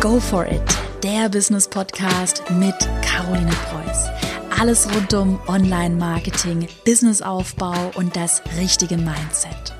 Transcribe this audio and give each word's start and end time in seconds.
Go 0.00 0.20
for 0.20 0.46
it, 0.46 0.62
der 1.02 1.28
Business 1.28 1.66
Podcast 1.66 2.44
mit 2.52 2.76
Caroline 3.02 3.50
Preuß. 3.50 4.06
Alles 4.60 4.88
rund 4.94 5.12
um 5.12 5.40
Online-Marketing, 5.48 6.68
Businessaufbau 6.84 7.90
und 7.96 8.14
das 8.14 8.40
richtige 8.56 8.96
Mindset. 8.96 9.74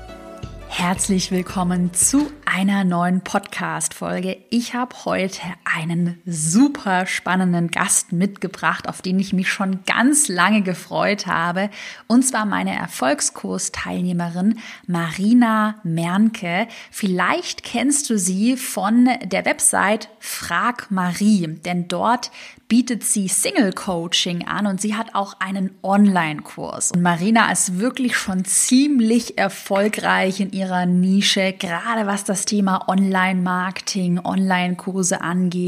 Herzlich 0.67 1.31
willkommen 1.31 1.93
zu 1.93 2.29
einer 2.43 2.83
neuen 2.83 3.21
Podcast-Folge. 3.21 4.37
Ich 4.49 4.73
habe 4.73 4.93
heute 5.05 5.39
einen 5.75 6.19
super 6.25 7.05
spannenden 7.05 7.69
Gast 7.69 8.11
mitgebracht, 8.11 8.87
auf 8.87 9.01
den 9.01 9.19
ich 9.19 9.33
mich 9.33 9.49
schon 9.49 9.83
ganz 9.85 10.27
lange 10.27 10.61
gefreut 10.61 11.27
habe. 11.27 11.69
Und 12.07 12.23
zwar 12.23 12.45
meine 12.45 12.75
Erfolgskurs-Teilnehmerin 12.75 14.59
Marina 14.87 15.75
Mernke. 15.83 16.67
Vielleicht 16.91 17.63
kennst 17.63 18.09
du 18.09 18.17
sie 18.17 18.57
von 18.57 19.09
der 19.23 19.45
Website 19.45 20.09
Frag 20.19 20.89
Marie, 20.91 21.47
denn 21.47 21.87
dort 21.87 22.31
bietet 22.67 23.03
sie 23.03 23.27
Single 23.27 23.73
Coaching 23.73 24.45
an 24.45 24.67
und 24.67 24.79
sie 24.79 24.95
hat 24.95 25.15
auch 25.15 25.39
einen 25.39 25.71
Online-Kurs. 25.81 26.91
Und 26.91 27.01
Marina 27.01 27.51
ist 27.51 27.79
wirklich 27.79 28.15
schon 28.15 28.45
ziemlich 28.45 29.39
erfolgreich 29.39 30.39
in 30.39 30.51
ihrer 30.51 30.85
Nische, 30.85 31.53
gerade 31.53 32.05
was 32.05 32.25
das 32.25 32.45
Thema 32.45 32.87
Online-Marketing, 32.87 34.19
Online-Kurse 34.23 35.21
angeht. 35.21 35.58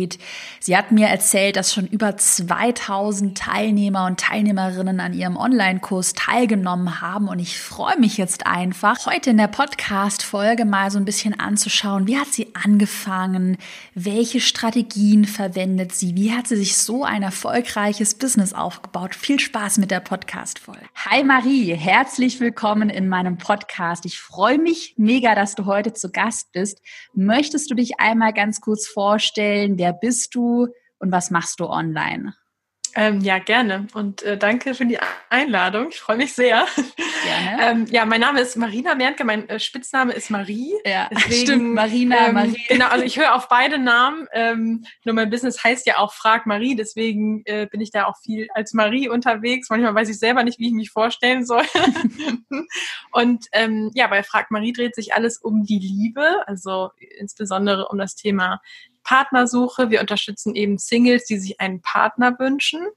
Sie 0.59 0.77
hat 0.77 0.91
mir 0.91 1.07
erzählt, 1.07 1.55
dass 1.55 1.73
schon 1.73 1.87
über 1.87 2.17
2000 2.17 3.37
Teilnehmer 3.37 4.05
und 4.05 4.19
Teilnehmerinnen 4.19 4.99
an 4.99 5.13
ihrem 5.13 5.37
Online-Kurs 5.37 6.13
teilgenommen 6.13 7.01
haben 7.01 7.27
und 7.27 7.39
ich 7.39 7.59
freue 7.59 7.99
mich 7.99 8.17
jetzt 8.17 8.45
einfach, 8.45 9.05
heute 9.05 9.31
in 9.31 9.37
der 9.37 9.47
Podcast-Folge 9.47 10.65
mal 10.65 10.91
so 10.91 10.97
ein 10.97 11.05
bisschen 11.05 11.39
anzuschauen, 11.39 12.07
wie 12.07 12.17
hat 12.17 12.27
sie 12.27 12.53
angefangen, 12.53 13.57
welche 13.95 14.39
Strategien 14.39 15.25
verwendet 15.25 15.93
sie, 15.93 16.15
wie 16.15 16.31
hat 16.31 16.47
sie 16.47 16.57
sich 16.57 16.77
so 16.77 17.03
ein 17.03 17.23
erfolgreiches 17.23 18.15
Business 18.15 18.53
aufgebaut. 18.53 19.15
Viel 19.15 19.39
Spaß 19.39 19.77
mit 19.77 19.91
der 19.91 19.99
Podcast-Folge. 19.99 20.85
Hi 20.95 21.23
Marie, 21.23 21.73
herzlich 21.73 22.39
willkommen 22.39 22.89
in 22.89 23.09
meinem 23.09 23.37
Podcast. 23.37 24.05
Ich 24.05 24.19
freue 24.19 24.59
mich 24.59 24.93
mega, 24.97 25.35
dass 25.35 25.55
du 25.55 25.65
heute 25.65 25.93
zu 25.93 26.11
Gast 26.11 26.51
bist. 26.51 26.81
Möchtest 27.13 27.69
du 27.71 27.75
dich 27.75 27.99
einmal 27.99 28.33
ganz 28.33 28.61
kurz 28.61 28.87
vorstellen? 28.87 29.77
Wer 29.81 29.93
bist 29.93 30.35
du 30.35 30.67
und 30.99 31.11
was 31.11 31.31
machst 31.31 31.59
du 31.59 31.65
online? 31.65 32.35
Ähm, 32.93 33.21
ja, 33.21 33.39
gerne. 33.39 33.87
Und 33.93 34.21
äh, 34.21 34.37
danke 34.37 34.75
für 34.75 34.85
die 34.85 34.99
Einladung. 35.29 35.87
Ich 35.89 35.99
freue 35.99 36.17
mich 36.17 36.33
sehr. 36.33 36.65
Gerne. 37.23 37.61
ähm, 37.61 37.85
ja, 37.89 38.05
mein 38.05 38.19
Name 38.19 38.41
ist 38.41 38.57
Marina 38.57 38.95
Mernke, 38.95 39.23
mein 39.23 39.47
äh, 39.47 39.59
Spitzname 39.59 40.11
ist 40.11 40.29
Marie. 40.29 40.73
Ja, 40.85 41.09
Deswegen, 41.11 41.45
stimmt, 41.47 41.73
Marina, 41.73 42.27
ähm, 42.27 42.33
Marie. 42.33 42.65
Genau, 42.67 42.87
also 42.87 43.05
ich 43.05 43.17
höre 43.17 43.33
auf 43.33 43.47
beide 43.47 43.79
Namen. 43.79 44.27
Ähm, 44.33 44.83
nur 45.05 45.15
mein 45.15 45.29
Business 45.29 45.63
heißt 45.63 45.87
ja 45.87 45.99
auch 45.99 46.13
Frag 46.13 46.45
Marie, 46.45 46.75
deswegen 46.75 47.43
äh, 47.45 47.65
bin 47.65 47.79
ich 47.79 47.91
da 47.91 48.05
auch 48.05 48.17
viel 48.21 48.49
als 48.53 48.73
Marie 48.73 49.07
unterwegs. 49.07 49.69
Manchmal 49.69 49.95
weiß 49.95 50.09
ich 50.09 50.19
selber 50.19 50.43
nicht, 50.43 50.59
wie 50.59 50.67
ich 50.67 50.73
mich 50.73 50.91
vorstellen 50.91 51.45
soll. 51.45 51.63
Und 53.11 53.45
ähm, 53.53 53.89
ja, 53.93 54.07
bei 54.07 54.21
Frag 54.23 54.51
Marie 54.51 54.73
dreht 54.73 54.95
sich 54.95 55.13
alles 55.13 55.37
um 55.37 55.63
die 55.63 55.79
Liebe, 55.79 56.45
also 56.45 56.91
insbesondere 57.17 57.87
um 57.87 57.97
das 57.97 58.15
Thema 58.15 58.61
Partnersuche. 59.03 59.89
Wir 59.89 60.01
unterstützen 60.01 60.55
eben 60.55 60.77
Singles, 60.77 61.25
die 61.25 61.39
sich 61.39 61.59
einen 61.59 61.81
Partner 61.81 62.37
wünschen. 62.39 62.87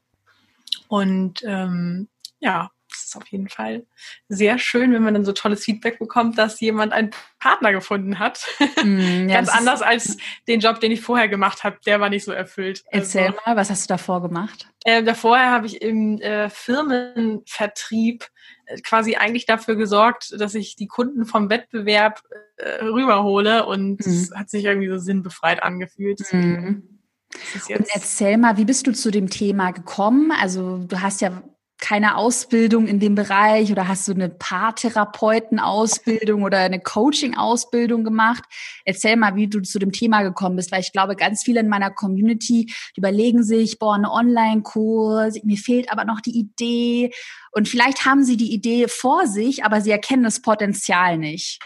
Und 0.89 1.43
ähm, 1.45 2.09
ja, 2.41 2.71
es 2.95 3.05
ist 3.05 3.17
auf 3.17 3.27
jeden 3.29 3.49
Fall 3.49 3.87
sehr 4.29 4.59
schön, 4.59 4.93
wenn 4.93 5.03
man 5.03 5.15
dann 5.15 5.25
so 5.25 5.33
tolles 5.33 5.65
Feedback 5.65 5.99
bekommt, 5.99 6.39
dass 6.39 6.61
jemand 6.61 6.93
einen 6.93 7.11
Partner 7.39 7.73
gefunden 7.73 8.19
hat. 8.19 8.45
Mm, 8.83 8.99
ja, 9.29 9.37
Ganz 9.37 9.49
anders 9.49 9.83
als 9.83 10.17
den 10.49 10.61
Job, 10.61 10.81
den 10.81 10.93
ich 10.93 11.01
vorher 11.01 11.29
gemacht 11.29 11.65
habe. 11.65 11.79
Der 11.87 12.01
war 12.01 12.11
nicht 12.11 12.25
so 12.25 12.33
erfüllt. 12.33 12.85
Erzähl 12.91 13.27
also, 13.27 13.39
mal, 13.45 13.57
was 13.57 13.71
hast 13.71 13.85
du 13.85 13.95
davor 13.95 14.23
gemacht? 14.23 14.69
Äh, 14.85 15.03
davor 15.03 15.39
habe 15.39 15.67
ich 15.67 15.83
im 15.83 16.21
äh, 16.21 16.49
Firmenvertrieb 16.51 18.27
äh, 18.67 18.81
quasi 18.81 19.17
eigentlich 19.17 19.47
dafür 19.47 19.77
gesorgt, 19.77 20.35
dass 20.39 20.55
ich 20.55 20.77
die 20.77 20.87
Kunden 20.87 21.27
vom 21.27 21.51
Wettbewerb 21.51 22.23
äh, 22.57 22.85
rüberhole 22.85 23.67
und 23.67 24.07
mhm. 24.07 24.31
hat 24.35 24.51
sich 24.51 24.65
irgendwie 24.65 24.89
so 24.89 24.99
sinnbefreit 24.99 25.63
angefühlt. 25.63 26.21
Mhm. 26.33 27.01
Und 27.69 27.87
erzähl 27.93 28.39
mal, 28.39 28.57
wie 28.57 28.65
bist 28.65 28.87
du 28.87 28.93
zu 28.93 29.11
dem 29.11 29.29
Thema 29.29 29.73
gekommen? 29.73 30.31
Also 30.31 30.79
du 30.79 31.01
hast 31.01 31.21
ja 31.21 31.43
keine 31.85 32.17
Ausbildung 32.17 32.87
in 32.87 32.99
dem 32.99 33.15
Bereich 33.15 33.71
oder 33.71 33.89
hast 33.89 34.09
du 34.09 34.13
eine 34.13 34.31
Paartherapeuten-Ausbildung 34.31 36.43
oder 36.43 36.61
eine 36.61 36.81
Coaching-Ausbildung 36.81 38.05
gemacht? 38.05 38.43
Erzähl 38.87 39.17
mal, 39.17 39.37
wie 39.37 39.49
du 39.49 39.61
zu 39.61 39.79
dem 39.79 39.93
Thema 39.93 40.23
gekommen 40.23 40.57
bist, 40.57 40.73
weil 40.73 40.81
ich 40.81 40.93
glaube, 40.93 41.15
ganz 41.15 41.43
viele 41.45 41.61
in 41.61 41.69
meiner 41.69 41.91
Community 41.91 42.73
überlegen 42.97 43.43
sich, 43.43 43.79
boah, 43.79 43.97
ein 43.97 44.07
Online-Kurs, 44.07 45.45
mir 45.45 45.59
fehlt 45.59 45.93
aber 45.93 46.07
noch 46.07 46.23
die 46.23 46.39
Idee 46.39 47.13
und 47.53 47.69
vielleicht 47.69 48.07
haben 48.07 48.25
sie 48.25 48.39
die 48.39 48.55
Idee 48.55 48.89
vor 48.89 49.27
sich, 49.27 49.63
aber 49.63 49.83
sie 49.83 49.91
erkennen 49.91 50.25
das 50.25 50.41
Potenzial 50.41 51.19
nicht. 51.19 51.61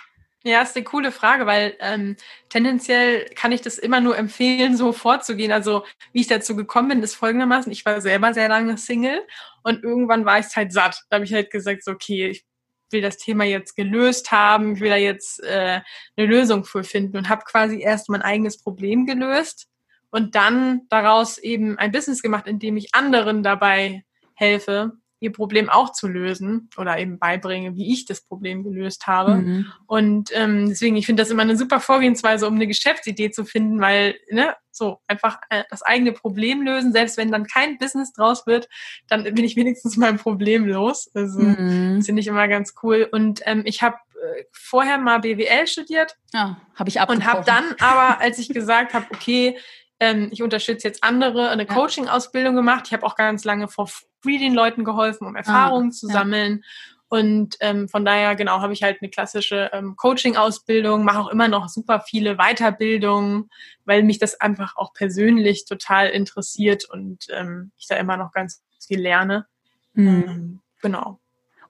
Ja, 0.44 0.62
ist 0.62 0.76
eine 0.76 0.84
coole 0.84 1.12
Frage, 1.12 1.46
weil 1.46 1.76
ähm, 1.80 2.16
tendenziell 2.48 3.26
kann 3.34 3.52
ich 3.52 3.60
das 3.60 3.76
immer 3.76 4.00
nur 4.00 4.16
empfehlen, 4.16 4.76
so 4.76 4.92
vorzugehen. 4.92 5.52
Also 5.52 5.84
wie 6.12 6.20
ich 6.20 6.26
dazu 6.26 6.56
gekommen 6.56 6.88
bin, 6.88 7.02
ist 7.02 7.16
folgendermaßen, 7.16 7.70
ich 7.70 7.84
war 7.84 8.00
selber 8.00 8.32
sehr 8.32 8.48
lange 8.48 8.78
Single 8.78 9.20
und 9.68 9.84
irgendwann 9.84 10.24
war 10.24 10.38
ich 10.38 10.46
es 10.46 10.56
halt 10.56 10.72
satt. 10.72 11.02
Da 11.10 11.16
habe 11.16 11.24
ich 11.26 11.34
halt 11.34 11.50
gesagt, 11.50 11.84
so, 11.84 11.92
okay, 11.92 12.30
ich 12.30 12.46
will 12.90 13.02
das 13.02 13.18
Thema 13.18 13.44
jetzt 13.44 13.76
gelöst 13.76 14.32
haben, 14.32 14.74
ich 14.74 14.80
will 14.80 14.88
da 14.88 14.96
jetzt 14.96 15.42
äh, 15.44 15.80
eine 16.16 16.26
Lösung 16.26 16.64
für 16.64 16.84
finden 16.84 17.18
und 17.18 17.28
habe 17.28 17.44
quasi 17.44 17.82
erst 17.82 18.08
mein 18.08 18.22
eigenes 18.22 18.62
Problem 18.62 19.04
gelöst 19.04 19.68
und 20.10 20.34
dann 20.34 20.86
daraus 20.88 21.36
eben 21.36 21.78
ein 21.78 21.92
Business 21.92 22.22
gemacht, 22.22 22.46
in 22.46 22.58
dem 22.58 22.78
ich 22.78 22.94
anderen 22.94 23.42
dabei 23.42 24.04
helfe, 24.34 24.92
ihr 25.20 25.32
Problem 25.32 25.68
auch 25.68 25.92
zu 25.92 26.06
lösen 26.06 26.70
oder 26.76 26.98
eben 26.98 27.18
beibringe, 27.18 27.76
wie 27.76 27.92
ich 27.92 28.06
das 28.06 28.20
Problem 28.20 28.62
gelöst 28.62 29.06
habe. 29.06 29.36
Mhm. 29.36 29.72
Und 29.86 30.30
ähm, 30.32 30.68
deswegen, 30.68 30.96
ich 30.96 31.06
finde 31.06 31.22
das 31.22 31.30
immer 31.30 31.42
eine 31.42 31.56
super 31.56 31.80
Vorgehensweise, 31.80 32.46
um 32.46 32.54
eine 32.54 32.66
Geschäftsidee 32.66 33.30
zu 33.30 33.44
finden, 33.44 33.80
weil, 33.80 34.14
ne, 34.30 34.54
so 34.70 35.00
einfach 35.08 35.40
äh, 35.50 35.64
das 35.70 35.82
eigene 35.82 36.12
Problem 36.12 36.62
lösen, 36.62 36.92
selbst 36.92 37.16
wenn 37.16 37.32
dann 37.32 37.46
kein 37.46 37.78
Business 37.78 38.12
draus 38.12 38.46
wird, 38.46 38.68
dann 39.08 39.24
bin 39.24 39.44
ich 39.44 39.56
wenigstens 39.56 39.96
mein 39.96 40.18
Problem 40.18 40.66
los. 40.66 41.10
Also 41.14 41.40
mhm. 41.40 42.02
finde 42.02 42.20
ich 42.20 42.28
immer 42.28 42.48
ganz 42.48 42.74
cool. 42.82 43.08
Und 43.10 43.42
ähm, 43.44 43.62
ich 43.64 43.82
habe 43.82 43.96
äh, 44.14 44.44
vorher 44.52 44.98
mal 44.98 45.20
BWL 45.20 45.66
studiert. 45.66 46.16
Ja, 46.32 46.60
habe 46.74 46.88
ich 46.88 47.00
abgebrochen. 47.00 47.26
Und 47.26 47.32
habe 47.32 47.44
dann 47.44 47.74
aber, 47.80 48.20
als 48.20 48.38
ich 48.38 48.48
gesagt 48.54 48.94
habe, 48.94 49.06
okay, 49.12 49.58
ähm, 50.00 50.28
ich 50.30 50.42
unterstütze 50.42 50.86
jetzt 50.86 51.02
andere, 51.02 51.50
eine 51.50 51.66
Coaching-Ausbildung 51.66 52.54
gemacht. 52.54 52.84
Ich 52.86 52.92
habe 52.92 53.04
auch 53.04 53.16
ganz 53.16 53.44
lange 53.44 53.68
vor 53.68 53.88
free 54.22 54.38
den 54.38 54.54
Leuten 54.54 54.84
geholfen, 54.84 55.26
um 55.26 55.36
Erfahrungen 55.36 55.88
ah, 55.88 55.92
zu 55.92 56.06
sammeln. 56.06 56.62
Und 57.08 57.56
ähm, 57.60 57.88
von 57.88 58.04
daher, 58.04 58.36
genau, 58.36 58.60
habe 58.60 58.74
ich 58.74 58.82
halt 58.82 58.98
eine 59.00 59.10
klassische 59.10 59.70
ähm, 59.72 59.96
Coaching-Ausbildung, 59.96 61.04
mache 61.04 61.20
auch 61.20 61.28
immer 61.28 61.48
noch 61.48 61.68
super 61.68 62.00
viele 62.00 62.36
Weiterbildungen, 62.36 63.48
weil 63.86 64.02
mich 64.02 64.18
das 64.18 64.40
einfach 64.40 64.76
auch 64.76 64.92
persönlich 64.92 65.64
total 65.64 66.10
interessiert 66.10 66.84
und 66.84 67.26
ähm, 67.30 67.72
ich 67.78 67.86
da 67.86 67.96
immer 67.96 68.18
noch 68.18 68.32
ganz 68.32 68.62
viel 68.86 69.00
lerne. 69.00 69.46
Mhm. 69.94 70.06
Ähm, 70.06 70.60
genau. 70.82 71.18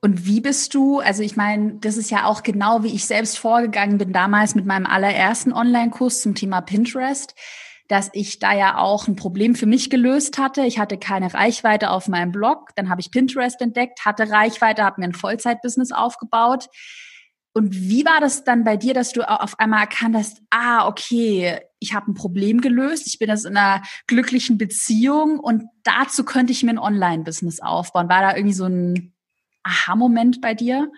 Und 0.00 0.26
wie 0.26 0.40
bist 0.40 0.74
du, 0.74 1.00
also 1.00 1.22
ich 1.22 1.36
meine, 1.36 1.74
das 1.74 1.96
ist 1.96 2.10
ja 2.10 2.24
auch 2.24 2.42
genau 2.42 2.82
wie 2.82 2.94
ich 2.94 3.06
selbst 3.06 3.38
vorgegangen 3.38 3.98
bin 3.98 4.12
damals 4.12 4.54
mit 4.54 4.66
meinem 4.66 4.86
allerersten 4.86 5.52
Online-Kurs 5.52 6.20
zum 6.20 6.34
Thema 6.34 6.60
Pinterest 6.60 7.34
dass 7.88 8.10
ich 8.12 8.38
da 8.38 8.54
ja 8.54 8.78
auch 8.78 9.08
ein 9.08 9.16
Problem 9.16 9.54
für 9.54 9.66
mich 9.66 9.90
gelöst 9.90 10.38
hatte. 10.38 10.62
Ich 10.62 10.78
hatte 10.78 10.98
keine 10.98 11.32
Reichweite 11.32 11.90
auf 11.90 12.06
meinem 12.06 12.32
Blog, 12.32 12.70
dann 12.76 12.90
habe 12.90 13.00
ich 13.00 13.10
Pinterest 13.10 13.60
entdeckt, 13.60 14.04
hatte 14.04 14.30
Reichweite, 14.30 14.84
habe 14.84 15.00
mir 15.00 15.08
ein 15.08 15.14
Vollzeitbusiness 15.14 15.92
aufgebaut. 15.92 16.68
Und 17.54 17.74
wie 17.74 18.04
war 18.04 18.20
das 18.20 18.44
dann 18.44 18.62
bei 18.62 18.76
dir, 18.76 18.94
dass 18.94 19.12
du 19.12 19.22
auf 19.22 19.58
einmal 19.58 19.80
erkannt 19.80 20.14
hast, 20.14 20.42
ah, 20.50 20.86
okay, 20.86 21.58
ich 21.80 21.94
habe 21.94 22.10
ein 22.10 22.14
Problem 22.14 22.60
gelöst, 22.60 23.06
ich 23.06 23.18
bin 23.18 23.28
jetzt 23.28 23.46
in 23.46 23.56
einer 23.56 23.82
glücklichen 24.06 24.58
Beziehung 24.58 25.40
und 25.40 25.64
dazu 25.82 26.24
könnte 26.24 26.52
ich 26.52 26.62
mir 26.62 26.70
ein 26.70 26.78
Online-Business 26.78 27.60
aufbauen. 27.60 28.08
War 28.08 28.20
da 28.20 28.36
irgendwie 28.36 28.54
so 28.54 28.66
ein 28.66 29.14
Aha-Moment 29.64 30.40
bei 30.40 30.54
dir? 30.54 30.90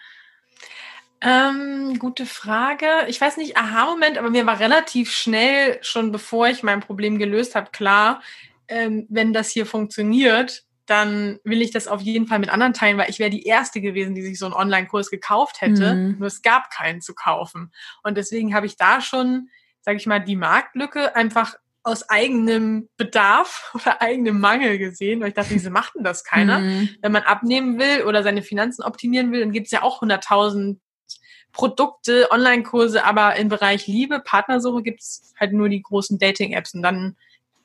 Ähm, 1.22 1.98
gute 1.98 2.24
Frage. 2.24 2.86
Ich 3.08 3.20
weiß 3.20 3.36
nicht, 3.36 3.56
Aha-Moment, 3.56 4.16
aber 4.16 4.30
mir 4.30 4.46
war 4.46 4.58
relativ 4.58 5.12
schnell, 5.12 5.78
schon 5.82 6.12
bevor 6.12 6.48
ich 6.48 6.62
mein 6.62 6.80
Problem 6.80 7.18
gelöst 7.18 7.54
habe, 7.54 7.70
klar, 7.72 8.22
ähm, 8.68 9.06
wenn 9.10 9.32
das 9.32 9.50
hier 9.50 9.66
funktioniert, 9.66 10.64
dann 10.86 11.38
will 11.44 11.62
ich 11.62 11.70
das 11.70 11.86
auf 11.86 12.00
jeden 12.00 12.26
Fall 12.26 12.38
mit 12.38 12.48
anderen 12.48 12.72
teilen, 12.72 12.98
weil 12.98 13.10
ich 13.10 13.18
wäre 13.18 13.30
die 13.30 13.44
Erste 13.44 13.80
gewesen, 13.80 14.14
die 14.14 14.22
sich 14.22 14.38
so 14.38 14.46
einen 14.46 14.54
Online-Kurs 14.54 15.10
gekauft 15.10 15.60
hätte. 15.60 15.94
Mhm. 15.94 16.16
Nur 16.18 16.26
es 16.26 16.42
gab 16.42 16.70
keinen 16.70 17.00
zu 17.00 17.14
kaufen. 17.14 17.70
Und 18.02 18.16
deswegen 18.16 18.54
habe 18.54 18.66
ich 18.66 18.76
da 18.76 19.00
schon, 19.00 19.50
sage 19.82 19.98
ich 19.98 20.06
mal, 20.06 20.18
die 20.18 20.36
Marktlücke 20.36 21.14
einfach 21.14 21.54
aus 21.82 22.08
eigenem 22.08 22.88
Bedarf 22.96 23.70
oder 23.74 24.00
eigenem 24.00 24.40
Mangel 24.40 24.78
gesehen, 24.78 25.20
weil 25.20 25.28
ich 25.28 25.34
dachte, 25.34 25.50
wieso 25.50 25.70
macht 25.70 25.94
denn 25.94 26.04
das 26.04 26.24
keiner? 26.24 26.58
Mhm. 26.60 26.88
Wenn 27.02 27.12
man 27.12 27.22
abnehmen 27.22 27.78
will 27.78 28.04
oder 28.04 28.22
seine 28.22 28.42
Finanzen 28.42 28.82
optimieren 28.82 29.32
will, 29.32 29.40
dann 29.40 29.52
gibt 29.52 29.66
es 29.66 29.72
ja 29.72 29.82
auch 29.82 30.02
100.000 30.02 30.78
Produkte, 31.52 32.28
Online-Kurse, 32.30 33.04
aber 33.04 33.36
im 33.36 33.48
Bereich 33.48 33.86
Liebe, 33.86 34.20
Partnersuche 34.20 34.82
gibt's 34.82 35.34
halt 35.38 35.52
nur 35.52 35.68
die 35.68 35.82
großen 35.82 36.18
Dating-Apps 36.18 36.74
und 36.74 36.82
dann 36.82 37.16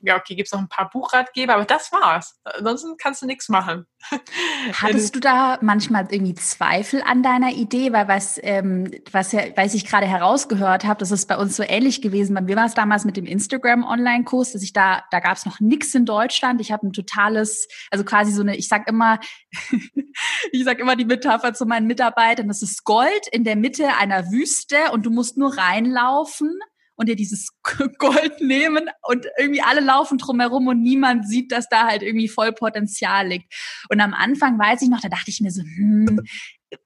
ja, 0.05 0.17
okay, 0.17 0.35
gibt's 0.35 0.51
noch 0.51 0.59
ein 0.59 0.69
paar 0.69 0.89
Buchratgeber, 0.89 1.55
aber 1.55 1.65
das 1.65 1.91
war's. 1.91 2.39
Ansonsten 2.43 2.95
kannst 2.97 3.21
du 3.21 3.25
nichts 3.25 3.49
machen. 3.49 3.85
Hattest 4.73 5.15
du 5.15 5.19
da 5.19 5.57
manchmal 5.61 6.07
irgendwie 6.09 6.35
Zweifel 6.35 7.01
an 7.01 7.23
deiner 7.23 7.51
Idee? 7.51 7.91
Weil 7.91 8.07
was, 8.07 8.39
ähm, 8.43 8.91
was 9.11 9.31
ja, 9.31 9.41
weiß 9.55 9.73
ich 9.73 9.85
gerade 9.85 10.05
herausgehört 10.05 10.85
habe, 10.85 10.99
das 10.99 11.11
ist 11.11 11.27
bei 11.27 11.37
uns 11.37 11.55
so 11.55 11.63
ähnlich 11.63 12.01
gewesen. 12.01 12.35
Bei 12.35 12.41
mir 12.41 12.55
war 12.55 12.65
es 12.65 12.73
damals 12.73 13.05
mit 13.05 13.17
dem 13.17 13.25
Instagram-Online-Kurs, 13.25 14.53
dass 14.53 14.61
ich 14.61 14.73
da, 14.73 15.03
da 15.11 15.19
gab's 15.19 15.45
noch 15.45 15.59
nichts 15.59 15.93
in 15.95 16.05
Deutschland. 16.05 16.61
Ich 16.61 16.71
habe 16.71 16.87
ein 16.87 16.93
totales, 16.93 17.67
also 17.89 18.05
quasi 18.05 18.31
so 18.31 18.41
eine, 18.41 18.55
ich 18.55 18.67
sag 18.67 18.87
immer, 18.87 19.19
ich 20.51 20.63
sag 20.63 20.79
immer 20.79 20.95
die 20.95 21.05
Metapher 21.05 21.53
zu 21.53 21.65
meinen 21.65 21.87
Mitarbeitern, 21.87 22.47
das 22.47 22.61
ist 22.61 22.83
Gold 22.83 23.27
in 23.31 23.43
der 23.43 23.55
Mitte 23.55 23.95
einer 23.97 24.31
Wüste 24.31 24.77
und 24.91 25.05
du 25.05 25.09
musst 25.09 25.37
nur 25.37 25.57
reinlaufen 25.57 26.59
und 26.95 27.07
dir 27.09 27.15
dieses 27.15 27.49
Gold 27.97 28.41
nehmen 28.41 28.89
und 29.03 29.25
irgendwie 29.37 29.61
alle 29.61 29.81
laufen 29.81 30.17
drumherum 30.17 30.67
und 30.67 30.81
niemand 30.81 31.27
sieht, 31.27 31.51
dass 31.51 31.69
da 31.69 31.87
halt 31.87 32.01
irgendwie 32.01 32.29
voll 32.29 32.53
Potenzial 32.53 33.27
liegt. 33.27 33.53
Und 33.89 33.99
am 33.99 34.13
Anfang 34.13 34.57
weiß 34.57 34.81
ich 34.81 34.89
noch, 34.89 35.01
da 35.01 35.09
dachte 35.09 35.29
ich 35.29 35.41
mir 35.41 35.51
so, 35.51 35.61
hm, 35.61 36.21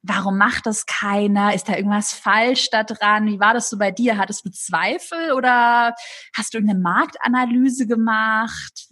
warum 0.01 0.37
macht 0.37 0.65
das 0.65 0.85
keiner? 0.85 1.53
Ist 1.53 1.69
da 1.69 1.75
irgendwas 1.75 2.13
falsch 2.13 2.69
da 2.71 2.83
dran? 2.83 3.27
Wie 3.27 3.39
war 3.39 3.53
das 3.53 3.69
so 3.69 3.77
bei 3.77 3.91
dir? 3.91 4.17
Hattest 4.17 4.45
du 4.45 4.51
Zweifel 4.51 5.31
oder 5.33 5.95
hast 6.35 6.53
du 6.53 6.57
irgendeine 6.57 6.81
Marktanalyse 6.81 7.87
gemacht? 7.87 8.87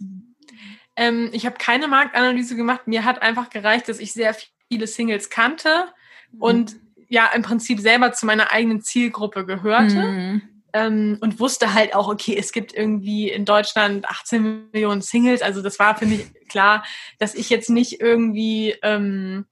Ähm, 0.96 1.30
ich 1.32 1.46
habe 1.46 1.56
keine 1.58 1.88
Marktanalyse 1.88 2.56
gemacht. 2.56 2.86
Mir 2.86 3.04
hat 3.04 3.22
einfach 3.22 3.50
gereicht, 3.50 3.88
dass 3.88 4.00
ich 4.00 4.12
sehr 4.12 4.34
viele 4.68 4.86
Singles 4.86 5.30
kannte 5.30 5.86
mhm. 6.32 6.42
und 6.42 6.76
ja 7.08 7.26
im 7.34 7.42
Prinzip 7.42 7.80
selber 7.80 8.12
zu 8.12 8.26
meiner 8.26 8.52
eigenen 8.52 8.82
Zielgruppe 8.82 9.46
gehörte. 9.46 10.02
Mhm 10.02 10.57
ähm, 10.78 11.18
und 11.20 11.40
wusste 11.40 11.74
halt 11.74 11.94
auch, 11.94 12.08
okay, 12.08 12.36
es 12.38 12.52
gibt 12.52 12.72
irgendwie 12.72 13.28
in 13.28 13.44
Deutschland 13.44 14.08
18 14.08 14.70
Millionen 14.72 15.02
Singles. 15.02 15.42
Also 15.42 15.60
das 15.60 15.78
war 15.78 15.96
für 15.96 16.06
mich 16.06 16.26
klar, 16.48 16.84
dass 17.18 17.34
ich 17.34 17.50
jetzt 17.50 17.68
nicht 17.68 18.00
irgendwie 18.00 18.76
ähm, 18.82 19.46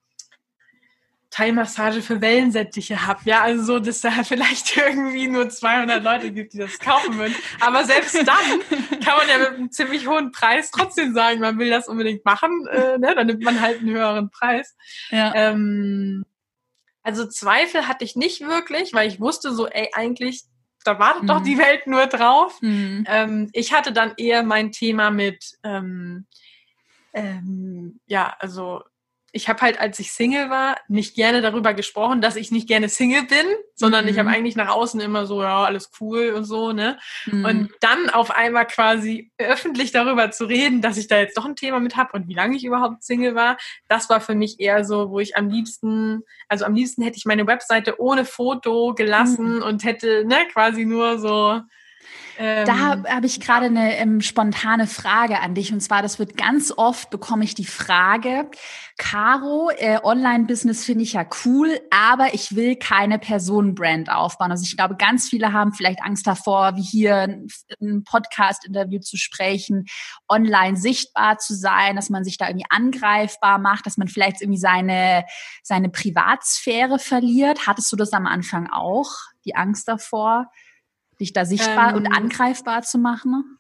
Teilmassage 1.31 2.01
für 2.01 2.21
Wellensättiche 2.21 3.07
habe. 3.07 3.21
Ja, 3.25 3.43
also 3.43 3.63
so, 3.65 3.79
dass 3.81 4.01
da 4.01 4.11
vielleicht 4.25 4.77
irgendwie 4.77 5.27
nur 5.27 5.49
200 5.49 6.03
Leute 6.03 6.31
gibt, 6.31 6.53
die 6.53 6.59
das 6.59 6.79
kaufen 6.79 7.19
würden. 7.19 7.35
Aber 7.61 7.85
selbst 7.85 8.15
dann 8.15 9.01
kann 9.05 9.17
man 9.19 9.29
ja 9.29 9.39
mit 9.39 9.59
einem 9.59 9.71
ziemlich 9.73 10.07
hohen 10.07 10.31
Preis 10.31 10.71
trotzdem 10.71 11.13
sagen, 11.13 11.41
man 11.41 11.59
will 11.59 11.71
das 11.71 11.89
unbedingt 11.89 12.25
machen. 12.25 12.69
Äh, 12.69 12.99
ne? 12.99 13.15
Dann 13.17 13.27
nimmt 13.27 13.43
man 13.43 13.61
halt 13.61 13.81
einen 13.81 13.91
höheren 13.91 14.31
Preis. 14.31 14.77
Ja. 15.11 15.35
Ähm, 15.35 16.25
also 17.03 17.27
Zweifel 17.27 17.89
hatte 17.89 18.05
ich 18.05 18.15
nicht 18.15 18.43
wirklich, 18.43 18.95
weil 18.95 19.09
ich 19.09 19.21
wusste 19.21 19.53
so, 19.53 19.67
ey, 19.67 19.91
eigentlich 19.93 20.45
da 20.87 20.99
wartet 20.99 21.25
mhm. 21.25 21.27
doch 21.27 21.43
die 21.43 21.59
Welt 21.59 21.87
nur 21.87 22.07
drauf. 22.07 22.61
Mhm. 22.61 23.05
Ähm, 23.09 23.51
ich 23.53 23.73
hatte 23.73 23.93
dann 23.93 24.13
eher 24.17 24.43
mein 24.43 24.73
Thema 24.73 25.11
mit, 25.11 25.59
ähm, 25.63 26.27
ähm, 27.13 28.01
ja, 28.07 28.35
also 28.39 28.83
ich 29.37 29.51
habe 29.51 29.61
halt, 29.61 29.79
als 29.79 29.99
ich 29.99 30.13
Single 30.13 30.49
war, 30.49 30.79
nicht 30.89 31.15
gerne 31.15 31.43
darüber 31.43 31.75
gesprochen, 31.75 32.23
dass 32.23 32.37
ich 32.37 32.51
nicht 32.51 32.67
gerne 32.67 32.89
Single 32.89 33.25
bin, 33.25 33.47
sondern 33.75 34.07
mhm. 34.07 34.11
ich 34.11 34.19
habe 34.19 34.31
eigentlich 34.31 34.57
nach 34.57 34.71
außen 34.71 34.99
immer 34.99 35.27
so, 35.27 35.43
ja, 35.43 35.65
alles 35.65 35.91
cool 36.01 36.31
und 36.31 36.45
so, 36.45 36.73
ne? 36.73 36.99
Mhm. 37.27 37.45
Und 37.45 37.71
dann 37.81 38.09
auf 38.09 38.31
einmal 38.31 38.67
quasi 38.67 39.31
öffentlich 39.37 39.93
darüber 39.93 40.31
zu 40.31 40.47
reden, 40.47 40.81
dass 40.81 40.97
ich 40.97 41.07
da 41.07 41.19
jetzt 41.19 41.37
doch 41.37 41.45
ein 41.45 41.55
Thema 41.55 41.81
mit 41.81 41.97
habe 41.97 42.13
und 42.15 42.29
wie 42.29 42.35
lange 42.35 42.57
ich 42.57 42.65
überhaupt 42.65 43.05
Single 43.05 43.35
war, 43.35 43.59
das 43.89 44.09
war 44.09 44.23
für 44.23 44.35
mich 44.35 44.59
eher 44.59 44.85
so, 44.85 45.11
wo 45.11 45.21
ich 45.21 45.37
am 45.37 45.51
liebsten, 45.51 46.23
also 46.49 46.65
am 46.65 46.75
liebsten 46.75 47.03
hätte 47.03 47.19
ich 47.19 47.27
meine 47.27 47.47
Webseite 47.47 48.01
ohne 48.01 48.25
Foto 48.25 48.95
gelassen 48.95 49.57
mhm. 49.57 49.63
und 49.63 49.85
hätte, 49.85 50.25
ne, 50.25 50.47
quasi 50.51 50.87
nur 50.87 51.19
so 51.19 51.61
ähm, 52.39 52.67
da 52.67 52.79
habe 52.79 53.09
hab 53.09 53.25
ich 53.25 53.41
gerade 53.41 53.67
eine 53.67 53.97
ähm, 53.97 54.21
spontane 54.21 54.87
Frage 54.87 55.41
an 55.41 55.55
dich. 55.55 55.73
Und 55.73 55.81
zwar, 55.81 56.03
das 56.03 56.19
wird 56.19 56.37
ganz 56.37 56.73
oft, 56.77 57.11
bekomme 57.11 57.45
ich 57.45 57.55
die 57.55 57.65
Frage, 57.65 58.51
Caro, 58.99 59.71
äh, 59.77 59.99
Online-Business 60.03 60.85
finde 60.85 61.05
ich 61.05 61.15
ja 61.15 61.27
cool, 61.45 61.79
aber 61.91 62.33
ich 62.33 62.57
will 62.57 62.77
keine 62.77 63.19
Personenbrand 63.19 64.11
aufbauen. 64.11 64.51
Also 64.51 64.65
ich 64.65 64.77
glaube, 64.77 64.97
ganz 64.97 65.29
viele 65.29 65.53
haben 65.53 65.73
vielleicht 65.73 66.03
Angst 66.03 66.27
davor, 66.27 66.77
wie 66.77 66.83
hier 66.83 67.43
ein 67.81 68.05
Podcast-Interview 68.05 69.01
zu 69.01 69.19
sprechen, 69.19 69.85
online 70.29 70.77
sichtbar 70.77 71.39
zu 71.39 71.55
sein, 71.55 71.97
dass 71.97 72.09
man 72.09 72.25
sich 72.25 72.39
da 72.39 72.49
irgendwie 72.49 72.67
angreifbar 72.71 73.59
macht, 73.59 73.85
dass 73.85 73.99
man 73.99 74.09
vielleicht 74.09 74.41
irgendwie 74.41 74.61
seine, 74.61 75.25
seine 75.63 75.91
Privatsphäre 75.91 76.99
verliert. 76.99 77.67
Hattest 77.67 77.93
du 77.93 77.97
das 77.97 78.13
am 78.13 78.27
Anfang 78.27 78.71
auch, 78.71 79.11
die 79.45 79.57
Angst 79.57 79.89
davor? 79.89 80.51
Dich 81.21 81.33
da 81.33 81.45
sichtbar 81.45 81.91
ähm, 81.91 81.97
und 81.97 82.07
angreifbar 82.07 82.83
zu 82.83 82.99
machen? 82.99 83.59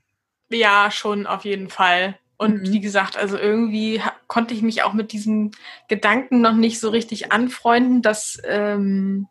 Ja, 0.48 0.90
schon 0.90 1.26
auf 1.26 1.44
jeden 1.44 1.68
Fall. 1.68 2.18
Und 2.36 2.62
mhm. 2.62 2.72
wie 2.72 2.80
gesagt, 2.80 3.16
also 3.16 3.38
irgendwie 3.38 4.00
konnte 4.26 4.54
ich 4.54 4.62
mich 4.62 4.82
auch 4.82 4.92
mit 4.92 5.12
diesen 5.12 5.52
Gedanken 5.88 6.40
noch 6.40 6.54
nicht 6.54 6.80
so 6.80 6.90
richtig 6.90 7.32
anfreunden, 7.32 8.02
dass 8.02 8.40
ähm, 8.44 9.28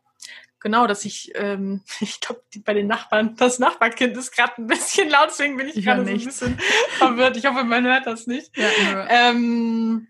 genau, 0.65 0.87
dass 0.87 1.05
ich, 1.05 1.31
ähm, 1.35 1.83
ich 1.99 2.19
glaube, 2.19 2.41
bei 2.63 2.73
den 2.73 2.87
Nachbarn, 2.87 3.35
das 3.35 3.59
Nachbarkind 3.59 4.17
ist 4.17 4.31
gerade 4.31 4.53
ein 4.57 4.67
bisschen 4.67 5.09
laut, 5.09 5.27
deswegen 5.29 5.57
bin 5.57 5.67
ich 5.67 5.85
gerade 5.85 6.03
so 6.03 6.11
ein 6.11 6.23
bisschen 6.23 6.59
verwirrt. 6.97 7.37
Ich 7.37 7.45
hoffe, 7.45 7.63
man 7.63 7.85
hört 7.85 8.07
das 8.07 8.25
nicht. 8.25 8.51
Ja, 8.57 9.07
ähm, 9.09 10.07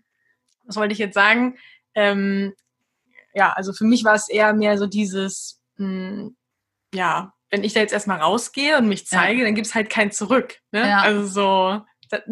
was 0.64 0.76
wollte 0.76 0.94
ich 0.94 0.98
jetzt 0.98 1.14
sagen? 1.14 1.58
Ähm, 1.94 2.54
ja, 3.34 3.52
also 3.52 3.74
für 3.74 3.84
mich 3.84 4.02
war 4.04 4.14
es 4.14 4.30
eher 4.30 4.54
mehr 4.54 4.78
so 4.78 4.86
dieses, 4.86 5.60
mh, 5.76 5.86
hm, 5.86 6.36
ja, 6.94 7.34
wenn 7.50 7.64
ich 7.64 7.72
da 7.72 7.80
jetzt 7.80 7.92
erstmal 7.92 8.20
rausgehe 8.20 8.78
und 8.78 8.88
mich 8.88 9.06
zeige, 9.06 9.40
ja. 9.40 9.44
dann 9.44 9.54
gibt's 9.54 9.74
halt 9.74 9.90
kein 9.90 10.10
Zurück. 10.10 10.58
Ne? 10.72 10.88
Ja. 10.88 11.00
Also 11.00 11.26
so, 11.26 11.82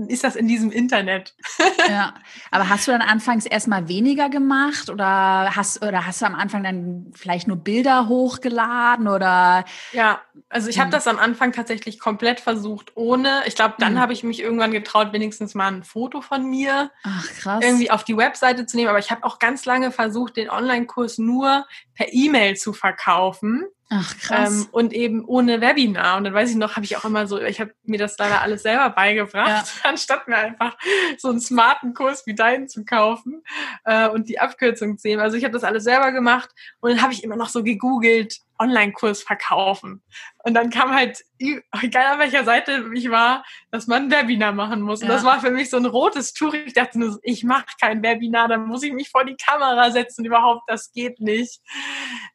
ist 0.09 0.25
das 0.25 0.37
in 0.37 0.47
diesem 0.47 0.71
Internet. 0.71 1.35
ja, 1.89 2.15
aber 2.51 2.69
hast 2.69 2.87
du 2.87 2.93
dann 2.93 3.03
anfangs 3.03 3.47
erstmal 3.47 3.89
weniger 3.89 4.29
gemacht 4.29 4.89
oder 4.89 5.57
hast 5.57 5.83
oder 5.83 6.07
hast 6.07 6.23
du 6.23 6.27
am 6.27 6.35
Anfang 6.35 6.63
dann 6.63 7.13
vielleicht 7.15 7.49
nur 7.49 7.57
Bilder 7.57 8.09
hochgeladen 8.09 9.09
oder? 9.09 9.65
Ja, 9.93 10.21
also 10.49 10.69
ich 10.69 10.79
habe 10.79 10.87
hm. 10.87 10.93
das 10.93 11.07
am 11.07 11.19
Anfang 11.19 11.53
tatsächlich 11.53 11.99
komplett 11.99 12.41
versucht 12.41 12.93
ohne. 12.97 13.43
Ich 13.47 13.55
glaube, 13.55 13.75
dann 13.79 13.95
hm. 13.95 14.01
habe 14.01 14.13
ich 14.13 14.23
mich 14.23 14.41
irgendwann 14.41 14.73
getraut, 14.73 15.13
wenigstens 15.13 15.55
mal 15.55 15.69
ein 15.69 15.83
Foto 15.83 16.21
von 16.21 16.49
mir 16.49 16.91
Ach, 17.03 17.27
krass. 17.41 17.65
irgendwie 17.65 17.91
auf 17.91 18.05
die 18.05 18.17
Webseite 18.17 18.67
zu 18.67 18.77
nehmen. 18.77 18.89
Aber 18.89 18.99
ich 18.99 19.11
habe 19.11 19.25
auch 19.25 19.39
ganz 19.39 19.65
lange 19.65 19.91
versucht, 19.91 20.37
den 20.37 20.51
Online-Kurs 20.51 21.19
nur 21.19 21.67
per 21.95 22.13
E-Mail 22.13 22.57
zu 22.57 22.73
verkaufen. 22.73 23.65
Ach, 23.97 24.19
krass. 24.19 24.63
Ähm, 24.63 24.69
und 24.73 24.93
eben 24.93 25.25
ohne 25.25 25.61
Webinar. 25.61 26.17
Und 26.17 26.25
dann 26.25 26.35
weiß 26.35 26.51
ich 26.51 26.57
noch, 26.57 26.75
habe 26.75 26.85
ich 26.85 26.97
auch 26.97 27.05
immer 27.05 27.29
so, 27.29 27.41
ich 27.41 27.61
habe 27.61 27.75
mir 27.85 27.99
das 27.99 28.19
leider 28.19 28.43
alles 28.43 28.63
selber 28.63 28.91
beigebracht, 28.91 29.49
ja. 29.49 29.65
anstatt 29.89 30.27
mir 30.27 30.37
einfach 30.37 30.77
so 31.17 31.29
einen 31.29 31.41
smarten 31.41 31.95
Kurs 31.95 32.27
wie 32.27 32.35
deinen 32.35 32.69
zu 32.69 32.85
kaufen 32.85 33.45
äh, 33.85 34.09
und 34.09 34.29
die 34.29 34.41
Abkürzung 34.41 34.99
zu 34.99 35.07
nehmen. 35.07 35.23
Also 35.23 35.37
ich 35.37 35.45
habe 35.45 35.53
das 35.53 35.63
alles 35.63 35.85
selber 35.85 36.11
gemacht 36.11 36.51
und 36.81 36.91
dann 36.91 37.03
habe 37.03 37.13
ich 37.13 37.23
immer 37.23 37.37
noch 37.37 37.49
so 37.49 37.63
gegoogelt, 37.63 38.39
Online-Kurs 38.59 39.23
verkaufen. 39.23 40.03
Und 40.45 40.55
dann 40.55 40.71
kam 40.71 40.95
halt, 40.95 41.25
egal 41.39 42.13
an 42.13 42.19
welcher 42.19 42.45
Seite 42.45 42.85
ich 42.95 43.11
war, 43.11 43.45
dass 43.71 43.87
man 43.87 44.05
ein 44.05 44.11
Webinar 44.11 44.53
machen 44.53 44.83
muss. 44.83 45.03
Und 45.03 45.09
ja. 45.09 45.15
das 45.15 45.25
war 45.25 45.41
für 45.41 45.51
mich 45.51 45.71
so 45.71 45.77
ein 45.77 45.87
rotes 45.87 46.33
Tuch. 46.33 46.55
Ich 46.55 46.75
dachte 46.75 46.99
nur, 46.99 47.19
ich 47.23 47.45
mache 47.45 47.67
kein 47.81 48.03
Webinar, 48.03 48.49
dann 48.49 48.67
muss 48.67 48.83
ich 48.83 48.93
mich 48.93 49.11
vor 49.11 49.25
die 49.25 49.37
Kamera 49.37 49.91
setzen. 49.91 50.25
Überhaupt, 50.25 50.63
das 50.69 50.93
geht 50.93 51.21
nicht. 51.21 51.61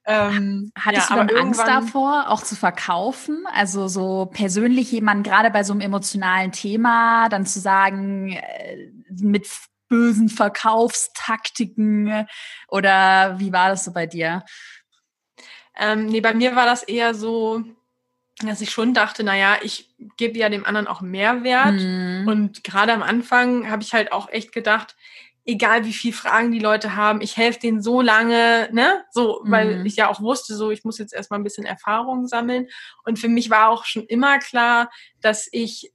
Ähm, 0.06 0.72
Hattest 0.78 1.10
ja, 1.10 1.18
du 1.18 1.28
dann 1.28 1.38
Angst 1.38 1.62
davor, 1.62 2.30
auch 2.30 2.42
zu 2.42 2.56
verkaufen? 2.56 3.46
Also 3.54 3.88
so 3.88 4.30
persönlich 4.32 4.92
jemand 4.92 5.26
gerade 5.26 5.52
bei 5.52 5.64
so 5.64 5.74
einem 5.74 5.82
emotionalen 5.82 6.52
Thema, 6.52 7.30
dann 7.30 7.46
zu 7.46 7.60
sagen, 7.60 8.32
äh, 8.34 8.92
mit 9.10 9.48
bösen 9.90 10.30
Verkaufstaktiken 10.30 12.28
oder 12.68 13.40
wie 13.40 13.52
war 13.52 13.70
das 13.70 13.84
so 13.84 13.92
bei 13.92 14.06
dir? 14.06 14.44
Ähm, 15.80 16.08
nee, 16.08 16.22
bei 16.22 16.34
mir 16.34 16.56
war 16.56 16.66
das 16.66 16.84
eher 16.84 17.14
so, 17.14 17.64
dass 18.42 18.62
ich 18.62 18.72
schon 18.72 18.94
dachte, 18.94 19.24
naja, 19.24 19.58
ich 19.62 19.90
gebe 20.18 20.38
ja 20.38 20.50
dem 20.50 20.66
anderen 20.66 20.88
auch 20.88 21.02
Mehrwert. 21.02 21.74
Mhm. 21.74 22.26
Und 22.28 22.64
gerade 22.64 22.94
am 22.94 23.04
Anfang 23.04 23.70
habe 23.70 23.84
ich 23.84 23.94
halt 23.94 24.12
auch 24.12 24.30
echt 24.30 24.52
gedacht, 24.52 24.96
egal 25.46 25.86
wie 25.86 25.94
viel 25.94 26.14
Fragen 26.14 26.52
die 26.52 26.60
Leute 26.60 26.96
haben, 26.96 27.22
ich 27.22 27.36
helfe 27.36 27.60
denen 27.60 27.82
so 27.82 28.02
lange, 28.02 28.70
ne? 28.72 29.04
So, 29.12 29.42
weil 29.44 29.80
mhm. 29.80 29.86
ich 29.86 29.96
ja 29.96 30.08
auch 30.08 30.22
wusste, 30.22 30.56
so 30.56 30.70
ich 30.70 30.84
muss 30.84 31.00
jetzt 31.00 31.14
erstmal 31.14 31.40
ein 31.40 31.44
bisschen 31.44 31.66
Erfahrung 31.66 32.28
sammeln. 32.28 32.68
Und 33.04 33.20
für 33.20 33.30
mich 33.30 33.50
war 33.50 33.70
auch 33.70 33.86
schon 33.86 34.04
immer 34.06 34.40
klar, 34.40 34.90
dass 35.22 35.48
ich 35.52 35.92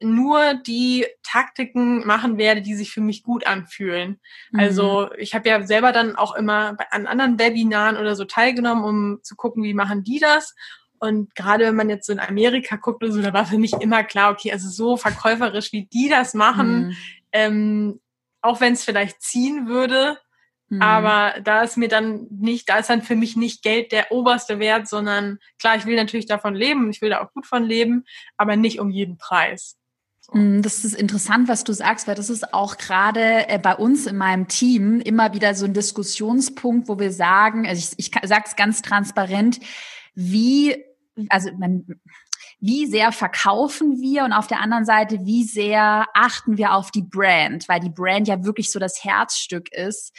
nur 0.00 0.54
die 0.54 1.06
Taktiken 1.22 2.06
machen 2.06 2.36
werde, 2.36 2.62
die 2.62 2.74
sich 2.74 2.90
für 2.90 3.00
mich 3.00 3.22
gut 3.22 3.46
anfühlen. 3.46 4.20
Mhm. 4.50 4.60
Also 4.60 5.10
ich 5.16 5.34
habe 5.34 5.48
ja 5.48 5.62
selber 5.66 5.92
dann 5.92 6.16
auch 6.16 6.34
immer 6.34 6.76
an 6.90 7.06
anderen 7.06 7.38
Webinaren 7.38 7.96
oder 7.96 8.16
so 8.16 8.24
teilgenommen, 8.24 8.84
um 8.84 9.22
zu 9.22 9.36
gucken, 9.36 9.62
wie 9.62 9.74
machen 9.74 10.04
die 10.04 10.18
das. 10.18 10.54
Und 10.98 11.34
gerade 11.34 11.64
wenn 11.66 11.76
man 11.76 11.90
jetzt 11.90 12.06
so 12.06 12.12
in 12.12 12.20
Amerika 12.20 12.76
guckt 12.76 13.02
oder 13.02 13.12
so, 13.12 13.22
da 13.22 13.32
war 13.32 13.46
für 13.46 13.58
mich 13.58 13.72
immer 13.74 14.04
klar, 14.04 14.32
okay, 14.32 14.52
also 14.52 14.68
so 14.68 14.96
verkäuferisch, 14.96 15.72
wie 15.72 15.86
die 15.86 16.08
das 16.08 16.34
machen, 16.34 16.86
mhm. 16.86 16.96
ähm, 17.32 18.00
auch 18.40 18.60
wenn 18.60 18.74
es 18.74 18.84
vielleicht 18.84 19.22
ziehen 19.22 19.66
würde, 19.66 20.18
Mhm. 20.74 20.82
Aber 20.82 21.40
da 21.40 21.62
ist 21.62 21.76
mir 21.76 21.88
dann 21.88 22.26
nicht, 22.30 22.68
da 22.68 22.78
ist 22.78 22.90
dann 22.90 23.02
für 23.02 23.16
mich 23.16 23.36
nicht 23.36 23.62
Geld 23.62 23.92
der 23.92 24.10
oberste 24.10 24.58
Wert, 24.58 24.88
sondern 24.88 25.38
klar, 25.58 25.76
ich 25.76 25.86
will 25.86 25.96
natürlich 25.96 26.26
davon 26.26 26.54
leben, 26.54 26.90
ich 26.90 27.00
will 27.02 27.10
da 27.10 27.22
auch 27.22 27.32
gut 27.32 27.46
von 27.46 27.62
leben, 27.62 28.04
aber 28.36 28.56
nicht 28.56 28.80
um 28.80 28.90
jeden 28.90 29.18
Preis. 29.18 29.78
Mm, 30.32 30.62
das 30.62 30.84
ist 30.84 30.94
interessant, 30.94 31.48
was 31.48 31.64
du 31.64 31.72
sagst, 31.72 32.06
weil 32.06 32.14
das 32.14 32.30
ist 32.30 32.54
auch 32.54 32.76
gerade 32.78 33.48
äh, 33.48 33.58
bei 33.58 33.76
uns 33.76 34.06
in 34.06 34.16
meinem 34.16 34.48
Team 34.48 35.00
immer 35.00 35.34
wieder 35.34 35.54
so 35.54 35.64
ein 35.64 35.74
Diskussionspunkt, 35.74 36.88
wo 36.88 36.98
wir 36.98 37.12
sagen, 37.12 37.66
also 37.66 37.94
ich, 37.98 38.12
ich 38.12 38.28
sage 38.28 38.44
es 38.46 38.56
ganz 38.56 38.82
transparent, 38.82 39.60
wie, 40.14 40.76
also 41.28 41.50
man, 41.58 41.84
wie 42.60 42.86
sehr 42.86 43.12
verkaufen 43.12 44.00
wir 44.00 44.24
und 44.24 44.32
auf 44.32 44.46
der 44.46 44.60
anderen 44.60 44.86
Seite, 44.86 45.18
wie 45.24 45.44
sehr 45.44 46.06
achten 46.14 46.56
wir 46.56 46.72
auf 46.72 46.90
die 46.90 47.02
Brand, 47.02 47.68
weil 47.68 47.80
die 47.80 47.90
Brand 47.90 48.26
ja 48.26 48.42
wirklich 48.42 48.70
so 48.72 48.78
das 48.78 49.04
Herzstück 49.04 49.70
ist 49.70 50.16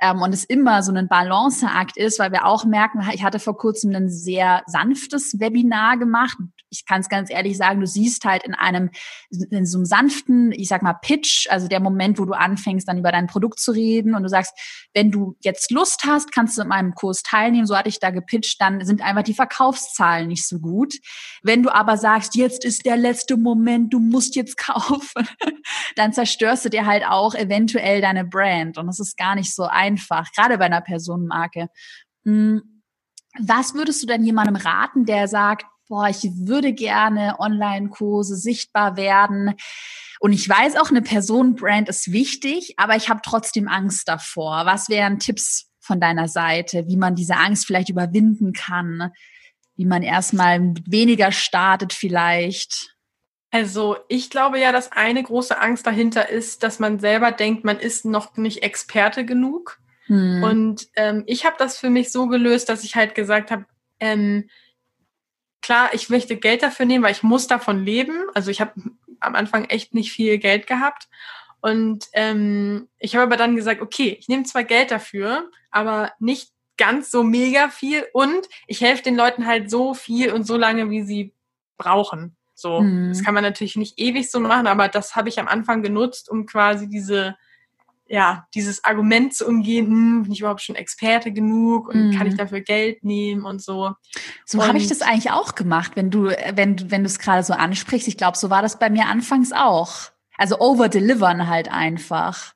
ähm, 0.00 0.22
und 0.22 0.32
es 0.32 0.44
immer 0.44 0.84
so 0.84 0.92
ein 0.92 1.08
Balanceakt 1.08 1.96
ist, 1.96 2.20
weil 2.20 2.30
wir 2.30 2.46
auch 2.46 2.64
merken, 2.64 3.00
ich 3.12 3.24
hatte 3.24 3.40
vor 3.40 3.58
kurzem 3.58 3.94
ein 3.96 4.08
sehr 4.08 4.62
sanftes 4.66 5.40
Webinar 5.40 5.96
gemacht. 5.96 6.38
Ich 6.70 6.86
kann 6.86 7.00
es 7.00 7.08
ganz 7.08 7.30
ehrlich 7.30 7.56
sagen, 7.56 7.80
du 7.80 7.86
siehst 7.86 8.24
halt 8.24 8.44
in 8.44 8.54
einem, 8.54 8.90
in 9.30 9.66
so 9.66 9.78
einem 9.78 9.86
sanften, 9.86 10.52
ich 10.52 10.68
sag 10.68 10.82
mal 10.82 10.94
Pitch, 10.94 11.48
also 11.50 11.68
der 11.68 11.80
Moment, 11.80 12.18
wo 12.18 12.24
du 12.24 12.32
anfängst, 12.32 12.88
dann 12.88 12.98
über 12.98 13.12
dein 13.12 13.26
Produkt 13.26 13.58
zu 13.58 13.72
reden 13.72 14.14
und 14.14 14.22
du 14.22 14.28
sagst, 14.28 14.52
wenn 14.94 15.10
du 15.10 15.36
jetzt 15.40 15.70
Lust 15.70 16.04
hast, 16.06 16.32
kannst 16.32 16.58
du 16.58 16.62
in 16.62 16.68
meinem 16.68 16.94
Kurs 16.94 17.22
teilnehmen. 17.22 17.66
So 17.66 17.76
hatte 17.76 17.88
ich 17.88 18.00
da 18.00 18.10
gepitcht, 18.10 18.60
dann 18.60 18.84
sind 18.84 19.02
einfach 19.02 19.22
die 19.22 19.34
Verkaufszahlen 19.34 20.28
nicht 20.28 20.46
so 20.46 20.58
gut. 20.58 20.94
Wenn 21.42 21.62
du 21.62 21.74
aber 21.74 21.96
sagst, 21.96 22.34
jetzt 22.34 22.64
ist 22.64 22.84
der 22.86 22.96
letzte 22.96 23.36
Moment, 23.36 23.92
du 23.92 24.00
musst 24.00 24.36
jetzt 24.36 24.56
kaufen, 24.56 25.28
dann 25.96 26.12
zerstörst 26.12 26.64
du 26.64 26.68
dir 26.70 26.86
halt 26.86 27.04
auch 27.06 27.34
eventuell 27.34 28.00
deine 28.00 28.24
Brand 28.24 28.78
und 28.78 28.86
das 28.86 29.00
ist 29.00 29.16
gar 29.16 29.34
nicht 29.34 29.54
so 29.54 29.64
einfach 29.64 30.30
gerade 30.32 30.58
bei 30.58 30.66
einer 30.66 30.80
Personenmarke. 30.80 31.68
Hm, 32.24 32.82
was 33.38 33.74
würdest 33.74 34.02
du 34.02 34.06
denn 34.06 34.24
jemandem 34.24 34.56
raten, 34.56 35.04
der 35.04 35.28
sagt, 35.28 35.66
boah, 35.88 36.08
ich 36.08 36.22
würde 36.34 36.72
gerne 36.72 37.36
Online-Kurse 37.38 38.36
sichtbar 38.36 38.96
werden? 38.96 39.54
Und 40.20 40.32
ich 40.32 40.48
weiß 40.48 40.76
auch, 40.76 40.90
eine 40.90 41.02
Personenbrand 41.02 41.88
ist 41.88 42.12
wichtig, 42.12 42.74
aber 42.76 42.96
ich 42.96 43.08
habe 43.08 43.20
trotzdem 43.22 43.68
Angst 43.68 44.08
davor. 44.08 44.66
Was 44.66 44.88
wären 44.88 45.18
Tipps 45.18 45.70
von 45.80 46.00
deiner 46.00 46.28
Seite, 46.28 46.86
wie 46.86 46.96
man 46.96 47.14
diese 47.14 47.36
Angst 47.36 47.66
vielleicht 47.66 47.88
überwinden 47.88 48.52
kann? 48.52 49.10
Wie 49.76 49.86
man 49.86 50.02
erstmal 50.02 50.74
weniger 50.86 51.32
startet 51.32 51.92
vielleicht? 51.92 52.96
Also 53.50 53.96
ich 54.08 54.28
glaube 54.28 54.58
ja, 54.58 54.72
dass 54.72 54.92
eine 54.92 55.22
große 55.22 55.58
Angst 55.58 55.86
dahinter 55.86 56.28
ist, 56.28 56.62
dass 56.62 56.78
man 56.78 56.98
selber 56.98 57.32
denkt, 57.32 57.64
man 57.64 57.78
ist 57.78 58.04
noch 58.04 58.36
nicht 58.36 58.62
Experte 58.62 59.24
genug. 59.24 59.78
Hm. 60.06 60.42
Und 60.42 60.88
ähm, 60.96 61.22
ich 61.26 61.46
habe 61.46 61.56
das 61.58 61.78
für 61.78 61.90
mich 61.90 62.10
so 62.10 62.26
gelöst, 62.26 62.68
dass 62.68 62.84
ich 62.84 62.96
halt 62.96 63.14
gesagt 63.14 63.50
habe, 63.50 63.64
ähm, 64.00 64.48
klar, 65.62 65.90
ich 65.92 66.08
möchte 66.08 66.36
Geld 66.36 66.62
dafür 66.62 66.86
nehmen, 66.86 67.04
weil 67.04 67.12
ich 67.12 67.22
muss 67.22 67.46
davon 67.46 67.84
leben. 67.84 68.14
Also 68.34 68.50
ich 68.50 68.60
habe 68.60 68.72
am 69.20 69.34
Anfang 69.34 69.64
echt 69.66 69.94
nicht 69.94 70.12
viel 70.12 70.38
Geld 70.38 70.66
gehabt. 70.66 71.08
Und 71.60 72.06
ähm, 72.12 72.88
ich 72.98 73.16
habe 73.16 73.24
aber 73.24 73.36
dann 73.36 73.56
gesagt, 73.56 73.82
okay, 73.82 74.16
ich 74.18 74.28
nehme 74.28 74.44
zwar 74.44 74.64
Geld 74.64 74.90
dafür, 74.90 75.50
aber 75.70 76.12
nicht 76.20 76.52
ganz 76.76 77.10
so 77.10 77.24
mega 77.24 77.68
viel 77.68 78.06
und 78.12 78.48
ich 78.68 78.80
helfe 78.80 79.02
den 79.02 79.16
Leuten 79.16 79.46
halt 79.46 79.68
so 79.68 79.94
viel 79.94 80.32
und 80.32 80.44
so 80.44 80.56
lange, 80.56 80.88
wie 80.90 81.02
sie 81.02 81.34
brauchen. 81.76 82.36
So, 82.54 82.80
mhm. 82.80 83.10
das 83.10 83.24
kann 83.24 83.34
man 83.34 83.42
natürlich 83.42 83.76
nicht 83.76 83.98
ewig 83.98 84.30
so 84.30 84.40
machen, 84.40 84.66
aber 84.66 84.88
das 84.88 85.16
habe 85.16 85.28
ich 85.28 85.38
am 85.38 85.48
Anfang 85.48 85.82
genutzt, 85.82 86.30
um 86.30 86.46
quasi 86.46 86.88
diese 86.88 87.36
ja, 88.08 88.46
dieses 88.54 88.84
Argument 88.84 89.34
zu 89.34 89.46
umgehen, 89.46 89.86
hm, 89.86 90.22
bin 90.24 90.32
ich 90.32 90.40
überhaupt 90.40 90.62
schon 90.62 90.76
Experte 90.76 91.30
genug 91.30 91.88
und 91.88 92.10
mm. 92.10 92.12
kann 92.16 92.26
ich 92.26 92.32
mhm. 92.32 92.38
dafür 92.38 92.60
Geld 92.62 93.04
nehmen 93.04 93.44
und 93.44 93.62
so. 93.62 93.92
So 94.46 94.66
habe 94.66 94.78
ich 94.78 94.88
das 94.88 95.02
eigentlich 95.02 95.30
auch 95.30 95.54
gemacht, 95.54 95.92
wenn 95.94 96.10
du, 96.10 96.28
wenn, 96.28 96.90
wenn 96.90 97.02
du 97.02 97.06
es 97.06 97.18
gerade 97.18 97.42
so 97.42 97.52
ansprichst. 97.52 98.08
Ich 98.08 98.16
glaube, 98.16 98.38
so 98.38 98.48
war 98.48 98.62
das 98.62 98.78
bei 98.78 98.88
mir 98.88 99.06
anfangs 99.06 99.52
auch. 99.52 100.10
Also 100.38 100.58
overdelivern 100.58 101.48
halt 101.48 101.70
einfach. 101.70 102.54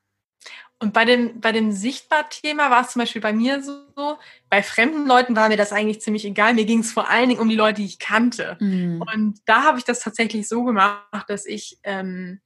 Und 0.79 0.91
bei 0.91 1.05
dem, 1.05 1.39
bei 1.39 1.53
dem 1.53 1.71
Sichtbar-Thema 1.71 2.69
war 2.69 2.81
es 2.81 2.91
zum 2.91 3.01
Beispiel 3.01 3.21
bei 3.21 3.31
mir 3.31 3.61
so, 3.61 4.17
bei 4.49 4.61
fremden 4.61 5.07
Leuten 5.07 5.35
war 5.35 5.47
mir 5.47 5.55
das 5.55 5.71
eigentlich 5.71 6.01
ziemlich 6.01 6.25
egal. 6.25 6.55
Mir 6.55 6.65
ging 6.65 6.79
es 6.79 6.91
vor 6.91 7.09
allen 7.09 7.29
Dingen 7.29 7.39
um 7.39 7.47
die 7.47 7.55
Leute, 7.55 7.81
die 7.81 7.85
ich 7.85 7.99
kannte. 7.99 8.57
Mm. 8.59 9.01
Und 9.01 9.39
da 9.45 9.63
habe 9.63 9.77
ich 9.77 9.85
das 9.85 10.01
tatsächlich 10.01 10.49
so 10.49 10.63
gemacht, 10.63 11.25
dass 11.27 11.45
ich 11.45 11.77
ähm, 11.83 12.41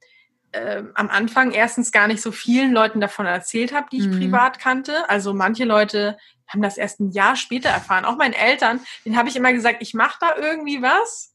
äh, 0.52 0.82
am 0.94 1.08
Anfang 1.08 1.52
erstens 1.52 1.92
gar 1.92 2.08
nicht 2.08 2.22
so 2.22 2.32
vielen 2.32 2.72
Leuten 2.72 3.00
davon 3.00 3.26
erzählt 3.26 3.72
habe, 3.72 3.88
die 3.92 3.98
ich 3.98 4.06
mhm. 4.06 4.18
privat 4.18 4.58
kannte. 4.58 5.08
Also 5.08 5.34
manche 5.34 5.64
Leute 5.64 6.16
haben 6.48 6.62
das 6.62 6.78
erst 6.78 7.00
ein 7.00 7.10
Jahr 7.10 7.36
später 7.36 7.68
erfahren. 7.68 8.04
Auch 8.04 8.16
meinen 8.16 8.32
Eltern, 8.32 8.80
denen 9.04 9.16
habe 9.16 9.28
ich 9.28 9.36
immer 9.36 9.52
gesagt, 9.52 9.78
ich 9.80 9.94
mache 9.94 10.18
da 10.20 10.36
irgendwie 10.36 10.80
was. 10.82 11.34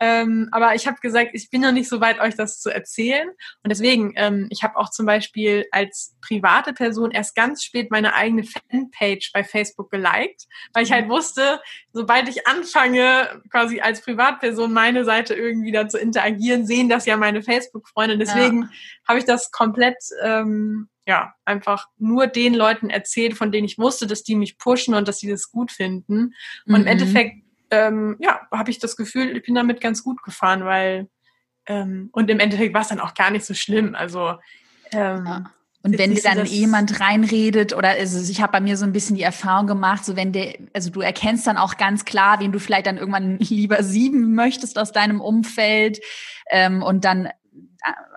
Ähm, 0.00 0.48
aber 0.52 0.74
ich 0.74 0.86
habe 0.86 0.98
gesagt, 1.00 1.30
ich 1.32 1.50
bin 1.50 1.62
noch 1.62 1.72
nicht 1.72 1.88
so 1.88 2.00
weit, 2.00 2.20
euch 2.20 2.34
das 2.34 2.60
zu 2.60 2.70
erzählen. 2.70 3.28
Und 3.28 3.70
deswegen, 3.70 4.12
ähm, 4.16 4.46
ich 4.50 4.62
habe 4.62 4.76
auch 4.76 4.90
zum 4.90 5.06
Beispiel 5.06 5.66
als 5.70 6.16
private 6.20 6.72
Person 6.72 7.10
erst 7.10 7.34
ganz 7.34 7.64
spät 7.64 7.90
meine 7.90 8.14
eigene 8.14 8.44
Fanpage 8.44 9.32
bei 9.32 9.44
Facebook 9.44 9.90
geliked, 9.90 10.46
weil 10.72 10.84
ich 10.84 10.92
halt 10.92 11.08
wusste, 11.08 11.60
sobald 11.92 12.28
ich 12.28 12.46
anfange, 12.46 13.42
quasi 13.50 13.80
als 13.80 14.02
Privatperson 14.02 14.72
meine 14.72 15.04
Seite 15.04 15.34
irgendwie 15.34 15.72
da 15.72 15.88
zu 15.88 15.98
interagieren, 15.98 16.66
sehen 16.66 16.88
das 16.88 17.06
ja 17.06 17.16
meine 17.16 17.42
Facebook-Freunde. 17.42 18.18
Deswegen 18.18 18.62
ja. 18.62 18.68
habe 19.08 19.18
ich 19.18 19.24
das 19.24 19.50
komplett 19.50 19.96
ähm, 20.22 20.88
ja, 21.06 21.34
einfach 21.44 21.86
nur 21.98 22.26
den 22.26 22.52
Leuten 22.52 22.90
erzählt, 22.90 23.36
von 23.36 23.52
denen 23.52 23.64
ich 23.64 23.78
wusste, 23.78 24.08
dass 24.08 24.24
die 24.24 24.34
mich 24.34 24.58
pushen 24.58 24.94
und 24.94 25.06
dass 25.06 25.20
sie 25.20 25.30
das 25.30 25.50
gut 25.52 25.70
finden. 25.70 26.34
Und 26.66 26.72
mhm. 26.72 26.74
im 26.74 26.86
Endeffekt 26.86 27.45
ähm, 27.70 28.16
ja, 28.20 28.40
habe 28.52 28.70
ich 28.70 28.78
das 28.78 28.96
Gefühl, 28.96 29.36
ich 29.36 29.42
bin 29.44 29.54
damit 29.54 29.80
ganz 29.80 30.02
gut 30.02 30.22
gefahren, 30.22 30.64
weil 30.64 31.08
ähm, 31.66 32.10
und 32.12 32.30
im 32.30 32.40
Endeffekt 32.40 32.74
war 32.74 32.82
es 32.82 32.88
dann 32.88 33.00
auch 33.00 33.14
gar 33.14 33.30
nicht 33.30 33.44
so 33.44 33.54
schlimm. 33.54 33.94
Also 33.94 34.34
ähm, 34.92 35.26
ja. 35.26 35.44
Und 35.86 35.98
wenn 35.98 36.12
dir 36.12 36.22
dann 36.22 36.44
jemand 36.46 36.98
reinredet 37.00 37.72
oder 37.72 37.90
also 37.90 38.18
ich 38.28 38.40
habe 38.42 38.50
bei 38.50 38.60
mir 38.60 38.76
so 38.76 38.84
ein 38.84 38.92
bisschen 38.92 39.14
die 39.14 39.22
Erfahrung 39.22 39.68
gemacht, 39.68 40.04
so 40.04 40.16
wenn 40.16 40.32
der, 40.32 40.56
also 40.72 40.90
du 40.90 41.00
erkennst 41.00 41.46
dann 41.46 41.56
auch 41.56 41.76
ganz 41.76 42.04
klar, 42.04 42.40
wen 42.40 42.50
du 42.50 42.58
vielleicht 42.58 42.86
dann 42.86 42.98
irgendwann 42.98 43.38
lieber 43.38 43.82
sieben 43.84 44.34
möchtest 44.34 44.78
aus 44.78 44.90
deinem 44.90 45.20
Umfeld 45.20 46.00
ähm, 46.50 46.82
und 46.82 47.04
dann 47.04 47.26
äh, 47.26 47.30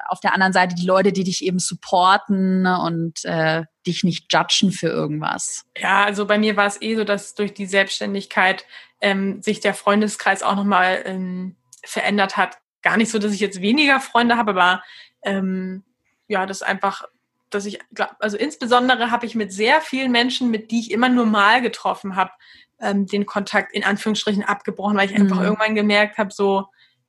auf 0.08 0.20
der 0.20 0.34
anderen 0.34 0.52
Seite 0.52 0.74
die 0.74 0.86
Leute, 0.86 1.12
die 1.12 1.24
dich 1.24 1.44
eben 1.44 1.60
supporten 1.60 2.66
und 2.66 3.24
äh, 3.26 3.66
dich 3.86 4.04
nicht 4.04 4.34
judgen 4.34 4.72
für 4.72 4.88
irgendwas. 4.88 5.66
Ja, 5.78 6.06
also 6.06 6.26
bei 6.26 6.40
mir 6.40 6.58
war 6.58 6.66
es 6.66 6.82
eh 6.82 6.96
so, 6.96 7.04
dass 7.04 7.36
durch 7.36 7.54
die 7.54 7.68
Selbstständigkeit 7.68 8.66
ähm, 9.02 9.42
sich 9.42 9.60
der 9.60 9.74
Freundeskreis 9.74 10.44
auch 10.44 10.56
nochmal 10.56 11.02
ähm, 11.06 11.56
verändert 11.84 12.38
hat. 12.38 12.58
Gar 12.82 12.98
nicht 12.98 13.12
so, 13.12 13.20
dass 13.20 13.34
ich 13.34 13.40
jetzt 13.40 13.62
weniger 13.62 14.00
Freunde 14.00 14.38
habe, 14.38 14.52
aber 14.52 14.84
ähm, 15.22 15.84
ja, 16.28 16.46
das 16.46 16.62
einfach, 16.62 17.04
dass 17.50 17.66
ich, 17.66 17.80
glaub, 17.94 18.16
also 18.20 18.38
insbesondere 18.38 19.12
habe 19.12 19.26
ich 19.26 19.36
mit 19.36 19.52
sehr 19.52 19.82
vielen 19.82 20.12
Menschen, 20.12 20.52
mit 20.52 20.72
die 20.72 20.80
ich 20.80 20.92
immer 20.92 21.10
nur 21.10 21.26
mal 21.26 21.62
getroffen 21.62 22.16
habe, 22.16 22.32
ähm, 22.80 23.06
den 23.06 23.26
Kontakt 23.26 23.74
in 23.74 23.84
Anführungsstrichen 23.84 24.44
abgebrochen, 24.44 24.98
weil 24.98 25.10
ich 25.10 25.18
mhm. 25.18 25.24
einfach 25.24 25.42
irgendwann 25.42 25.76
gemerkt 25.76 26.18
habe, 26.18 26.32
so, 26.32 26.68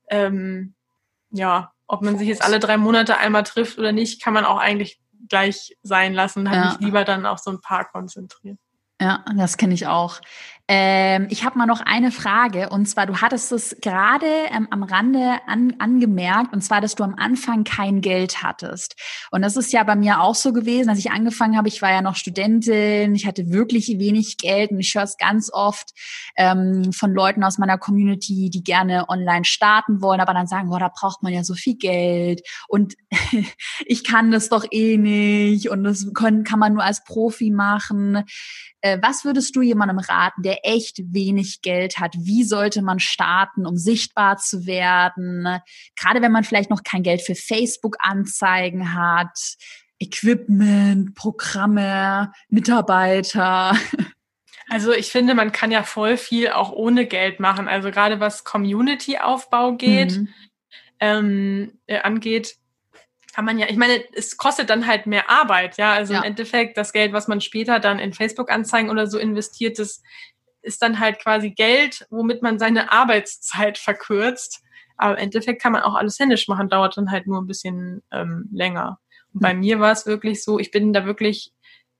ähm, 0.08 0.74
ja, 1.30 1.72
ob 1.86 2.02
man 2.02 2.18
sich 2.18 2.28
jetzt 2.28 2.42
alle 2.42 2.60
drei 2.60 2.76
Monate 2.76 3.18
einmal 3.18 3.44
trifft 3.44 3.78
oder 3.78 3.92
nicht, 3.92 4.22
kann 4.22 4.32
man 4.32 4.44
auch 4.44 4.58
eigentlich 4.58 5.00
gleich 5.28 5.76
sein 5.82 6.14
lassen, 6.14 6.48
habe 6.48 6.60
ja. 6.60 6.68
mich 6.70 6.80
lieber 6.80 7.04
dann 7.04 7.26
auf 7.26 7.38
so 7.38 7.50
ein 7.50 7.60
paar 7.60 7.84
konzentriert. 7.84 8.58
Ja, 9.00 9.24
das 9.34 9.56
kenne 9.56 9.72
ich 9.72 9.86
auch. 9.86 10.20
Ähm, 10.72 11.26
ich 11.30 11.44
habe 11.44 11.58
mal 11.58 11.66
noch 11.66 11.80
eine 11.80 12.12
Frage 12.12 12.68
und 12.68 12.86
zwar, 12.86 13.04
du 13.06 13.20
hattest 13.20 13.50
es 13.50 13.76
gerade 13.80 14.28
ähm, 14.54 14.68
am 14.70 14.84
Rande 14.84 15.40
an, 15.48 15.74
angemerkt 15.80 16.52
und 16.52 16.62
zwar, 16.62 16.80
dass 16.80 16.94
du 16.94 17.02
am 17.02 17.16
Anfang 17.16 17.64
kein 17.64 18.00
Geld 18.00 18.44
hattest. 18.44 18.94
Und 19.32 19.42
das 19.42 19.56
ist 19.56 19.72
ja 19.72 19.82
bei 19.82 19.96
mir 19.96 20.20
auch 20.20 20.36
so 20.36 20.52
gewesen, 20.52 20.88
als 20.88 21.00
ich 21.00 21.10
angefangen 21.10 21.56
habe. 21.56 21.66
Ich 21.66 21.82
war 21.82 21.90
ja 21.90 22.02
noch 22.02 22.14
Studentin, 22.14 23.16
ich 23.16 23.26
hatte 23.26 23.50
wirklich 23.50 23.88
wenig 23.98 24.36
Geld 24.38 24.70
und 24.70 24.78
ich 24.78 24.94
höre 24.94 25.02
es 25.02 25.16
ganz 25.16 25.50
oft 25.52 25.90
ähm, 26.36 26.92
von 26.92 27.12
Leuten 27.12 27.42
aus 27.42 27.58
meiner 27.58 27.76
Community, 27.76 28.48
die 28.48 28.62
gerne 28.62 29.08
online 29.08 29.46
starten 29.46 30.00
wollen, 30.00 30.20
aber 30.20 30.34
dann 30.34 30.46
sagen, 30.46 30.68
boah, 30.68 30.78
da 30.78 30.88
braucht 30.88 31.24
man 31.24 31.32
ja 31.32 31.42
so 31.42 31.54
viel 31.54 31.78
Geld 31.78 32.42
und 32.68 32.94
ich 33.86 34.04
kann 34.04 34.30
das 34.30 34.48
doch 34.48 34.64
eh 34.70 34.96
nicht 34.96 35.68
und 35.68 35.82
das 35.82 36.06
können, 36.14 36.44
kann 36.44 36.60
man 36.60 36.74
nur 36.74 36.84
als 36.84 37.02
Profi 37.02 37.50
machen. 37.50 38.22
Äh, 38.82 38.98
was 39.02 39.24
würdest 39.24 39.54
du 39.56 39.62
jemandem 39.62 39.98
raten, 39.98 40.42
der 40.42 40.59
echt 40.62 41.00
wenig 41.12 41.62
Geld 41.62 41.98
hat? 41.98 42.14
Wie 42.18 42.44
sollte 42.44 42.82
man 42.82 43.00
starten, 43.00 43.66
um 43.66 43.76
sichtbar 43.76 44.36
zu 44.36 44.66
werden? 44.66 45.60
Gerade 45.96 46.22
wenn 46.22 46.32
man 46.32 46.44
vielleicht 46.44 46.70
noch 46.70 46.82
kein 46.82 47.02
Geld 47.02 47.22
für 47.22 47.34
Facebook-Anzeigen 47.34 48.94
hat, 48.94 49.38
Equipment, 49.98 51.14
Programme, 51.14 52.32
Mitarbeiter. 52.48 53.76
Also 54.72 54.92
ich 54.92 55.10
finde, 55.10 55.34
man 55.34 55.50
kann 55.50 55.72
ja 55.72 55.82
voll 55.82 56.16
viel 56.16 56.50
auch 56.50 56.70
ohne 56.70 57.04
Geld 57.04 57.40
machen. 57.40 57.66
Also 57.66 57.90
gerade 57.90 58.20
was 58.20 58.44
Community-Aufbau 58.44 59.72
geht, 59.72 60.12
mhm. 60.12 60.28
ähm, 61.00 61.72
äh, 61.88 61.98
angeht, 61.98 62.54
kann 63.34 63.44
man 63.44 63.58
ja, 63.58 63.68
ich 63.68 63.76
meine, 63.76 64.02
es 64.12 64.36
kostet 64.36 64.70
dann 64.70 64.86
halt 64.86 65.06
mehr 65.06 65.28
Arbeit, 65.28 65.76
ja. 65.76 65.92
Also 65.92 66.12
ja. 66.12 66.20
im 66.20 66.24
Endeffekt 66.24 66.76
das 66.76 66.92
Geld, 66.92 67.12
was 67.12 67.26
man 67.26 67.40
später 67.40 67.80
dann 67.80 67.98
in 67.98 68.12
Facebook-Anzeigen 68.12 68.90
oder 68.90 69.08
so 69.08 69.18
investiert, 69.18 69.78
das 69.78 70.02
ist 70.62 70.82
dann 70.82 71.00
halt 71.00 71.18
quasi 71.18 71.50
Geld, 71.50 72.06
womit 72.10 72.42
man 72.42 72.58
seine 72.58 72.92
Arbeitszeit 72.92 73.78
verkürzt. 73.78 74.62
Aber 74.96 75.14
im 75.14 75.24
Endeffekt 75.24 75.62
kann 75.62 75.72
man 75.72 75.82
auch 75.82 75.94
alles 75.94 76.18
händisch 76.18 76.48
machen, 76.48 76.68
dauert 76.68 76.96
dann 76.96 77.10
halt 77.10 77.26
nur 77.26 77.40
ein 77.40 77.46
bisschen 77.46 78.02
ähm, 78.12 78.48
länger. 78.52 78.98
Und 79.32 79.40
bei 79.40 79.52
hm. 79.52 79.60
mir 79.60 79.80
war 79.80 79.92
es 79.92 80.06
wirklich 80.06 80.44
so, 80.44 80.58
ich 80.58 80.70
bin 80.70 80.92
da 80.92 81.06
wirklich 81.06 81.52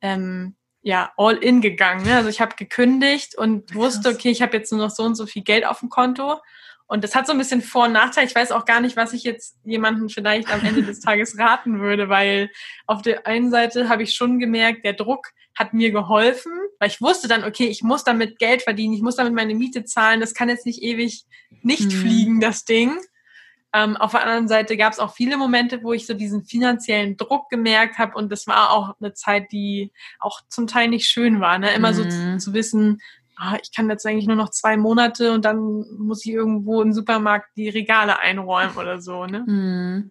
ähm, 0.02 0.56
ja 0.82 1.12
all 1.16 1.36
in 1.36 1.60
gegangen. 1.60 2.04
Ne? 2.04 2.16
Also 2.16 2.28
ich 2.28 2.40
habe 2.40 2.56
gekündigt 2.56 3.36
und 3.36 3.74
wusste, 3.74 4.10
okay, 4.10 4.30
ich 4.30 4.42
habe 4.42 4.56
jetzt 4.56 4.72
nur 4.72 4.80
noch 4.80 4.90
so 4.90 5.04
und 5.04 5.14
so 5.14 5.26
viel 5.26 5.42
Geld 5.42 5.66
auf 5.66 5.80
dem 5.80 5.88
Konto 5.88 6.40
und 6.90 7.04
das 7.04 7.14
hat 7.14 7.24
so 7.24 7.32
ein 7.32 7.38
bisschen 7.38 7.62
Vor- 7.62 7.84
und 7.86 7.92
Nachteil. 7.92 8.26
Ich 8.26 8.34
weiß 8.34 8.50
auch 8.50 8.64
gar 8.64 8.80
nicht, 8.80 8.96
was 8.96 9.12
ich 9.12 9.22
jetzt 9.22 9.56
jemanden 9.62 10.08
vielleicht 10.08 10.52
am 10.52 10.64
Ende 10.64 10.82
des 10.82 10.98
Tages 11.00 11.38
raten 11.38 11.78
würde, 11.78 12.08
weil 12.08 12.50
auf 12.88 13.00
der 13.00 13.28
einen 13.28 13.52
Seite 13.52 13.88
habe 13.88 14.02
ich 14.02 14.12
schon 14.12 14.40
gemerkt, 14.40 14.84
der 14.84 14.94
Druck 14.94 15.28
hat 15.54 15.72
mir 15.72 15.92
geholfen, 15.92 16.50
weil 16.80 16.88
ich 16.88 17.00
wusste 17.00 17.28
dann, 17.28 17.44
okay, 17.44 17.66
ich 17.66 17.84
muss 17.84 18.02
damit 18.02 18.40
Geld 18.40 18.62
verdienen, 18.62 18.92
ich 18.92 19.02
muss 19.02 19.14
damit 19.14 19.34
meine 19.34 19.54
Miete 19.54 19.84
zahlen, 19.84 20.18
das 20.18 20.34
kann 20.34 20.48
jetzt 20.48 20.66
nicht 20.66 20.82
ewig 20.82 21.26
nicht 21.62 21.84
mhm. 21.84 21.90
fliegen, 21.90 22.40
das 22.40 22.64
Ding. 22.64 22.98
Ähm, 23.72 23.96
auf 23.96 24.10
der 24.10 24.22
anderen 24.22 24.48
Seite 24.48 24.76
gab 24.76 24.92
es 24.92 24.98
auch 24.98 25.14
viele 25.14 25.36
Momente, 25.36 25.84
wo 25.84 25.92
ich 25.92 26.08
so 26.08 26.14
diesen 26.14 26.42
finanziellen 26.42 27.16
Druck 27.16 27.50
gemerkt 27.50 27.98
habe 27.98 28.16
und 28.16 28.32
das 28.32 28.48
war 28.48 28.72
auch 28.72 28.96
eine 29.00 29.14
Zeit, 29.14 29.52
die 29.52 29.92
auch 30.18 30.40
zum 30.48 30.66
Teil 30.66 30.88
nicht 30.88 31.08
schön 31.08 31.40
war. 31.40 31.56
Ne? 31.58 31.72
Immer 31.72 31.92
mhm. 31.92 31.94
so 31.94 32.04
zu, 32.08 32.38
zu 32.38 32.52
wissen, 32.52 33.00
ah, 33.40 33.56
ich 33.62 33.74
kann 33.74 33.88
jetzt 33.88 34.06
eigentlich 34.06 34.26
nur 34.26 34.36
noch 34.36 34.50
zwei 34.50 34.76
Monate 34.76 35.32
und 35.32 35.44
dann 35.44 35.84
muss 35.98 36.24
ich 36.24 36.32
irgendwo 36.32 36.82
im 36.82 36.92
Supermarkt 36.92 37.48
die 37.56 37.68
Regale 37.68 38.18
einräumen 38.20 38.76
oder 38.76 39.00
so. 39.00 39.26
Ne? 39.26 39.44
Hm. 39.46 40.10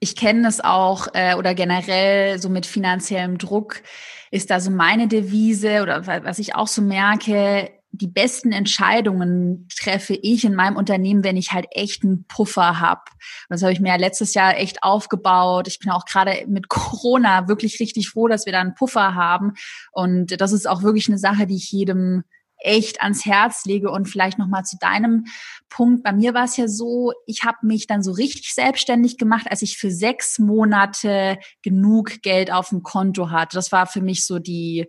Ich 0.00 0.16
kenne 0.16 0.42
das 0.42 0.60
auch 0.60 1.08
äh, 1.12 1.34
oder 1.34 1.54
generell 1.54 2.38
so 2.38 2.48
mit 2.48 2.64
finanziellem 2.64 3.36
Druck 3.36 3.82
ist 4.30 4.50
da 4.50 4.60
so 4.60 4.70
meine 4.70 5.08
Devise 5.08 5.82
oder 5.82 6.06
was 6.06 6.38
ich 6.38 6.54
auch 6.54 6.68
so 6.68 6.82
merke, 6.82 7.70
die 7.92 8.06
besten 8.06 8.52
Entscheidungen 8.52 9.66
treffe 9.76 10.14
ich 10.14 10.44
in 10.44 10.54
meinem 10.54 10.76
Unternehmen, 10.76 11.24
wenn 11.24 11.36
ich 11.36 11.52
halt 11.52 11.66
echt 11.72 12.04
einen 12.04 12.24
Puffer 12.28 12.78
habe. 12.78 13.02
Das 13.48 13.62
habe 13.62 13.72
ich 13.72 13.80
mir 13.80 13.88
ja 13.88 13.96
letztes 13.96 14.34
Jahr 14.34 14.56
echt 14.56 14.84
aufgebaut. 14.84 15.66
Ich 15.66 15.80
bin 15.80 15.90
auch 15.90 16.04
gerade 16.04 16.44
mit 16.46 16.68
Corona 16.68 17.48
wirklich 17.48 17.80
richtig 17.80 18.08
froh, 18.08 18.28
dass 18.28 18.46
wir 18.46 18.52
da 18.52 18.60
einen 18.60 18.76
Puffer 18.76 19.16
haben. 19.16 19.54
Und 19.90 20.40
das 20.40 20.52
ist 20.52 20.68
auch 20.68 20.82
wirklich 20.84 21.08
eine 21.08 21.18
Sache, 21.18 21.48
die 21.48 21.56
ich 21.56 21.72
jedem 21.72 22.22
echt 22.60 23.00
ans 23.02 23.24
Herz 23.24 23.64
lege 23.64 23.90
und 23.90 24.06
vielleicht 24.06 24.38
noch 24.38 24.48
mal 24.48 24.64
zu 24.64 24.76
deinem 24.78 25.24
Punkt. 25.68 26.02
Bei 26.02 26.12
mir 26.12 26.34
war 26.34 26.44
es 26.44 26.56
ja 26.56 26.68
so, 26.68 27.12
ich 27.26 27.44
habe 27.44 27.58
mich 27.62 27.86
dann 27.86 28.02
so 28.02 28.12
richtig 28.12 28.54
selbstständig 28.54 29.18
gemacht, 29.18 29.46
als 29.50 29.62
ich 29.62 29.78
für 29.78 29.90
sechs 29.90 30.38
Monate 30.38 31.38
genug 31.62 32.22
Geld 32.22 32.52
auf 32.52 32.70
dem 32.70 32.82
Konto 32.82 33.30
hatte. 33.30 33.56
Das 33.56 33.72
war 33.72 33.86
für 33.86 34.00
mich 34.00 34.26
so 34.26 34.38
die 34.38 34.86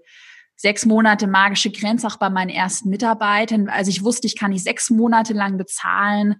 sechs 0.55 0.85
Monate 0.85 1.25
magische 1.27 1.71
Grenze 1.71 2.05
auch 2.05 2.17
bei 2.17 2.29
meinen 2.29 2.49
ersten 2.49 2.89
Mitarbeitern. 2.89 3.67
Also 3.67 3.89
ich 3.89 4.03
wusste, 4.03 4.27
ich 4.27 4.37
kann 4.37 4.51
die 4.51 4.59
sechs 4.59 4.89
Monate 4.89 5.33
lang 5.33 5.57
bezahlen. 5.57 6.35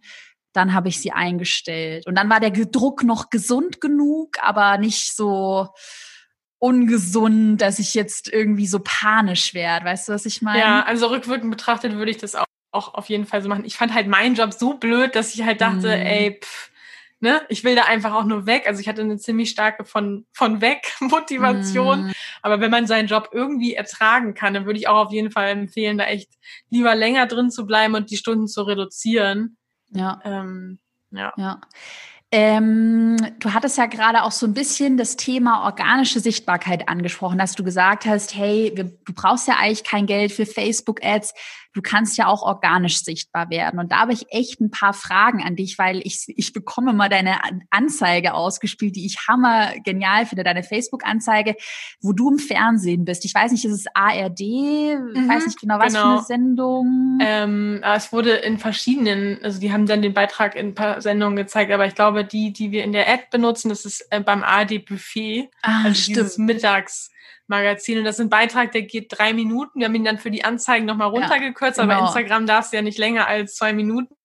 Dann 0.53 0.73
habe 0.73 0.89
ich 0.89 1.00
sie 1.00 1.11
eingestellt. 1.11 2.05
Und 2.05 2.15
dann 2.15 2.29
war 2.29 2.39
der 2.39 2.51
Druck 2.51 3.03
noch 3.03 3.29
gesund 3.29 3.81
genug, 3.81 4.35
aber 4.41 4.77
nicht 4.77 5.15
so, 5.15 5.69
ungesund, 6.62 7.60
dass 7.60 7.80
ich 7.80 7.96
jetzt 7.96 8.32
irgendwie 8.32 8.68
so 8.68 8.80
panisch 8.84 9.56
werde. 9.56 9.86
Weißt 9.86 10.08
du, 10.08 10.13
was 10.13 10.27
ich 10.27 10.44
meine? 10.44 10.60
Ja, 10.60 10.84
also 10.84 11.08
rückwirkend 11.08 11.50
betrachtet 11.50 11.96
würde 11.96 12.12
ich 12.12 12.18
das 12.18 12.36
auch, 12.36 12.46
auch 12.72 12.94
auf 12.94 13.10
jeden 13.10 13.25
Fall 13.25 13.41
so 13.41 13.50
machen. 13.50 13.65
Ich 13.65 13.75
fand 13.75 13.96
halt 13.96 14.08
meinen 14.08 14.36
Job 14.36 14.53
so 14.53 14.75
blöd, 14.75 15.15
dass 15.15 15.34
ich 15.34 15.44
halt 15.44 15.60
dachte, 15.60 15.88
mm. 15.88 16.06
ey, 16.06 16.39
pff, 16.39 16.72
ne, 17.20 17.41
ich 17.50 17.63
will 17.63 17.74
da 17.74 17.86
einfach 17.86 18.13
auch 18.13 18.25
nur 18.25 18.46
weg. 18.46 18.65
Also 18.68 18.80
ich 18.80 18.88
hatte 18.88 19.01
eine 19.01 19.18
ziemlich 19.18 19.50
starke 19.50 19.86
von, 19.86 20.27
von 20.34 20.62
weg 20.62 20.94
Motivation. 21.00 22.08
Mm. 22.08 22.12
Aber 22.44 22.60
wenn 22.60 22.70
man 22.70 22.86
seinen 22.86 23.08
Job 23.08 23.30
irgendwie 23.32 23.74
ertragen 23.74 24.36
kann, 24.36 24.53
dann 24.53 24.68
würde 24.68 24.77
ich 24.77 24.88
auch 24.88 25.08
auf 25.08 25.12
jeden 25.12 25.32
Fall 25.32 25.50
empfehlen, 25.50 25.98
da 25.98 26.06
echt 26.06 26.30
lieber 26.70 26.94
länger 26.94 27.25
drin 27.25 27.50
zu 27.50 27.65
bleiben 27.65 27.96
und 27.96 28.12
die 28.12 28.18
Stunden 28.18 28.48
zu 28.48 28.62
reduzieren. 28.62 29.58
Ja. 29.89 30.20
Ähm, 30.24 30.77
ja. 31.10 31.34
ja. 31.38 31.60
Ähm, 32.33 33.17
du 33.39 33.53
hattest 33.53 33.77
ja 33.77 33.88
gerade 33.88 34.24
auch 34.24 34.31
so 34.31 34.46
ein 34.46 34.53
bisschen 34.53 34.96
das 34.96 35.17
Thema 35.17 35.65
organische 35.65 36.22
Sichtbarkeit 36.22 36.87
angesprochen, 36.87 37.37
dass 37.37 37.55
du 37.55 37.63
gesagt 37.63 38.05
hast, 38.05 38.35
hey, 38.35 38.72
wir, 38.74 38.85
du 38.85 39.13
brauchst 39.13 39.50
ja 39.50 39.55
eigentlich 39.59 39.83
kein 39.83 40.05
Geld 40.05 40.31
für 40.31 40.46
Facebook-Ads 40.46 41.33
du 41.74 41.81
kannst 41.81 42.18
ja 42.18 42.27
auch 42.27 42.42
organisch 42.42 43.03
sichtbar 43.03 43.50
werden. 43.50 43.79
Und 43.79 43.92
da 43.92 44.00
habe 44.00 44.14
ich 44.14 44.25
echt 44.29 44.60
ein 44.60 44.72
paar 44.72 44.94
Fragen 44.94 45.42
an 45.42 45.55
dich, 45.55 45.77
weil 45.77 46.01
ich, 46.05 46.25
ich 46.27 46.51
bekomme 46.53 46.94
mal 46.94 47.10
deine 47.10 47.38
Anzeige 47.70 48.34
ausgespielt, 48.34 48.96
die 48.96 49.05
ich 49.05 49.27
hammer 49.27 49.74
genial 49.84 50.25
finde, 50.25 50.44
deine 50.44 50.64
Facebook-Anzeige, 50.64 51.55
wo 52.01 52.12
du 52.12 52.31
im 52.31 52.40
Fernsehen 52.40 53.05
bist. 53.05 53.24
Ich 53.24 53.34
weiß 53.34 53.51
nicht, 53.51 53.64
ist 53.64 53.72
es 53.74 53.86
ARD? 53.94 54.40
Mhm, 54.40 55.14
ich 55.16 55.29
weiß 55.29 55.46
nicht 55.46 55.60
genau, 55.60 55.79
was 55.79 55.94
genau. 55.94 56.03
für 56.03 56.18
eine 56.18 56.24
Sendung. 56.24 57.20
Ähm, 57.22 57.84
es 57.84 58.12
wurde 58.12 58.31
in 58.31 58.57
verschiedenen, 58.57 59.40
also 59.42 59.60
die 59.60 59.72
haben 59.72 59.86
dann 59.86 60.01
den 60.01 60.14
Beitrag 60.14 60.55
in 60.55 60.68
ein 60.68 60.75
paar 60.75 61.01
Sendungen 61.01 61.38
gezeigt, 61.38 61.72
aber 61.72 61.86
ich 61.86 61.96
glaube, 61.96 62.25
die, 62.25 62.51
die 62.51 62.72
wir 62.72 62.84
in 62.84 62.92
der 62.92 63.10
Ad 63.10 63.27
benutzen, 63.31 63.70
das 63.70 63.86
ist 63.86 64.05
äh, 64.10 64.20
beim 64.20 64.44
ARD-Buffet. 64.44 65.50
Ah, 65.62 65.84
also 65.86 66.12
stimmt. 66.12 66.38
Mittags 66.40 67.12
Magazin. 67.51 68.00
Und 68.00 68.05
das 68.05 68.16
ist 68.16 68.22
ein 68.22 68.29
Beitrag, 68.29 68.72
der 68.72 68.81
geht 68.81 69.07
drei 69.09 69.33
Minuten. 69.33 69.79
Wir 69.79 69.85
haben 69.85 69.96
ihn 69.96 70.05
dann 70.05 70.18
für 70.18 70.31
die 70.31 70.44
Anzeigen 70.44 70.87
nochmal 70.87 71.09
runtergekürzt, 71.09 71.77
ja, 71.77 71.83
genau. 71.83 71.98
aber 71.98 72.05
Instagram 72.07 72.48
darfst 72.48 72.74
du 72.74 72.77
ja 72.77 72.81
nicht 72.81 72.98
länger 72.98 73.27
als 73.27 73.53
zwei 73.55 73.74
Minuten 73.74 74.16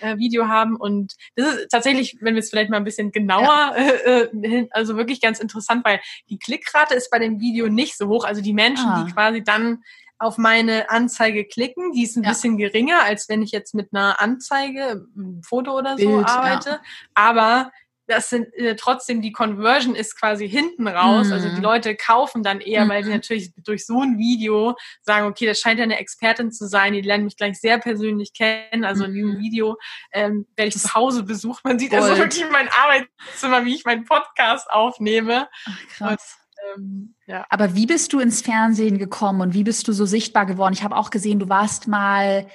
äh, 0.00 0.16
Video 0.16 0.48
haben. 0.48 0.74
Und 0.74 1.14
das 1.36 1.54
ist 1.54 1.68
tatsächlich, 1.70 2.16
wenn 2.20 2.34
wir 2.34 2.40
es 2.40 2.50
vielleicht 2.50 2.70
mal 2.70 2.78
ein 2.78 2.84
bisschen 2.84 3.12
genauer, 3.12 3.44
ja. 3.44 3.74
äh, 3.76 4.22
äh 4.32 4.68
also 4.72 4.96
wirklich 4.96 5.20
ganz 5.20 5.38
interessant, 5.38 5.84
weil 5.84 6.00
die 6.28 6.38
Klickrate 6.38 6.94
ist 6.94 7.10
bei 7.10 7.20
dem 7.20 7.38
Video 7.38 7.68
nicht 7.68 7.96
so 7.96 8.08
hoch. 8.08 8.24
Also 8.24 8.42
die 8.42 8.54
Menschen, 8.54 8.88
ah. 8.88 9.04
die 9.04 9.12
quasi 9.12 9.44
dann 9.44 9.84
auf 10.18 10.36
meine 10.36 10.90
Anzeige 10.90 11.44
klicken, 11.44 11.92
die 11.92 12.02
ist 12.02 12.16
ein 12.16 12.24
ja. 12.24 12.30
bisschen 12.30 12.58
geringer, 12.58 13.04
als 13.04 13.28
wenn 13.28 13.40
ich 13.40 13.52
jetzt 13.52 13.74
mit 13.74 13.90
einer 13.92 14.20
Anzeige, 14.20 15.06
ein 15.16 15.42
Foto 15.46 15.78
oder 15.78 15.96
so 15.96 16.08
Bild, 16.08 16.26
arbeite. 16.26 16.70
Ja. 16.70 16.80
Aber 17.14 17.70
das 18.08 18.30
sind 18.30 18.52
äh, 18.54 18.74
trotzdem 18.74 19.20
die 19.20 19.32
Conversion 19.32 19.94
ist 19.94 20.18
quasi 20.18 20.48
hinten 20.48 20.88
raus. 20.88 21.28
Mhm. 21.28 21.32
Also 21.34 21.48
die 21.50 21.56
mhm. 21.56 21.62
Leute 21.62 21.94
kaufen 21.94 22.42
dann 22.42 22.60
eher, 22.60 22.86
mhm. 22.86 22.88
weil 22.88 23.04
sie 23.04 23.10
natürlich 23.10 23.52
durch 23.62 23.86
so 23.86 24.00
ein 24.00 24.18
Video 24.18 24.76
sagen, 25.02 25.26
okay, 25.26 25.46
das 25.46 25.60
scheint 25.60 25.78
ja 25.78 25.84
eine 25.84 25.98
Expertin 25.98 26.50
zu 26.50 26.66
sein, 26.66 26.94
die 26.94 27.02
lernen 27.02 27.24
mich 27.24 27.36
gleich 27.36 27.60
sehr 27.60 27.78
persönlich 27.78 28.32
kennen. 28.32 28.84
Also 28.84 29.04
mhm. 29.04 29.10
in 29.10 29.14
diesem 29.14 29.38
Video 29.38 29.76
ähm, 30.12 30.46
werde 30.56 30.68
ich 30.70 30.78
zu 30.78 30.94
Hause 30.94 31.22
besucht. 31.22 31.64
Man 31.64 31.78
sieht 31.78 31.94
also 31.94 32.16
wirklich 32.16 32.44
mein 32.50 32.68
Arbeitszimmer, 32.68 33.64
wie 33.66 33.74
ich 33.74 33.84
meinen 33.84 34.06
Podcast 34.06 34.70
aufnehme. 34.70 35.48
Ach, 35.66 35.78
krass. 35.88 36.38
Und, 36.76 36.82
ähm, 36.82 37.14
ja. 37.26 37.44
Aber 37.50 37.74
wie 37.74 37.86
bist 37.86 38.14
du 38.14 38.20
ins 38.20 38.40
Fernsehen 38.40 38.96
gekommen 38.96 39.42
und 39.42 39.54
wie 39.54 39.64
bist 39.64 39.86
du 39.86 39.92
so 39.92 40.06
sichtbar 40.06 40.46
geworden? 40.46 40.72
Ich 40.72 40.82
habe 40.82 40.96
auch 40.96 41.10
gesehen, 41.10 41.38
du 41.38 41.48
warst 41.50 41.88
mal 41.88 42.48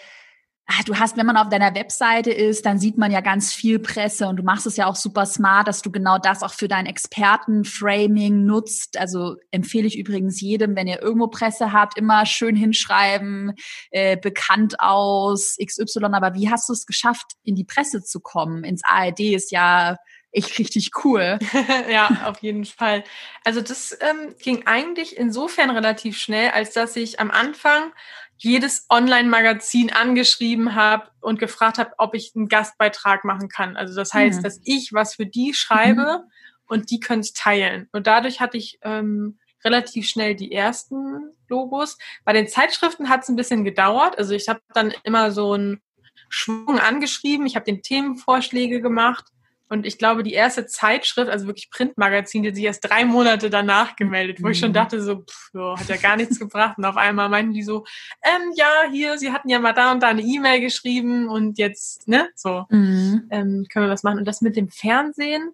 Ah, 0.66 0.82
du 0.86 0.98
hast, 0.98 1.18
wenn 1.18 1.26
man 1.26 1.36
auf 1.36 1.50
deiner 1.50 1.76
Webseite 1.76 2.32
ist, 2.32 2.66
dann 2.66 2.80
sieht 2.80 2.98
man 2.98 3.12
ja 3.12 3.20
ganz 3.20 3.54
viel 3.54 3.80
Presse 3.80 4.28
und 4.28 4.38
du 4.38 4.44
machst 4.44 4.66
es 4.66 4.78
ja 4.78 4.88
auch 4.88 4.96
super 4.96 5.26
smart, 5.26 5.68
dass 5.68 5.82
du 5.82 5.92
genau 5.92 6.18
das 6.18 6.42
auch 6.42 6.54
für 6.54 6.70
dein 6.70 6.86
Expertenframing 6.86 8.46
nutzt. 8.46 8.98
Also 8.98 9.36
empfehle 9.52 9.88
ich 9.88 9.98
übrigens 9.98 10.40
jedem, 10.40 10.78
wenn 10.78 10.88
ihr 10.88 11.02
irgendwo 11.02 11.28
Presse 11.28 11.74
habt, 11.74 11.98
immer 11.98 12.26
schön 12.26 12.56
hinschreiben, 12.56 13.54
äh, 13.92 14.16
bekannt 14.16 14.80
aus 14.80 15.58
XY. 15.62 16.06
Aber 16.14 16.34
wie 16.34 16.50
hast 16.50 16.70
du 16.70 16.74
es 16.74 16.86
geschafft, 16.86 17.34
in 17.44 17.56
die 17.56 17.66
Presse 17.66 18.02
zu 18.02 18.22
kommen? 18.22 18.64
Ins 18.64 18.84
ARD 18.86 19.20
ist 19.20 19.52
ja 19.52 19.98
echt 20.34 20.58
richtig 20.60 20.92
cool. 21.04 21.40
ja, 21.90 22.24
auf 22.26 22.42
jeden 22.42 22.66
Fall. 22.66 23.04
Also 23.44 23.62
das 23.62 23.98
ähm, 24.02 24.36
ging 24.40 24.66
eigentlich 24.66 25.18
insofern 25.18 25.70
relativ 25.70 26.18
schnell, 26.18 26.52
als 26.52 26.74
dass 26.74 26.96
ich 26.96 27.20
am 27.20 27.32
Anfang 27.32 27.92
jedes 28.38 28.86
Online-Magazin 28.90 29.92
angeschrieben 29.92 30.76
habe 30.76 31.10
und 31.22 31.40
gefragt 31.40 31.78
habe, 31.78 31.92
ob 31.98 32.14
ich 32.14 32.34
einen 32.36 32.50
Gastbeitrag 32.50 33.24
machen 33.24 33.50
kann. 33.50 33.78
Also 33.78 33.96
das 33.96 34.14
heißt, 34.14 34.40
mhm. 34.40 34.44
dass 34.44 34.60
ich 34.64 34.92
was 34.94 35.16
für 35.16 35.26
die 35.26 35.54
schreibe 35.54 36.24
mhm. 36.24 36.32
und 36.68 36.92
die 36.92 37.00
können 37.00 37.22
es 37.22 37.34
teilen. 37.34 37.88
Und 37.92 38.08
dadurch 38.08 38.42
hatte 38.42 38.58
ich 38.58 38.80
ähm, 38.82 39.40
relativ 39.64 40.08
schnell 40.08 40.36
die 40.36 40.52
ersten 40.52 41.32
Logos. 41.48 41.98
Bei 42.26 42.34
den 42.34 42.48
Zeitschriften 42.48 43.10
hat 43.10 43.24
es 43.24 43.30
ein 43.30 43.36
bisschen 43.36 43.64
gedauert. 43.64 44.18
Also 44.18 44.34
ich 44.34 44.50
habe 44.50 44.60
dann 44.74 44.94
immer 45.04 45.32
so 45.32 45.54
einen 45.54 45.82
Schwung 46.30 46.80
angeschrieben. 46.80 47.46
Ich 47.46 47.56
habe 47.56 47.66
den 47.66 47.82
Themenvorschläge 47.82 48.82
gemacht 48.82 49.26
und 49.70 49.86
ich 49.86 49.98
glaube, 49.98 50.24
die 50.24 50.34
erste 50.34 50.66
Zeitschrift, 50.66 51.30
also 51.30 51.48
wirklich 51.48 51.72
Printmagazin, 51.72 52.44
die 52.44 52.54
sich 52.54 52.64
erst 52.66 52.88
drei 52.88 53.06
Monate 53.06 53.50
danach 53.50 53.96
gemeldet, 53.96 54.42
wo 54.42 54.46
mhm. 54.46 54.52
ich 54.52 54.60
schon 54.60 54.70
mhm. 54.70 54.74
dachte, 54.74 55.02
so, 55.02 55.22
pff, 55.22 55.50
jo, 55.54 55.78
hat 55.78 55.88
ja 55.90 55.98
gar 55.98 56.16
nichts 56.16 56.38
gebracht. 56.40 56.78
Und 56.78 56.86
auf 56.86 56.98
einmal 56.98 57.30
meinten 57.30 57.54
die 57.54 57.64
so, 57.64 57.86
ähm, 58.24 58.52
ja, 58.56 58.84
hier, 58.92 59.18
sie 59.18 59.32
hatten 59.32 59.50
ja 59.50 59.60
mal 59.60 59.74
da 59.74 59.92
und 59.92 60.04
da 60.04 60.10
eine 60.10 60.22
E-Mail 60.22 60.62
geschrieben 60.62 61.28
und 61.28 61.58
jetzt, 61.58 62.08
ne, 62.08 62.30
so, 62.36 62.66
mhm. 62.70 63.28
ähm, 63.32 63.66
können 63.72 63.88
wir 63.88 63.92
was 63.92 64.04
machen. 64.04 64.20
Und 64.20 64.26
das 64.26 64.42
mit 64.42 64.56
dem 64.56 64.70
Fernsehen, 64.70 65.54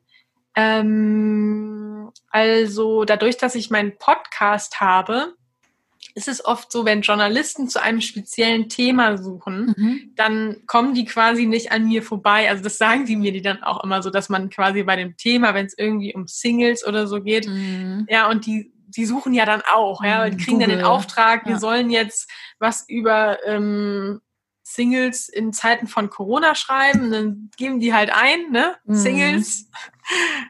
ähm, 0.56 2.12
also 2.30 3.06
dadurch, 3.06 3.38
dass 3.38 3.56
ich 3.56 3.69
meinen 3.69 3.98
Podcast 3.98 4.82
habe, 4.82 5.36
es 6.15 6.28
ist 6.28 6.45
oft 6.45 6.72
so, 6.72 6.86
wenn 6.86 7.02
Journalisten 7.02 7.69
zu 7.69 7.82
einem 7.82 8.02
speziellen 8.02 8.69
Thema 8.69 9.17
suchen, 9.17 9.74
mhm. 9.78 10.12
dann 10.15 10.58
kommen 10.65 10.93
die 10.93 11.06
quasi 11.06 11.45
nicht 11.45 11.72
an 11.72 11.88
mir 11.88 12.04
vorbei. 12.04 12.50
Also 12.50 12.63
das 12.63 12.78
sagen 12.78 13.06
die 13.06 13.15
mir 13.15 13.32
die 13.32 13.41
dann 13.41 13.63
auch 13.63 13.84
immer 13.84 14.02
so, 14.02 14.10
dass 14.10 14.30
man 14.30 14.50
quasi 14.50 14.84
bei 14.84 14.95
dem 14.95 15.17
Thema, 15.17 15.54
wenn 15.54 15.65
es 15.65 15.78
irgendwie 15.78 16.13
um 16.13 16.28
Singles 16.28 16.86
oder 16.86 17.08
so 17.08 17.22
geht, 17.22 17.48
mhm. 17.48 18.06
ja, 18.10 18.30
und 18.30 18.45
die 18.45 18.74
die 18.95 19.06
suchen 19.06 19.36
ja 19.36 19.45
dann 19.45 19.62
auch, 19.72 20.04
ja, 20.04 20.30
die 20.30 20.38
kriegen 20.38 20.60
Google. 20.60 20.67
dann 20.67 20.78
den 20.78 20.86
Auftrag, 20.86 21.45
wir 21.45 21.54
ja. 21.54 21.60
sollen 21.60 21.91
jetzt 21.91 22.28
was 22.58 22.89
über 22.89 23.38
ähm, 23.45 24.19
Singles 24.63 25.30
in 25.30 25.54
Zeiten 25.54 25.88
von 25.88 26.10
Corona 26.10 26.56
schreiben, 26.56 27.12
dann 27.12 27.50
geben 27.58 27.80
die 27.80 27.93
halt 27.93 28.12
ein, 28.12 28.52
ne? 28.52 28.76
Mhm. 28.86 28.95
Singles. 28.95 29.69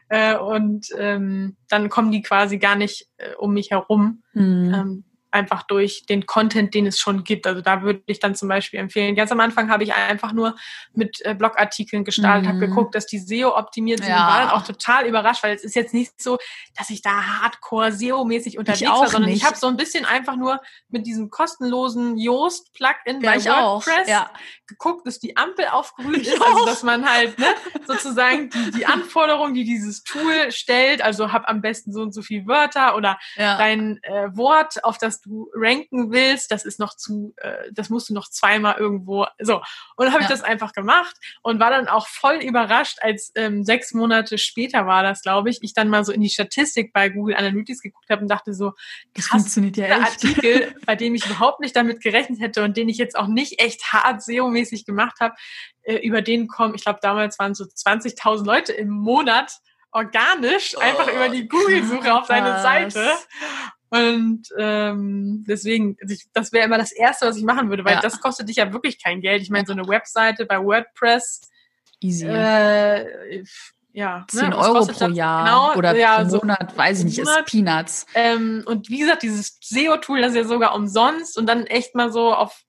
äh, 0.08 0.36
und 0.36 0.88
ähm, 0.96 1.56
dann 1.68 1.88
kommen 1.88 2.12
die 2.12 2.22
quasi 2.22 2.58
gar 2.58 2.76
nicht 2.76 3.08
äh, 3.16 3.34
um 3.34 3.54
mich 3.54 3.70
herum. 3.70 4.22
Mhm. 4.32 4.74
Ähm, 4.74 5.04
einfach 5.30 5.62
durch 5.62 6.04
den 6.06 6.26
Content, 6.26 6.74
den 6.74 6.86
es 6.86 6.98
schon 6.98 7.24
gibt. 7.24 7.46
Also 7.46 7.60
da 7.60 7.82
würde 7.82 8.02
ich 8.06 8.18
dann 8.18 8.34
zum 8.34 8.48
Beispiel 8.48 8.80
empfehlen. 8.80 9.14
Ganz 9.14 9.30
am 9.30 9.40
Anfang 9.40 9.70
habe 9.70 9.84
ich 9.84 9.94
einfach 9.94 10.32
nur 10.32 10.56
mit 10.92 11.24
äh, 11.24 11.34
Blogartikeln 11.34 12.04
gestartet, 12.04 12.44
mhm. 12.44 12.48
habe 12.48 12.58
geguckt, 12.60 12.94
dass 12.94 13.06
die 13.06 13.18
SEO 13.18 13.56
optimiert 13.56 14.00
sind. 14.00 14.08
Ja. 14.08 14.26
War 14.26 14.40
dann 14.40 14.50
auch 14.50 14.64
total 14.64 15.06
überrascht, 15.06 15.42
weil 15.42 15.54
es 15.54 15.62
ist 15.62 15.76
jetzt 15.76 15.94
nicht 15.94 16.20
so, 16.20 16.38
dass 16.76 16.90
ich 16.90 17.02
da 17.02 17.10
hardcore 17.10 17.92
SEO-mäßig 17.92 18.58
unterwegs 18.58 18.90
war, 18.90 19.08
sondern 19.08 19.30
nicht. 19.30 19.42
ich 19.42 19.46
habe 19.46 19.56
so 19.56 19.68
ein 19.68 19.76
bisschen 19.76 20.04
einfach 20.04 20.36
nur 20.36 20.60
mit 20.88 21.06
diesem 21.06 21.30
kostenlosen 21.30 22.16
Yoast-Plugin 22.16 23.20
ja, 23.20 23.30
bei 23.30 23.44
WordPress 23.44 24.08
ja. 24.08 24.30
geguckt, 24.66 25.06
dass 25.06 25.20
die 25.20 25.36
Ampel 25.36 25.66
aufgrün 25.70 26.14
ist, 26.14 26.40
also 26.42 26.66
dass 26.66 26.82
man 26.82 27.08
halt 27.08 27.38
ne, 27.38 27.54
sozusagen 27.86 28.50
die, 28.50 28.70
die 28.72 28.86
Anforderungen, 28.86 29.54
die 29.54 29.64
dieses 29.64 30.02
Tool 30.02 30.50
stellt, 30.50 31.02
also 31.02 31.32
hab 31.32 31.48
am 31.48 31.60
besten 31.60 31.92
so 31.92 32.02
und 32.02 32.12
so 32.12 32.22
viel 32.22 32.46
Wörter 32.46 32.96
oder 32.96 33.18
dein 33.36 34.02
äh, 34.02 34.36
Wort, 34.36 34.82
auf 34.84 34.98
das 34.98 35.19
du 35.22 35.50
ranken 35.54 36.10
willst, 36.10 36.50
das 36.50 36.64
ist 36.64 36.78
noch 36.78 36.94
zu, 36.94 37.34
äh, 37.36 37.70
das 37.72 37.90
musst 37.90 38.08
du 38.08 38.14
noch 38.14 38.28
zweimal 38.28 38.76
irgendwo. 38.78 39.26
So. 39.38 39.56
Und 39.96 40.06
dann 40.06 40.12
habe 40.12 40.22
ja. 40.22 40.28
ich 40.28 40.28
das 40.28 40.42
einfach 40.42 40.72
gemacht 40.72 41.16
und 41.42 41.60
war 41.60 41.70
dann 41.70 41.88
auch 41.88 42.06
voll 42.08 42.36
überrascht, 42.36 42.98
als 43.00 43.32
ähm, 43.34 43.64
sechs 43.64 43.92
Monate 43.92 44.38
später 44.38 44.86
war 44.86 45.02
das, 45.02 45.22
glaube 45.22 45.50
ich, 45.50 45.62
ich 45.62 45.74
dann 45.74 45.88
mal 45.88 46.04
so 46.04 46.12
in 46.12 46.20
die 46.20 46.30
Statistik 46.30 46.92
bei 46.92 47.08
Google 47.08 47.36
Analytics 47.36 47.80
geguckt 47.80 48.10
habe 48.10 48.22
und 48.22 48.28
dachte 48.28 48.54
so, 48.54 48.72
das 49.14 49.26
funktioniert 49.26 49.76
ja 49.76 49.86
echt. 49.86 50.24
Artikel, 50.24 50.74
bei 50.86 50.96
dem 50.96 51.14
ich 51.14 51.26
überhaupt 51.26 51.60
nicht 51.60 51.76
damit 51.76 52.00
gerechnet 52.02 52.40
hätte 52.40 52.62
und 52.62 52.76
den 52.76 52.88
ich 52.88 52.98
jetzt 52.98 53.16
auch 53.16 53.26
nicht 53.26 53.60
echt 53.60 53.92
hart 53.92 54.22
SEO-mäßig 54.22 54.84
gemacht 54.84 55.20
habe, 55.20 55.34
äh, 55.82 55.96
über 55.96 56.22
den 56.22 56.46
kommen, 56.46 56.74
ich 56.74 56.82
glaube, 56.82 57.00
damals 57.02 57.38
waren 57.38 57.54
so 57.54 57.64
20.000 57.64 58.44
Leute 58.44 58.72
im 58.72 58.90
Monat 58.90 59.60
organisch 59.92 60.76
einfach 60.78 61.08
oh, 61.08 61.16
über 61.16 61.28
die 61.28 61.48
Google-Suche 61.48 62.14
auf 62.14 62.26
seine 62.26 62.62
Seite. 62.62 63.10
Und 63.90 64.42
ähm, 64.56 65.44
deswegen, 65.48 65.96
also 66.00 66.14
das 66.32 66.52
wäre 66.52 66.64
immer 66.64 66.78
das 66.78 66.92
Erste, 66.92 67.26
was 67.26 67.36
ich 67.36 67.44
machen 67.44 67.70
würde, 67.70 67.84
weil 67.84 67.94
ja. 67.94 68.00
das 68.00 68.20
kostet 68.20 68.48
dich 68.48 68.56
ja 68.56 68.72
wirklich 68.72 69.02
kein 69.02 69.20
Geld. 69.20 69.42
Ich 69.42 69.50
meine, 69.50 69.66
so 69.66 69.72
eine 69.72 69.86
Webseite 69.86 70.46
bei 70.46 70.58
WordPress. 70.58 71.50
Easy. 72.00 72.26
Äh, 72.26 73.44
ja, 73.92 74.24
10 74.28 74.50
ne, 74.50 74.56
Euro 74.56 74.86
pro 74.86 75.08
Jahr 75.08 75.44
genau, 75.44 75.74
oder 75.74 75.96
ja, 75.96 76.22
pro 76.24 76.36
Monat, 76.36 76.70
so 76.70 76.78
weiß 76.78 76.98
ich 77.00 77.04
nicht, 77.06 77.18
Monat. 77.18 77.38
ist 77.40 77.46
Peanuts. 77.46 78.06
Ähm, 78.14 78.62
und 78.66 78.88
wie 78.88 79.00
gesagt, 79.00 79.24
dieses 79.24 79.58
SEO-Tool, 79.60 80.20
das 80.20 80.30
ist 80.30 80.36
ja 80.36 80.44
sogar 80.44 80.74
umsonst 80.76 81.36
und 81.36 81.46
dann 81.46 81.66
echt 81.66 81.94
mal 81.96 82.12
so 82.12 82.32
auf 82.32 82.62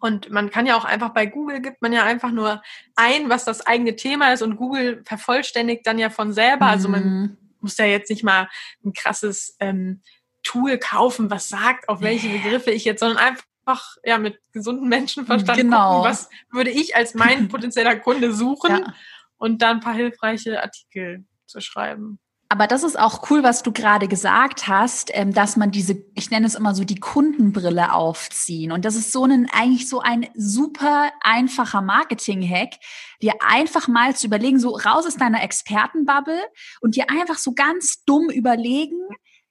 und 0.00 0.30
man 0.30 0.50
kann 0.50 0.66
ja 0.66 0.76
auch 0.76 0.84
einfach 0.84 1.10
bei 1.10 1.26
Google 1.26 1.60
gibt 1.60 1.80
man 1.80 1.92
ja 1.92 2.02
einfach 2.02 2.32
nur 2.32 2.60
ein, 2.96 3.28
was 3.28 3.44
das 3.44 3.64
eigene 3.64 3.94
Thema 3.94 4.32
ist 4.32 4.42
und 4.42 4.56
Google 4.56 5.02
vervollständigt 5.04 5.86
dann 5.86 5.96
ja 5.96 6.10
von 6.10 6.32
selber. 6.32 6.66
Also 6.66 6.88
man 6.88 7.04
mhm. 7.04 7.36
muss 7.60 7.78
ja 7.78 7.84
jetzt 7.84 8.10
nicht 8.10 8.24
mal 8.24 8.48
ein 8.84 8.94
krasses 8.94 9.56
ähm, 9.60 10.00
Tool 10.42 10.78
kaufen, 10.78 11.30
was 11.30 11.48
sagt, 11.48 11.88
auf 11.88 12.00
welche 12.00 12.28
Begriffe 12.28 12.70
ich 12.70 12.84
jetzt, 12.84 13.00
sondern 13.00 13.18
einfach 13.18 13.96
ja 14.04 14.18
mit 14.18 14.38
gesundem 14.52 14.88
Menschenverstand 14.88 15.58
genau. 15.58 15.98
gucken, 15.98 16.10
was 16.10 16.28
würde 16.50 16.70
ich 16.70 16.96
als 16.96 17.14
mein 17.14 17.48
potenzieller 17.48 17.96
Kunde 17.96 18.32
suchen 18.32 18.70
ja. 18.70 18.94
und 19.36 19.62
dann 19.62 19.78
ein 19.78 19.80
paar 19.80 19.94
hilfreiche 19.94 20.62
Artikel 20.62 21.24
zu 21.46 21.60
schreiben. 21.60 22.18
Aber 22.52 22.66
das 22.66 22.82
ist 22.82 22.98
auch 22.98 23.30
cool, 23.30 23.42
was 23.42 23.62
du 23.62 23.72
gerade 23.72 24.08
gesagt 24.08 24.68
hast, 24.68 25.10
ähm, 25.14 25.32
dass 25.32 25.56
man 25.56 25.70
diese, 25.70 26.04
ich 26.14 26.30
nenne 26.30 26.46
es 26.46 26.54
immer 26.54 26.74
so, 26.74 26.84
die 26.84 27.00
Kundenbrille 27.00 27.94
aufziehen. 27.94 28.72
Und 28.72 28.84
das 28.84 28.94
ist 28.94 29.10
so 29.10 29.24
ein, 29.24 29.48
eigentlich 29.50 29.88
so 29.88 30.00
ein 30.00 30.28
super 30.34 31.10
einfacher 31.22 31.80
Marketing-Hack, 31.80 32.74
dir 33.22 33.32
einfach 33.40 33.88
mal 33.88 34.14
zu 34.14 34.26
überlegen, 34.26 34.58
so 34.58 34.76
raus 34.76 35.06
aus 35.06 35.16
deiner 35.16 35.42
Expertenbubble 35.42 36.38
und 36.82 36.94
dir 36.94 37.08
einfach 37.08 37.38
so 37.38 37.54
ganz 37.54 38.04
dumm 38.04 38.28
überlegen, 38.28 39.00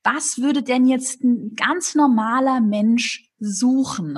was 0.03 0.39
würde 0.39 0.63
denn 0.63 0.85
jetzt 0.85 1.23
ein 1.23 1.55
ganz 1.55 1.95
normaler 1.95 2.61
Mensch 2.61 3.29
suchen? 3.39 4.17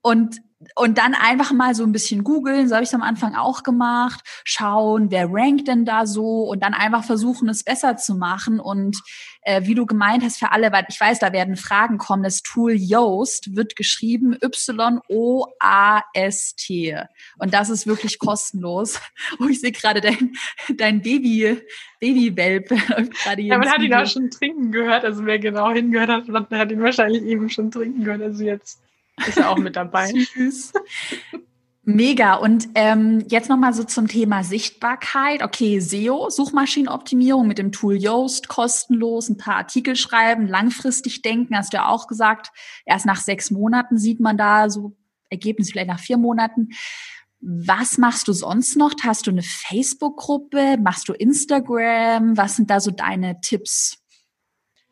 Und 0.00 0.40
und 0.74 0.98
dann 0.98 1.14
einfach 1.14 1.52
mal 1.52 1.74
so 1.74 1.84
ein 1.84 1.92
bisschen 1.92 2.24
googeln, 2.24 2.68
so 2.68 2.74
habe 2.74 2.82
ich 2.82 2.90
es 2.90 2.94
am 2.94 3.02
Anfang 3.02 3.36
auch 3.36 3.62
gemacht, 3.62 4.20
schauen, 4.44 5.12
wer 5.12 5.28
rankt 5.30 5.68
denn 5.68 5.84
da 5.84 6.04
so 6.04 6.42
und 6.42 6.64
dann 6.64 6.74
einfach 6.74 7.04
versuchen, 7.04 7.48
es 7.48 7.62
besser 7.62 7.96
zu 7.96 8.16
machen. 8.16 8.58
Und 8.58 9.00
äh, 9.42 9.62
wie 9.66 9.76
du 9.76 9.86
gemeint 9.86 10.24
hast, 10.24 10.38
für 10.38 10.50
alle, 10.50 10.72
weil 10.72 10.84
ich 10.88 11.00
weiß, 11.00 11.20
da 11.20 11.32
werden 11.32 11.54
Fragen 11.56 11.98
kommen, 11.98 12.24
das 12.24 12.42
Tool 12.42 12.72
Yoast 12.72 13.54
wird 13.54 13.76
geschrieben 13.76 14.36
Y-O-A-S-T. 14.42 15.04
Und 17.38 17.54
das 17.54 17.70
ist 17.70 17.86
wirklich 17.86 18.18
kostenlos. 18.18 19.00
Oh, 19.40 19.46
ich 19.46 19.60
sehe 19.60 19.72
gerade 19.72 20.00
dein, 20.00 20.32
dein 20.76 21.02
Baby, 21.02 21.60
Babywelpe 22.00 22.76
gerade. 23.22 23.42
Ja, 23.42 23.58
man 23.58 23.68
hat 23.68 23.82
ihn 23.82 23.94
auch 23.94 24.06
schon 24.06 24.30
trinken 24.30 24.72
gehört. 24.72 25.04
Also 25.04 25.26
wer 25.26 25.38
genau 25.38 25.70
hingehört 25.70 26.08
hat, 26.08 26.24
hat 26.50 26.72
ihn 26.72 26.82
wahrscheinlich 26.82 27.22
eben 27.22 27.50
schon 27.50 27.70
trinken 27.70 28.04
gehört. 28.04 28.22
Also 28.22 28.42
jetzt 28.42 28.80
ist 29.26 29.38
er 29.38 29.50
auch 29.50 29.58
mit 29.58 29.76
dabei. 29.76 30.12
Süß. 30.34 30.72
Mega. 31.90 32.34
Und 32.34 32.68
ähm, 32.74 33.24
jetzt 33.28 33.48
nochmal 33.48 33.72
so 33.72 33.82
zum 33.82 34.08
Thema 34.08 34.44
Sichtbarkeit. 34.44 35.42
Okay, 35.42 35.80
SEO, 35.80 36.28
Suchmaschinenoptimierung 36.28 37.48
mit 37.48 37.56
dem 37.56 37.72
Tool 37.72 37.96
Yoast, 37.96 38.48
kostenlos, 38.48 39.30
ein 39.30 39.38
paar 39.38 39.56
Artikel 39.56 39.96
schreiben, 39.96 40.46
langfristig 40.46 41.22
denken, 41.22 41.56
hast 41.56 41.72
du 41.72 41.78
ja 41.78 41.88
auch 41.88 42.06
gesagt. 42.06 42.50
Erst 42.84 43.06
nach 43.06 43.20
sechs 43.22 43.50
Monaten 43.50 43.96
sieht 43.96 44.20
man 44.20 44.36
da 44.36 44.68
so 44.68 44.96
Ergebnis, 45.30 45.70
vielleicht 45.70 45.88
nach 45.88 45.98
vier 45.98 46.18
Monaten. 46.18 46.68
Was 47.40 47.96
machst 47.96 48.28
du 48.28 48.34
sonst 48.34 48.76
noch? 48.76 48.92
Hast 49.02 49.26
du 49.26 49.30
eine 49.30 49.42
Facebook-Gruppe? 49.42 50.76
Machst 50.76 51.08
du 51.08 51.14
Instagram? 51.14 52.36
Was 52.36 52.56
sind 52.56 52.68
da 52.68 52.80
so 52.80 52.90
deine 52.90 53.40
Tipps? 53.40 53.96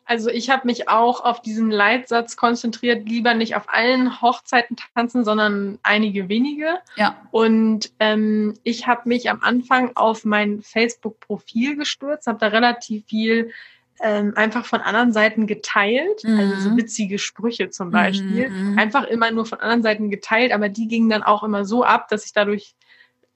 Also 0.07 0.29
ich 0.29 0.49
habe 0.49 0.65
mich 0.65 0.87
auch 0.87 1.23
auf 1.23 1.41
diesen 1.41 1.69
Leitsatz 1.69 2.37
konzentriert, 2.37 3.07
lieber 3.07 3.33
nicht 3.33 3.55
auf 3.55 3.65
allen 3.67 4.21
Hochzeiten 4.21 4.77
tanzen, 4.95 5.25
sondern 5.25 5.79
einige 5.83 6.29
wenige. 6.29 6.79
Ja. 6.95 7.17
Und 7.31 7.91
ähm, 7.99 8.53
ich 8.63 8.87
habe 8.87 9.09
mich 9.09 9.29
am 9.29 9.41
Anfang 9.41 9.91
auf 9.95 10.23
mein 10.23 10.61
Facebook-Profil 10.61 11.75
gestürzt, 11.75 12.27
habe 12.27 12.39
da 12.39 12.47
relativ 12.47 13.05
viel 13.05 13.51
ähm, 13.99 14.33
einfach 14.35 14.65
von 14.65 14.81
anderen 14.81 15.11
Seiten 15.11 15.47
geteilt, 15.47 16.23
mhm. 16.23 16.39
also 16.39 16.55
so 16.55 16.69
mhm. 16.69 16.77
witzige 16.77 17.19
Sprüche 17.19 17.69
zum 17.69 17.91
Beispiel, 17.91 18.49
mhm. 18.49 18.77
einfach 18.77 19.03
immer 19.05 19.31
nur 19.31 19.45
von 19.45 19.59
anderen 19.59 19.83
Seiten 19.83 20.09
geteilt, 20.09 20.51
aber 20.53 20.69
die 20.69 20.87
gingen 20.87 21.09
dann 21.09 21.23
auch 21.23 21.43
immer 21.43 21.65
so 21.65 21.83
ab, 21.83 22.07
dass 22.07 22.25
ich 22.25 22.33
dadurch 22.33 22.75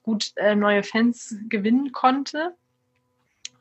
gut 0.02 0.32
äh, 0.36 0.54
neue 0.54 0.82
Fans 0.82 1.36
gewinnen 1.48 1.92
konnte. 1.92 2.54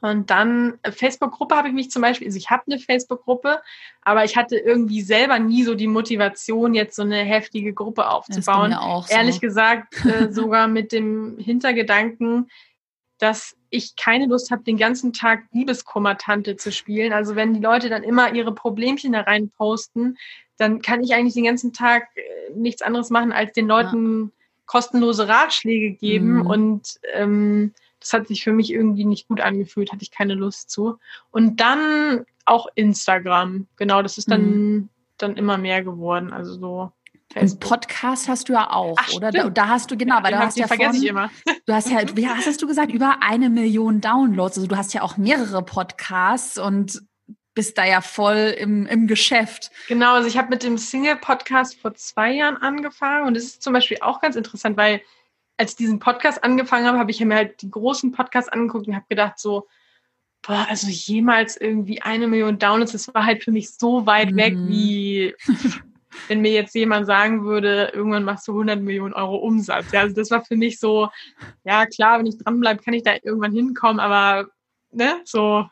Und 0.02 0.32
dann 0.32 0.80
äh, 0.82 0.92
Facebook-Gruppe 0.92 1.56
habe 1.56 1.68
ich 1.68 1.74
mich 1.74 1.92
zum 1.92 2.02
Beispiel, 2.02 2.28
also 2.28 2.38
ich 2.38 2.50
habe 2.50 2.64
eine 2.68 2.80
Facebook-Gruppe, 2.80 3.62
aber 4.02 4.26
ich 4.26 4.36
hatte 4.36 4.58
irgendwie 4.58 5.02
selber 5.02 5.38
nie 5.38 5.64
so 5.64 5.76
die 5.76 5.88
Motivation, 5.88 6.74
jetzt 6.74 6.96
so 6.96 7.04
eine 7.04 7.18
heftige 7.18 7.74
Gruppe 7.74 8.10
aufzubauen. 8.10 8.74
Auch 8.74 9.08
so. 9.08 9.16
Ehrlich 9.16 9.40
gesagt, 9.40 10.04
äh, 10.06 10.30
sogar 10.32 10.68
mit 10.68 10.92
dem 10.92 11.38
Hintergedanken, 11.38 12.50
dass 13.20 13.56
ich 13.70 13.96
keine 13.96 14.26
Lust 14.26 14.50
habe, 14.50 14.64
den 14.64 14.78
ganzen 14.78 15.14
Tag 15.14 15.44
Liebeskummer-Tante 15.52 16.56
zu 16.56 16.72
spielen. 16.72 17.14
Also 17.14 17.36
wenn 17.36 17.54
die 17.54 17.60
Leute 17.60 17.88
dann 17.88 18.02
immer 18.02 18.34
ihre 18.34 18.56
Problemchen 18.56 19.14
da 19.14 19.22
rein 19.22 19.52
posten, 19.52 20.18
dann 20.58 20.82
kann 20.82 21.04
ich 21.04 21.14
eigentlich 21.14 21.36
den 21.36 21.46
ganzen 21.46 21.74
Tag 21.74 22.08
äh, 22.16 22.54
nichts 22.56 22.82
anderes 22.82 23.12
machen, 23.12 23.32
als 23.32 23.54
den 23.54 23.68
Leuten 23.68 24.24
ja. 24.24 24.30
kostenlose 24.66 25.28
Ratschläge 25.28 25.92
geben 25.92 26.40
mhm. 26.40 26.48
und 26.48 27.00
ähm, 27.14 27.74
das 28.02 28.14
hat 28.14 28.28
sich 28.28 28.44
für 28.44 28.52
mich 28.52 28.74
irgendwie 28.74 29.06
nicht 29.06 29.28
gut 29.28 29.40
angefühlt, 29.40 29.92
hatte 29.92 30.04
ich 30.04 30.12
keine 30.12 30.34
Lust 30.34 30.70
zu. 30.70 30.98
Und 31.30 31.62
dann 31.62 32.26
auch 32.46 32.68
Instagram. 32.76 33.68
Genau, 33.78 34.02
das 34.02 34.18
ist 34.18 34.30
dann, 34.30 34.42
mhm. 34.42 34.90
dann 35.18 35.38
immer 35.38 35.58
mehr 35.58 35.84
geworden. 35.84 36.34
Also 36.34 36.60
so. 36.60 36.92
Ein 37.34 37.60
Podcast 37.60 38.28
hast 38.28 38.50
du 38.50 38.54
ja 38.54 38.70
auch, 38.72 38.98
Ach, 39.00 39.14
oder? 39.14 39.32
Da, 39.32 39.50
da, 39.50 39.68
hast 39.70 39.90
du, 39.90 39.96
genau, 39.96 40.22
weil 40.22 40.34
du 40.34 40.40
hast 40.40 40.58
ja 40.58 40.68
vergesse 40.68 40.96
von, 40.96 41.02
ich 41.02 41.08
immer. 41.08 41.32
Du 41.66 41.74
hast 41.74 41.90
ja, 41.90 42.00
wie 42.16 42.28
hast 42.28 42.62
du 42.62 42.68
gesagt, 42.68 42.92
über 42.92 43.18
eine 43.22 43.50
Million 43.50 44.02
Downloads. 44.02 44.58
Also 44.58 44.68
du 44.68 44.76
hast 44.76 44.94
ja 44.94 45.02
auch 45.04 45.16
mehrere 45.16 45.64
Podcasts 45.64 46.58
und 46.58 47.02
bist 47.54 47.78
da 47.78 47.86
ja 47.86 48.02
voll 48.02 48.56
im, 48.58 48.86
im 48.88 49.08
Geschäft. 49.08 49.72
Genau, 49.88 50.16
also 50.16 50.28
ich 50.28 50.38
habe 50.38 50.50
mit 50.50 50.64
dem 50.64 50.78
Single-Podcast 50.78 51.80
vor 51.80 51.94
zwei 51.94 52.34
Jahren 52.34 52.58
angefangen 52.58 53.28
und 53.28 53.36
das 53.36 53.44
ist 53.44 53.62
zum 53.62 53.74
Beispiel 53.74 53.98
auch 54.02 54.20
ganz 54.22 54.36
interessant, 54.36 54.76
weil 54.76 55.02
als 55.62 55.74
ich 55.74 55.78
diesen 55.78 56.00
Podcast 56.00 56.44
angefangen 56.44 56.88
habe, 56.88 56.98
habe 56.98 57.12
ich 57.12 57.20
mir 57.24 57.36
halt 57.36 57.62
die 57.62 57.70
großen 57.70 58.12
Podcasts 58.12 58.52
angeguckt 58.52 58.88
und 58.88 58.96
habe 58.96 59.06
gedacht 59.08 59.38
so, 59.38 59.68
boah, 60.42 60.66
also 60.68 60.88
jemals 60.88 61.56
irgendwie 61.56 62.02
eine 62.02 62.26
Million 62.28 62.58
Downloads, 62.58 62.94
das 62.94 63.14
war 63.14 63.28
halt 63.28 63.44
für 63.44 63.52
mich 63.52 63.70
so 63.70 64.08
weit 64.08 64.32
mhm. 64.32 64.38
weg, 64.38 64.56
wie 64.58 65.36
wenn 66.28 66.42
mir 66.42 66.52
jetzt 66.52 66.74
jemand 66.74 67.06
sagen 67.06 67.44
würde, 67.46 67.92
irgendwann 67.94 68.24
machst 68.24 68.48
du 68.48 68.54
100 68.54 68.82
Millionen 68.82 69.14
Euro 69.14 69.36
Umsatz. 69.36 69.92
Ja, 69.92 70.00
also 70.00 70.16
das 70.16 70.32
war 70.32 70.44
für 70.44 70.56
mich 70.56 70.80
so, 70.80 71.10
ja 71.64 71.86
klar, 71.86 72.18
wenn 72.18 72.26
ich 72.26 72.40
dranbleibe, 72.40 72.82
kann 72.82 72.96
ich 72.96 73.04
da 73.04 73.14
irgendwann 73.22 73.54
hinkommen, 73.54 74.00
aber 74.00 74.48
ne, 74.90 75.22
so. 75.26 75.70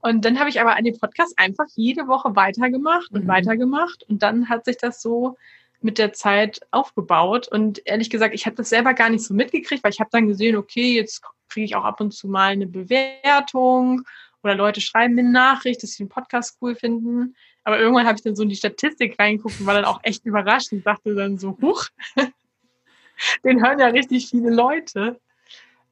Und 0.00 0.24
dann 0.24 0.38
habe 0.38 0.48
ich 0.48 0.58
aber 0.58 0.74
an 0.74 0.84
dem 0.84 0.98
Podcast 0.98 1.34
einfach 1.36 1.66
jede 1.74 2.08
Woche 2.08 2.34
weitergemacht 2.34 3.10
und 3.10 3.24
mhm. 3.24 3.28
weitergemacht 3.28 4.04
und 4.08 4.22
dann 4.22 4.48
hat 4.48 4.64
sich 4.64 4.78
das 4.78 5.02
so 5.02 5.36
mit 5.82 5.98
der 5.98 6.12
Zeit 6.12 6.60
aufgebaut. 6.70 7.48
Und 7.48 7.86
ehrlich 7.86 8.10
gesagt, 8.10 8.34
ich 8.34 8.46
habe 8.46 8.56
das 8.56 8.68
selber 8.68 8.94
gar 8.94 9.10
nicht 9.10 9.24
so 9.24 9.34
mitgekriegt, 9.34 9.82
weil 9.82 9.92
ich 9.92 10.00
habe 10.00 10.10
dann 10.12 10.28
gesehen, 10.28 10.56
okay, 10.56 10.94
jetzt 10.94 11.22
kriege 11.48 11.64
ich 11.64 11.76
auch 11.76 11.84
ab 11.84 12.00
und 12.00 12.12
zu 12.12 12.28
mal 12.28 12.52
eine 12.52 12.66
Bewertung 12.66 14.02
oder 14.42 14.54
Leute 14.54 14.80
schreiben 14.80 15.14
mir 15.14 15.22
eine 15.22 15.32
Nachricht, 15.32 15.82
dass 15.82 15.92
sie 15.92 16.04
den 16.04 16.08
Podcast 16.08 16.58
cool 16.60 16.74
finden. 16.74 17.34
Aber 17.64 17.78
irgendwann 17.78 18.06
habe 18.06 18.16
ich 18.16 18.22
dann 18.22 18.36
so 18.36 18.42
in 18.42 18.48
die 18.48 18.56
Statistik 18.56 19.18
reingeguckt 19.18 19.60
und 19.60 19.66
war 19.66 19.74
dann 19.74 19.84
auch 19.84 20.00
echt 20.02 20.24
überrascht 20.24 20.72
und 20.72 20.86
dachte 20.86 21.14
dann 21.14 21.38
so, 21.38 21.58
huch, 21.60 21.86
den 23.44 23.64
hören 23.64 23.78
ja 23.78 23.88
richtig 23.88 24.28
viele 24.28 24.50
Leute. 24.50 25.20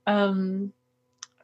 Ähm, 0.06 0.72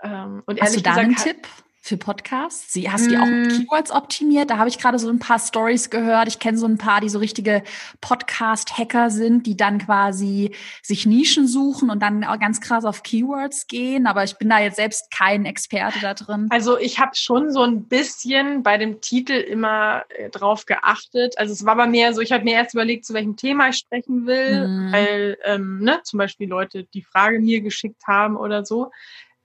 ähm, 0.03 0.43
und 0.47 0.61
Hast 0.61 0.77
du 0.77 0.81
da 0.81 0.91
gesagt, 0.91 1.07
einen 1.07 1.17
Tipp? 1.17 1.49
Für 1.85 1.99
Podcasts? 1.99 2.73
Sie 2.73 2.91
hast 2.91 3.11
die 3.11 3.19
auch 3.19 3.27
mit 3.27 3.47
mm. 3.47 3.57
Keywords 3.59 3.91
optimiert? 3.91 4.49
Da 4.49 4.57
habe 4.57 4.71
ich 4.71 4.79
gerade 4.79 4.99
so 4.99 5.11
ein 5.11 5.19
paar 5.19 5.39
Stories 5.39 5.91
gehört. 5.91 6.29
Ich 6.29 6.39
kenne 6.39 6.57
so 6.57 6.65
ein 6.65 6.79
paar, 6.79 7.03
die 7.03 7.11
so 7.11 7.19
richtige 7.19 7.63
Podcast-Hacker 8.01 9.11
sind, 9.11 9.47
die 9.47 9.55
dann 9.55 9.81
quasi 9.81 10.55
sich 10.83 11.05
Nischen 11.05 11.47
suchen 11.47 11.91
und 11.91 12.01
dann 12.01 12.23
ganz 12.41 12.63
krass 12.63 12.87
auf 12.87 13.03
Keywords 13.03 13.67
gehen. 13.67 14.07
Aber 14.07 14.25
ich 14.25 14.39
bin 14.39 14.49
da 14.49 14.61
jetzt 14.61 14.77
selbst 14.77 15.11
kein 15.11 15.45
Experte 15.45 15.99
da 16.01 16.15
drin. 16.15 16.47
Also 16.49 16.79
ich 16.79 17.01
habe 17.01 17.15
schon 17.17 17.53
so 17.53 17.61
ein 17.61 17.85
bisschen 17.85 18.63
bei 18.63 18.79
dem 18.79 19.03
Titel 19.03 19.35
immer 19.35 20.05
äh, 20.09 20.31
drauf 20.31 20.65
geachtet. 20.65 21.37
Also 21.37 21.53
es 21.53 21.67
war 21.67 21.73
aber 21.73 21.87
mehr 21.87 22.15
so, 22.15 22.23
ich 22.23 22.33
habe 22.33 22.45
mir 22.45 22.55
erst 22.55 22.73
überlegt, 22.73 23.05
zu 23.05 23.13
welchem 23.13 23.37
Thema 23.37 23.69
ich 23.69 23.77
sprechen 23.77 24.27
will, 24.27 24.69
mhm. 24.69 24.93
weil 24.93 25.37
ähm, 25.45 25.81
ne, 25.81 26.01
zum 26.03 26.17
Beispiel 26.17 26.49
Leute 26.49 26.85
die 26.85 27.03
Frage 27.03 27.41
mir 27.41 27.61
geschickt 27.61 28.07
haben 28.07 28.39
oder 28.39 28.65
so. 28.65 28.91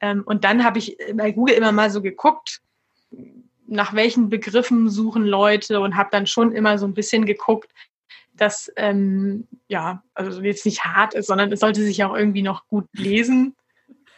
Ähm, 0.01 0.23
und 0.25 0.43
dann 0.43 0.63
habe 0.63 0.79
ich 0.79 0.97
bei 1.13 1.31
Google 1.31 1.55
immer 1.55 1.71
mal 1.71 1.89
so 1.89 2.01
geguckt, 2.01 2.61
nach 3.67 3.93
welchen 3.93 4.29
Begriffen 4.29 4.89
suchen 4.89 5.25
Leute 5.25 5.79
und 5.79 5.95
habe 5.95 6.09
dann 6.11 6.27
schon 6.27 6.51
immer 6.51 6.77
so 6.77 6.85
ein 6.87 6.93
bisschen 6.93 7.25
geguckt, 7.25 7.71
dass 8.33 8.71
ähm, 8.77 9.47
ja, 9.67 10.03
also 10.13 10.41
jetzt 10.41 10.65
nicht 10.65 10.83
hart 10.83 11.13
ist, 11.13 11.27
sondern 11.27 11.51
es 11.51 11.59
sollte 11.59 11.81
sich 11.81 12.03
auch 12.03 12.15
irgendwie 12.15 12.41
noch 12.41 12.67
gut 12.67 12.87
lesen. 12.93 13.55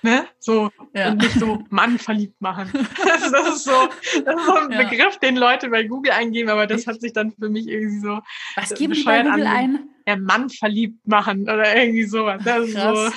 Ne? 0.04 0.26
So 0.40 0.72
ja. 0.96 1.12
und 1.12 1.20
nicht 1.20 1.34
so 1.34 1.64
Mann 1.70 2.00
verliebt 2.00 2.42
machen. 2.42 2.72
das 3.04 3.50
ist 3.50 3.66
so, 3.66 3.90
das 4.26 4.36
ist 4.36 4.46
so 4.46 4.54
ein 4.54 4.72
ja. 4.72 4.84
Begriff, 4.84 5.18
den 5.18 5.36
Leute 5.36 5.70
bei 5.70 5.84
Google 5.84 6.12
eingeben, 6.14 6.50
aber 6.50 6.66
das 6.66 6.88
hat 6.88 7.02
sich 7.02 7.14
dann 7.14 7.32
für 7.32 7.50
mich 7.50 7.68
irgendwie 7.68 8.00
so. 8.00 8.20
Was 8.56 8.74
geben 8.74 8.94
die 8.94 9.04
bei 9.04 9.22
Google 9.22 9.46
an, 9.46 9.56
ein? 9.56 9.80
Ja, 10.08 10.16
Mann 10.16 10.50
verliebt 10.50 11.08
machen 11.08 11.44
oder 11.44 11.76
irgendwie 11.76 12.06
sowas. 12.06 12.42
Das 12.44 12.68
ist 12.68 12.78
so 12.78 13.12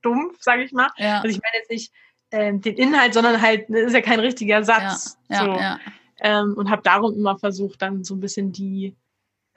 stumpf, 0.00 0.42
sage 0.42 0.64
ich 0.64 0.72
mal. 0.72 0.88
Ja. 0.96 1.20
Also 1.20 1.28
ich 1.28 1.40
meine 1.42 1.58
jetzt 1.58 1.70
nicht 1.70 1.92
ähm, 2.32 2.60
den 2.60 2.76
Inhalt, 2.76 3.14
sondern 3.14 3.40
halt, 3.40 3.66
das 3.68 3.86
ist 3.86 3.94
ja 3.94 4.00
kein 4.00 4.20
richtiger 4.20 4.62
Satz. 4.62 5.18
Ja, 5.28 5.44
so. 5.44 5.52
ja, 5.52 5.78
ähm, 6.20 6.54
und 6.56 6.70
habe 6.70 6.82
darum 6.82 7.14
immer 7.14 7.38
versucht, 7.38 7.82
dann 7.82 8.04
so 8.04 8.14
ein 8.14 8.20
bisschen 8.20 8.52
die 8.52 8.96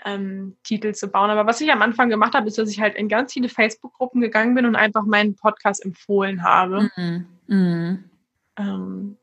ähm, 0.06 0.56
Titel 0.64 0.94
zu 0.94 1.08
bauen. 1.08 1.30
Aber 1.30 1.46
was 1.46 1.62
ich 1.62 1.72
am 1.72 1.82
Anfang 1.82 2.10
gemacht 2.10 2.34
habe, 2.34 2.48
ist, 2.48 2.58
dass 2.58 2.70
ich 2.70 2.80
halt 2.80 2.96
in 2.96 3.10
ganz 3.10 3.34
viele 3.34 3.50
Facebook-Gruppen 3.50 4.22
gegangen 4.22 4.56
bin 4.56 4.66
und 4.66 4.76
einfach 4.76 5.04
meinen 5.06 5.36
Podcast 5.36 5.84
empfohlen 5.84 6.44
habe. 6.44 6.90
Mhm. 6.96 7.26
Mhm. 7.48 8.04
Ähm, 8.58 9.18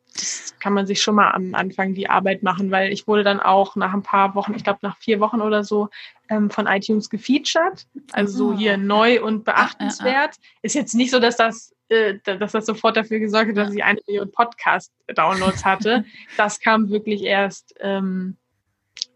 kann 0.61 0.73
man 0.73 0.87
sich 0.87 1.03
schon 1.03 1.14
mal 1.14 1.31
am 1.33 1.55
Anfang 1.55 1.94
die 1.94 2.09
Arbeit 2.09 2.42
machen, 2.42 2.70
weil 2.70 2.92
ich 2.92 3.07
wurde 3.07 3.25
dann 3.25 3.40
auch 3.40 3.77
nach 3.77 3.92
ein 3.92 4.03
paar 4.03 4.35
Wochen, 4.35 4.55
ich 4.55 4.64
glaube 4.64 4.81
nach 4.83 4.99
vier 4.99 5.20
Wochen 5.20 5.40
oder 5.40 5.64
so, 5.64 5.88
ähm, 6.29 6.51
von 6.51 6.66
iTunes 6.66 7.11
gefeatured. 7.11 7.87
Also 8.12 8.37
so 8.37 8.57
hier 8.57 8.75
ah. 8.75 8.77
neu 8.77 9.23
und 9.23 9.44
beachtenswert. 9.44 10.37
Ist 10.62 10.75
jetzt 10.75 10.94
nicht 10.94 11.11
so, 11.11 11.18
dass 11.18 11.37
das, 11.37 11.75
äh, 11.88 12.14
dass 12.25 12.53
das 12.53 12.66
sofort 12.66 12.96
dafür 12.96 13.18
gesorgt 13.18 13.51
hat, 13.51 13.57
dass 13.57 13.75
ich 13.75 13.83
eine 13.83 14.01
Million 14.07 14.31
Podcast-Downloads 14.31 15.64
hatte. 15.64 16.05
das 16.37 16.61
kam 16.61 16.90
wirklich 16.90 17.23
erst 17.23 17.75
ähm, 17.81 18.37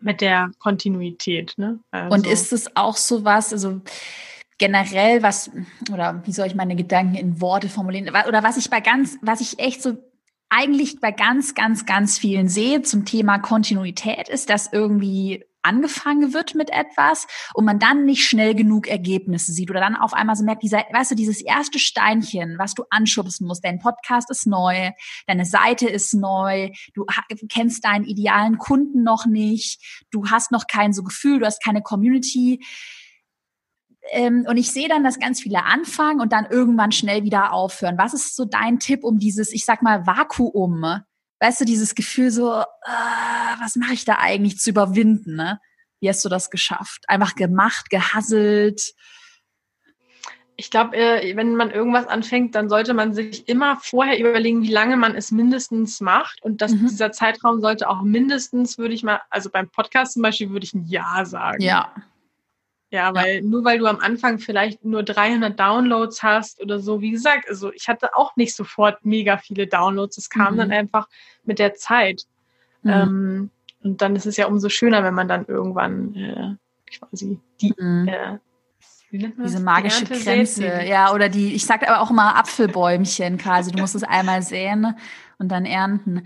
mit 0.00 0.20
der 0.20 0.50
Kontinuität. 0.58 1.54
Ne? 1.56 1.78
Also. 1.90 2.14
Und 2.14 2.26
ist 2.26 2.52
es 2.52 2.74
auch 2.76 2.96
so 2.96 3.24
was, 3.24 3.52
also 3.52 3.80
generell 4.58 5.22
was, 5.22 5.50
oder 5.92 6.22
wie 6.24 6.32
soll 6.32 6.46
ich 6.46 6.54
meine 6.54 6.76
Gedanken 6.76 7.16
in 7.16 7.40
Worte 7.40 7.68
formulieren, 7.68 8.08
oder 8.08 8.42
was 8.42 8.56
ich 8.56 8.70
bei 8.70 8.80
ganz, 8.80 9.18
was 9.20 9.40
ich 9.40 9.58
echt 9.58 9.82
so 9.82 9.96
eigentlich 10.54 11.00
bei 11.00 11.10
ganz, 11.10 11.54
ganz, 11.54 11.84
ganz 11.84 12.18
vielen 12.18 12.48
sehe 12.48 12.82
zum 12.82 13.04
Thema 13.04 13.38
Kontinuität, 13.38 14.28
ist, 14.28 14.50
dass 14.50 14.72
irgendwie 14.72 15.44
angefangen 15.62 16.34
wird 16.34 16.54
mit 16.54 16.70
etwas 16.70 17.26
und 17.54 17.64
man 17.64 17.78
dann 17.78 18.04
nicht 18.04 18.24
schnell 18.24 18.54
genug 18.54 18.86
Ergebnisse 18.86 19.52
sieht 19.52 19.70
oder 19.70 19.80
dann 19.80 19.96
auf 19.96 20.12
einmal 20.12 20.36
so 20.36 20.44
merkt, 20.44 20.62
dieser, 20.62 20.84
weißt 20.92 21.12
du, 21.12 21.14
dieses 21.14 21.40
erste 21.40 21.78
Steinchen, 21.78 22.58
was 22.58 22.74
du 22.74 22.84
anschubsen 22.90 23.46
musst, 23.46 23.64
dein 23.64 23.78
Podcast 23.78 24.30
ist 24.30 24.46
neu, 24.46 24.90
deine 25.26 25.46
Seite 25.46 25.88
ist 25.88 26.12
neu, 26.12 26.70
du 26.92 27.06
kennst 27.48 27.84
deinen 27.84 28.04
idealen 28.04 28.58
Kunden 28.58 29.02
noch 29.02 29.26
nicht, 29.26 30.06
du 30.10 30.26
hast 30.30 30.52
noch 30.52 30.66
kein 30.66 30.92
so 30.92 31.02
Gefühl, 31.02 31.40
du 31.40 31.46
hast 31.46 31.64
keine 31.64 31.82
Community 31.82 32.60
ähm, 34.10 34.44
und 34.48 34.56
ich 34.56 34.70
sehe 34.70 34.88
dann, 34.88 35.04
dass 35.04 35.18
ganz 35.18 35.40
viele 35.40 35.64
anfangen 35.64 36.20
und 36.20 36.32
dann 36.32 36.46
irgendwann 36.46 36.92
schnell 36.92 37.24
wieder 37.24 37.52
aufhören. 37.52 37.98
Was 37.98 38.14
ist 38.14 38.36
so 38.36 38.44
dein 38.44 38.78
Tipp, 38.78 39.04
um 39.04 39.18
dieses, 39.18 39.52
ich 39.52 39.64
sag 39.64 39.82
mal, 39.82 40.06
Vakuum, 40.06 41.02
weißt 41.40 41.60
du, 41.60 41.64
dieses 41.64 41.94
Gefühl 41.94 42.30
so, 42.30 42.52
äh, 42.60 42.64
was 43.60 43.76
mache 43.76 43.94
ich 43.94 44.04
da 44.04 44.18
eigentlich 44.18 44.58
zu 44.58 44.70
überwinden? 44.70 45.36
Ne? 45.36 45.60
Wie 46.00 46.08
hast 46.08 46.24
du 46.24 46.28
das 46.28 46.50
geschafft? 46.50 47.04
Einfach 47.08 47.34
gemacht, 47.34 47.90
gehasselt? 47.90 48.94
Ich 50.56 50.70
glaube, 50.70 50.96
äh, 50.96 51.36
wenn 51.36 51.56
man 51.56 51.70
irgendwas 51.70 52.06
anfängt, 52.06 52.54
dann 52.54 52.68
sollte 52.68 52.94
man 52.94 53.12
sich 53.12 53.48
immer 53.48 53.76
vorher 53.80 54.18
überlegen, 54.18 54.62
wie 54.62 54.70
lange 54.70 54.96
man 54.96 55.16
es 55.16 55.32
mindestens 55.32 56.00
macht. 56.00 56.42
Und 56.42 56.62
dass 56.62 56.72
mhm. 56.72 56.88
dieser 56.88 57.10
Zeitraum 57.10 57.60
sollte 57.60 57.88
auch 57.88 58.02
mindestens, 58.02 58.78
würde 58.78 58.94
ich 58.94 59.02
mal, 59.02 59.20
also 59.30 59.50
beim 59.50 59.68
Podcast 59.70 60.12
zum 60.12 60.22
Beispiel, 60.22 60.50
würde 60.50 60.64
ich 60.64 60.74
ein 60.74 60.84
Jahr 60.84 61.26
sagen. 61.26 61.60
Ja. 61.62 61.92
Ja, 62.94 63.12
weil 63.12 63.34
ja. 63.34 63.40
nur 63.40 63.64
weil 63.64 63.80
du 63.80 63.86
am 63.86 63.98
Anfang 63.98 64.38
vielleicht 64.38 64.84
nur 64.84 65.02
300 65.02 65.58
Downloads 65.58 66.22
hast 66.22 66.62
oder 66.62 66.78
so, 66.78 67.00
wie 67.00 67.10
gesagt, 67.10 67.48
also 67.48 67.72
ich 67.72 67.88
hatte 67.88 68.14
auch 68.14 68.36
nicht 68.36 68.54
sofort 68.54 69.04
mega 69.04 69.36
viele 69.36 69.66
Downloads. 69.66 70.16
Es 70.16 70.30
kam 70.30 70.54
mhm. 70.54 70.58
dann 70.58 70.70
einfach 70.70 71.08
mit 71.42 71.58
der 71.58 71.74
Zeit. 71.74 72.22
Mhm. 72.82 72.90
Ähm, 72.92 73.50
und 73.82 74.00
dann 74.00 74.14
ist 74.14 74.26
es 74.26 74.36
ja 74.36 74.46
umso 74.46 74.68
schöner, 74.68 75.02
wenn 75.02 75.12
man 75.12 75.26
dann 75.26 75.44
irgendwann 75.46 76.14
äh, 76.14 76.54
quasi 76.96 77.40
die 77.60 77.74
mhm. 77.76 78.06
äh, 78.06 78.38
diese 79.10 79.58
magische 79.58 80.04
Grenze, 80.04 80.84
ja, 80.84 81.12
oder 81.12 81.28
die, 81.28 81.52
ich 81.52 81.66
sage 81.66 81.88
aber 81.88 82.00
auch 82.00 82.12
immer 82.12 82.36
Apfelbäumchen 82.36 83.38
quasi. 83.38 83.72
Du 83.72 83.80
musst 83.80 83.96
es 83.96 84.04
einmal 84.04 84.42
säen 84.42 84.94
und 85.38 85.48
dann 85.48 85.64
ernten. 85.64 86.22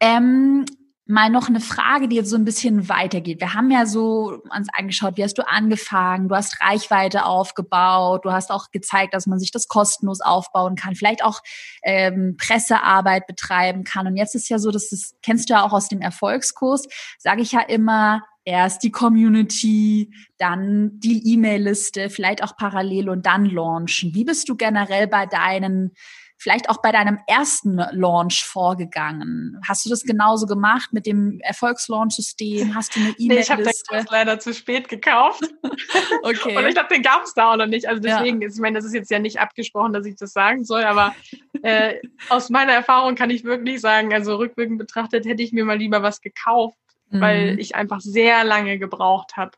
Ähm, 0.00 0.64
mal 1.06 1.30
noch 1.30 1.48
eine 1.48 1.60
Frage, 1.60 2.08
die 2.08 2.16
jetzt 2.16 2.30
so 2.30 2.36
ein 2.36 2.44
bisschen 2.44 2.88
weitergeht. 2.88 3.40
Wir 3.40 3.54
haben 3.54 3.70
ja 3.70 3.86
so 3.86 4.42
uns 4.54 4.68
angeschaut, 4.72 5.16
wie 5.16 5.22
hast 5.22 5.38
du 5.38 5.48
angefangen? 5.48 6.28
Du 6.28 6.34
hast 6.34 6.60
Reichweite 6.60 7.24
aufgebaut, 7.24 8.24
du 8.24 8.32
hast 8.32 8.50
auch 8.50 8.72
gezeigt, 8.72 9.14
dass 9.14 9.26
man 9.26 9.38
sich 9.38 9.52
das 9.52 9.68
kostenlos 9.68 10.20
aufbauen 10.20 10.74
kann, 10.74 10.96
vielleicht 10.96 11.22
auch 11.22 11.40
ähm, 11.84 12.36
Pressearbeit 12.36 13.28
betreiben 13.28 13.84
kann. 13.84 14.08
Und 14.08 14.16
jetzt 14.16 14.34
ist 14.34 14.48
ja 14.48 14.58
so, 14.58 14.72
dass 14.72 14.90
das 14.90 15.14
kennst 15.22 15.48
du 15.48 15.54
ja 15.54 15.64
auch 15.64 15.72
aus 15.72 15.88
dem 15.88 16.00
Erfolgskurs, 16.00 16.88
sage 17.18 17.42
ich 17.42 17.52
ja 17.52 17.60
immer, 17.60 18.22
erst 18.44 18.82
die 18.82 18.92
Community, 18.92 20.12
dann 20.38 20.98
die 20.98 21.32
E-Mail-Liste, 21.32 22.10
vielleicht 22.10 22.42
auch 22.42 22.56
parallel 22.56 23.10
und 23.10 23.26
dann 23.26 23.44
launchen. 23.44 24.14
Wie 24.14 24.24
bist 24.24 24.48
du 24.48 24.56
generell 24.56 25.06
bei 25.06 25.26
deinen 25.26 25.92
vielleicht 26.38 26.68
auch 26.68 26.82
bei 26.82 26.92
deinem 26.92 27.18
ersten 27.26 27.76
Launch 27.92 28.44
vorgegangen? 28.44 29.60
Hast 29.66 29.84
du 29.84 29.90
das 29.90 30.02
genauso 30.02 30.46
gemacht 30.46 30.92
mit 30.92 31.06
dem 31.06 31.40
Erfolgslaunch-System? 31.40 32.74
Hast 32.74 32.94
du 32.94 33.00
eine 33.00 33.10
E-Mail-Liste? 33.10 33.28
Nee, 33.28 33.40
ich 33.40 33.50
habe 33.50 33.62
den 33.62 33.72
Kurs 33.88 34.04
leider 34.10 34.38
zu 34.38 34.52
spät 34.54 34.88
gekauft. 34.88 35.42
okay. 36.22 36.56
Und 36.56 36.66
ich 36.66 36.74
glaube, 36.74 36.88
den 36.92 37.02
gab 37.02 37.24
es 37.24 37.34
da 37.34 37.52
auch 37.52 37.56
noch 37.56 37.66
nicht. 37.66 37.88
Also 37.88 38.00
deswegen, 38.00 38.42
ja. 38.42 38.48
ich 38.48 38.56
meine, 38.56 38.78
das 38.78 38.84
ist 38.84 38.94
jetzt 38.94 39.10
ja 39.10 39.18
nicht 39.18 39.40
abgesprochen, 39.40 39.92
dass 39.92 40.06
ich 40.06 40.16
das 40.16 40.32
sagen 40.32 40.64
soll, 40.64 40.84
aber 40.84 41.14
äh, 41.62 41.96
aus 42.28 42.50
meiner 42.50 42.72
Erfahrung 42.72 43.14
kann 43.14 43.30
ich 43.30 43.44
wirklich 43.44 43.80
sagen, 43.80 44.12
also 44.12 44.36
rückwirkend 44.36 44.78
betrachtet, 44.78 45.26
hätte 45.26 45.42
ich 45.42 45.52
mir 45.52 45.64
mal 45.64 45.78
lieber 45.78 46.02
was 46.02 46.20
gekauft, 46.20 46.76
mhm. 47.10 47.20
weil 47.20 47.58
ich 47.58 47.74
einfach 47.74 48.00
sehr 48.00 48.44
lange 48.44 48.78
gebraucht 48.78 49.36
habe 49.36 49.52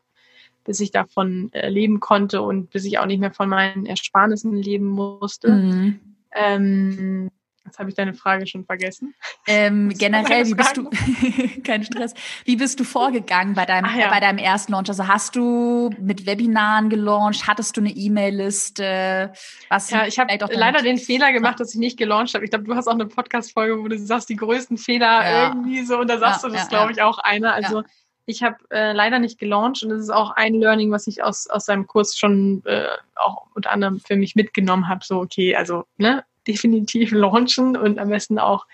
bis 0.65 0.81
ich 0.81 0.91
davon 0.91 1.51
äh, 1.53 1.67
leben 1.67 1.99
konnte 1.99 2.43
und 2.43 2.69
bis 2.69 2.85
ich 2.85 2.99
auch 2.99 3.07
nicht 3.07 3.19
mehr 3.19 3.31
von 3.31 3.49
meinen 3.49 3.87
Ersparnissen 3.87 4.53
leben 4.55 4.85
musste. 4.85 5.49
Mhm. 5.49 5.99
Ähm, 6.33 7.29
Jetzt 7.69 7.77
habe 7.77 7.89
ich 7.89 7.95
deine 7.95 8.15
Frage 8.15 8.47
schon 8.47 8.65
vergessen. 8.65 9.13
Ähm, 9.45 9.89
generell, 9.97 10.47
wie 10.47 10.55
bist 10.55 10.75
du, 10.75 10.89
kein 11.63 11.83
Stress, 11.83 12.15
wie 12.43 12.55
bist 12.55 12.79
du 12.79 12.83
vorgegangen 12.83 13.53
bei 13.53 13.65
deinem, 13.67 13.95
ja. 13.95 14.09
bei 14.09 14.19
deinem 14.19 14.39
ersten 14.39 14.71
Launch? 14.71 14.89
Also 14.89 15.07
hast 15.07 15.35
du 15.35 15.91
mit 15.99 16.25
Webinaren 16.25 16.89
gelauncht? 16.89 17.47
Hattest 17.47 17.77
du 17.77 17.81
eine 17.81 17.91
E-Mail-Liste? 17.91 19.33
Was 19.69 19.91
ja, 19.91 20.07
ich 20.07 20.17
habe 20.17 20.35
leider 20.51 20.81
den 20.81 20.97
Fehler 20.97 21.31
gemacht, 21.31 21.59
dass 21.59 21.75
ich 21.75 21.79
nicht 21.79 21.97
gelauncht 21.97 22.33
habe. 22.33 22.43
Ich 22.43 22.49
glaube, 22.49 22.65
du 22.65 22.73
hast 22.73 22.87
auch 22.87 22.93
eine 22.93 23.05
Podcast-Folge, 23.05 23.77
wo 23.83 23.87
du 23.87 23.99
sagst, 23.99 24.29
die 24.29 24.35
größten 24.35 24.77
Fehler 24.77 25.05
ja. 25.23 25.47
irgendwie 25.49 25.83
so. 25.85 25.99
Und 25.99 26.09
da 26.09 26.17
sagst 26.17 26.41
ja, 26.41 26.49
du 26.49 26.55
das, 26.55 26.69
glaube 26.69 26.91
ich, 26.91 27.03
auch 27.03 27.19
einer. 27.19 27.53
Also 27.53 27.83
ich 28.29 28.43
habe 28.43 28.57
äh, 28.69 28.93
leider 28.93 29.17
nicht 29.17 29.39
gelauncht 29.39 29.81
und 29.83 29.89
das 29.89 30.01
ist 30.01 30.11
auch 30.11 30.31
ein 30.31 30.53
Learning, 30.53 30.91
was 30.91 31.07
ich 31.07 31.23
aus, 31.23 31.47
aus 31.47 31.65
seinem 31.65 31.87
Kurs 31.87 32.15
schon 32.15 32.61
äh, 32.65 32.85
auch 33.15 33.47
unter 33.55 33.71
anderem 33.71 33.99
für 33.99 34.15
mich 34.15 34.35
mitgenommen 34.35 34.87
habe. 34.87 35.03
So, 35.03 35.19
okay, 35.19 35.55
also 35.55 35.85
ne, 35.97 36.23
definitiv 36.47 37.11
launchen 37.11 37.75
und 37.75 37.97
am 37.97 38.09
besten 38.09 38.37
auch 38.37 38.67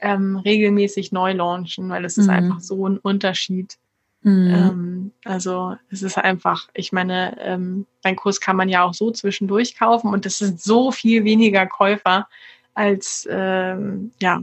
ähm, 0.00 0.36
regelmäßig 0.36 1.12
neu 1.12 1.32
launchen, 1.32 1.88
weil 1.88 2.04
es 2.04 2.18
ist 2.18 2.26
mhm. 2.26 2.32
einfach 2.32 2.60
so 2.60 2.88
ein 2.88 2.98
Unterschied. 2.98 3.76
Mhm. 4.22 4.54
Ähm, 4.54 5.12
also 5.24 5.76
es 5.88 6.02
ist 6.02 6.18
einfach, 6.18 6.68
ich 6.74 6.90
meine, 6.90 7.36
ähm, 7.40 7.86
dein 8.02 8.16
Kurs 8.16 8.40
kann 8.40 8.56
man 8.56 8.68
ja 8.68 8.82
auch 8.82 8.94
so 8.94 9.12
zwischendurch 9.12 9.78
kaufen 9.78 10.12
und 10.12 10.26
es 10.26 10.38
sind 10.38 10.60
so 10.60 10.90
viel 10.90 11.24
weniger 11.24 11.66
Käufer 11.66 12.28
als 12.74 13.26
ähm, 13.30 14.10
ja, 14.20 14.42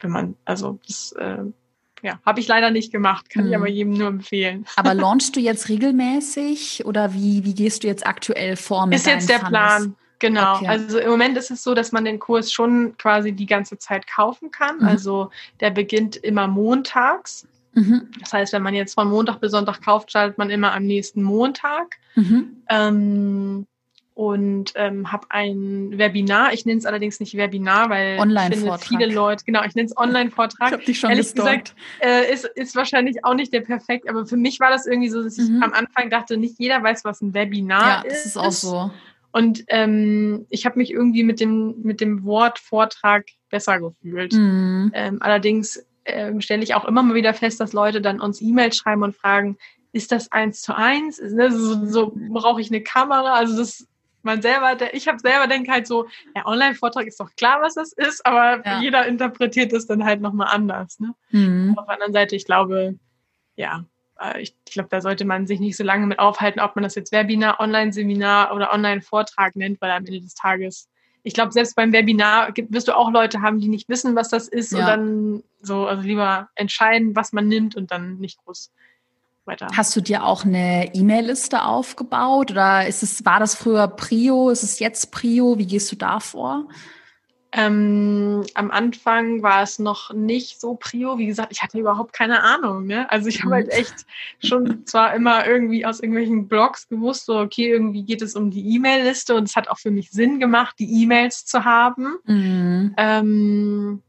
wenn 0.00 0.10
man, 0.10 0.36
also 0.44 0.78
das 0.86 1.12
äh, 1.18 1.44
ja, 2.04 2.20
habe 2.26 2.38
ich 2.38 2.46
leider 2.46 2.70
nicht 2.70 2.92
gemacht, 2.92 3.30
kann 3.30 3.44
mhm. 3.44 3.50
ich 3.50 3.56
aber 3.56 3.68
jedem 3.68 3.94
nur 3.94 4.08
empfehlen. 4.08 4.66
Aber 4.76 4.92
launchst 4.92 5.34
du 5.36 5.40
jetzt 5.40 5.70
regelmäßig 5.70 6.84
oder 6.84 7.14
wie, 7.14 7.44
wie 7.44 7.54
gehst 7.54 7.82
du 7.82 7.86
jetzt 7.86 8.06
aktuell 8.06 8.56
vor 8.56 8.86
mit 8.86 8.98
Ist 8.98 9.06
jetzt 9.06 9.28
der 9.30 9.40
Funnels? 9.40 9.50
Plan. 9.50 9.96
Genau. 10.18 10.56
Okay. 10.56 10.68
Also 10.68 10.98
im 10.98 11.10
Moment 11.10 11.38
ist 11.38 11.50
es 11.50 11.62
so, 11.62 11.74
dass 11.74 11.92
man 11.92 12.04
den 12.04 12.18
Kurs 12.18 12.52
schon 12.52 12.94
quasi 12.98 13.32
die 13.32 13.46
ganze 13.46 13.78
Zeit 13.78 14.06
kaufen 14.06 14.50
kann. 14.50 14.80
Mhm. 14.80 14.86
Also 14.86 15.30
der 15.60 15.70
beginnt 15.70 16.16
immer 16.16 16.46
montags. 16.46 17.48
Mhm. 17.72 18.10
Das 18.20 18.34
heißt, 18.34 18.52
wenn 18.52 18.62
man 18.62 18.74
jetzt 18.74 18.94
von 18.94 19.08
Montag 19.08 19.40
bis 19.40 19.52
Sonntag 19.52 19.80
kauft, 19.80 20.12
schaltet 20.12 20.36
man 20.36 20.50
immer 20.50 20.74
am 20.74 20.84
nächsten 20.84 21.22
Montag. 21.22 21.96
Mhm. 22.16 22.62
Ähm, 22.68 23.66
und 24.14 24.72
ähm, 24.76 25.10
habe 25.10 25.26
ein 25.30 25.98
Webinar. 25.98 26.52
Ich 26.52 26.64
nenne 26.64 26.78
es 26.78 26.86
allerdings 26.86 27.18
nicht 27.18 27.36
Webinar, 27.36 27.90
weil 27.90 28.14
ich 28.14 28.58
finde 28.58 28.78
viele 28.78 29.06
Leute, 29.06 29.44
genau, 29.44 29.64
ich 29.64 29.74
nenne 29.74 29.86
es 29.86 29.96
Online-Vortrag. 29.96 30.68
Ich 30.68 30.72
habe 30.72 30.84
dich 30.84 31.00
schon 31.00 31.10
Ehrlich 31.10 31.34
gesagt, 31.34 31.74
äh, 32.00 32.32
ist, 32.32 32.44
ist 32.44 32.76
wahrscheinlich 32.76 33.24
auch 33.24 33.34
nicht 33.34 33.52
der 33.52 33.62
perfekt, 33.62 34.08
aber 34.08 34.24
für 34.24 34.36
mich 34.36 34.60
war 34.60 34.70
das 34.70 34.86
irgendwie 34.86 35.08
so, 35.08 35.22
dass 35.22 35.36
ich 35.36 35.48
mhm. 35.48 35.64
am 35.64 35.72
Anfang 35.72 36.10
dachte, 36.10 36.36
nicht 36.36 36.58
jeder 36.58 36.80
weiß, 36.80 37.04
was 37.04 37.22
ein 37.22 37.34
Webinar 37.34 37.82
ja, 37.82 38.00
ist. 38.02 38.04
Ja, 38.04 38.10
das 38.12 38.26
ist 38.26 38.36
auch 38.36 38.52
so. 38.52 38.90
Und 39.32 39.64
ähm, 39.66 40.46
ich 40.48 40.64
habe 40.64 40.78
mich 40.78 40.92
irgendwie 40.92 41.24
mit 41.24 41.40
dem, 41.40 41.74
mit 41.82 42.00
dem 42.00 42.24
Wort 42.24 42.60
Vortrag 42.60 43.26
besser 43.50 43.80
gefühlt. 43.80 44.32
Mhm. 44.32 44.92
Ähm, 44.94 45.18
allerdings 45.20 45.84
ähm, 46.04 46.40
stelle 46.40 46.62
ich 46.62 46.76
auch 46.76 46.84
immer 46.84 47.02
mal 47.02 47.16
wieder 47.16 47.34
fest, 47.34 47.58
dass 47.58 47.72
Leute 47.72 48.00
dann 48.00 48.20
uns 48.20 48.40
E-Mails 48.40 48.76
schreiben 48.76 49.02
und 49.02 49.16
fragen, 49.16 49.56
ist 49.90 50.12
das 50.12 50.30
eins 50.30 50.62
zu 50.62 50.76
eins? 50.76 51.20
Ne, 51.20 51.50
so, 51.50 51.84
so 51.84 52.12
brauche 52.14 52.60
ich 52.60 52.70
eine 52.70 52.82
Kamera? 52.82 53.34
Also 53.34 53.56
das 53.56 53.88
man 54.24 54.42
selber, 54.42 54.74
der, 54.74 54.94
ich 54.94 55.08
habe 55.08 55.18
selber 55.18 55.46
denke 55.46 55.70
halt 55.70 55.86
so, 55.86 56.06
der 56.34 56.46
Online-Vortrag 56.46 57.06
ist 57.06 57.20
doch 57.20 57.34
klar, 57.36 57.60
was 57.62 57.74
das 57.74 57.92
ist, 57.92 58.24
aber 58.26 58.64
ja. 58.64 58.80
jeder 58.80 59.06
interpretiert 59.06 59.72
es 59.72 59.86
dann 59.86 60.04
halt 60.04 60.20
nochmal 60.20 60.48
anders. 60.50 60.98
Ne? 61.00 61.14
Mhm. 61.30 61.74
Auf 61.76 61.86
der 61.86 61.94
anderen 61.94 62.12
Seite, 62.12 62.36
ich 62.36 62.44
glaube, 62.44 62.98
ja, 63.56 63.84
äh, 64.20 64.40
ich 64.40 64.54
glaube, 64.64 64.88
da 64.90 65.00
sollte 65.00 65.24
man 65.24 65.46
sich 65.46 65.60
nicht 65.60 65.76
so 65.76 65.84
lange 65.84 66.06
mit 66.06 66.18
aufhalten, 66.18 66.60
ob 66.60 66.76
man 66.76 66.82
das 66.82 66.94
jetzt 66.94 67.12
Webinar, 67.12 67.60
Online-Seminar 67.60 68.54
oder 68.54 68.72
Online-Vortrag 68.72 69.56
nennt, 69.56 69.80
weil 69.80 69.90
am 69.90 70.04
Ende 70.04 70.20
des 70.20 70.34
Tages, 70.34 70.88
ich 71.22 71.34
glaube, 71.34 71.52
selbst 71.52 71.76
beim 71.76 71.92
Webinar 71.92 72.52
wirst 72.68 72.88
du 72.88 72.96
auch 72.96 73.10
Leute 73.10 73.40
haben, 73.42 73.58
die 73.58 73.68
nicht 73.68 73.88
wissen, 73.88 74.14
was 74.14 74.28
das 74.28 74.48
ist 74.48 74.72
ja. 74.72 74.78
und 74.78 74.86
dann 74.86 75.42
so, 75.60 75.86
also 75.86 76.02
lieber 76.02 76.48
entscheiden, 76.54 77.16
was 77.16 77.32
man 77.32 77.48
nimmt 77.48 77.76
und 77.76 77.90
dann 77.90 78.18
nicht 78.18 78.38
groß 78.44 78.72
weiter. 79.46 79.68
Hast 79.76 79.94
du 79.96 80.00
dir 80.00 80.24
auch 80.24 80.44
eine 80.44 80.94
E-Mail-Liste 80.94 81.64
aufgebaut 81.64 82.50
oder 82.50 82.86
ist 82.86 83.02
es, 83.02 83.24
war 83.24 83.40
das 83.40 83.54
früher 83.54 83.88
Prio? 83.88 84.50
Ist 84.50 84.62
es 84.62 84.78
jetzt 84.78 85.10
Prio? 85.10 85.58
Wie 85.58 85.66
gehst 85.66 85.90
du 85.92 85.96
da 85.96 86.20
vor? 86.20 86.66
Ähm, 87.56 88.44
am 88.54 88.72
Anfang 88.72 89.42
war 89.42 89.62
es 89.62 89.78
noch 89.78 90.12
nicht 90.12 90.60
so 90.60 90.74
prio. 90.74 91.18
Wie 91.18 91.26
gesagt, 91.26 91.52
ich 91.52 91.62
hatte 91.62 91.78
überhaupt 91.78 92.12
keine 92.12 92.42
Ahnung. 92.42 92.84
Ne? 92.86 93.08
Also 93.12 93.28
ich 93.28 93.44
habe 93.44 93.54
halt 93.54 93.66
mhm. 93.66 93.72
echt 93.72 93.94
schon 94.40 94.84
zwar 94.86 95.14
immer 95.14 95.46
irgendwie 95.46 95.86
aus 95.86 96.00
irgendwelchen 96.00 96.48
Blogs 96.48 96.88
gewusst, 96.88 97.26
so 97.26 97.38
okay, 97.38 97.70
irgendwie 97.70 98.02
geht 98.02 98.22
es 98.22 98.34
um 98.34 98.50
die 98.50 98.74
E-Mail-Liste 98.74 99.36
und 99.36 99.44
es 99.44 99.54
hat 99.54 99.68
auch 99.68 99.78
für 99.78 99.92
mich 99.92 100.10
Sinn 100.10 100.40
gemacht, 100.40 100.74
die 100.80 101.02
E-Mails 101.02 101.46
zu 101.46 101.64
haben. 101.64 102.16
Mhm. 102.24 102.94
Ähm, 102.96 104.02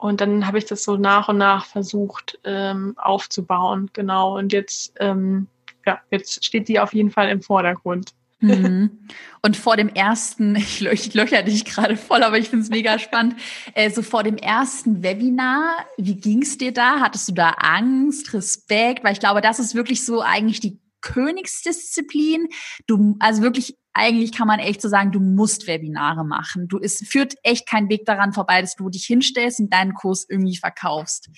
und 0.00 0.22
dann 0.22 0.46
habe 0.46 0.56
ich 0.56 0.64
das 0.64 0.82
so 0.82 0.96
nach 0.96 1.28
und 1.28 1.36
nach 1.36 1.66
versucht 1.66 2.38
ähm, 2.44 2.94
aufzubauen, 2.96 3.90
genau. 3.92 4.38
Und 4.38 4.52
jetzt, 4.52 4.94
ähm, 4.98 5.46
ja, 5.84 6.00
jetzt 6.10 6.42
steht 6.42 6.68
die 6.68 6.80
auf 6.80 6.94
jeden 6.94 7.10
Fall 7.10 7.28
im 7.28 7.42
Vordergrund. 7.42 8.14
Mhm. 8.40 8.90
Und 9.42 9.56
vor 9.56 9.76
dem 9.76 9.90
ersten, 9.90 10.56
ich, 10.56 10.84
ich 10.84 11.12
löcher 11.12 11.42
dich 11.42 11.66
gerade 11.66 11.96
voll, 11.96 12.22
aber 12.22 12.38
ich 12.38 12.48
finde 12.48 12.64
es 12.64 12.70
mega 12.70 12.98
spannend. 12.98 13.36
Äh, 13.74 13.90
so 13.90 14.02
vor 14.02 14.22
dem 14.22 14.36
ersten 14.36 15.02
Webinar, 15.02 15.84
wie 15.96 16.16
ging 16.16 16.42
es 16.42 16.58
dir 16.58 16.72
da? 16.72 17.00
Hattest 17.00 17.28
du 17.28 17.32
da 17.32 17.50
Angst, 17.50 18.32
Respekt? 18.32 19.04
Weil 19.04 19.12
ich 19.12 19.20
glaube, 19.20 19.42
das 19.42 19.60
ist 19.60 19.74
wirklich 19.74 20.04
so 20.04 20.22
eigentlich 20.22 20.60
die 20.60 20.78
Königsdisziplin. 21.00 22.48
Du, 22.86 23.16
also 23.20 23.42
wirklich, 23.42 23.76
eigentlich 23.92 24.32
kann 24.32 24.46
man 24.46 24.60
echt 24.60 24.80
so 24.80 24.88
sagen, 24.88 25.12
du 25.12 25.20
musst 25.20 25.66
Webinare 25.66 26.24
machen. 26.24 26.68
Du, 26.68 26.78
es 26.78 27.06
führt 27.06 27.34
echt 27.42 27.68
kein 27.68 27.88
Weg 27.88 28.04
daran 28.06 28.32
vorbei, 28.32 28.60
dass 28.60 28.76
du 28.76 28.88
dich 28.88 29.04
hinstellst 29.04 29.60
und 29.60 29.72
deinen 29.72 29.94
Kurs 29.94 30.26
irgendwie 30.28 30.56
verkaufst. 30.56 31.28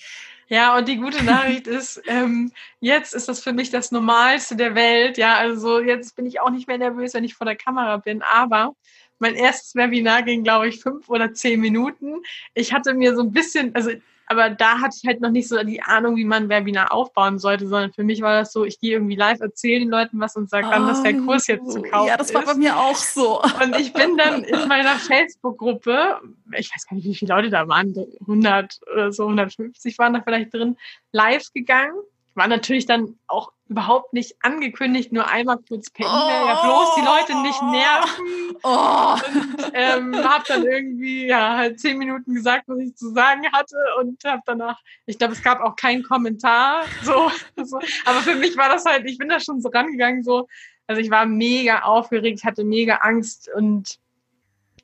Ja, 0.47 0.77
und 0.77 0.87
die 0.87 0.97
gute 0.97 1.23
Nachricht 1.23 1.67
ist, 1.67 2.01
ähm, 2.05 2.51
jetzt 2.79 3.15
ist 3.15 3.27
das 3.27 3.39
für 3.39 3.53
mich 3.53 3.71
das 3.71 3.91
Normalste 3.91 4.55
der 4.55 4.75
Welt. 4.75 5.17
Ja, 5.17 5.35
also 5.37 5.79
jetzt 5.79 6.15
bin 6.15 6.25
ich 6.25 6.41
auch 6.41 6.51
nicht 6.51 6.67
mehr 6.67 6.77
nervös, 6.77 7.13
wenn 7.13 7.23
ich 7.23 7.33
vor 7.33 7.45
der 7.45 7.55
Kamera 7.55 7.97
bin. 7.97 8.21
Aber 8.21 8.75
mein 9.19 9.35
erstes 9.35 9.73
Webinar 9.73 10.21
ging, 10.23 10.43
glaube 10.43 10.67
ich, 10.67 10.81
fünf 10.81 11.09
oder 11.09 11.33
zehn 11.33 11.59
Minuten. 11.59 12.21
Ich 12.53 12.73
hatte 12.73 12.93
mir 12.93 13.15
so 13.15 13.21
ein 13.23 13.31
bisschen, 13.31 13.73
also 13.73 13.91
aber 14.33 14.49
da 14.49 14.79
hatte 14.79 14.97
ich 15.01 15.07
halt 15.07 15.21
noch 15.21 15.29
nicht 15.29 15.47
so 15.47 15.61
die 15.63 15.81
Ahnung, 15.81 16.15
wie 16.15 16.25
man 16.25 16.43
ein 16.43 16.49
Webinar 16.49 16.91
aufbauen 16.91 17.39
sollte, 17.39 17.67
sondern 17.67 17.93
für 17.93 18.03
mich 18.03 18.21
war 18.21 18.39
das 18.39 18.51
so, 18.51 18.65
ich 18.65 18.79
gehe 18.79 18.93
irgendwie 18.93 19.15
live, 19.15 19.39
erzähle 19.39 19.79
den 19.79 19.89
Leuten 19.89 20.19
was 20.19 20.35
und 20.35 20.49
sage 20.49 20.67
dann, 20.69 20.87
dass 20.87 21.03
der 21.03 21.13
Kurs 21.13 21.47
jetzt 21.47 21.71
zu 21.71 21.81
kaufen 21.81 22.05
ist. 22.05 22.09
Ja, 22.09 22.17
das 22.17 22.33
war 22.33 22.43
bei 22.43 22.55
mir 22.55 22.77
auch 22.77 22.95
so. 22.95 23.41
Und 23.41 23.79
ich 23.79 23.93
bin 23.93 24.17
dann 24.17 24.43
in 24.43 24.67
meiner 24.67 24.95
Facebook-Gruppe, 24.95 26.19
ich 26.57 26.73
weiß 26.73 26.87
gar 26.87 26.95
nicht, 26.95 27.05
wie 27.05 27.15
viele 27.15 27.33
Leute 27.33 27.49
da 27.49 27.67
waren, 27.67 27.93
100 28.21 28.79
oder 28.91 29.11
so, 29.11 29.23
150 29.23 29.97
waren 29.97 30.13
da 30.13 30.21
vielleicht 30.21 30.53
drin, 30.53 30.77
live 31.11 31.51
gegangen 31.53 31.95
war 32.35 32.47
natürlich 32.47 32.85
dann 32.85 33.17
auch 33.27 33.51
überhaupt 33.67 34.13
nicht 34.13 34.35
angekündigt, 34.41 35.11
nur 35.11 35.27
einmal 35.27 35.57
kurz 35.67 35.89
per 35.89 36.05
E-Mail, 36.05 36.47
ja 36.47 36.61
bloß 36.63 36.95
die 36.95 37.01
Leute 37.01 37.41
nicht 37.41 37.61
nerven. 37.63 38.57
Oh. 38.63 39.13
Und 39.13 39.71
ähm, 39.73 40.15
habe 40.23 40.43
dann 40.47 40.65
irgendwie 40.65 41.27
ja 41.27 41.57
halt 41.57 41.79
zehn 41.79 41.97
Minuten 41.97 42.35
gesagt, 42.35 42.65
was 42.67 42.79
ich 42.79 42.95
zu 42.95 43.11
sagen 43.13 43.43
hatte 43.51 43.77
und 43.99 44.23
habe 44.25 44.41
danach, 44.45 44.79
ich 45.05 45.17
glaube, 45.17 45.33
es 45.33 45.41
gab 45.41 45.59
auch 45.61 45.75
keinen 45.75 46.03
Kommentar. 46.03 46.83
So, 47.03 47.31
so, 47.63 47.79
aber 48.05 48.21
für 48.21 48.35
mich 48.35 48.55
war 48.57 48.69
das 48.69 48.85
halt, 48.85 49.05
ich 49.09 49.17
bin 49.17 49.29
da 49.29 49.39
schon 49.39 49.61
so 49.61 49.69
rangegangen, 49.69 50.23
so, 50.23 50.47
also 50.87 51.01
ich 51.01 51.09
war 51.09 51.25
mega 51.25 51.79
aufgeregt, 51.81 52.43
hatte 52.43 52.63
mega 52.63 52.97
Angst 52.97 53.49
und 53.55 53.97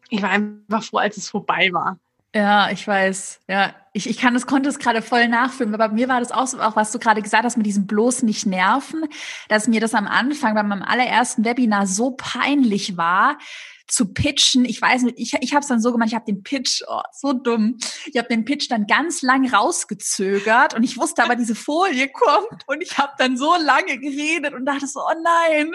ich 0.09 0.21
war 0.21 0.29
einfach 0.29 0.83
froh, 0.83 0.97
als 0.97 1.17
es 1.17 1.29
vorbei 1.29 1.69
war. 1.71 1.99
Ja, 2.33 2.69
ich 2.69 2.87
weiß. 2.87 3.41
Ja, 3.47 3.73
ich, 3.91 4.07
ich 4.07 4.17
kann 4.17 4.35
das, 4.35 4.45
konnte 4.45 4.69
es 4.69 4.77
gerade 4.77 5.01
voll 5.01 5.27
nachfühlen. 5.27 5.73
Aber 5.73 5.89
bei 5.89 5.95
mir 5.95 6.07
war 6.07 6.19
das 6.19 6.31
auch 6.31 6.45
so, 6.45 6.61
auch 6.61 6.75
was 6.75 6.91
du 6.91 6.99
gerade 6.99 7.23
gesagt 7.23 7.43
hast, 7.43 7.57
mit 7.57 7.65
diesem 7.65 7.87
bloß 7.87 8.21
nicht 8.21 8.45
nerven, 8.45 9.05
dass 9.47 9.67
mir 9.67 9.81
das 9.81 9.95
am 9.95 10.07
Anfang 10.07 10.53
bei 10.53 10.61
meinem 10.61 10.83
allerersten 10.83 11.43
Webinar 11.43 11.87
so 11.87 12.11
peinlich 12.11 12.97
war, 12.97 13.39
zu 13.87 14.13
pitchen. 14.13 14.65
Ich 14.65 14.79
weiß 14.79 15.01
nicht, 15.01 15.17
ich, 15.17 15.33
ich 15.41 15.53
habe 15.53 15.61
es 15.61 15.67
dann 15.67 15.81
so 15.81 15.91
gemacht, 15.91 16.09
ich 16.09 16.15
habe 16.15 16.25
den 16.25 16.43
Pitch, 16.43 16.83
oh, 16.87 17.01
so 17.11 17.33
dumm, 17.33 17.77
ich 18.05 18.17
habe 18.17 18.27
den 18.27 18.45
Pitch 18.45 18.69
dann 18.69 18.85
ganz 18.85 19.23
lang 19.23 19.51
rausgezögert 19.51 20.75
und 20.75 20.83
ich 20.83 20.97
wusste 20.97 21.23
aber, 21.23 21.35
diese 21.35 21.55
Folie 21.55 22.09
kommt 22.09 22.63
und 22.67 22.81
ich 22.81 22.99
habe 22.99 23.13
dann 23.17 23.37
so 23.37 23.55
lange 23.55 23.97
geredet 23.97 24.53
und 24.53 24.65
dachte 24.65 24.85
so, 24.85 24.99
oh 24.99 25.23
nein. 25.23 25.71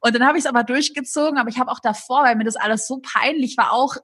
Und 0.00 0.14
dann 0.14 0.26
habe 0.26 0.38
ich 0.38 0.44
es 0.44 0.48
aber 0.48 0.64
durchgezogen, 0.64 1.38
aber 1.38 1.50
ich 1.50 1.58
habe 1.58 1.70
auch 1.70 1.80
davor, 1.80 2.22
weil 2.22 2.36
mir 2.36 2.44
das 2.44 2.56
alles 2.56 2.86
so 2.86 3.00
peinlich 3.02 3.58
war, 3.58 3.72
auch 3.72 3.96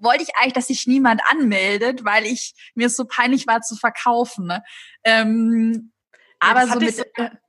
wollte 0.00 0.22
ich 0.22 0.36
eigentlich, 0.36 0.54
dass 0.54 0.68
sich 0.68 0.86
niemand 0.86 1.20
anmeldet, 1.30 2.04
weil 2.04 2.26
ich 2.26 2.54
mir 2.74 2.86
es 2.86 2.96
so 2.96 3.04
peinlich 3.04 3.46
war 3.46 3.60
zu 3.60 3.76
verkaufen. 3.76 4.46
Ne? 4.46 4.62
Ähm, 5.04 5.92
aber 6.38 6.66
so 6.66 6.78
mit 6.78 6.94
so, 6.94 7.04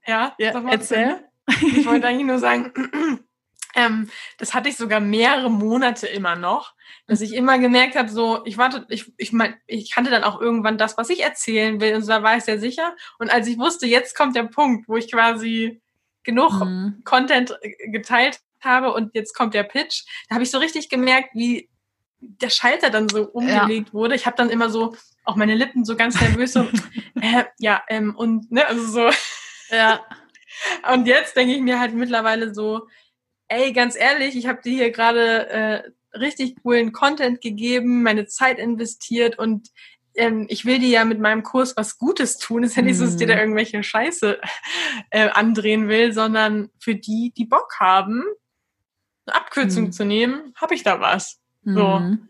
ja, 0.05 0.35
ja 0.37 0.69
erzähl. 0.69 1.23
Ich 1.47 1.85
wollte 1.85 2.07
eigentlich 2.07 2.27
nur 2.27 2.39
sagen, 2.39 2.71
ähm, 3.75 4.09
das 4.37 4.53
hatte 4.53 4.69
ich 4.69 4.77
sogar 4.77 4.99
mehrere 4.99 5.49
Monate 5.49 6.07
immer 6.07 6.35
noch, 6.35 6.73
dass 7.07 7.21
ich 7.21 7.33
immer 7.33 7.57
gemerkt 7.59 7.95
habe, 7.95 8.09
so 8.09 8.43
ich 8.45 8.57
warte, 8.57 8.85
ich 8.89 9.11
ich 9.17 9.31
mein, 9.31 9.55
ich 9.65 9.91
kannte 9.91 10.11
dann 10.11 10.23
auch 10.23 10.39
irgendwann 10.39 10.77
das, 10.77 10.97
was 10.97 11.09
ich 11.09 11.23
erzählen 11.23 11.79
will 11.81 11.95
und 11.95 12.03
so, 12.03 12.09
da 12.09 12.23
war 12.23 12.37
ich 12.37 12.43
sehr 12.43 12.59
sicher. 12.59 12.95
Und 13.17 13.31
als 13.31 13.47
ich 13.47 13.57
wusste, 13.57 13.87
jetzt 13.87 14.15
kommt 14.15 14.35
der 14.35 14.43
Punkt, 14.43 14.87
wo 14.87 14.97
ich 14.97 15.11
quasi 15.11 15.81
genug 16.23 16.63
mhm. 16.63 17.01
Content 17.03 17.57
äh, 17.61 17.89
geteilt 17.89 18.39
habe 18.61 18.93
und 18.93 19.15
jetzt 19.15 19.33
kommt 19.33 19.53
der 19.53 19.63
Pitch, 19.63 20.03
da 20.27 20.35
habe 20.35 20.43
ich 20.43 20.51
so 20.51 20.57
richtig 20.57 20.89
gemerkt, 20.89 21.29
wie 21.33 21.69
der 22.21 22.49
Schalter 22.49 22.89
dann 22.89 23.09
so 23.09 23.23
umgelegt 23.23 23.89
ja. 23.89 23.93
wurde. 23.93 24.15
Ich 24.15 24.25
habe 24.25 24.35
dann 24.35 24.49
immer 24.49 24.69
so 24.69 24.95
auch 25.23 25.35
meine 25.35 25.55
Lippen 25.55 25.85
so 25.85 25.95
ganz 25.95 26.19
nervös 26.19 26.53
so, 26.53 26.61
äh, 27.21 27.45
ja, 27.59 27.83
ähm, 27.87 28.15
und 28.15 28.51
ne, 28.51 28.67
also 28.67 28.85
so. 28.85 29.09
Ja. 29.69 30.01
Und 30.91 31.05
jetzt 31.07 31.37
denke 31.37 31.53
ich 31.53 31.61
mir 31.61 31.79
halt 31.79 31.93
mittlerweile 31.93 32.53
so, 32.53 32.87
ey, 33.47 33.71
ganz 33.71 33.95
ehrlich, 33.95 34.35
ich 34.35 34.47
habe 34.47 34.61
dir 34.61 34.73
hier 34.73 34.91
gerade 34.91 35.47
äh, 35.47 35.83
richtig 36.17 36.61
coolen 36.61 36.91
Content 36.91 37.39
gegeben, 37.39 38.03
meine 38.03 38.25
Zeit 38.25 38.59
investiert 38.59 39.37
und 39.37 39.69
ähm, 40.15 40.47
ich 40.49 40.65
will 40.65 40.79
dir 40.79 40.89
ja 40.89 41.05
mit 41.05 41.19
meinem 41.19 41.43
Kurs 41.43 41.77
was 41.77 41.97
Gutes 41.97 42.37
tun. 42.37 42.63
Es 42.63 42.71
ist 42.71 42.75
ja 42.77 42.81
nicht 42.81 42.97
so, 42.97 43.05
dass 43.05 43.13
ich 43.13 43.19
dir 43.19 43.27
da 43.27 43.35
mhm. 43.35 43.41
irgendwelche 43.41 43.81
Scheiße 43.83 44.39
äh, 45.11 45.29
andrehen 45.29 45.87
will, 45.87 46.13
sondern 46.13 46.69
für 46.79 46.95
die, 46.95 47.31
die 47.37 47.45
Bock 47.45 47.75
haben, 47.79 48.23
eine 49.25 49.35
Abkürzung 49.35 49.85
mhm. 49.85 49.91
zu 49.91 50.05
nehmen, 50.05 50.53
habe 50.55 50.75
ich 50.75 50.83
da 50.83 50.99
was. 50.99 51.38
So. 51.63 51.99
Mhm. 51.99 52.27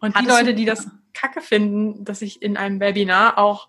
Und 0.00 0.14
Hattest 0.14 0.30
die 0.30 0.44
Leute, 0.44 0.54
die 0.54 0.64
das 0.64 0.88
kacke 1.12 1.40
finden, 1.40 2.04
dass 2.04 2.22
ich 2.22 2.42
in 2.42 2.56
einem 2.56 2.80
Webinar 2.80 3.38
auch 3.38 3.68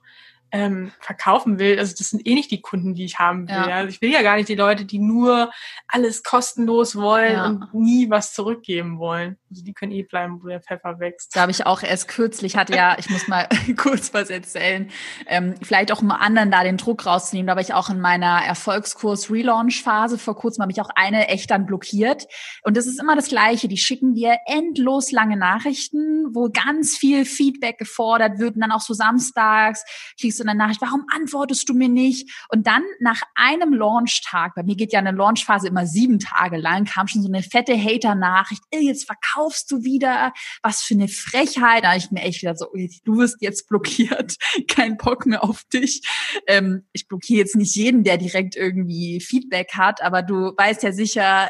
ähm, 0.51 0.91
verkaufen 0.99 1.59
will, 1.59 1.79
also 1.79 1.95
das 1.97 2.09
sind 2.09 2.27
eh 2.27 2.33
nicht 2.33 2.51
die 2.51 2.61
Kunden, 2.61 2.93
die 2.93 3.05
ich 3.05 3.19
haben 3.19 3.47
will. 3.47 3.55
Ja. 3.55 3.77
Also 3.77 3.89
ich 3.89 4.01
will 4.01 4.11
ja 4.11 4.21
gar 4.21 4.35
nicht 4.35 4.49
die 4.49 4.55
Leute, 4.55 4.85
die 4.85 4.99
nur 4.99 5.51
alles 5.87 6.23
kostenlos 6.23 6.95
wollen 6.95 7.33
ja. 7.33 7.45
und 7.45 7.73
nie 7.73 8.09
was 8.09 8.33
zurückgeben 8.33 8.99
wollen. 8.99 9.37
Also 9.49 9.63
die 9.63 9.73
können 9.73 9.93
eh 9.93 10.03
bleiben, 10.03 10.41
wo 10.43 10.47
der 10.47 10.61
Pfeffer 10.61 10.99
wächst. 10.99 11.35
Da 11.35 11.41
habe 11.41 11.51
ich 11.51 11.65
auch 11.65 11.83
erst 11.83 12.07
kürzlich, 12.09 12.57
hatte 12.57 12.75
ja, 12.75 12.97
ich 12.99 13.09
muss 13.09 13.27
mal 13.27 13.47
kurz 13.77 14.13
was 14.13 14.29
erzählen, 14.29 14.89
ähm, 15.27 15.55
vielleicht 15.61 15.91
auch 15.91 16.01
um 16.01 16.11
anderen 16.11 16.51
da 16.51 16.63
den 16.63 16.77
Druck 16.77 17.05
rauszunehmen. 17.05 17.47
Da 17.47 17.55
war 17.55 17.61
ich 17.61 17.73
auch 17.73 17.89
in 17.89 18.01
meiner 18.01 18.41
Erfolgskurs-Relaunch-Phase 18.45 20.17
vor 20.17 20.35
kurzem, 20.35 20.63
habe 20.63 20.71
ich 20.71 20.81
auch 20.81 20.89
eine 20.95 21.29
echt 21.29 21.49
dann 21.49 21.65
blockiert. 21.65 22.27
Und 22.63 22.75
das 22.75 22.87
ist 22.87 22.99
immer 22.99 23.15
das 23.15 23.29
Gleiche. 23.29 23.67
Die 23.67 23.77
schicken 23.77 24.15
dir 24.15 24.37
endlos 24.45 25.11
lange 25.11 25.37
Nachrichten, 25.37 26.33
wo 26.33 26.49
ganz 26.49 26.97
viel 26.97 27.25
Feedback 27.25 27.77
gefordert 27.77 28.39
wird 28.39 28.55
und 28.55 28.61
dann 28.61 28.71
auch 28.71 28.81
so 28.81 28.93
samstags 28.93 29.85
kriegst 30.19 30.40
du 30.41 30.47
eine 30.47 30.57
Nachricht, 30.57 30.81
warum 30.81 31.05
antwortest 31.13 31.69
du 31.69 31.73
mir 31.73 31.87
nicht? 31.87 32.29
Und 32.49 32.67
dann 32.67 32.83
nach 32.99 33.21
einem 33.35 33.73
Launchtag, 33.73 34.55
bei 34.55 34.63
mir 34.63 34.75
geht 34.75 34.91
ja 34.91 34.99
eine 34.99 35.11
Launchphase 35.11 35.67
immer 35.67 35.87
sieben 35.87 36.19
Tage 36.19 36.57
lang, 36.57 36.85
kam 36.85 37.07
schon 37.07 37.21
so 37.21 37.29
eine 37.29 37.43
fette 37.43 37.77
Hater-Nachricht, 37.77 38.61
jetzt 38.71 39.05
verkaufst 39.05 39.71
du 39.71 39.83
wieder, 39.83 40.33
was 40.61 40.81
für 40.81 40.95
eine 40.95 41.07
Frechheit. 41.07 41.83
Da 41.83 41.89
habe 41.89 41.97
ich 41.99 42.11
mir 42.11 42.21
echt 42.21 42.41
wieder 42.41 42.55
so, 42.55 42.67
du 43.03 43.17
wirst 43.17 43.37
jetzt 43.41 43.67
blockiert, 43.67 44.35
kein 44.67 44.97
Bock 44.97 45.25
mehr 45.25 45.43
auf 45.43 45.63
dich. 45.73 46.01
Ähm, 46.47 46.87
ich 46.91 47.07
blockiere 47.07 47.39
jetzt 47.39 47.55
nicht 47.55 47.75
jeden, 47.75 48.03
der 48.03 48.17
direkt 48.17 48.55
irgendwie 48.55 49.21
Feedback 49.21 49.73
hat, 49.73 50.01
aber 50.01 50.21
du 50.21 50.53
weißt 50.57 50.83
ja 50.83 50.91
sicher, 50.91 51.49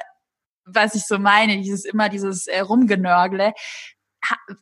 was 0.65 0.95
ich 0.95 1.05
so 1.05 1.17
meine, 1.17 1.57
dieses 1.57 1.85
immer 1.85 2.09
dieses 2.09 2.47
äh, 2.47 2.59
Rumgenörgle 2.59 3.53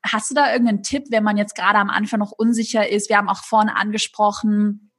hast 0.04 0.30
du 0.30 0.36
da 0.36 0.52
irgendeinen 0.52 0.84
Tipp, 0.84 1.06
wenn 1.10 1.24
man 1.24 1.38
jetzt 1.38 1.56
gerade 1.56 1.78
am 1.78 1.90
Anfang 1.90 2.20
noch 2.20 2.32
unsicher 2.32 2.90
ist? 2.90 3.10
Wir 3.10 3.18
haben 3.18 3.30
auch 3.30 3.44
vorne 3.44 3.76
angesprochen, 3.76 4.92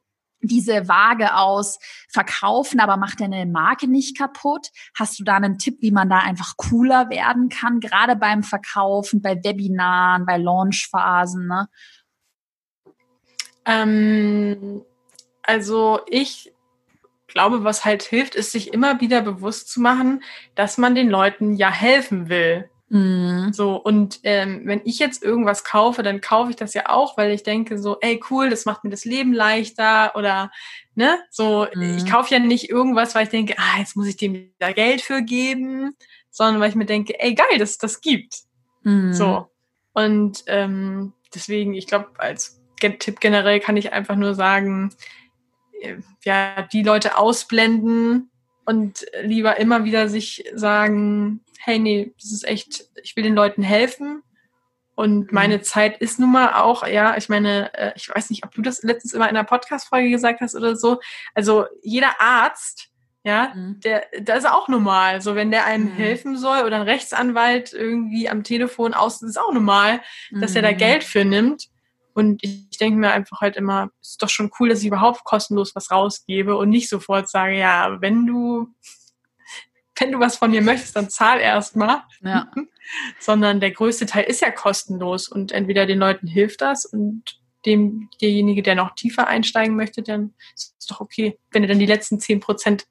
diese 0.42 0.88
Waage 0.88 1.34
aus 1.36 1.78
verkaufen, 2.08 2.80
aber 2.80 2.96
macht 2.96 3.20
deine 3.20 3.46
Marke 3.46 3.86
nicht 3.88 4.16
kaputt? 4.16 4.68
Hast 4.94 5.18
du 5.18 5.24
da 5.24 5.36
einen 5.36 5.58
Tipp, 5.58 5.78
wie 5.80 5.90
man 5.90 6.08
da 6.08 6.18
einfach 6.18 6.56
cooler 6.56 7.10
werden 7.10 7.48
kann, 7.48 7.80
gerade 7.80 8.16
beim 8.16 8.42
Verkaufen, 8.42 9.20
bei 9.20 9.42
Webinaren, 9.42 10.24
bei 10.24 10.38
Launchphasen? 10.38 11.46
Ne? 11.46 11.68
Ähm, 13.66 14.82
also 15.42 16.00
ich 16.06 16.52
glaube, 17.26 17.64
was 17.64 17.84
halt 17.84 18.02
hilft, 18.02 18.34
ist 18.34 18.52
sich 18.52 18.72
immer 18.72 19.00
wieder 19.00 19.20
bewusst 19.20 19.68
zu 19.68 19.80
machen, 19.80 20.22
dass 20.54 20.78
man 20.78 20.94
den 20.94 21.08
Leuten 21.08 21.54
ja 21.54 21.70
helfen 21.70 22.28
will. 22.28 22.69
Mhm. 22.90 23.52
So, 23.52 23.76
und 23.76 24.18
ähm, 24.24 24.62
wenn 24.64 24.80
ich 24.84 24.98
jetzt 24.98 25.22
irgendwas 25.22 25.62
kaufe, 25.62 26.02
dann 26.02 26.20
kaufe 26.20 26.50
ich 26.50 26.56
das 26.56 26.74
ja 26.74 26.88
auch, 26.88 27.16
weil 27.16 27.30
ich 27.30 27.44
denke 27.44 27.78
so, 27.78 27.98
ey, 28.00 28.20
cool, 28.30 28.50
das 28.50 28.64
macht 28.64 28.82
mir 28.82 28.90
das 28.90 29.04
Leben 29.04 29.32
leichter 29.32 30.16
oder 30.16 30.50
ne, 30.96 31.18
so, 31.30 31.68
mhm. 31.72 31.96
ich 31.96 32.10
kaufe 32.10 32.34
ja 32.34 32.40
nicht 32.40 32.68
irgendwas, 32.68 33.14
weil 33.14 33.24
ich 33.24 33.30
denke, 33.30 33.54
ah, 33.58 33.78
jetzt 33.78 33.96
muss 33.96 34.08
ich 34.08 34.16
dem 34.16 34.52
da 34.58 34.72
Geld 34.72 35.02
für 35.02 35.22
geben, 35.22 35.94
sondern 36.30 36.60
weil 36.60 36.70
ich 36.70 36.74
mir 36.74 36.86
denke, 36.86 37.18
ey, 37.20 37.34
geil, 37.34 37.58
dass 37.58 37.70
es 37.70 37.78
das 37.78 38.00
gibt. 38.00 38.40
Mhm. 38.82 39.12
So. 39.12 39.46
Und 39.92 40.42
ähm, 40.48 41.12
deswegen, 41.32 41.74
ich 41.74 41.86
glaube, 41.86 42.08
als 42.18 42.60
Tipp 42.80 43.20
generell 43.20 43.60
kann 43.60 43.76
ich 43.76 43.92
einfach 43.92 44.16
nur 44.16 44.34
sagen, 44.34 44.90
äh, 45.80 45.96
ja, 46.24 46.62
die 46.72 46.82
Leute 46.82 47.18
ausblenden 47.18 48.30
und 48.64 49.06
lieber 49.22 49.58
immer 49.58 49.84
wieder 49.84 50.08
sich 50.08 50.44
sagen, 50.54 51.40
hey, 51.62 51.78
nee, 51.78 52.14
das 52.20 52.32
ist 52.32 52.46
echt, 52.46 52.84
ich 53.02 53.16
will 53.16 53.22
den 53.22 53.34
Leuten 53.34 53.62
helfen. 53.62 54.22
Und 54.94 55.26
mhm. 55.26 55.28
meine 55.32 55.60
Zeit 55.62 55.98
ist 55.98 56.18
nun 56.18 56.32
mal 56.32 56.54
auch, 56.54 56.86
ja, 56.86 57.16
ich 57.16 57.28
meine, 57.28 57.72
äh, 57.74 57.92
ich 57.96 58.08
weiß 58.08 58.30
nicht, 58.30 58.44
ob 58.44 58.52
du 58.52 58.62
das 58.62 58.82
letztens 58.82 59.12
immer 59.12 59.28
in 59.28 59.36
einer 59.36 59.44
Podcast-Folge 59.44 60.10
gesagt 60.10 60.40
hast 60.40 60.54
oder 60.54 60.76
so. 60.76 61.00
Also 61.34 61.66
jeder 61.82 62.20
Arzt, 62.20 62.88
ja, 63.22 63.52
mhm. 63.54 63.80
der, 63.80 64.04
das 64.20 64.40
ist 64.40 64.50
auch 64.50 64.68
normal. 64.68 65.20
So, 65.20 65.34
wenn 65.34 65.50
der 65.50 65.66
einem 65.66 65.86
mhm. 65.86 65.92
helfen 65.92 66.36
soll 66.36 66.64
oder 66.64 66.76
ein 66.76 66.82
Rechtsanwalt 66.82 67.72
irgendwie 67.72 68.28
am 68.28 68.44
Telefon 68.44 68.94
aus, 68.94 69.22
ist 69.22 69.38
auch 69.38 69.52
normal, 69.52 70.00
dass 70.32 70.54
er 70.54 70.62
da 70.62 70.72
mhm. 70.72 70.76
Geld 70.78 71.04
für 71.04 71.24
nimmt. 71.24 71.68
Und 72.12 72.42
ich 72.42 72.76
denke 72.78 72.98
mir 72.98 73.12
einfach 73.12 73.40
halt 73.40 73.56
immer, 73.56 73.90
ist 74.02 74.22
doch 74.22 74.28
schon 74.28 74.50
cool, 74.58 74.68
dass 74.68 74.80
ich 74.80 74.86
überhaupt 74.86 75.24
kostenlos 75.24 75.74
was 75.74 75.90
rausgebe 75.90 76.56
und 76.56 76.68
nicht 76.68 76.88
sofort 76.88 77.30
sage, 77.30 77.56
ja, 77.56 78.00
wenn 78.00 78.26
du 78.26 78.68
wenn 80.00 80.12
du 80.12 80.18
was 80.18 80.36
von 80.36 80.50
mir 80.50 80.62
möchtest, 80.62 80.96
dann 80.96 81.10
zahl 81.10 81.40
erstmal. 81.40 82.02
Ja. 82.22 82.50
Sondern 83.20 83.60
der 83.60 83.70
größte 83.70 84.06
Teil 84.06 84.24
ist 84.24 84.40
ja 84.40 84.50
kostenlos 84.50 85.28
und 85.28 85.52
entweder 85.52 85.86
den 85.86 85.98
Leuten 85.98 86.26
hilft 86.26 86.60
das 86.60 86.84
und 86.84 87.38
dem, 87.66 88.08
derjenige, 88.20 88.62
der 88.62 88.74
noch 88.74 88.94
tiefer 88.94 89.28
einsteigen 89.28 89.76
möchte, 89.76 90.02
dann 90.02 90.34
ist 90.54 90.74
es 90.78 90.86
doch 90.86 91.00
okay, 91.00 91.38
wenn 91.52 91.62
er 91.62 91.68
dann 91.68 91.78
die 91.78 91.86
letzten 91.86 92.18
zehn 92.18 92.40
Prozent 92.40 92.86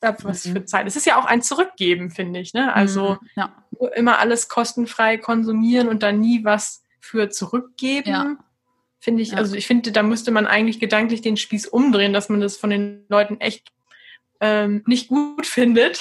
was 0.00 0.46
mhm. 0.46 0.52
für 0.52 0.64
Zeit. 0.64 0.86
Es 0.86 0.96
ist 0.96 1.06
ja 1.06 1.20
auch 1.20 1.26
ein 1.26 1.42
Zurückgeben, 1.42 2.10
finde 2.10 2.40
ich. 2.40 2.54
Ne? 2.54 2.74
Also 2.74 3.18
mhm. 3.20 3.28
ja. 3.36 3.66
immer 3.94 4.18
alles 4.18 4.48
kostenfrei 4.48 5.18
konsumieren 5.18 5.88
und 5.88 6.02
dann 6.02 6.20
nie 6.20 6.44
was 6.44 6.82
für 7.00 7.28
zurückgeben. 7.28 8.10
Ja. 8.10 8.36
Finde 8.98 9.22
ich, 9.22 9.32
ja. 9.32 9.36
also 9.38 9.56
ich 9.56 9.66
finde, 9.66 9.92
da 9.92 10.02
müsste 10.02 10.30
man 10.30 10.46
eigentlich 10.46 10.80
gedanklich 10.80 11.20
den 11.20 11.36
Spieß 11.36 11.66
umdrehen, 11.66 12.12
dass 12.12 12.28
man 12.28 12.40
das 12.40 12.56
von 12.56 12.70
den 12.70 13.04
Leuten 13.08 13.40
echt 13.40 13.72
ähm, 14.40 14.82
nicht 14.86 15.08
gut 15.08 15.46
findet, 15.46 16.00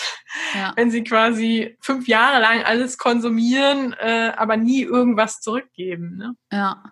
ja. 0.56 0.74
wenn 0.76 0.92
sie 0.92 1.04
quasi 1.04 1.78
fünf 1.82 2.08
Jahre 2.08 2.42
lang 2.42 2.64
alles 2.64 2.98
konsumieren, 2.98 3.94
äh, 4.00 4.32
aber 4.36 4.58
nie 4.58 4.82
irgendwas 4.82 5.42
zurückgeben. 5.42 6.18
Ne? 6.18 6.36
Ja. 6.52 6.84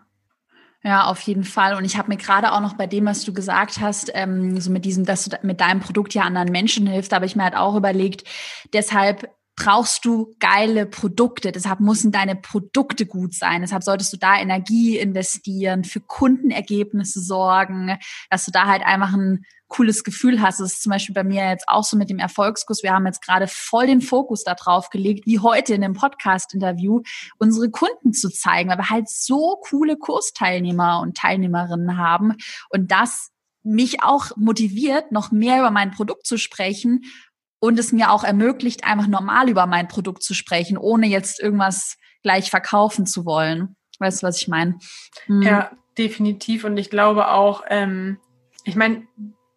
Ja, 0.84 1.06
auf 1.06 1.20
jeden 1.22 1.44
Fall. 1.44 1.76
Und 1.76 1.84
ich 1.84 1.98
habe 1.98 2.08
mir 2.08 2.18
gerade 2.18 2.54
auch 2.54 2.62
noch 2.62 2.74
bei 2.74 2.88
dem, 2.88 3.06
was 3.06 3.26
du 3.26 3.34
gesagt 3.34 3.82
hast, 3.82 4.12
ähm, 4.14 4.62
so 4.62 4.72
mit 4.72 4.86
diesem, 4.86 5.06
dass 5.06 5.26
du 5.26 5.38
mit 5.42 5.60
deinem 5.60 5.82
Produkt 5.82 6.14
ja 6.14 6.22
anderen 6.22 6.52
Menschen 6.52 6.88
hilfst, 6.88 7.12
habe 7.12 7.26
ich 7.26 7.36
mir 7.36 7.44
halt 7.44 7.58
auch 7.58 7.76
überlegt, 7.76 8.24
deshalb 8.72 9.30
brauchst 9.58 10.06
du 10.06 10.36
geile 10.40 10.86
Produkte. 10.86 11.52
Deshalb 11.52 11.80
müssen 11.80 12.12
deine 12.12 12.36
Produkte 12.36 13.06
gut 13.06 13.34
sein. 13.34 13.62
Deshalb 13.62 13.84
solltest 13.84 14.14
du 14.14 14.18
da 14.18 14.40
Energie 14.40 14.98
investieren, 14.98 15.84
für 15.84 16.00
Kundenergebnisse 16.00 17.20
sorgen, 17.20 17.98
dass 18.30 18.46
du 18.46 18.52
da 18.52 18.68
halt 18.68 18.84
einfach 18.84 19.14
ein 19.14 19.44
cooles 19.68 20.04
Gefühl 20.04 20.42
hast. 20.42 20.60
Das 20.60 20.74
ist 20.74 20.84
zum 20.84 20.92
Beispiel 20.92 21.14
bei 21.14 21.24
mir 21.24 21.50
jetzt 21.50 21.68
auch 21.68 21.84
so 21.84 21.98
mit 21.98 22.10
dem 22.10 22.20
Erfolgskurs. 22.20 22.84
Wir 22.84 22.94
haben 22.94 23.06
jetzt 23.06 23.22
gerade 23.22 23.48
voll 23.48 23.88
den 23.88 24.02
Fokus 24.02 24.44
darauf 24.44 24.90
gelegt, 24.90 25.26
wie 25.26 25.40
heute 25.40 25.74
in 25.74 25.82
dem 25.82 25.94
Podcast-Interview, 25.94 27.02
unsere 27.38 27.70
Kunden 27.70 28.14
zu 28.14 28.30
zeigen, 28.30 28.70
weil 28.70 28.78
wir 28.78 28.90
halt 28.90 29.10
so 29.10 29.60
coole 29.68 29.98
Kursteilnehmer 29.98 31.02
und 31.02 31.18
Teilnehmerinnen 31.18 31.98
haben 31.98 32.36
und 32.70 32.92
das 32.92 33.32
mich 33.64 34.02
auch 34.02 34.32
motiviert, 34.38 35.12
noch 35.12 35.32
mehr 35.32 35.60
über 35.60 35.72
mein 35.72 35.92
Produkt 35.92 36.26
zu 36.26 36.38
sprechen 36.38 37.04
und 37.60 37.78
es 37.80 37.92
mir 37.92 38.12
auch 38.12 38.24
ermöglicht, 38.24 38.86
einfach 38.86 39.08
normal 39.08 39.50
über 39.50 39.66
mein 39.68 39.88
Produkt 39.88 40.24
zu 40.24 40.34
sprechen, 40.34 40.78
ohne 40.78 41.08
jetzt 41.08 41.42
irgendwas 41.42 41.98
gleich 42.24 42.50
verkaufen 42.50 43.06
zu 43.06 43.26
wollen. 43.26 43.76
Weißt 44.00 44.22
du, 44.22 44.28
was 44.28 44.38
ich 44.40 44.48
meine? 44.48 44.78
Hm. 45.26 45.42
Ja, 45.42 45.72
definitiv. 45.98 46.64
Und 46.64 46.78
ich 46.78 46.90
glaube 46.90 47.30
auch, 47.30 47.64
ähm, 47.68 48.20
ich 48.64 48.76
meine, 48.76 49.08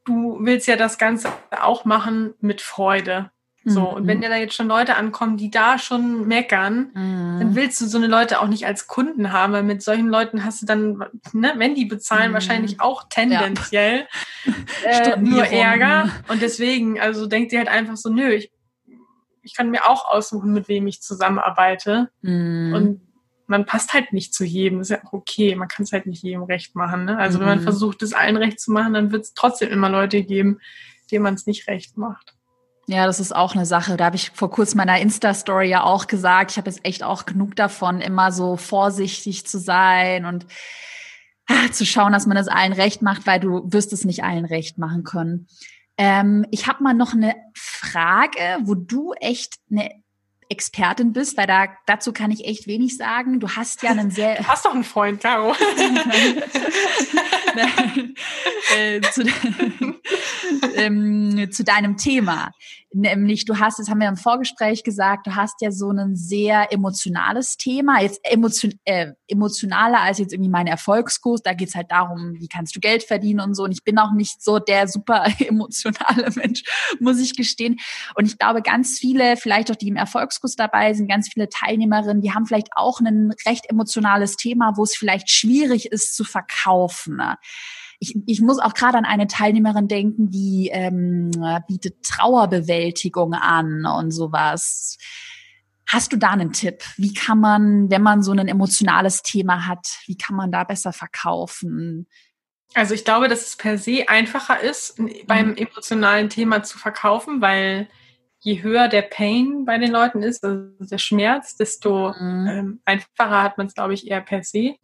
du 0.04 0.38
willst 0.40 0.66
ja 0.66 0.76
das 0.76 0.98
Ganze 0.98 1.28
auch 1.50 1.84
machen 1.84 2.34
mit 2.40 2.60
Freude. 2.60 3.30
So, 3.62 3.82
und 3.90 4.06
wenn 4.06 4.18
mhm. 4.18 4.22
dir 4.22 4.28
da 4.30 4.36
jetzt 4.36 4.54
schon 4.54 4.68
Leute 4.68 4.96
ankommen, 4.96 5.36
die 5.36 5.50
da 5.50 5.78
schon 5.78 6.26
meckern, 6.26 6.90
mhm. 6.94 7.38
dann 7.40 7.54
willst 7.54 7.78
du 7.80 7.86
so 7.86 7.98
eine 7.98 8.06
Leute 8.06 8.40
auch 8.40 8.46
nicht 8.46 8.64
als 8.64 8.86
Kunden 8.86 9.32
haben, 9.32 9.52
weil 9.52 9.62
mit 9.62 9.82
solchen 9.82 10.08
Leuten 10.08 10.44
hast 10.44 10.62
du 10.62 10.66
dann, 10.66 11.04
ne, 11.34 11.52
wenn 11.56 11.74
die 11.74 11.84
bezahlen, 11.84 12.30
mhm. 12.30 12.34
wahrscheinlich 12.34 12.80
auch 12.80 13.04
tendenziell 13.10 14.06
ja. 14.82 14.90
äh, 15.12 15.20
nur 15.20 15.44
Ärger. 15.44 16.08
Und 16.28 16.40
deswegen, 16.40 16.98
also 16.98 17.26
denkt 17.26 17.52
dir 17.52 17.58
halt 17.58 17.68
einfach 17.68 17.98
so, 17.98 18.08
nö, 18.08 18.30
ich, 18.30 18.50
ich 19.42 19.54
kann 19.54 19.70
mir 19.70 19.86
auch 19.86 20.06
aussuchen, 20.06 20.54
mit 20.54 20.68
wem 20.68 20.86
ich 20.86 21.02
zusammenarbeite. 21.02 22.08
Mhm. 22.22 22.72
Und 22.74 23.09
man 23.50 23.66
passt 23.66 23.92
halt 23.92 24.12
nicht 24.12 24.32
zu 24.32 24.44
jedem, 24.44 24.80
ist 24.80 24.90
ja 24.90 25.04
auch 25.04 25.12
okay, 25.12 25.56
man 25.56 25.66
kann 25.66 25.82
es 25.82 25.92
halt 25.92 26.06
nicht 26.06 26.22
jedem 26.22 26.44
recht 26.44 26.76
machen. 26.76 27.04
Ne? 27.04 27.18
Also 27.18 27.40
wenn 27.40 27.48
man 27.48 27.58
mhm. 27.58 27.64
versucht, 27.64 28.00
es 28.02 28.12
allen 28.12 28.36
recht 28.36 28.60
zu 28.60 28.70
machen, 28.70 28.94
dann 28.94 29.10
wird 29.10 29.24
es 29.24 29.34
trotzdem 29.34 29.70
immer 29.70 29.90
Leute 29.90 30.22
geben, 30.22 30.60
denen 31.10 31.24
man 31.24 31.34
es 31.34 31.46
nicht 31.46 31.66
recht 31.66 31.98
macht. 31.98 32.34
Ja, 32.86 33.06
das 33.06 33.18
ist 33.18 33.34
auch 33.34 33.54
eine 33.54 33.66
Sache. 33.66 33.96
Da 33.96 34.06
habe 34.06 34.16
ich 34.16 34.30
vor 34.30 34.50
kurzem 34.50 34.78
meiner 34.78 35.00
Insta-Story 35.00 35.68
ja 35.68 35.82
auch 35.82 36.06
gesagt, 36.06 36.52
ich 36.52 36.56
habe 36.58 36.70
jetzt 36.70 36.84
echt 36.84 37.02
auch 37.02 37.26
genug 37.26 37.56
davon, 37.56 38.00
immer 38.00 38.30
so 38.30 38.56
vorsichtig 38.56 39.46
zu 39.46 39.58
sein 39.58 40.24
und 40.24 40.46
ah, 41.48 41.70
zu 41.72 41.84
schauen, 41.84 42.12
dass 42.12 42.26
man 42.26 42.36
das 42.36 42.48
allen 42.48 42.72
recht 42.72 43.02
macht, 43.02 43.26
weil 43.26 43.40
du 43.40 43.62
wirst 43.64 43.92
es 43.92 44.04
nicht 44.04 44.22
allen 44.22 44.44
recht 44.44 44.78
machen 44.78 45.02
können. 45.02 45.48
Ähm, 45.98 46.46
ich 46.52 46.68
habe 46.68 46.84
mal 46.84 46.94
noch 46.94 47.14
eine 47.14 47.34
Frage, 47.54 48.58
wo 48.62 48.74
du 48.74 49.12
echt 49.14 49.56
eine 49.70 49.90
Expertin 50.50 51.12
bist, 51.12 51.36
weil 51.36 51.46
da 51.46 51.68
dazu 51.86 52.12
kann 52.12 52.32
ich 52.32 52.44
echt 52.44 52.66
wenig 52.66 52.96
sagen. 52.96 53.38
Du 53.38 53.48
hast 53.48 53.82
ja 53.82 53.90
einen 53.90 54.10
sehr. 54.10 54.36
Du 54.36 54.48
hast 54.48 54.66
doch 54.66 54.74
einen 54.74 54.84
Freund, 54.84 55.22
Caro. 55.22 55.54
äh, 58.76 59.00
zu, 59.00 59.22
ähm, 60.74 61.48
zu 61.52 61.64
deinem 61.64 61.96
Thema. 61.96 62.52
Nämlich, 62.92 63.44
du 63.44 63.58
hast, 63.60 63.78
das 63.78 63.88
haben 63.88 64.00
wir 64.00 64.08
im 64.08 64.16
Vorgespräch 64.16 64.82
gesagt, 64.82 65.28
du 65.28 65.36
hast 65.36 65.60
ja 65.60 65.70
so 65.70 65.90
ein 65.90 66.16
sehr 66.16 66.72
emotionales 66.72 67.56
Thema, 67.56 68.00
jetzt 68.00 68.18
emotion, 68.24 68.74
äh, 68.84 69.12
emotionaler 69.28 70.00
als 70.00 70.18
jetzt 70.18 70.32
irgendwie 70.32 70.50
mein 70.50 70.66
Erfolgskurs. 70.66 71.40
Da 71.42 71.52
geht's 71.52 71.76
halt 71.76 71.92
darum, 71.92 72.34
wie 72.34 72.48
kannst 72.48 72.74
du 72.74 72.80
Geld 72.80 73.04
verdienen 73.04 73.38
und 73.38 73.54
so. 73.54 73.62
Und 73.62 73.70
ich 73.70 73.84
bin 73.84 73.96
auch 73.98 74.12
nicht 74.12 74.42
so 74.42 74.58
der 74.58 74.88
super 74.88 75.24
emotionale 75.38 76.30
Mensch, 76.34 76.64
muss 76.98 77.20
ich 77.20 77.36
gestehen. 77.36 77.76
Und 78.16 78.26
ich 78.26 78.38
glaube, 78.38 78.60
ganz 78.60 78.98
viele, 78.98 79.36
vielleicht 79.36 79.70
auch 79.70 79.76
die 79.76 79.88
im 79.88 79.96
Erfolgskurs 79.96 80.56
dabei 80.56 80.92
sind, 80.92 81.08
ganz 81.08 81.28
viele 81.32 81.48
Teilnehmerinnen, 81.48 82.22
die 82.22 82.32
haben 82.32 82.46
vielleicht 82.46 82.70
auch 82.74 82.98
ein 83.00 83.32
recht 83.46 83.70
emotionales 83.70 84.36
Thema, 84.36 84.72
wo 84.76 84.82
es 84.82 84.96
vielleicht 84.96 85.30
schwierig 85.30 85.92
ist 85.92 86.16
zu 86.16 86.24
verkaufen. 86.24 87.16
Ne? 87.18 87.36
Ich, 88.00 88.16
ich 88.26 88.40
muss 88.40 88.58
auch 88.58 88.74
gerade 88.74 88.98
an 88.98 89.04
eine 89.04 89.26
Teilnehmerin 89.26 89.86
denken, 89.86 90.30
die 90.30 90.70
ähm, 90.72 91.30
bietet 91.68 92.02
Trauerbewältigung 92.02 93.34
an 93.34 93.84
und 93.84 94.10
sowas. 94.10 94.96
Hast 95.86 96.12
du 96.12 96.16
da 96.16 96.30
einen 96.30 96.52
Tipp? 96.52 96.82
Wie 96.96 97.12
kann 97.12 97.40
man, 97.40 97.90
wenn 97.90 98.02
man 98.02 98.22
so 98.22 98.32
ein 98.32 98.48
emotionales 98.48 99.22
Thema 99.22 99.66
hat, 99.66 99.86
wie 100.06 100.16
kann 100.16 100.34
man 100.34 100.50
da 100.50 100.64
besser 100.64 100.92
verkaufen? 100.92 102.08
Also 102.74 102.94
ich 102.94 103.04
glaube, 103.04 103.28
dass 103.28 103.46
es 103.46 103.56
per 103.56 103.76
se 103.76 104.08
einfacher 104.08 104.60
ist, 104.60 104.98
beim 105.26 105.50
mhm. 105.50 105.56
emotionalen 105.56 106.30
Thema 106.30 106.62
zu 106.62 106.78
verkaufen, 106.78 107.42
weil 107.42 107.88
je 108.38 108.62
höher 108.62 108.88
der 108.88 109.02
Pain 109.02 109.66
bei 109.66 109.76
den 109.76 109.90
Leuten 109.90 110.22
ist, 110.22 110.42
also 110.42 110.70
der 110.78 110.98
Schmerz, 110.98 111.56
desto 111.56 112.14
mhm. 112.18 112.46
ähm, 112.48 112.80
einfacher 112.86 113.42
hat 113.42 113.58
man 113.58 113.66
es, 113.66 113.74
glaube 113.74 113.92
ich, 113.92 114.08
eher 114.08 114.22
per 114.22 114.42
se. 114.42 114.76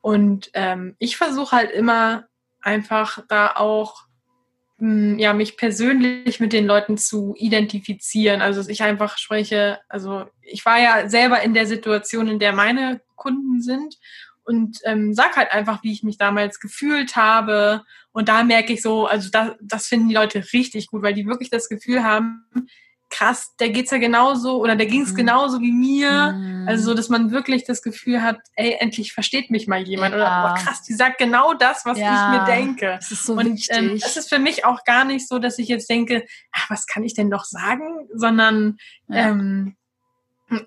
Und 0.00 0.50
ähm, 0.52 0.94
ich 0.98 1.16
versuche 1.16 1.56
halt 1.56 1.70
immer 1.70 2.26
einfach 2.64 3.20
da 3.28 3.54
auch 3.56 4.04
hm, 4.78 5.18
ja, 5.18 5.32
mich 5.32 5.56
persönlich 5.56 6.40
mit 6.40 6.52
den 6.52 6.66
Leuten 6.66 6.98
zu 6.98 7.34
identifizieren. 7.38 8.42
Also 8.42 8.60
dass 8.60 8.68
ich 8.68 8.82
einfach 8.82 9.18
spreche, 9.18 9.78
also 9.88 10.24
ich 10.42 10.64
war 10.66 10.80
ja 10.80 11.08
selber 11.08 11.42
in 11.42 11.54
der 11.54 11.66
Situation, 11.66 12.28
in 12.28 12.38
der 12.38 12.52
meine 12.52 13.00
Kunden 13.14 13.62
sind 13.62 13.96
und 14.44 14.78
ähm, 14.84 15.14
sag 15.14 15.36
halt 15.36 15.52
einfach, 15.52 15.82
wie 15.82 15.92
ich 15.92 16.02
mich 16.02 16.18
damals 16.18 16.60
gefühlt 16.60 17.16
habe. 17.16 17.82
Und 18.12 18.28
da 18.28 18.42
merke 18.44 18.72
ich 18.72 18.82
so, 18.82 19.06
also 19.06 19.30
da, 19.30 19.54
das 19.62 19.86
finden 19.86 20.08
die 20.08 20.14
Leute 20.14 20.44
richtig 20.52 20.88
gut, 20.88 21.02
weil 21.02 21.14
die 21.14 21.26
wirklich 21.26 21.50
das 21.50 21.68
Gefühl 21.68 22.02
haben, 22.02 22.44
krass, 23.14 23.54
der 23.60 23.70
geht's 23.70 23.92
ja 23.92 23.98
genauso 23.98 24.58
oder 24.58 24.74
der 24.74 24.86
ging's 24.86 25.12
mhm. 25.12 25.16
genauso 25.16 25.60
wie 25.60 25.70
mir. 25.70 26.32
Mhm. 26.32 26.68
Also 26.68 26.84
so, 26.84 26.94
dass 26.94 27.08
man 27.08 27.30
wirklich 27.30 27.64
das 27.64 27.82
Gefühl 27.82 28.22
hat, 28.22 28.38
ey, 28.56 28.76
endlich 28.80 29.12
versteht 29.12 29.50
mich 29.50 29.68
mal 29.68 29.82
jemand 29.82 30.14
ja. 30.14 30.20
oder 30.20 30.48
boah, 30.48 30.64
krass, 30.64 30.82
die 30.82 30.94
sagt 30.94 31.18
genau 31.18 31.54
das, 31.54 31.84
was 31.84 31.98
ja. 31.98 32.34
ich 32.34 32.38
mir 32.38 32.44
denke. 32.46 32.96
Das 32.98 33.10
ist 33.12 33.24
so 33.24 33.34
und 33.34 33.54
wichtig. 33.54 33.68
ähm, 33.70 33.98
das 34.00 34.16
ist 34.16 34.28
für 34.28 34.40
mich 34.40 34.64
auch 34.64 34.84
gar 34.84 35.04
nicht 35.04 35.28
so, 35.28 35.38
dass 35.38 35.58
ich 35.58 35.68
jetzt 35.68 35.88
denke, 35.88 36.26
ach, 36.52 36.70
was 36.70 36.86
kann 36.86 37.04
ich 37.04 37.14
denn 37.14 37.28
noch 37.28 37.44
sagen, 37.44 38.08
sondern 38.12 38.78
ja. 39.08 39.28
ähm, 39.28 39.76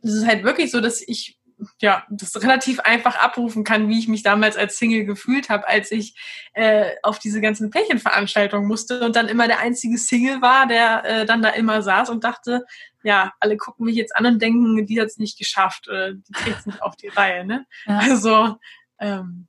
es 0.01 0.13
ist 0.13 0.27
halt 0.27 0.43
wirklich 0.43 0.71
so, 0.71 0.79
dass 0.79 1.01
ich 1.05 1.36
ja, 1.81 2.05
das 2.09 2.41
relativ 2.41 2.79
einfach 2.81 3.15
abrufen 3.17 3.63
kann, 3.63 3.89
wie 3.89 3.99
ich 3.99 4.07
mich 4.07 4.23
damals 4.23 4.57
als 4.57 4.77
Single 4.77 5.05
gefühlt 5.05 5.49
habe, 5.49 5.67
als 5.67 5.91
ich 5.91 6.15
äh, 6.53 6.91
auf 7.03 7.19
diese 7.19 7.41
ganzen 7.41 7.69
Pärchenveranstaltungen 7.69 8.67
musste 8.67 9.05
und 9.05 9.15
dann 9.15 9.27
immer 9.27 9.47
der 9.47 9.59
einzige 9.59 9.97
Single 9.97 10.41
war, 10.41 10.67
der 10.67 11.05
äh, 11.05 11.25
dann 11.25 11.41
da 11.41 11.49
immer 11.49 11.81
saß 11.81 12.09
und 12.09 12.23
dachte, 12.23 12.65
ja, 13.03 13.33
alle 13.39 13.57
gucken 13.57 13.85
mich 13.85 13.95
jetzt 13.95 14.15
an 14.15 14.25
und 14.25 14.41
denken, 14.41 14.85
die 14.85 14.99
hat 14.99 15.07
es 15.07 15.17
nicht 15.17 15.37
geschafft, 15.37 15.87
oder 15.87 16.13
die 16.13 16.31
kriegt 16.33 16.59
es 16.59 16.65
nicht 16.65 16.81
auf 16.81 16.95
die 16.95 17.07
Reihe. 17.07 17.45
Ne? 17.45 17.65
Ja. 17.85 17.99
Also 17.99 18.57
ähm, 18.99 19.47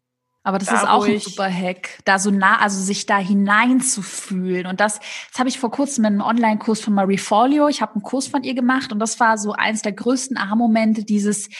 aber 0.49 0.59
das 0.59 0.69
da, 0.69 0.77
ist 0.77 0.89
auch 0.89 1.05
ein 1.05 1.19
super 1.19 1.53
Hack, 1.53 1.99
da 2.07 2.19
so 2.19 2.31
nah, 2.31 2.59
also 2.59 2.81
sich 2.81 3.05
da 3.05 3.19
hineinzufühlen. 3.19 4.67
Und 4.67 4.81
das, 4.81 4.99
das 4.99 5.39
habe 5.39 5.51
ich 5.51 5.59
vor 5.59 5.71
kurzem 5.71 6.07
in 6.07 6.15
einem 6.15 6.21
Online-Kurs 6.23 6.81
von 6.81 6.95
Marie 6.95 7.19
Folio. 7.19 7.69
Ich 7.69 7.83
habe 7.83 7.93
einen 7.93 8.03
Kurs 8.03 8.29
von 8.29 8.45
ihr 8.45 8.55
gemacht 8.55 8.91
und 8.91 8.99
das 8.99 9.21
war 9.21 9.37
so 9.37 9.53
eins 9.53 9.83
der 9.83 9.93
größten 9.93 10.39
Aha-Momente, 10.39 11.05
dieses 11.05 11.51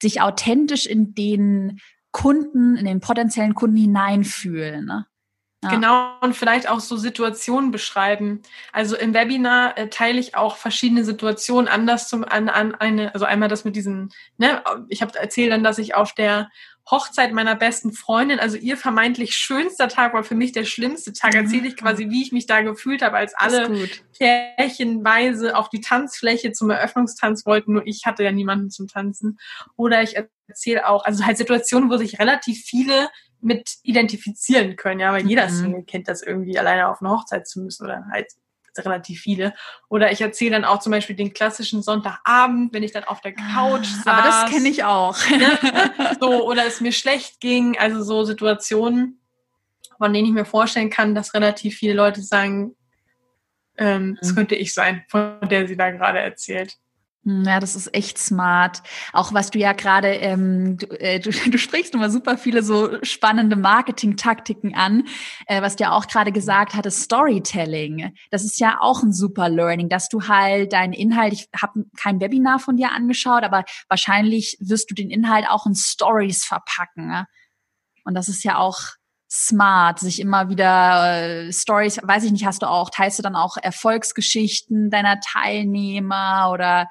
sich 0.00 0.20
authentisch 0.20 0.86
in 0.86 1.14
den 1.14 1.80
Kunden, 2.12 2.76
in 2.76 2.84
den 2.84 3.00
potenziellen 3.00 3.54
Kunden 3.54 3.76
hineinfühlen. 3.76 4.84
Ne? 4.84 5.06
Ja. 5.62 5.70
Genau, 5.70 6.12
und 6.20 6.36
vielleicht 6.36 6.68
auch 6.68 6.78
so 6.78 6.96
Situationen 6.96 7.72
beschreiben. 7.72 8.42
Also 8.72 8.96
im 8.96 9.12
Webinar 9.12 9.76
äh, 9.76 9.88
teile 9.88 10.20
ich 10.20 10.36
auch 10.36 10.56
verschiedene 10.56 11.04
Situationen 11.04 11.66
anders 11.66 12.08
zum 12.08 12.24
an, 12.24 12.48
an 12.48 12.76
eine, 12.76 13.12
also 13.12 13.26
einmal 13.26 13.48
das 13.48 13.64
mit 13.64 13.74
diesen, 13.74 14.10
ne, 14.36 14.62
ich 14.88 15.02
habe 15.02 15.18
erzählt 15.18 15.50
dann, 15.50 15.64
dass 15.64 15.78
ich 15.78 15.96
auf 15.96 16.12
der 16.12 16.48
Hochzeit 16.90 17.32
meiner 17.32 17.54
besten 17.54 17.92
Freundin, 17.92 18.40
also 18.40 18.56
ihr 18.56 18.76
vermeintlich 18.76 19.34
schönster 19.34 19.88
Tag 19.88 20.14
war 20.14 20.24
für 20.24 20.34
mich 20.34 20.52
der 20.52 20.64
schlimmste 20.64 21.12
Tag. 21.12 21.34
Mhm. 21.34 21.40
Erzähle 21.40 21.68
ich 21.68 21.76
quasi, 21.76 22.08
wie 22.10 22.22
ich 22.22 22.32
mich 22.32 22.46
da 22.46 22.62
gefühlt 22.62 23.02
habe, 23.02 23.16
als 23.16 23.34
alle 23.34 23.88
pärchenweise 24.18 25.56
auf 25.56 25.68
die 25.68 25.80
Tanzfläche 25.80 26.52
zum 26.52 26.70
Eröffnungstanz 26.70 27.44
wollten, 27.44 27.74
nur 27.74 27.86
ich 27.86 28.06
hatte 28.06 28.24
ja 28.24 28.32
niemanden 28.32 28.70
zum 28.70 28.88
Tanzen. 28.88 29.38
Oder 29.76 30.02
ich 30.02 30.16
erzähle 30.46 30.88
auch, 30.88 31.04
also 31.04 31.24
halt 31.24 31.36
Situationen, 31.36 31.90
wo 31.90 31.96
sich 31.96 32.18
relativ 32.18 32.64
viele 32.64 33.10
mit 33.40 33.76
identifizieren 33.82 34.76
können, 34.76 35.00
ja, 35.00 35.12
weil 35.12 35.26
jeder 35.26 35.48
mhm. 35.48 35.54
Single 35.54 35.84
kennt 35.84 36.08
das 36.08 36.22
irgendwie, 36.22 36.58
alleine 36.58 36.88
auf 36.88 37.00
eine 37.00 37.10
Hochzeit 37.10 37.46
zu 37.46 37.60
müssen 37.60 37.84
oder 37.84 38.06
halt 38.10 38.26
relativ 38.84 39.20
viele. 39.20 39.54
Oder 39.88 40.12
ich 40.12 40.20
erzähle 40.20 40.52
dann 40.52 40.64
auch 40.64 40.80
zum 40.80 40.92
Beispiel 40.92 41.16
den 41.16 41.32
klassischen 41.32 41.82
Sonntagabend, 41.82 42.72
wenn 42.72 42.82
ich 42.82 42.92
dann 42.92 43.04
auf 43.04 43.20
der 43.20 43.32
Couch 43.32 43.86
saß. 43.86 44.06
Aber 44.06 44.22
das 44.22 44.50
kenne 44.50 44.68
ich 44.68 44.84
auch. 44.84 45.16
Ne? 45.30 45.58
So, 46.20 46.46
oder 46.46 46.66
es 46.66 46.80
mir 46.80 46.92
schlecht 46.92 47.40
ging. 47.40 47.78
Also 47.78 48.02
so 48.02 48.24
Situationen, 48.24 49.20
von 49.98 50.12
denen 50.12 50.26
ich 50.26 50.32
mir 50.32 50.44
vorstellen 50.44 50.90
kann, 50.90 51.14
dass 51.14 51.34
relativ 51.34 51.76
viele 51.76 51.94
Leute 51.94 52.22
sagen, 52.22 52.74
ähm, 53.76 54.16
das 54.20 54.32
mhm. 54.32 54.36
könnte 54.36 54.54
ich 54.56 54.74
sein, 54.74 55.04
von 55.08 55.38
der 55.48 55.68
sie 55.68 55.76
da 55.76 55.90
gerade 55.90 56.18
erzählt. 56.18 56.76
Hm, 57.24 57.44
ja, 57.44 57.58
das 57.60 57.74
ist 57.74 57.94
echt 57.94 58.18
smart. 58.18 58.82
Auch 59.12 59.32
was 59.32 59.50
du 59.50 59.58
ja 59.58 59.72
gerade, 59.72 60.08
ähm, 60.08 60.76
du, 60.78 60.86
äh, 61.00 61.18
du, 61.18 61.30
du 61.50 61.58
sprichst 61.58 61.94
immer 61.94 62.10
super 62.10 62.38
viele 62.38 62.62
so 62.62 63.02
spannende 63.02 63.56
Marketing-Taktiken 63.56 64.74
an. 64.74 65.04
Äh, 65.46 65.62
was 65.62 65.76
du 65.76 65.84
ja 65.84 65.92
auch 65.92 66.06
gerade 66.06 66.32
gesagt 66.32 66.74
hattest, 66.74 67.02
Storytelling. 67.02 68.14
Das 68.30 68.44
ist 68.44 68.60
ja 68.60 68.78
auch 68.80 69.02
ein 69.02 69.12
super 69.12 69.48
Learning, 69.48 69.88
dass 69.88 70.08
du 70.08 70.28
halt 70.28 70.72
deinen 70.72 70.92
Inhalt, 70.92 71.32
ich 71.32 71.48
habe 71.60 71.84
kein 71.96 72.20
Webinar 72.20 72.58
von 72.58 72.76
dir 72.76 72.92
angeschaut, 72.92 73.42
aber 73.42 73.64
wahrscheinlich 73.88 74.56
wirst 74.60 74.90
du 74.90 74.94
den 74.94 75.10
Inhalt 75.10 75.46
auch 75.48 75.66
in 75.66 75.74
Stories 75.74 76.44
verpacken. 76.44 77.08
Ne? 77.08 77.26
Und 78.04 78.14
das 78.14 78.28
ist 78.28 78.44
ja 78.44 78.58
auch 78.58 78.80
smart, 79.30 79.98
sich 79.98 80.20
immer 80.20 80.48
wieder 80.48 81.46
äh, 81.46 81.52
Stories, 81.52 82.00
weiß 82.02 82.24
ich 82.24 82.32
nicht, 82.32 82.46
hast 82.46 82.62
du 82.62 82.66
auch, 82.66 82.90
teilst 82.90 83.18
du 83.18 83.22
dann 83.22 83.36
auch 83.36 83.56
Erfolgsgeschichten 83.56 84.90
deiner 84.90 85.20
Teilnehmer 85.20 86.50
oder 86.52 86.88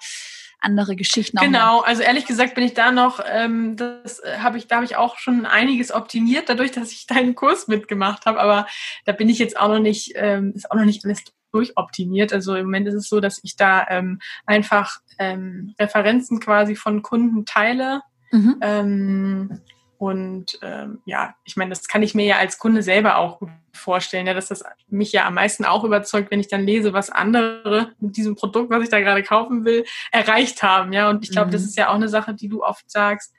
andere 0.60 0.96
Geschichten. 0.96 1.38
Genau, 1.38 1.82
also 1.82 2.02
ehrlich 2.02 2.26
gesagt 2.26 2.56
bin 2.56 2.64
ich 2.64 2.74
da 2.74 2.92
noch, 2.92 3.20
ähm, 3.26 3.76
das 3.76 4.20
äh, 4.20 4.38
habe 4.40 4.58
ich, 4.58 4.68
da 4.68 4.78
habe 4.78 4.86
ich 4.86 4.96
auch 4.96 5.18
schon 5.18 5.46
einiges 5.46 5.92
optimiert, 5.92 6.50
dadurch, 6.50 6.72
dass 6.72 6.92
ich 6.92 7.08
deinen 7.08 7.36
Kurs 7.36 7.68
mitgemacht 7.68 8.26
habe, 8.26 8.40
aber 8.40 8.68
da 9.06 9.12
bin 9.12 9.30
ich 9.30 9.40
jetzt 9.40 9.60
auch 9.60 9.70
noch 9.70 9.80
nicht, 9.80 10.14
ähm, 10.16 10.54
ist 10.56 10.70
auch 10.72 10.76
noch 10.76 10.86
nicht 10.86 11.06
alles 11.06 11.24
durchoptimiert. 11.52 12.34
Also 12.34 12.56
im 12.56 12.66
Moment 12.66 12.88
ist 12.88 12.96
es 12.96 13.10
so, 13.10 13.20
dass 13.20 13.40
ich 13.44 13.56
da 13.56 13.86
ähm, 13.90 14.20
einfach 14.46 15.00
ähm, 15.18 15.74
Referenzen 15.80 16.40
quasi 16.40 16.76
von 16.76 17.02
Kunden 17.02 17.46
teile. 17.46 18.02
Mhm. 18.32 18.58
Ähm, 18.62 19.62
und 19.98 20.60
ähm, 20.62 21.02
ja, 21.06 21.36
ich 21.44 21.56
meine, 21.56 21.70
das 21.70 21.88
kann 21.88 22.04
ich 22.04 22.14
mir 22.14 22.26
ja 22.26 22.38
als 22.38 22.60
Kunde 22.60 22.84
selber 22.84 23.18
auch 23.18 23.40
gut 23.40 23.50
vorstellen, 23.74 24.28
ja, 24.28 24.36
dass 24.36 24.48
das 24.48 24.64
mich 24.88 25.12
ja 25.12 25.26
am 25.26 25.34
meisten 25.34 25.66
auch 25.66 25.84
überzeugt, 25.84 26.30
wenn 26.30 26.40
ich 26.40 26.48
dann 26.48 26.66
lese, 26.66 26.94
was 26.94 27.10
andere 27.10 27.94
mit 28.00 28.16
diesem 28.16 28.36
Produkt, 28.36 28.70
was 28.70 28.84
ich 28.84 28.90
da 28.90 29.00
gerade 29.00 29.24
kaufen 29.24 29.66
will, 29.66 29.86
erreicht 30.12 30.62
haben. 30.62 30.94
Ja, 30.94 31.10
und 31.10 31.24
ich 31.24 31.32
glaube, 31.32 31.48
mhm. 31.48 31.52
das 31.52 31.64
ist 31.64 31.78
ja 31.78 31.90
auch 31.90 31.96
eine 31.96 32.10
Sache, 32.10 32.36
die 32.36 32.48
du 32.48 32.64
oft 32.64 32.90
sagst, 32.92 33.34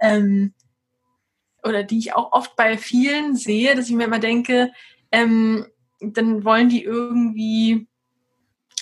ähm, 0.00 0.54
oder 1.62 1.82
die 1.82 1.98
ich 1.98 2.14
auch 2.14 2.32
oft 2.32 2.56
bei 2.56 2.78
vielen 2.78 3.36
sehe, 3.36 3.74
dass 3.74 3.88
ich 3.88 3.94
mir 3.94 4.04
immer 4.04 4.18
denke, 4.18 4.72
ähm, 5.10 5.66
dann 6.00 6.44
wollen 6.44 6.70
die 6.70 6.82
irgendwie 6.82 7.86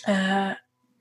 äh, 0.05 0.55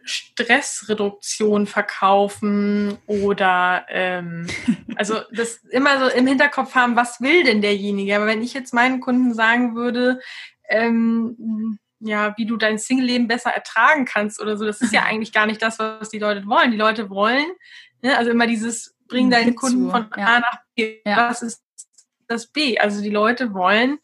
Stressreduktion 0.09 1.67
verkaufen 1.67 2.97
oder 3.05 3.85
ähm, 3.89 4.47
also 4.95 5.21
das 5.31 5.57
immer 5.69 5.99
so 5.99 6.15
im 6.15 6.27
Hinterkopf 6.27 6.75
haben, 6.75 6.95
was 6.95 7.21
will 7.21 7.43
denn 7.43 7.61
derjenige? 7.61 8.15
Aber 8.15 8.25
wenn 8.25 8.41
ich 8.41 8.53
jetzt 8.53 8.73
meinen 8.73 8.99
Kunden 8.99 9.33
sagen 9.33 9.75
würde, 9.75 10.19
ähm, 10.67 11.79
ja, 11.99 12.33
wie 12.37 12.45
du 12.45 12.57
dein 12.57 12.77
Single-Leben 12.77 13.27
besser 13.27 13.51
ertragen 13.51 14.05
kannst 14.05 14.41
oder 14.41 14.57
so. 14.57 14.65
Das 14.65 14.81
ist 14.81 14.93
ja 14.93 15.03
eigentlich 15.05 15.33
gar 15.33 15.45
nicht 15.45 15.61
das, 15.61 15.79
was 15.79 16.09
die 16.09 16.19
Leute 16.19 16.45
wollen. 16.45 16.71
Die 16.71 16.77
Leute 16.77 17.09
wollen, 17.09 17.45
ne, 18.01 18.17
also 18.17 18.31
immer 18.31 18.47
dieses, 18.47 18.95
bring 19.07 19.29
deinen 19.29 19.55
Kunden 19.55 19.89
von 19.91 20.09
ja. 20.15 20.25
A 20.25 20.39
nach 20.39 20.59
B. 20.75 20.99
Ja. 21.05 21.29
Was 21.29 21.41
ist 21.41 21.63
das 22.27 22.47
B? 22.47 22.77
Also 22.79 23.01
die 23.01 23.09
Leute 23.09 23.53
wollen 23.53 23.99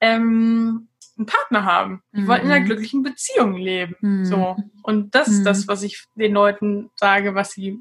ähm, 0.00 0.87
einen 1.18 1.26
Partner 1.26 1.64
haben. 1.64 2.02
Die 2.12 2.22
mhm. 2.22 2.28
wollen 2.28 2.42
in 2.42 2.50
einer 2.50 2.60
mhm. 2.60 2.66
glücklichen 2.66 3.02
Beziehung 3.02 3.54
leben. 3.54 3.96
Mhm. 4.00 4.24
So. 4.24 4.56
Und 4.82 5.14
das 5.14 5.28
ist 5.28 5.44
das, 5.44 5.64
mhm. 5.64 5.68
was 5.68 5.82
ich 5.82 6.04
den 6.14 6.32
Leuten 6.32 6.90
sage, 6.96 7.34
was 7.34 7.52
sie 7.52 7.80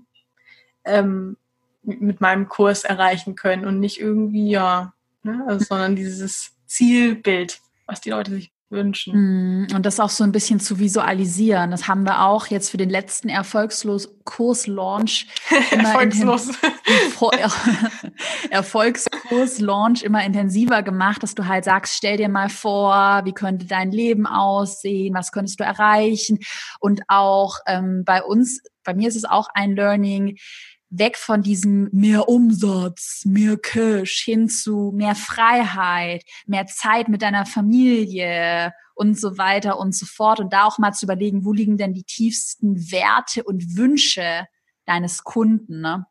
ähm, 0.83 1.37
mit 1.83 2.19
meinem 2.19 2.49
Kurs 2.49 2.83
erreichen 2.83 3.35
können 3.35 3.65
und 3.65 3.79
nicht 3.79 3.99
irgendwie, 3.99 4.49
ja, 4.49 4.93
ne, 5.23 5.45
also, 5.47 5.65
sondern 5.65 5.95
dieses 5.95 6.51
Zielbild, 6.65 7.59
was 7.85 8.01
die 8.01 8.09
Leute 8.09 8.31
sich 8.31 8.51
wünschen. 8.69 9.13
Hm, 9.13 9.67
und 9.75 9.85
das 9.85 9.99
auch 9.99 10.09
so 10.09 10.23
ein 10.23 10.31
bisschen 10.31 10.59
zu 10.59 10.79
visualisieren. 10.79 11.71
Das 11.71 11.87
haben 11.87 12.03
wir 12.03 12.23
auch 12.23 12.47
jetzt 12.47 12.69
für 12.69 12.77
den 12.77 12.89
letzten 12.89 13.29
erfolgslos 13.29 14.09
Kurs-Launch 14.25 15.27
Erfolgslos. 15.71 16.49
Erfolgskurs-Launch 18.49 20.03
immer 20.03 20.25
intensiver 20.25 20.83
gemacht, 20.83 21.23
dass 21.23 21.35
du 21.35 21.45
halt 21.45 21.65
sagst, 21.65 21.95
stell 21.95 22.17
dir 22.17 22.29
mal 22.29 22.49
vor, 22.49 23.21
wie 23.23 23.33
könnte 23.33 23.65
dein 23.65 23.91
Leben 23.91 24.27
aussehen, 24.27 25.13
was 25.13 25.31
könntest 25.31 25.59
du 25.59 25.63
erreichen? 25.63 26.39
Und 26.79 27.01
auch 27.07 27.59
ähm, 27.67 28.03
bei 28.05 28.21
uns, 28.21 28.61
bei 28.83 28.93
mir 28.93 29.07
ist 29.07 29.15
es 29.15 29.25
auch 29.25 29.47
ein 29.53 29.75
Learning, 29.75 30.37
weg 30.89 31.17
von 31.17 31.41
diesem 31.41 31.89
mehr 31.91 32.29
Umsatz, 32.29 33.23
mehr 33.25 33.57
Cash 33.57 34.21
hin 34.23 34.49
zu 34.49 34.91
mehr 34.95 35.15
Freiheit, 35.15 36.23
mehr 36.45 36.65
Zeit 36.67 37.09
mit 37.09 37.21
deiner 37.21 37.45
Familie 37.45 38.73
und 38.95 39.19
so 39.19 39.37
weiter 39.37 39.79
und 39.79 39.95
so 39.95 40.05
fort. 40.05 40.39
Und 40.39 40.53
da 40.53 40.63
auch 40.65 40.77
mal 40.77 40.93
zu 40.93 41.05
überlegen, 41.05 41.45
wo 41.45 41.53
liegen 41.53 41.77
denn 41.77 41.93
die 41.93 42.03
tiefsten 42.03 42.91
Werte 42.91 43.43
und 43.43 43.75
Wünsche 43.75 44.47
deines 44.85 45.23
Kunden, 45.23 45.81
ne? 45.81 46.05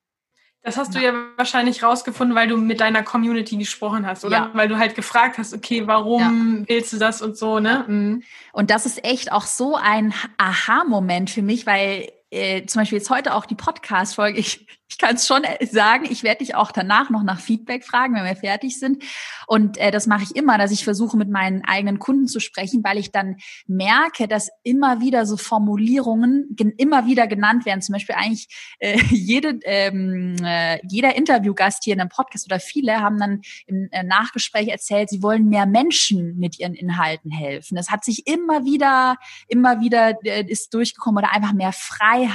Das 0.63 0.77
hast 0.77 0.97
du 0.97 0.99
ja 1.01 1.13
wahrscheinlich 1.37 1.85
rausgefunden, 1.85 2.35
weil 2.35 2.49
du 2.49 2.57
mit 2.57 2.81
deiner 2.81 3.05
Community 3.05 3.57
gesprochen 3.57 4.05
hast, 4.05 4.25
oder? 4.25 4.37
Ja. 4.37 4.51
Weil 4.53 4.67
du 4.67 4.79
halt 4.79 4.97
gefragt 4.97 5.39
hast, 5.39 5.55
okay, 5.55 5.87
warum 5.87 6.59
ja. 6.63 6.69
willst 6.69 6.93
du 6.93 6.99
das 6.99 7.23
und 7.23 7.39
so, 7.39 7.61
ne? 7.61 7.85
Mhm. 7.87 8.25
Und 8.53 8.71
das 8.71 8.85
ist 8.85 9.05
echt 9.05 9.31
auch 9.31 9.47
so 9.47 9.77
ein 9.77 10.13
Aha-Moment 10.39 11.31
für 11.31 11.43
mich, 11.43 11.67
weil 11.67 12.09
äh, 12.37 12.67
zum 12.67 12.81
Beispiel 12.81 12.99
jetzt 12.99 13.11
heute 13.11 13.35
auch 13.35 13.47
die 13.47 13.55
Podcast-Folge, 13.55 14.39
ich, 14.39 14.67
ich 14.89 14.99
kann 14.99 15.17
es 15.17 15.27
schon 15.27 15.43
sagen, 15.71 16.07
ich 16.09 16.23
werde 16.23 16.39
dich 16.39 16.55
auch 16.55 16.71
danach 16.71 17.11
noch 17.11 17.23
nach 17.23 17.41
Feedback 17.41 17.85
fragen, 17.85 18.15
wenn 18.15 18.25
wir 18.25 18.37
fertig 18.37 18.79
sind. 18.79 19.03
Und 19.47 19.79
äh, 19.79 19.91
das 19.91 20.07
mache 20.07 20.23
ich 20.23 20.37
immer, 20.37 20.59
dass 20.59 20.71
ich 20.71 20.85
versuche, 20.85 21.17
mit 21.17 21.29
meinen 21.29 21.65
eigenen 21.65 21.99
Kunden 21.99 22.29
zu 22.29 22.39
sprechen, 22.39 22.85
weil 22.85 22.99
ich 22.99 23.11
dann 23.11 23.37
merke, 23.67 24.29
dass 24.29 24.51
immer 24.63 25.01
wieder 25.01 25.27
so 25.27 25.37
Formulierungen 25.37 26.57
immer 26.77 27.07
wieder 27.07 27.27
genannt 27.27 27.67
werden. 27.67 27.83
Zum 27.83 27.95
Beispiel 27.95 28.15
eigentlich 28.15 28.49
äh, 28.79 28.99
jede, 29.11 29.59
ähm, 29.65 30.37
äh, 30.45 30.79
jeder 30.89 31.17
Interviewgast 31.17 31.83
hier 31.83 31.95
in 31.95 32.01
einem 32.01 32.11
Podcast 32.11 32.47
oder 32.47 32.61
viele 32.61 33.01
haben 33.01 33.19
dann 33.19 33.41
im 33.67 33.89
äh, 33.91 34.05
Nachgespräch 34.05 34.69
erzählt, 34.69 35.11
sie 35.11 35.23
wollen 35.23 35.49
mehr 35.49 35.67
Menschen 35.67 36.39
mit 36.39 36.61
ihren 36.61 36.75
Inhalten 36.75 37.31
helfen. 37.31 37.77
Das 37.77 37.91
hat 37.91 38.05
sich 38.05 38.27
immer 38.27 38.65
wieder, 38.65 39.17
immer 39.49 39.81
wieder 39.81 40.15
äh, 40.25 40.45
ist 40.47 40.73
durchgekommen 40.75 41.25
oder 41.25 41.33
einfach 41.33 41.53
mehr 41.53 41.73
Freiheit, 41.73 42.26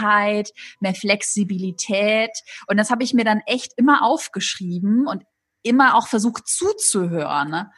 mehr 0.79 0.95
Flexibilität. 0.95 2.31
Und 2.67 2.77
das 2.77 2.89
habe 2.89 3.03
ich 3.03 3.13
mir 3.13 3.25
dann 3.25 3.41
echt 3.45 3.73
immer 3.77 4.03
aufgeschrieben 4.03 5.07
und 5.07 5.23
immer 5.63 5.95
auch 5.95 6.07
versucht 6.07 6.47
zuzuhören. 6.47 7.49
Ne? 7.49 7.71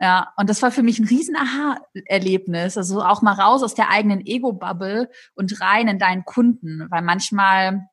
Ja, 0.00 0.32
und 0.36 0.50
das 0.50 0.62
war 0.62 0.72
für 0.72 0.82
mich 0.82 0.98
ein 0.98 1.06
riesen 1.06 1.36
Aha-Erlebnis. 1.36 2.76
Also 2.76 3.02
auch 3.02 3.22
mal 3.22 3.34
raus 3.34 3.62
aus 3.62 3.74
der 3.74 3.88
eigenen 3.88 4.24
Ego-Bubble 4.26 5.08
und 5.34 5.60
rein 5.60 5.88
in 5.88 5.98
deinen 5.98 6.24
Kunden. 6.24 6.86
Weil 6.90 7.02
manchmal 7.02 7.88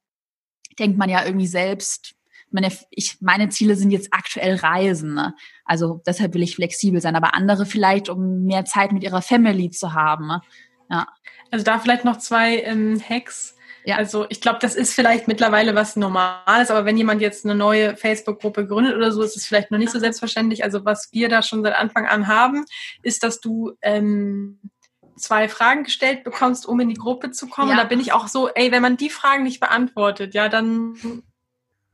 denkt 0.80 0.98
man 0.98 1.10
ja 1.10 1.24
irgendwie 1.24 1.48
selbst, 1.48 2.16
meine, 2.52 2.72
ich, 2.90 3.18
meine 3.22 3.50
Ziele 3.50 3.76
sind 3.76 3.92
jetzt 3.92 4.12
aktuell 4.12 4.56
Reisen. 4.56 5.14
Ne? 5.14 5.36
Also 5.66 6.02
deshalb 6.06 6.34
will 6.34 6.42
ich 6.42 6.56
flexibel 6.56 7.00
sein. 7.00 7.16
Aber 7.16 7.36
andere 7.36 7.66
vielleicht, 7.66 8.10
um 8.10 8.44
mehr 8.46 8.66
Zeit 8.66 8.92
mit 8.92 9.04
ihrer 9.04 9.22
Family 9.22 9.70
zu 9.70 9.94
haben. 9.94 10.28
Ne? 10.28 10.42
Ja. 10.90 11.08
Also 11.52 11.64
da 11.64 11.80
vielleicht 11.80 12.06
noch 12.06 12.18
zwei 12.18 12.62
ähm, 12.62 13.00
Hacks. 13.08 13.56
Ja. 13.90 13.96
Also 13.96 14.28
ich 14.30 14.40
glaube, 14.40 14.60
das 14.62 14.76
ist 14.76 14.94
vielleicht 14.94 15.28
mittlerweile 15.28 15.74
was 15.74 15.96
Normales, 15.96 16.70
aber 16.70 16.86
wenn 16.86 16.96
jemand 16.96 17.22
jetzt 17.22 17.44
eine 17.44 17.56
neue 17.56 17.98
Facebook-Gruppe 17.98 18.68
gründet 18.68 18.96
oder 18.96 19.12
so, 19.12 19.24
ist 19.24 19.36
es 19.36 19.48
vielleicht 19.48 19.72
noch 19.72 19.80
nicht 19.80 19.92
so 19.92 19.98
selbstverständlich. 19.98 20.64
Also 20.64 20.86
was 20.86 21.10
wir 21.12 21.28
da 21.28 21.42
schon 21.42 21.64
seit 21.64 21.76
Anfang 21.76 22.06
an 22.06 22.28
haben, 22.28 22.66
ist, 23.02 23.24
dass 23.24 23.42
du 23.42 23.72
ähm, 23.82 24.60
zwei 25.16 25.50
Fragen 25.50 25.86
gestellt 25.86 26.24
bekommst, 26.24 26.68
um 26.68 26.80
in 26.80 26.90
die 26.90 26.96
Gruppe 26.96 27.32
zu 27.32 27.48
kommen. 27.48 27.70
Ja. 27.70 27.74
Und 27.74 27.82
da 27.82 27.88
bin 27.88 28.00
ich 28.00 28.14
auch 28.14 28.28
so, 28.28 28.48
ey, 28.50 28.72
wenn 28.72 28.84
man 28.84 28.96
die 28.96 29.10
Fragen 29.10 29.44
nicht 29.44 29.60
beantwortet, 29.60 30.36
ja, 30.36 30.50
dann 30.50 30.96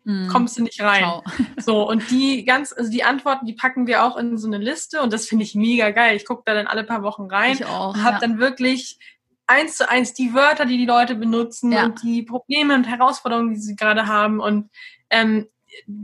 mm. 0.03 0.27
kommst 0.27 0.57
du 0.57 0.63
nicht 0.63 0.81
rein. 0.81 0.99
Ciao. 0.99 1.23
So, 1.57 1.89
und 1.89 2.11
die 2.11 2.43
ganz, 2.43 2.73
also 2.73 2.91
die 2.91 3.05
Antworten, 3.05 3.45
die 3.45 3.53
packen 3.53 3.87
wir 3.87 4.03
auch 4.03 4.17
in 4.17 4.37
so 4.37 4.47
eine 4.47 4.57
Liste 4.57 5.01
und 5.01 5.13
das 5.13 5.27
finde 5.27 5.45
ich 5.45 5.55
mega 5.55 5.91
geil. 5.91 6.17
Ich 6.17 6.25
gucke 6.25 6.43
da 6.45 6.53
dann 6.53 6.67
alle 6.67 6.83
paar 6.83 7.03
Wochen 7.03 7.23
rein 7.23 7.53
ich 7.53 7.65
auch, 7.65 7.93
und 7.93 8.03
habe 8.03 8.15
ja. 8.15 8.19
dann 8.19 8.37
wirklich 8.37 8.99
eins 9.47 9.77
zu 9.77 9.89
eins 9.89 10.13
die 10.13 10.33
Wörter, 10.33 10.65
die 10.65 10.77
die 10.77 10.85
Leute 10.85 11.15
benutzen 11.15 11.71
ja. 11.71 11.85
und 11.85 12.01
die 12.03 12.23
Probleme 12.23 12.75
und 12.75 12.85
Herausforderungen, 12.85 13.53
die 13.53 13.59
sie 13.59 13.75
gerade 13.75 14.07
haben. 14.07 14.39
Und 14.39 14.69
ähm, 15.09 15.47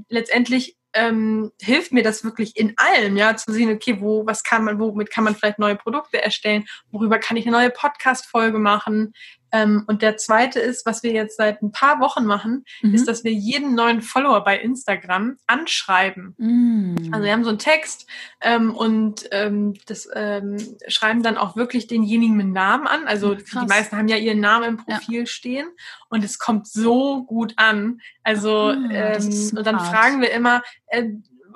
letztendlich 0.10 0.78
ähm, 0.94 1.52
hilft 1.62 1.94
mir 1.94 2.04
das 2.04 2.24
wirklich 2.24 2.58
in 2.58 2.74
allem, 2.78 3.16
ja, 3.16 3.36
zu 3.36 3.52
sehen, 3.52 3.72
okay, 3.74 4.02
wo, 4.02 4.26
was 4.26 4.44
kann 4.44 4.66
man, 4.66 4.80
womit 4.80 5.10
kann 5.10 5.24
man 5.24 5.36
vielleicht 5.36 5.60
neue 5.60 5.76
Produkte 5.76 6.22
erstellen, 6.22 6.66
worüber 6.92 7.18
kann 7.18 7.38
ich 7.38 7.48
eine 7.48 7.56
neue 7.56 7.70
Podcast-Folge 7.70 8.60
machen, 8.60 9.14
ähm, 9.52 9.84
und 9.88 10.02
der 10.02 10.18
zweite 10.18 10.60
ist, 10.60 10.86
was 10.86 11.04
wir 11.04 11.12
jetzt 11.12 11.38
seit 11.38 11.62
ein 11.62 11.72
paar 11.72 12.00
Wochen 12.00 12.26
machen, 12.26 12.64
mhm. 12.82 12.94
ist, 12.94 13.08
dass 13.08 13.24
wir 13.24 13.32
jeden 13.32 13.76
neuen 13.76 14.02
Follower 14.02 14.44
bei 14.44 14.60
Instagram 14.60 15.38
anschreiben. 15.48 16.36
Mhm. 16.38 17.10
Also 17.12 17.26
wir 17.26 17.32
haben 17.34 17.44
so 17.44 17.50
einen 17.50 17.60
Text 17.60 18.08
ähm, 18.42 18.74
und 18.74 19.28
ähm, 19.32 19.74
das 19.88 20.08
ähm, 20.14 20.58
schreiben 20.88 21.24
dann 21.24 21.38
auch 21.38 21.56
wirklich 21.56 21.88
denjenigen 21.88 22.38
mit 22.38 22.48
Namen 22.48 22.88
an. 22.88 23.08
Also 23.08 23.36
Krass. 23.36 23.64
die 23.64 23.68
meisten 23.68 23.98
haben 23.98 24.08
ja 24.08 24.18
ihren 24.18 24.40
Namen 24.40 24.70
im 24.70 24.78
Profil 24.78 25.20
ja. 25.22 25.26
stehen 25.26 25.68
und 26.10 26.24
es 26.24 26.40
kommt 26.40 26.68
so 26.68 27.24
gut 27.24 27.54
an. 27.58 28.00
Also 28.24 28.72
ähm, 28.72 29.52
und 29.56 29.66
dann 29.66 29.80
fragen 29.80 30.22
wir 30.22 30.32
immer, 30.32 30.62
äh, 30.88 31.06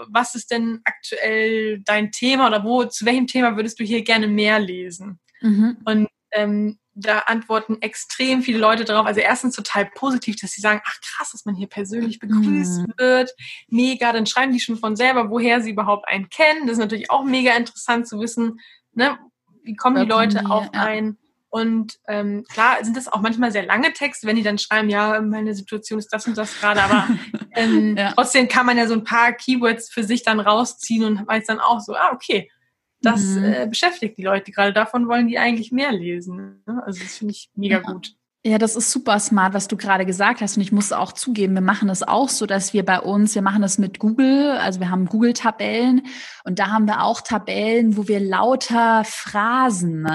was 0.09 0.35
ist 0.35 0.51
denn 0.51 0.81
aktuell 0.83 1.79
dein 1.79 2.11
Thema 2.11 2.47
oder 2.47 2.63
wo, 2.63 2.83
zu 2.83 3.05
welchem 3.05 3.27
Thema 3.27 3.55
würdest 3.55 3.79
du 3.79 3.83
hier 3.83 4.03
gerne 4.03 4.27
mehr 4.27 4.59
lesen? 4.59 5.19
Mhm. 5.41 5.77
Und 5.85 6.07
ähm, 6.31 6.79
da 6.95 7.19
antworten 7.19 7.81
extrem 7.81 8.41
viele 8.41 8.57
Leute 8.57 8.85
darauf. 8.85 9.05
Also 9.05 9.19
erstens 9.19 9.55
total 9.55 9.85
positiv, 9.85 10.37
dass 10.37 10.51
sie 10.51 10.61
sagen, 10.61 10.81
ach 10.85 10.95
krass, 11.01 11.31
dass 11.31 11.45
man 11.45 11.53
hier 11.53 11.67
persönlich 11.67 12.19
begrüßt 12.19 12.87
mhm. 12.87 12.93
wird. 12.97 13.31
Mega, 13.67 14.13
dann 14.13 14.25
schreiben 14.25 14.53
die 14.53 14.61
schon 14.61 14.77
von 14.77 14.95
selber, 14.95 15.29
woher 15.29 15.61
sie 15.61 15.71
überhaupt 15.71 16.07
einen 16.07 16.29
kennen. 16.29 16.67
Das 16.67 16.73
ist 16.73 16.79
natürlich 16.79 17.11
auch 17.11 17.25
mega 17.25 17.55
interessant 17.55 18.07
zu 18.07 18.19
wissen, 18.21 18.59
ne, 18.93 19.17
wie 19.63 19.75
kommen 19.75 20.01
die 20.01 20.09
Leute 20.09 20.39
die, 20.39 20.45
auf 20.45 20.69
ja. 20.73 20.81
einen. 20.81 21.17
Und 21.49 21.99
ähm, 22.07 22.43
klar 22.51 22.83
sind 22.83 22.97
das 22.97 23.07
auch 23.07 23.21
manchmal 23.21 23.51
sehr 23.51 23.65
lange 23.65 23.93
Texte, 23.93 24.27
wenn 24.27 24.35
die 24.35 24.43
dann 24.43 24.57
schreiben, 24.57 24.89
ja, 24.89 25.21
meine 25.21 25.53
Situation 25.53 25.99
ist 25.99 26.11
das 26.11 26.27
und 26.27 26.37
das 26.37 26.59
gerade, 26.59 26.81
aber 26.81 27.07
ähm, 27.55 27.95
ja. 27.97 28.11
trotzdem 28.13 28.47
kann 28.47 28.65
man 28.65 28.77
ja 28.77 28.87
so 28.87 28.93
ein 28.93 29.05
paar 29.05 29.31
Keywords 29.33 29.89
für 29.89 30.03
sich 30.03 30.23
dann 30.23 30.39
rausziehen 30.39 31.03
und 31.03 31.27
weiß 31.27 31.45
dann 31.45 31.59
auch 31.59 31.79
so, 31.79 31.93
ah, 31.93 32.11
okay, 32.13 32.49
das 33.05 33.21
mhm. 33.21 33.43
äh, 33.43 33.67
beschäftigt 33.67 34.17
die 34.17 34.23
Leute 34.23 34.51
gerade. 34.51 34.73
Davon 34.73 35.07
wollen 35.07 35.27
die 35.27 35.37
eigentlich 35.37 35.71
mehr 35.71 35.91
lesen. 35.91 36.63
Ne? 36.65 36.83
Also 36.85 37.01
das 37.01 37.17
finde 37.17 37.33
ich 37.33 37.49
mega 37.55 37.77
ja. 37.77 37.81
gut. 37.81 38.15
Ja, 38.47 38.59
das 38.59 38.75
ist 38.75 38.91
super 38.91 39.19
smart, 39.19 39.55
was 39.55 39.67
du 39.67 39.75
gerade 39.75 40.05
gesagt 40.05 40.39
hast. 40.39 40.55
Und 40.55 40.61
ich 40.61 40.71
muss 40.71 40.91
auch 40.91 41.13
zugeben, 41.13 41.55
wir 41.55 41.61
machen 41.61 41.87
das 41.87 42.03
auch 42.03 42.29
so, 42.29 42.45
dass 42.45 42.73
wir 42.73 42.85
bei 42.85 42.99
uns, 42.99 43.33
wir 43.33 43.41
machen 43.41 43.63
das 43.63 43.79
mit 43.79 43.97
Google, 43.97 44.51
also 44.51 44.79
wir 44.79 44.91
haben 44.91 45.07
Google-Tabellen 45.07 46.03
und 46.43 46.59
da 46.59 46.67
haben 46.67 46.85
wir 46.85 47.01
auch 47.01 47.21
Tabellen, 47.21 47.97
wo 47.97 48.07
wir 48.07 48.19
lauter 48.19 49.03
Phrasen, 49.03 50.07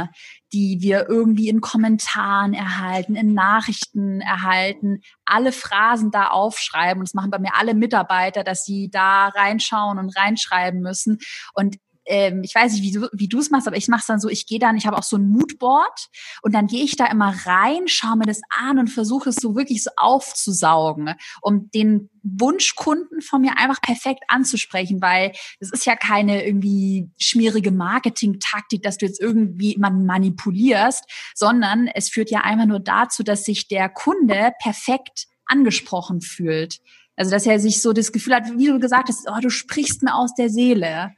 die 0.53 0.79
wir 0.81 1.09
irgendwie 1.09 1.49
in 1.49 1.61
Kommentaren 1.61 2.55
erhalten, 2.55 3.17
in 3.17 3.35
Nachrichten 3.35 4.21
erhalten, 4.21 5.01
alle 5.25 5.51
Phrasen 5.51 6.13
da 6.13 6.29
aufschreiben. 6.29 7.01
Und 7.01 7.09
das 7.09 7.15
machen 7.15 7.33
bei 7.33 7.41
mir 7.41 7.57
alle 7.57 7.75
Mitarbeiter, 7.75 8.45
dass 8.45 8.65
sie 8.65 8.91
da 8.93 9.27
reinschauen 9.27 9.99
und 9.99 10.17
reinschreiben 10.17 10.81
müssen. 10.83 11.19
Und 11.53 11.79
ähm, 12.11 12.43
ich 12.43 12.55
weiß 12.55 12.73
nicht, 12.73 12.83
wie 12.83 12.91
du 12.91 13.09
wie 13.13 13.29
du 13.29 13.39
es 13.39 13.51
machst, 13.51 13.69
aber 13.69 13.77
ich 13.77 13.89
mache 13.89 14.01
es 14.01 14.07
dann 14.07 14.21
so, 14.21 14.29
ich 14.29 14.47
gehe 14.47 14.59
dann, 14.59 14.77
ich 14.77 14.87
habe 14.87 14.99
auch 14.99 15.05
so 15.05 15.17
ein 15.17 15.31
Moodboard 15.31 16.09
und 16.43 16.53
dann 16.53 16.67
gehe 16.67 16.83
ich 16.83 16.97
da 16.97 17.07
immer 17.07 17.35
rein, 17.47 17.87
schaue 17.87 18.17
mir 18.17 18.27
das 18.27 18.41
an 18.49 18.79
und 18.79 18.89
versuche 18.89 19.31
es 19.31 19.37
so 19.37 19.55
wirklich 19.55 19.85
so 19.85 19.91
aufzusaugen, 19.97 21.15
um 21.41 21.71
den 21.71 22.11
Wunschkunden 22.23 23.23
von 23.23 23.41
mir 23.41 23.57
einfach 23.57 23.81
perfekt 23.81 24.25
anzusprechen, 24.29 25.01
weil 25.01 25.33
es 25.61 25.73
ist 25.73 25.87
ja 25.87 25.95
keine 25.95 26.45
irgendwie 26.45 27.09
schmierige 27.19 27.71
Marketing-Taktik, 27.71 28.83
dass 28.83 28.99
du 28.99 29.07
jetzt 29.07 29.21
irgendwie 29.21 29.77
man 29.79 30.05
manipulierst, 30.05 31.05
sondern 31.35 31.87
es 31.87 32.09
führt 32.09 32.31
ja 32.31 32.41
einfach 32.41 32.67
nur 32.67 32.81
dazu, 32.81 33.23
dass 33.23 33.45
sich 33.45 33.69
der 33.69 33.89
Kunde 33.89 34.53
perfekt 34.61 35.29
angesprochen 35.47 36.21
fühlt. 36.21 36.81
Also, 37.17 37.31
dass 37.31 37.47
er 37.47 37.61
sich 37.61 37.83
so 37.83 37.93
das 37.93 38.13
Gefühl 38.13 38.35
hat, 38.35 38.59
wie 38.59 38.67
du 38.67 38.81
gesagt 38.81 39.09
hast, 39.09 39.29
oh, 39.29 39.41
du 39.41 39.51
sprichst 39.51 40.03
mir 40.03 40.15
aus 40.15 40.35
der 40.35 40.49
Seele. 40.49 41.13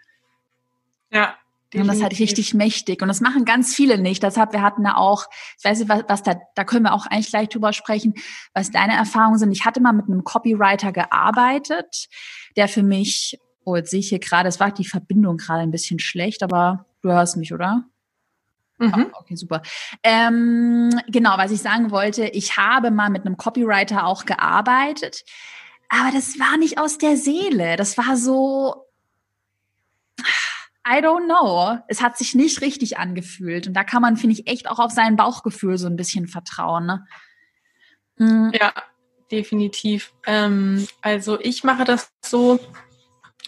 Ja, 1.12 1.34
Und 1.74 1.86
das 1.86 1.96
ist 1.96 2.02
halt 2.02 2.18
richtig 2.18 2.54
mächtig. 2.54 3.02
Und 3.02 3.08
das 3.08 3.20
machen 3.20 3.44
ganz 3.44 3.74
viele 3.74 3.98
nicht. 3.98 4.22
Deshalb, 4.22 4.52
wir 4.52 4.62
hatten 4.62 4.84
da 4.84 4.94
auch, 4.94 5.26
ich 5.58 5.64
weiß 5.64 5.78
nicht, 5.78 5.88
was, 5.88 6.04
was 6.08 6.22
da, 6.22 6.36
da 6.54 6.64
können 6.64 6.84
wir 6.84 6.92
auch 6.92 7.06
eigentlich 7.06 7.30
gleich 7.30 7.48
drüber 7.48 7.72
sprechen, 7.72 8.14
was 8.54 8.70
deine 8.70 8.94
Erfahrungen 8.94 9.38
sind. 9.38 9.52
Ich 9.52 9.64
hatte 9.64 9.80
mal 9.80 9.92
mit 9.92 10.06
einem 10.06 10.24
Copywriter 10.24 10.92
gearbeitet, 10.92 12.08
der 12.56 12.68
für 12.68 12.82
mich, 12.82 13.38
oh, 13.64 13.76
jetzt 13.76 13.90
sehe 13.90 14.00
ich 14.00 14.08
hier 14.08 14.18
gerade, 14.18 14.48
es 14.48 14.60
war 14.60 14.70
die 14.70 14.84
Verbindung 14.84 15.38
gerade 15.38 15.62
ein 15.62 15.70
bisschen 15.70 15.98
schlecht, 15.98 16.42
aber 16.42 16.86
du 17.02 17.10
hörst 17.10 17.36
mich, 17.36 17.54
oder? 17.54 17.84
Mhm. 18.78 19.10
Oh, 19.12 19.20
okay, 19.20 19.36
super. 19.36 19.62
Ähm, 20.02 20.90
genau, 21.08 21.38
was 21.38 21.52
ich 21.52 21.62
sagen 21.62 21.90
wollte, 21.90 22.26
ich 22.26 22.56
habe 22.56 22.90
mal 22.90 23.10
mit 23.10 23.24
einem 23.24 23.36
Copywriter 23.36 24.06
auch 24.06 24.24
gearbeitet, 24.24 25.24
aber 25.88 26.10
das 26.12 26.38
war 26.38 26.56
nicht 26.58 26.78
aus 26.78 26.98
der 26.98 27.16
Seele. 27.16 27.76
Das 27.76 27.96
war 27.96 28.16
so, 28.16 28.81
I 30.86 31.00
don't 31.00 31.26
know. 31.26 31.78
Es 31.88 32.02
hat 32.02 32.18
sich 32.18 32.34
nicht 32.34 32.60
richtig 32.60 32.98
angefühlt. 32.98 33.68
Und 33.68 33.74
da 33.74 33.84
kann 33.84 34.02
man, 34.02 34.16
finde 34.16 34.34
ich, 34.34 34.48
echt 34.48 34.68
auch 34.68 34.78
auf 34.78 34.90
sein 34.90 35.16
Bauchgefühl 35.16 35.78
so 35.78 35.86
ein 35.86 35.96
bisschen 35.96 36.26
vertrauen. 36.26 36.86
Ne? 36.86 37.06
Mhm. 38.16 38.52
Ja, 38.58 38.72
definitiv. 39.30 40.12
Ähm, 40.26 40.86
also 41.00 41.40
ich 41.40 41.64
mache 41.64 41.84
das 41.84 42.10
so. 42.24 42.58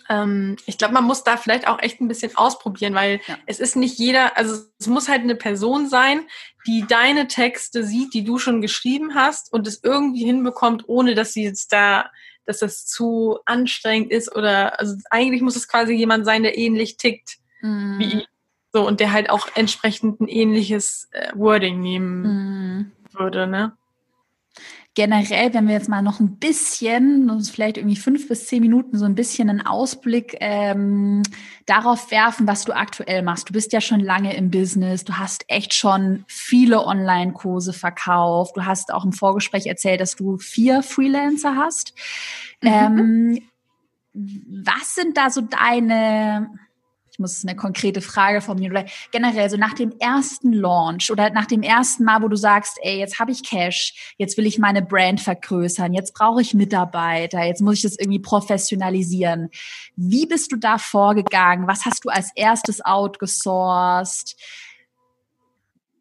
Ähm, 0.09 0.57
ich 0.67 0.79
glaube, 0.79 0.95
man 0.95 1.05
muss 1.05 1.25
da 1.25 1.37
vielleicht 1.37 1.67
auch 1.67 1.81
echt 1.81 2.01
ein 2.01 2.09
bisschen 2.09 2.37
ausprobieren, 2.37 2.95
weil 2.95 3.21
ja. 3.27 3.39
es 3.47 3.59
ist 3.59 3.75
nicht 3.75 3.99
jeder, 3.99 4.37
also 4.37 4.63
es 4.79 4.87
muss 4.87 5.09
halt 5.09 5.23
eine 5.23 5.35
Person 5.35 5.89
sein, 5.89 6.27
die 6.67 6.87
deine 6.87 7.27
Texte 7.27 7.85
sieht, 7.85 8.13
die 8.13 8.23
du 8.23 8.39
schon 8.39 8.61
geschrieben 8.61 9.15
hast 9.15 9.51
und 9.53 9.67
es 9.67 9.83
irgendwie 9.83 10.25
hinbekommt, 10.25 10.85
ohne 10.89 11.15
dass 11.15 11.33
sie 11.33 11.45
jetzt 11.45 11.73
da 11.73 12.11
dass 12.47 12.59
das 12.59 12.87
zu 12.87 13.39
anstrengend 13.47 14.11
ist 14.11 14.35
oder 14.35 14.79
also 14.79 14.97
eigentlich 15.11 15.43
muss 15.43 15.57
es 15.57 15.69
quasi 15.69 15.95
jemand 15.95 16.25
sein, 16.25 16.43
der 16.43 16.59
ähnlich 16.59 16.97
tickt 16.97 17.39
mm. 17.63 17.99
wie 17.99 18.19
ich. 18.19 18.29
So, 18.73 18.87
und 18.87 18.99
der 18.99 19.13
halt 19.13 19.31
auch 19.31 19.49
entsprechend 19.55 20.21
ein 20.21 20.29
ähnliches 20.29 21.09
äh, 21.13 21.31
Wording 21.35 21.81
nehmen 21.81 22.23
mm. 22.23 22.93
würde, 23.17 23.47
ne? 23.47 23.77
Generell, 24.95 25.53
wenn 25.53 25.67
wir 25.67 25.75
jetzt 25.75 25.89
mal 25.89 26.03
noch 26.03 26.21
ein 26.21 26.37
bisschen, 26.37 27.29
uns 27.29 27.51
vielleicht 27.51 27.77
irgendwie 27.77 27.97
fünf 27.97 28.29
bis 28.29 28.47
zehn 28.47 28.61
Minuten 28.61 28.97
so 28.97 29.05
ein 29.05 29.17
bisschen 29.17 29.51
einen 29.51 29.67
Ausblick 29.67 30.37
ähm, 30.41 31.23
darauf 31.67 32.13
werfen, 32.13 32.47
was 32.47 32.65
du 32.65 32.73
aktuell 32.73 33.23
machst. 33.23 33.49
Du 33.49 33.53
bist 33.53 33.73
ja 33.73 33.81
schon 33.81 33.99
lange 33.99 34.37
im 34.37 34.51
Business, 34.51 35.05
du 35.05 35.15
hast 35.15 35.45
echt 35.49 35.75
schon 35.75 36.25
viele 36.29 36.87
Online-Kurse 36.87 37.73
verkauft, 37.73 38.57
du 38.57 38.65
hast 38.65 38.95
auch 38.95 39.05
im 39.05 39.13
Vorgespräch 39.13 39.67
erzählt, 39.67 40.01
dass 40.01 40.15
du 40.15 40.39
vier 40.39 40.83
Freelancer 40.85 41.57
hast. 41.57 41.95
Mhm. 42.63 42.69
Ähm, 42.71 43.41
was 44.15 44.95
sind 44.95 45.17
da 45.17 45.29
so 45.29 45.41
deine 45.41 46.51
ich 47.15 47.21
muss 47.21 47.45
eine 47.45 47.55
konkrete 47.55 48.01
Frage 48.01 48.41
formulieren, 48.41 48.73
oder 48.73 48.87
generell 49.13 49.49
so 49.49 49.57
nach 49.57 49.75
dem 49.75 49.93
ersten 50.01 50.53
Launch 50.53 51.13
oder 51.13 51.31
nach 51.31 51.47
dem 51.47 51.63
ersten 51.63 52.03
Mal, 52.03 52.23
wo 52.23 52.27
du 52.27 52.35
sagst, 52.35 52.77
ey, 52.83 52.99
jetzt 52.99 53.21
habe 53.21 53.31
ich 53.31 53.45
Cash, 53.45 54.15
jetzt 54.19 54.37
will 54.37 54.47
ich 54.47 54.59
meine 54.59 54.83
Brand 54.83 55.21
vergrößern, 55.21 55.95
jetzt 55.95 56.13
brauche 56.13 56.43
ich 56.43 56.55
Mitarbeiter, 56.55 57.45
jetzt 57.45 57.63
muss 57.63 57.77
ich 57.77 57.83
das 57.83 57.97
irgendwie 58.01 58.19
professionalisieren. 58.19 59.51
Wie 59.95 60.27
bist 60.27 60.51
du 60.51 60.57
da 60.57 60.77
vorgegangen? 60.77 61.69
Was 61.69 61.85
hast 61.85 62.05
du 62.05 62.09
als 62.09 62.33
erstes 62.35 62.85
outgesourced? 62.85 64.35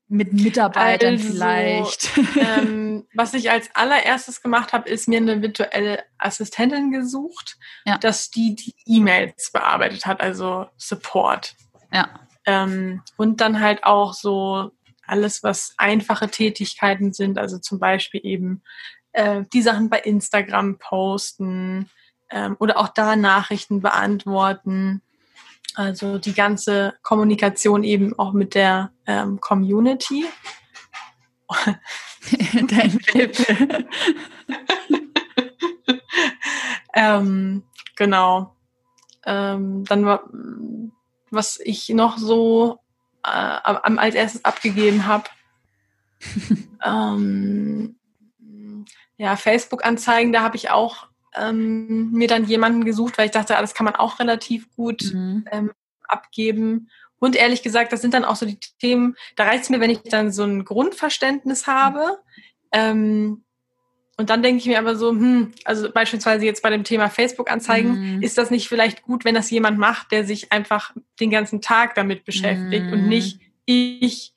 Mit 0.08 0.34
Mitarbeitern 0.34 1.14
also, 1.14 1.28
vielleicht. 1.28 2.12
Ähm, 2.38 3.08
was 3.14 3.34
ich 3.34 3.50
als 3.50 3.70
allererstes 3.74 4.42
gemacht 4.42 4.74
habe, 4.74 4.90
ist 4.90 5.08
mir 5.08 5.18
eine 5.18 5.42
virtuelle 5.42 6.04
Assistentin 6.18 6.92
gesucht, 6.92 7.58
ja. 7.86 7.98
dass 7.98 8.30
die 8.30 8.56
die 8.56 8.76
E-Mails 8.86 9.52
bearbeitet 9.52 10.06
hat, 10.06 10.22
also 10.22 10.68
Support. 10.78 11.56
Ja. 11.92 12.10
Ähm, 12.46 13.02
und 13.18 13.42
dann 13.42 13.60
halt 13.60 13.84
auch 13.84 14.14
so 14.14 14.72
alles, 15.06 15.44
was 15.44 15.74
einfache 15.78 16.30
Tätigkeiten 16.30 17.14
sind, 17.14 17.38
also 17.38 17.58
zum 17.58 17.80
Beispiel 17.80 18.22
eben 18.24 18.64
äh, 19.14 19.44
die 19.54 19.62
Sachen 19.62 19.90
bei 19.90 20.00
Instagram 20.00 20.78
posten 20.80 21.90
ähm, 22.30 22.56
oder 22.60 22.78
auch 22.78 22.90
da 22.90 23.16
Nachrichten 23.16 23.82
beantworten 23.82 25.02
also 25.76 26.18
die 26.20 26.34
ganze 26.34 26.94
Kommunikation 27.02 27.84
eben 27.84 28.18
auch 28.18 28.34
mit 28.34 28.56
der 28.56 28.92
ähm, 29.08 29.40
Community. 29.40 30.26
Dein 32.54 33.00
ähm, 36.94 37.64
genau. 37.96 38.56
Ähm, 39.26 39.84
dann 39.86 40.06
war, 40.06 40.24
was 41.32 41.60
ich 41.64 41.90
noch 41.90 42.18
so 42.18 42.80
äh, 43.24 43.30
als 43.30 44.16
erstes 44.16 44.46
abgegeben 44.46 45.06
habe. 45.06 45.26
ähm, 46.84 47.96
ja, 49.18 49.36
Facebook-Anzeigen, 49.36 50.34
da 50.34 50.42
habe 50.42 50.56
ich 50.58 50.70
auch 50.70 51.08
ähm, 51.36 52.12
mir 52.12 52.28
dann 52.28 52.46
jemanden 52.46 52.86
gesucht, 52.86 53.18
weil 53.18 53.26
ich 53.26 53.32
dachte, 53.32 53.56
das 53.60 53.74
kann 53.74 53.86
man 53.86 53.96
auch 53.96 54.20
relativ 54.20 54.74
gut 54.76 55.14
mhm. 55.14 55.46
ähm, 55.52 55.72
abgeben. 56.08 56.90
Und 57.20 57.36
ehrlich 57.36 57.64
gesagt, 57.64 57.94
das 57.94 58.02
sind 58.02 58.14
dann 58.14 58.26
auch 58.26 58.36
so 58.36 58.46
die 58.46 58.60
Themen, 58.80 59.16
da 59.36 59.46
reicht 59.46 59.64
es 59.64 59.70
mir, 59.70 59.80
wenn 59.80 59.90
ich 59.90 60.02
dann 60.04 60.32
so 60.32 60.44
ein 60.44 60.66
Grundverständnis 60.66 61.68
habe. 61.68 62.20
Ähm, 62.72 63.44
und 64.18 64.30
dann 64.30 64.44
denke 64.44 64.60
ich 64.60 64.68
mir 64.68 64.78
aber 64.78 64.96
so, 64.96 65.10
hm, 65.10 65.54
also 65.66 65.92
beispielsweise 65.92 66.46
jetzt 66.46 66.62
bei 66.62 66.70
dem 66.70 66.84
Thema 66.84 67.10
Facebook-Anzeigen, 67.10 68.18
mhm. 68.18 68.22
ist 68.22 68.38
das 68.38 68.52
nicht 68.52 68.68
vielleicht 68.68 69.04
gut, 69.04 69.26
wenn 69.26 69.36
das 69.36 69.50
jemand 69.50 69.80
macht, 69.80 70.12
der 70.12 70.24
sich 70.24 70.52
einfach 70.52 70.92
den 71.20 71.32
ganzen 71.32 71.62
Tag 71.62 71.96
damit 71.96 72.26
beschäftigt 72.26 72.88
mhm. 72.88 72.94
und 72.94 73.08
nicht 73.08 73.40
ich 73.66 74.34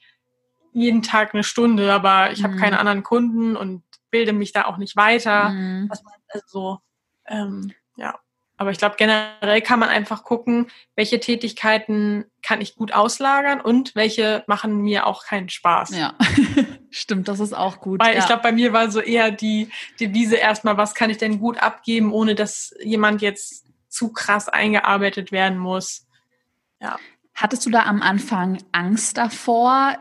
jeden 0.72 1.02
Tag 1.02 1.34
eine 1.34 1.42
Stunde, 1.42 1.92
aber 1.92 2.32
ich 2.32 2.40
mhm. 2.40 2.44
habe 2.44 2.56
keine 2.56 2.78
anderen 2.78 3.02
Kunden 3.02 3.56
und 3.56 3.82
bilde 4.10 4.32
mich 4.32 4.52
da 4.52 4.66
auch 4.66 4.76
nicht 4.76 4.96
weiter. 4.96 5.50
Mhm. 5.50 5.90
Also 5.90 6.04
so, 6.46 6.78
ähm, 7.26 7.72
ja. 7.96 8.18
Aber 8.58 8.70
ich 8.70 8.78
glaube, 8.78 8.96
generell 8.96 9.60
kann 9.60 9.78
man 9.78 9.90
einfach 9.90 10.24
gucken, 10.24 10.68
welche 10.94 11.20
Tätigkeiten 11.20 12.24
kann 12.42 12.62
ich 12.62 12.74
gut 12.74 12.92
auslagern 12.92 13.60
und 13.60 13.94
welche 13.94 14.44
machen 14.46 14.80
mir 14.80 15.06
auch 15.06 15.24
keinen 15.24 15.50
Spaß. 15.50 15.90
Ja, 15.90 16.14
stimmt, 16.90 17.28
das 17.28 17.40
ist 17.40 17.52
auch 17.52 17.80
gut. 17.80 18.00
Weil 18.00 18.14
ja. 18.14 18.20
ich 18.20 18.26
glaube, 18.26 18.42
bei 18.42 18.52
mir 18.52 18.72
war 18.72 18.90
so 18.90 19.00
eher 19.00 19.30
die 19.30 19.68
Devise 20.00 20.36
erstmal, 20.36 20.78
was 20.78 20.94
kann 20.94 21.10
ich 21.10 21.18
denn 21.18 21.38
gut 21.38 21.62
abgeben, 21.62 22.12
ohne 22.12 22.34
dass 22.34 22.74
jemand 22.82 23.20
jetzt 23.20 23.66
zu 23.88 24.12
krass 24.12 24.48
eingearbeitet 24.48 25.32
werden 25.32 25.58
muss. 25.58 26.06
Ja. 26.80 26.98
Hattest 27.34 27.66
du 27.66 27.70
da 27.70 27.82
am 27.82 28.00
Anfang 28.00 28.62
Angst 28.72 29.18
davor, 29.18 29.98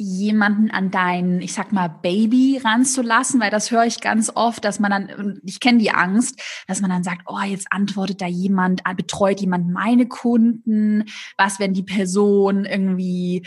jemanden 0.00 0.70
an 0.70 0.92
dein, 0.92 1.42
ich 1.42 1.52
sag 1.52 1.72
mal, 1.72 1.88
Baby 1.88 2.60
ranzulassen, 2.62 3.40
weil 3.40 3.50
das 3.50 3.72
höre 3.72 3.84
ich 3.84 4.00
ganz 4.00 4.30
oft, 4.32 4.64
dass 4.64 4.78
man 4.78 4.90
dann, 4.92 5.40
ich 5.44 5.58
kenne 5.58 5.78
die 5.78 5.90
Angst, 5.90 6.40
dass 6.68 6.80
man 6.80 6.88
dann 6.88 7.02
sagt, 7.02 7.22
oh, 7.26 7.40
jetzt 7.40 7.66
antwortet 7.70 8.20
da 8.20 8.26
jemand, 8.26 8.82
ah, 8.84 8.92
betreut 8.92 9.40
jemand 9.40 9.68
meine 9.68 10.06
Kunden, 10.06 11.04
was, 11.36 11.58
wenn 11.58 11.74
die 11.74 11.82
Person 11.82 12.64
irgendwie 12.64 13.44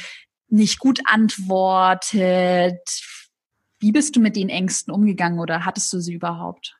nicht 0.49 0.79
gut 0.79 0.99
antwortet? 1.05 2.81
Wie 3.79 3.93
bist 3.93 4.17
du 4.17 4.19
mit 4.19 4.35
den 4.35 4.49
Ängsten 4.49 4.93
umgegangen 4.93 5.39
oder 5.39 5.65
hattest 5.65 5.91
du 5.93 6.01
sie 6.01 6.13
überhaupt? 6.13 6.77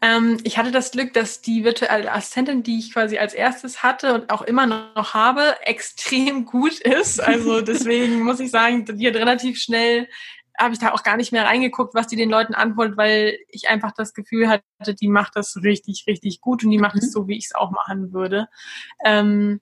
Ähm, 0.00 0.38
ich 0.44 0.58
hatte 0.58 0.70
das 0.70 0.90
Glück, 0.92 1.12
dass 1.12 1.40
die 1.40 1.64
virtuelle 1.64 2.12
Assistentin, 2.12 2.62
die 2.62 2.78
ich 2.78 2.92
quasi 2.92 3.18
als 3.18 3.34
erstes 3.34 3.82
hatte 3.82 4.14
und 4.14 4.30
auch 4.30 4.42
immer 4.42 4.66
noch 4.66 5.14
habe, 5.14 5.56
extrem 5.64 6.44
gut 6.44 6.80
ist. 6.80 7.20
Also 7.20 7.60
deswegen 7.62 8.22
muss 8.22 8.40
ich 8.40 8.50
sagen, 8.50 8.84
die 8.84 9.06
hat 9.06 9.16
relativ 9.16 9.58
schnell 9.58 10.08
habe 10.58 10.74
ich 10.74 10.80
da 10.80 10.92
auch 10.92 11.04
gar 11.04 11.16
nicht 11.16 11.30
mehr 11.30 11.44
reingeguckt, 11.44 11.94
was 11.94 12.08
die 12.08 12.16
den 12.16 12.30
Leuten 12.30 12.52
antwortet, 12.54 12.96
weil 12.96 13.38
ich 13.48 13.68
einfach 13.68 13.92
das 13.92 14.12
Gefühl 14.12 14.48
hatte, 14.48 14.94
die 14.94 15.08
macht 15.08 15.36
das 15.36 15.56
richtig, 15.62 16.04
richtig 16.08 16.40
gut 16.40 16.64
und 16.64 16.70
die 16.70 16.78
macht 16.78 16.96
es 16.96 17.06
mhm. 17.06 17.10
so, 17.10 17.28
wie 17.28 17.38
ich 17.38 17.46
es 17.46 17.54
auch 17.54 17.70
machen 17.70 18.12
würde. 18.12 18.48
Ähm, 19.04 19.60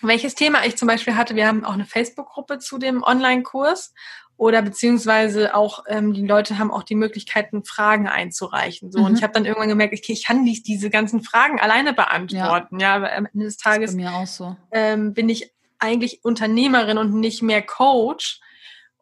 welches 0.00 0.36
Thema 0.36 0.64
ich 0.64 0.76
zum 0.76 0.86
Beispiel 0.86 1.16
hatte, 1.16 1.34
wir 1.34 1.48
haben 1.48 1.64
auch 1.64 1.72
eine 1.72 1.84
Facebook-Gruppe 1.84 2.60
zu 2.60 2.78
dem 2.78 3.02
Online-Kurs 3.02 3.92
oder 4.38 4.62
beziehungsweise 4.62 5.54
auch 5.54 5.84
ähm, 5.88 6.14
die 6.14 6.26
Leute 6.26 6.58
haben 6.58 6.70
auch 6.70 6.84
die 6.84 6.94
Möglichkeiten, 6.94 7.64
Fragen 7.64 8.06
einzureichen. 8.08 8.90
So 8.90 9.00
mhm. 9.00 9.06
und 9.06 9.18
ich 9.18 9.22
habe 9.22 9.32
dann 9.32 9.44
irgendwann 9.44 9.68
gemerkt, 9.68 9.92
okay, 9.92 10.12
ich 10.12 10.24
kann 10.24 10.44
nicht 10.44 10.66
diese 10.66 10.90
ganzen 10.90 11.22
Fragen 11.22 11.60
alleine 11.60 11.92
beantworten. 11.92 12.78
Ja, 12.78 12.88
ja 12.88 12.96
aber 12.96 13.12
am 13.12 13.26
Ende 13.26 13.46
des 13.46 13.56
Tages 13.56 13.92
so. 13.92 14.56
ähm, 14.70 15.12
bin 15.12 15.28
ich 15.28 15.52
eigentlich 15.80 16.24
Unternehmerin 16.24 16.98
und 16.98 17.14
nicht 17.14 17.42
mehr 17.42 17.62
Coach 17.62 18.40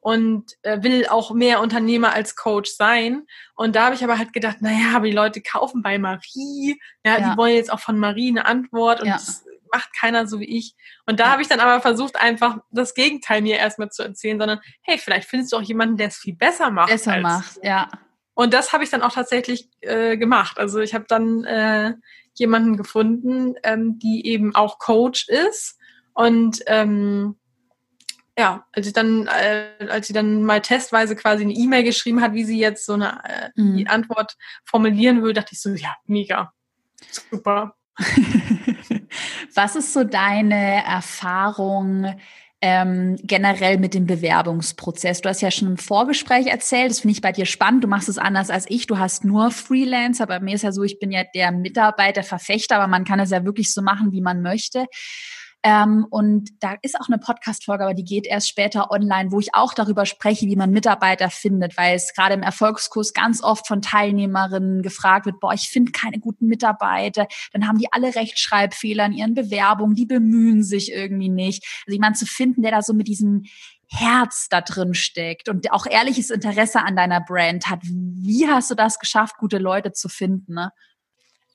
und 0.01 0.53
äh, 0.63 0.83
will 0.83 1.07
auch 1.09 1.33
mehr 1.33 1.61
Unternehmer 1.61 2.15
als 2.15 2.35
Coach 2.35 2.71
sein. 2.71 3.27
Und 3.57 3.77
da 3.77 3.87
habe 3.87 3.95
ich 3.95 4.05
aber 4.05 4.19
halt 4.19 4.33
gedacht, 4.33 4.63
naja, 4.63 4.95
aber 4.95 5.07
die 5.07 5.13
Leute 5.13 5.43
kaufen 5.43 5.83
bei 5.83 5.99
Marie, 5.99 6.81
ja, 7.05 7.19
ja. 7.19 7.31
die 7.31 7.37
wollen 7.37 7.57
jetzt 7.57 7.73
auch 7.73 7.81
von 7.81 7.99
Marie 7.99 8.31
eine 8.31 8.47
Antwort 8.47 9.01
und 9.01 9.09
ja. 9.09 9.15
das 9.15 9.45
macht 9.73 9.91
keiner 9.99 10.27
so 10.27 10.41
wie 10.41 10.57
ich. 10.57 10.75
Und 11.07 11.21
da 11.21 11.31
habe 11.31 11.43
ich 11.43 11.49
dann 11.49 11.61
aber 11.61 11.81
versucht, 11.81 12.17
einfach 12.17 12.59
das 12.71 12.95
Gegenteil 12.95 13.43
mir 13.43 13.57
erstmal 13.57 13.91
zu 13.91 14.03
erzählen, 14.03 14.39
sondern 14.39 14.61
hey, 14.83 14.99
vielleicht 14.99 15.29
findest 15.29 15.53
du 15.53 15.57
auch 15.57 15.63
jemanden, 15.63 15.97
der 15.97 16.09
es 16.09 16.17
viel 16.17 16.35
besser 16.35 16.71
macht. 16.71 16.91
Besser 16.91 17.21
macht, 17.21 17.59
ja. 17.63 17.89
Und 18.35 18.53
das 18.53 18.73
habe 18.73 18.85
ich 18.85 18.91
dann 18.91 19.03
auch 19.03 19.13
tatsächlich 19.13 19.71
äh, 19.81 20.17
gemacht. 20.19 20.59
Also 20.59 20.81
ich 20.81 20.95
habe 20.95 21.07
dann 21.09 21.45
äh, 21.45 21.95
jemanden 22.35 22.77
gefunden, 22.77 23.55
ähm, 23.63 23.99
die 23.99 24.27
eben 24.27 24.55
auch 24.55 24.79
Coach 24.79 25.29
ist 25.29 25.79
Und 26.13 26.63
ähm, 26.67 27.37
ja, 28.39 28.67
als 28.73 28.87
ich 28.87 28.93
dann, 28.93 29.27
äh, 29.29 29.89
als 29.89 30.07
sie 30.07 30.13
dann 30.13 30.43
mal 30.43 30.61
testweise 30.61 31.17
quasi 31.17 31.45
eine 31.45 31.55
E-Mail 31.55 31.85
geschrieben 31.85 32.21
hat, 32.21 32.35
wie 32.35 32.45
sie 32.45 32.59
jetzt 32.59 32.85
so 32.85 32.93
eine 32.93 33.23
äh, 33.25 33.51
mhm. 33.61 33.87
Antwort 33.89 34.37
formulieren 34.65 35.23
würde, 35.23 35.41
dachte 35.41 35.55
ich 35.55 35.61
so, 35.61 35.71
ja, 35.71 35.97
mega, 36.05 36.53
super. 37.31 37.77
Was 39.57 39.75
ist 39.75 39.95
so 39.95 40.05
deine 40.05 40.85
Erfahrung 40.85 42.15
ähm, 42.61 43.17
generell 43.23 43.79
mit 43.79 43.95
dem 43.95 44.07
Bewerbungsprozess? 44.07 45.23
Du 45.23 45.31
hast 45.31 45.41
ja 45.41 45.51
schon 45.51 45.69
im 45.69 45.79
Vorgespräch 45.79 46.49
erzählt, 46.49 46.91
das 46.91 47.01
finde 47.01 47.13
ich 47.13 47.23
bei 47.23 47.33
dir 47.33 47.47
spannend. 47.47 47.83
Du 47.83 47.89
machst 47.89 48.11
es 48.11 48.19
anders 48.19 48.51
als 48.51 48.67
ich. 48.69 48.87
Du 48.87 48.99
hast 48.99 49.25
nur 49.25 49.51
Freelancer. 49.51 50.27
Bei 50.27 50.41
mir 50.41 50.57
ist 50.57 50.63
ja 50.63 50.73
so, 50.73 50.83
ich 50.83 50.99
bin 50.99 51.11
ja 51.11 51.25
der 51.35 51.53
Mitarbeiter, 51.53 52.23
Verfechter, 52.23 52.77
aber 52.77 52.87
man 52.87 53.05
kann 53.05 53.19
es 53.19 53.31
ja 53.31 53.47
wirklich 53.47 53.73
so 53.73 53.81
machen, 53.81 54.13
wie 54.13 54.21
man 54.21 54.43
möchte. 54.43 54.85
Ähm, 55.63 56.07
und 56.11 56.51
da 56.61 56.77
ist 56.83 56.99
auch 57.01 57.09
eine 57.09 57.19
Podcast-Folge, 57.19 57.85
aber 57.85 57.95
die 57.95 58.05
geht 58.05 58.27
erst 58.27 58.49
später 58.49 58.91
online, 58.91 59.33
wo 59.33 59.41
ich 59.41 59.55
auch 59.55 59.75
darüber 59.75 60.07
spreche, 60.07 60.47
wie 60.47 60.57
man 60.57 60.71
Mitarbeiter 60.71 61.29
findet, 61.29 61.77
weil 61.77 61.97
es 61.97 62.13
gerade 62.15 62.35
im 62.35 62.43
Erfolgskurs 62.43 63.13
ganz 63.13 63.43
oft 63.43 63.67
von 63.67 63.83
Teilnehmerinnen 63.83 64.83
gefragt 64.83 65.27
wird, 65.27 65.41
boah, 65.41 65.53
ich 65.55 65.69
finde 65.69 65.93
keine 65.93 66.21
guten 66.21 66.47
Mitarbeiter. 66.47 67.27
Dann 67.53 67.67
haben 67.67 67.79
die 67.79 67.93
alle 67.93 68.15
Rechtschreibfehler 68.15 69.07
in 69.07 69.13
ihren 69.13 69.35
Bewerbungen, 69.35 69.97
die 69.97 70.07
bemühen 70.07 70.63
sich 70.63 70.93
irgendwie 70.93 71.31
nicht. 71.31 71.65
Also 71.87 71.95
jemand 71.95 72.17
zu 72.17 72.27
finden, 72.27 72.63
der 72.63 72.71
da 72.71 72.83
so 72.83 72.93
mit 72.93 73.09
diesem 73.09 73.43
Herz 73.89 74.49
da 74.51 74.61
drin 74.61 74.95
steckt 74.95 75.49
und 75.49 75.73
auch 75.73 75.87
ehrliches 75.87 76.31
Interesse 76.31 76.83
an 76.83 76.97
deiner 76.97 77.21
Brand 77.21 77.69
hat. 77.69 77.81
Wie 77.83 78.49
hast 78.49 78.71
du 78.71 78.75
das 78.75 78.99
geschafft, 78.99 79.37
gute 79.39 79.59
Leute 79.59 79.93
zu 79.93 80.09
finden? 80.09 80.55
Ne? 80.55 80.71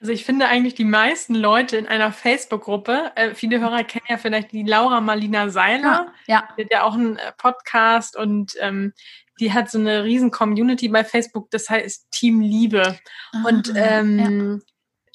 Also 0.01 0.13
ich 0.13 0.25
finde 0.25 0.47
eigentlich 0.47 0.73
die 0.73 0.83
meisten 0.83 1.35
Leute 1.35 1.77
in 1.77 1.85
einer 1.85 2.11
Facebook-Gruppe, 2.11 3.11
äh, 3.15 3.35
viele 3.35 3.59
Hörer 3.59 3.83
kennen 3.83 4.05
ja 4.09 4.17
vielleicht 4.17 4.51
die 4.51 4.63
Laura 4.63 4.99
Marlina 4.99 5.49
Seiler, 5.49 6.11
ja, 6.25 6.41
ja. 6.41 6.49
die 6.57 6.63
hat 6.63 6.71
ja 6.71 6.83
auch 6.83 6.95
einen 6.95 7.17
äh, 7.17 7.31
Podcast 7.37 8.17
und 8.17 8.53
ähm, 8.59 8.93
die 9.39 9.53
hat 9.53 9.69
so 9.69 9.77
eine 9.77 10.03
riesen 10.03 10.31
Community 10.31 10.89
bei 10.89 11.03
Facebook, 11.03 11.51
das 11.51 11.69
heißt 11.69 12.09
Team 12.09 12.41
Liebe. 12.41 12.97
Ah, 13.31 13.43
und 13.47 13.71
ähm, 13.75 14.63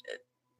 ja. 0.05 0.13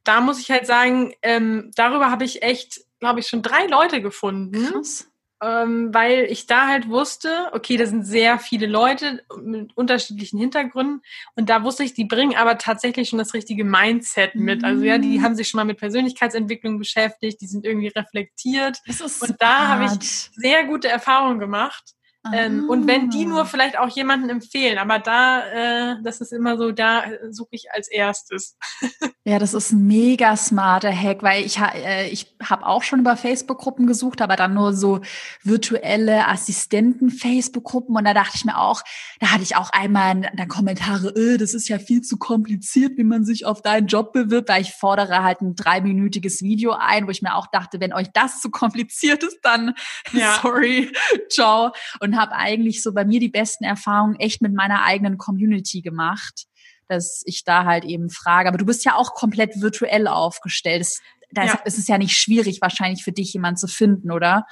da 0.04 0.20
muss 0.20 0.40
ich 0.40 0.50
halt 0.50 0.66
sagen, 0.66 1.14
ähm, 1.22 1.70
darüber 1.74 2.10
habe 2.10 2.24
ich 2.24 2.42
echt, 2.42 2.80
glaube 3.00 3.20
ich, 3.20 3.28
schon 3.28 3.40
drei 3.40 3.66
Leute 3.66 4.02
gefunden. 4.02 4.72
Krass 4.72 5.08
ähm, 5.42 5.94
weil 5.94 6.24
ich 6.24 6.46
da 6.46 6.66
halt 6.66 6.88
wusste, 6.88 7.48
okay, 7.52 7.76
da 7.76 7.86
sind 7.86 8.04
sehr 8.04 8.38
viele 8.38 8.66
Leute 8.66 9.22
mit 9.40 9.76
unterschiedlichen 9.76 10.38
Hintergründen 10.38 11.02
und 11.36 11.48
da 11.48 11.62
wusste 11.62 11.84
ich, 11.84 11.94
die 11.94 12.04
bringen 12.04 12.36
aber 12.36 12.58
tatsächlich 12.58 13.08
schon 13.08 13.18
das 13.18 13.34
richtige 13.34 13.64
Mindset 13.64 14.34
mit. 14.34 14.64
Also 14.64 14.84
ja, 14.84 14.98
die 14.98 15.18
mhm. 15.18 15.22
haben 15.22 15.34
sich 15.34 15.48
schon 15.48 15.58
mal 15.58 15.64
mit 15.64 15.78
Persönlichkeitsentwicklung 15.78 16.78
beschäftigt, 16.78 17.40
die 17.40 17.46
sind 17.46 17.64
irgendwie 17.64 17.88
reflektiert 17.88 18.78
und 19.20 19.36
da 19.38 19.68
habe 19.68 19.84
ich 19.84 20.30
sehr 20.34 20.64
gute 20.64 20.88
Erfahrungen 20.88 21.38
gemacht. 21.38 21.94
Ähm, 22.32 22.68
und 22.68 22.86
wenn 22.86 23.10
die 23.10 23.24
nur 23.24 23.42
ah. 23.42 23.44
vielleicht 23.44 23.78
auch 23.78 23.88
jemanden 23.88 24.30
empfehlen, 24.30 24.78
aber 24.78 24.98
da, 24.98 25.92
äh, 25.92 25.96
das 26.02 26.20
ist 26.20 26.32
immer 26.32 26.56
so, 26.56 26.72
da 26.72 27.04
suche 27.30 27.50
ich 27.52 27.70
als 27.72 27.88
erstes. 27.88 28.56
ja, 29.24 29.38
das 29.38 29.54
ist 29.54 29.72
ein 29.72 29.86
mega 29.86 30.36
smarter 30.36 30.92
Hack, 30.92 31.22
weil 31.22 31.44
ich, 31.44 31.58
äh, 31.58 32.08
ich 32.08 32.36
habe 32.42 32.66
auch 32.66 32.82
schon 32.82 33.00
über 33.00 33.16
Facebook-Gruppen 33.16 33.86
gesucht, 33.86 34.22
aber 34.22 34.36
dann 34.36 34.54
nur 34.54 34.74
so 34.74 35.00
virtuelle 35.42 36.28
Assistenten-Facebook-Gruppen 36.28 37.96
und 37.96 38.04
da 38.04 38.14
dachte 38.14 38.36
ich 38.36 38.44
mir 38.44 38.58
auch, 38.58 38.82
da 39.20 39.32
hatte 39.32 39.42
ich 39.42 39.56
auch 39.56 39.70
einmal 39.70 40.30
dann 40.34 40.48
Kommentare, 40.48 41.08
äh, 41.10 41.38
das 41.38 41.54
ist 41.54 41.68
ja 41.68 41.78
viel 41.78 42.02
zu 42.02 42.16
kompliziert, 42.16 42.96
wie 42.96 43.04
man 43.04 43.24
sich 43.24 43.46
auf 43.46 43.62
deinen 43.62 43.86
Job 43.86 44.12
bewirbt, 44.12 44.48
weil 44.48 44.62
ich 44.62 44.72
fordere 44.72 45.22
halt 45.22 45.40
ein 45.40 45.54
dreiminütiges 45.54 46.42
Video 46.42 46.72
ein, 46.72 47.06
wo 47.06 47.10
ich 47.10 47.22
mir 47.22 47.34
auch 47.34 47.46
dachte, 47.46 47.80
wenn 47.80 47.92
euch 47.92 48.08
das 48.12 48.40
zu 48.40 48.50
kompliziert 48.50 49.22
ist, 49.22 49.38
dann 49.42 49.74
ja. 50.12 50.38
sorry, 50.42 50.92
ciao. 51.30 51.72
Und 52.00 52.16
habe 52.18 52.32
eigentlich 52.32 52.82
so 52.82 52.92
bei 52.92 53.04
mir 53.04 53.20
die 53.20 53.30
besten 53.30 53.64
Erfahrungen 53.64 54.16
echt 54.16 54.42
mit 54.42 54.52
meiner 54.52 54.84
eigenen 54.84 55.16
Community 55.16 55.80
gemacht, 55.80 56.46
dass 56.88 57.22
ich 57.24 57.44
da 57.44 57.64
halt 57.64 57.84
eben 57.84 58.10
frage. 58.10 58.48
Aber 58.48 58.58
du 58.58 58.66
bist 58.66 58.84
ja 58.84 58.94
auch 58.94 59.14
komplett 59.14 59.60
virtuell 59.60 60.06
aufgestellt. 60.06 60.86
Da 61.30 61.44
ja. 61.44 61.54
ist 61.64 61.78
es 61.78 61.88
ja 61.88 61.98
nicht 61.98 62.16
schwierig, 62.16 62.60
wahrscheinlich 62.60 63.04
für 63.04 63.12
dich 63.12 63.32
jemanden 63.32 63.58
zu 63.58 63.68
finden, 63.68 64.10
oder? 64.10 64.44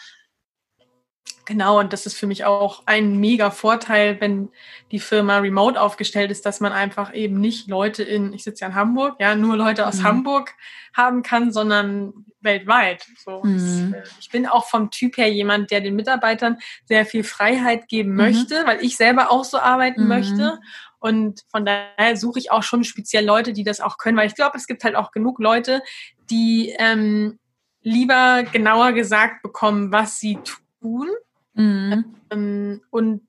Genau, 1.46 1.78
und 1.78 1.92
das 1.92 2.06
ist 2.06 2.18
für 2.18 2.26
mich 2.26 2.44
auch 2.44 2.82
ein 2.86 3.18
mega 3.18 3.52
Vorteil, 3.52 4.20
wenn 4.20 4.48
die 4.90 4.98
Firma 4.98 5.38
remote 5.38 5.80
aufgestellt 5.80 6.32
ist, 6.32 6.44
dass 6.44 6.58
man 6.58 6.72
einfach 6.72 7.14
eben 7.14 7.40
nicht 7.40 7.68
Leute 7.68 8.02
in, 8.02 8.32
ich 8.32 8.42
sitze 8.42 8.62
ja 8.62 8.66
in 8.66 8.74
Hamburg, 8.74 9.14
ja, 9.20 9.36
nur 9.36 9.56
Leute 9.56 9.86
aus 9.86 9.98
mhm. 9.98 10.04
Hamburg 10.04 10.54
haben 10.92 11.22
kann, 11.22 11.52
sondern 11.52 12.12
weltweit. 12.40 13.06
So, 13.24 13.42
mhm. 13.44 13.94
Äh, 13.94 14.02
ich 14.18 14.30
bin 14.30 14.46
auch 14.46 14.66
vom 14.66 14.90
Typ 14.90 15.18
her 15.18 15.32
jemand, 15.32 15.70
der 15.70 15.80
den 15.80 15.94
Mitarbeitern 15.94 16.58
sehr 16.84 17.06
viel 17.06 17.22
Freiheit 17.22 17.86
geben 17.88 18.10
mhm. 18.10 18.16
möchte, 18.16 18.66
weil 18.66 18.84
ich 18.84 18.96
selber 18.96 19.30
auch 19.30 19.44
so 19.44 19.60
arbeiten 19.60 20.02
mhm. 20.02 20.08
möchte. 20.08 20.58
Und 20.98 21.42
von 21.48 21.64
daher 21.64 22.16
suche 22.16 22.40
ich 22.40 22.50
auch 22.50 22.64
schon 22.64 22.82
speziell 22.82 23.24
Leute, 23.24 23.52
die 23.52 23.62
das 23.62 23.80
auch 23.80 23.98
können, 23.98 24.18
weil 24.18 24.26
ich 24.26 24.34
glaube, 24.34 24.58
es 24.58 24.66
gibt 24.66 24.82
halt 24.82 24.96
auch 24.96 25.12
genug 25.12 25.38
Leute, 25.38 25.82
die 26.28 26.74
ähm, 26.76 27.38
lieber 27.82 28.42
genauer 28.50 28.90
gesagt 28.92 29.42
bekommen, 29.42 29.92
was 29.92 30.18
sie 30.18 30.34
tun 30.36 30.65
Mhm. 30.80 32.04
Ähm, 32.30 32.82
und 32.90 33.22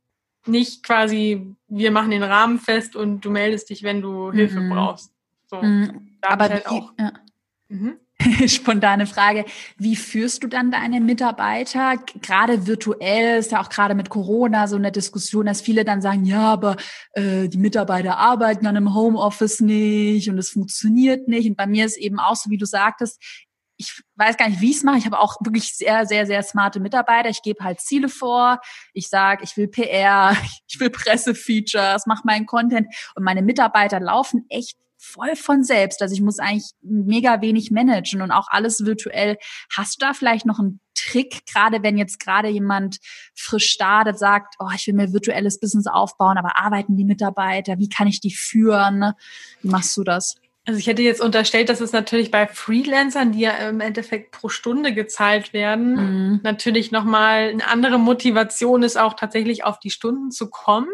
nicht 0.45 0.83
quasi, 0.83 1.55
wir 1.67 1.91
machen 1.91 2.11
den 2.11 2.23
Rahmen 2.23 2.59
fest 2.59 2.95
und 2.95 3.21
du 3.21 3.29
meldest 3.29 3.69
dich, 3.69 3.83
wenn 3.83 4.01
du 4.01 4.31
Hilfe 4.31 4.59
mhm. 4.59 4.69
brauchst. 4.69 5.11
So, 5.47 5.61
mhm. 5.61 6.17
Aber 6.21 6.49
halt 6.49 6.67
auch. 6.67 6.93
Ja. 6.97 7.13
Mhm. 7.69 7.97
Spontane 8.47 9.05
Frage. 9.05 9.45
Wie 9.77 9.95
führst 9.95 10.43
du 10.43 10.47
dann 10.47 10.71
deine 10.71 10.99
Mitarbeiter? 10.99 11.95
Gerade 12.21 12.65
virtuell 12.65 13.39
ist 13.39 13.51
ja 13.51 13.61
auch 13.61 13.69
gerade 13.69 13.93
mit 13.93 14.09
Corona 14.09 14.67
so 14.67 14.75
eine 14.75 14.91
Diskussion, 14.91 15.45
dass 15.45 15.61
viele 15.61 15.85
dann 15.85 16.01
sagen, 16.01 16.25
ja, 16.25 16.51
aber 16.51 16.77
äh, 17.13 17.47
die 17.47 17.59
Mitarbeiter 17.59 18.17
arbeiten 18.17 18.65
dann 18.65 18.75
im 18.75 18.95
Homeoffice 18.95 19.59
nicht 19.59 20.29
und 20.29 20.37
es 20.37 20.49
funktioniert 20.49 21.27
nicht. 21.27 21.47
Und 21.47 21.57
bei 21.57 21.67
mir 21.67 21.85
ist 21.85 21.97
eben 21.97 22.19
auch 22.19 22.35
so, 22.35 22.49
wie 22.49 22.57
du 22.57 22.65
sagtest, 22.65 23.21
ich 23.77 24.01
weiß 24.15 24.37
gar 24.37 24.49
nicht, 24.49 24.59
wie 24.59 24.71
ich 24.71 24.77
es 24.77 24.83
mache. 24.83 24.97
Ich 24.97 25.05
habe 25.05 25.19
auch 25.19 25.37
wirklich 25.41 25.75
sehr, 25.75 26.05
sehr, 26.05 26.25
sehr 26.25 26.43
smarte 26.43 26.79
Mitarbeiter. 26.79 27.29
Ich 27.29 27.41
gebe 27.43 27.63
halt 27.63 27.79
Ziele 27.79 28.09
vor. 28.09 28.59
Ich 28.93 29.09
sage, 29.09 29.43
ich 29.43 29.55
will 29.55 29.67
PR, 29.67 30.35
ich 30.67 30.79
will 30.79 30.89
Pressefeatures, 30.89 32.05
mache 32.07 32.23
meinen 32.25 32.45
Content. 32.45 32.87
Und 33.15 33.23
meine 33.23 33.41
Mitarbeiter 33.41 33.99
laufen 33.99 34.45
echt 34.49 34.77
voll 34.97 35.35
von 35.35 35.63
selbst. 35.63 36.01
Also 36.01 36.13
ich 36.13 36.21
muss 36.21 36.39
eigentlich 36.39 36.71
mega 36.81 37.41
wenig 37.41 37.71
managen 37.71 38.21
und 38.21 38.31
auch 38.31 38.47
alles 38.49 38.83
virtuell. 38.83 39.37
Hast 39.75 39.95
du 40.01 40.05
da 40.05 40.13
vielleicht 40.13 40.45
noch 40.45 40.59
einen 40.59 40.79
Trick, 40.95 41.45
gerade 41.45 41.83
wenn 41.83 41.97
jetzt 41.97 42.19
gerade 42.19 42.49
jemand 42.49 42.97
frisch 43.35 43.69
startet, 43.69 44.17
sagt, 44.17 44.55
oh, 44.59 44.69
ich 44.75 44.87
will 44.87 44.95
mir 44.95 45.13
virtuelles 45.13 45.59
Business 45.59 45.85
aufbauen, 45.85 46.37
aber 46.37 46.57
arbeiten 46.57 46.97
die 46.97 47.05
Mitarbeiter? 47.05 47.77
Wie 47.77 47.89
kann 47.89 48.07
ich 48.07 48.19
die 48.19 48.33
führen? 48.33 49.13
Wie 49.61 49.69
machst 49.69 49.95
du 49.95 50.03
das? 50.03 50.35
Also 50.67 50.79
ich 50.79 50.87
hätte 50.87 51.01
jetzt 51.01 51.21
unterstellt, 51.21 51.69
dass 51.69 51.79
es 51.79 51.93
natürlich 51.93 52.29
bei 52.29 52.45
Freelancern, 52.45 53.31
die 53.31 53.39
ja 53.39 53.51
im 53.69 53.79
Endeffekt 53.79 54.31
pro 54.31 54.49
Stunde 54.49 54.93
gezahlt 54.93 55.53
werden, 55.53 55.93
mhm. 55.93 56.39
natürlich 56.43 56.91
nochmal 56.91 57.47
eine 57.51 57.65
andere 57.65 57.97
Motivation 57.97 58.83
ist, 58.83 58.97
auch 58.97 59.13
tatsächlich 59.13 59.63
auf 59.63 59.79
die 59.79 59.91
Stunden 59.91 60.29
zu 60.29 60.49
kommen. 60.49 60.89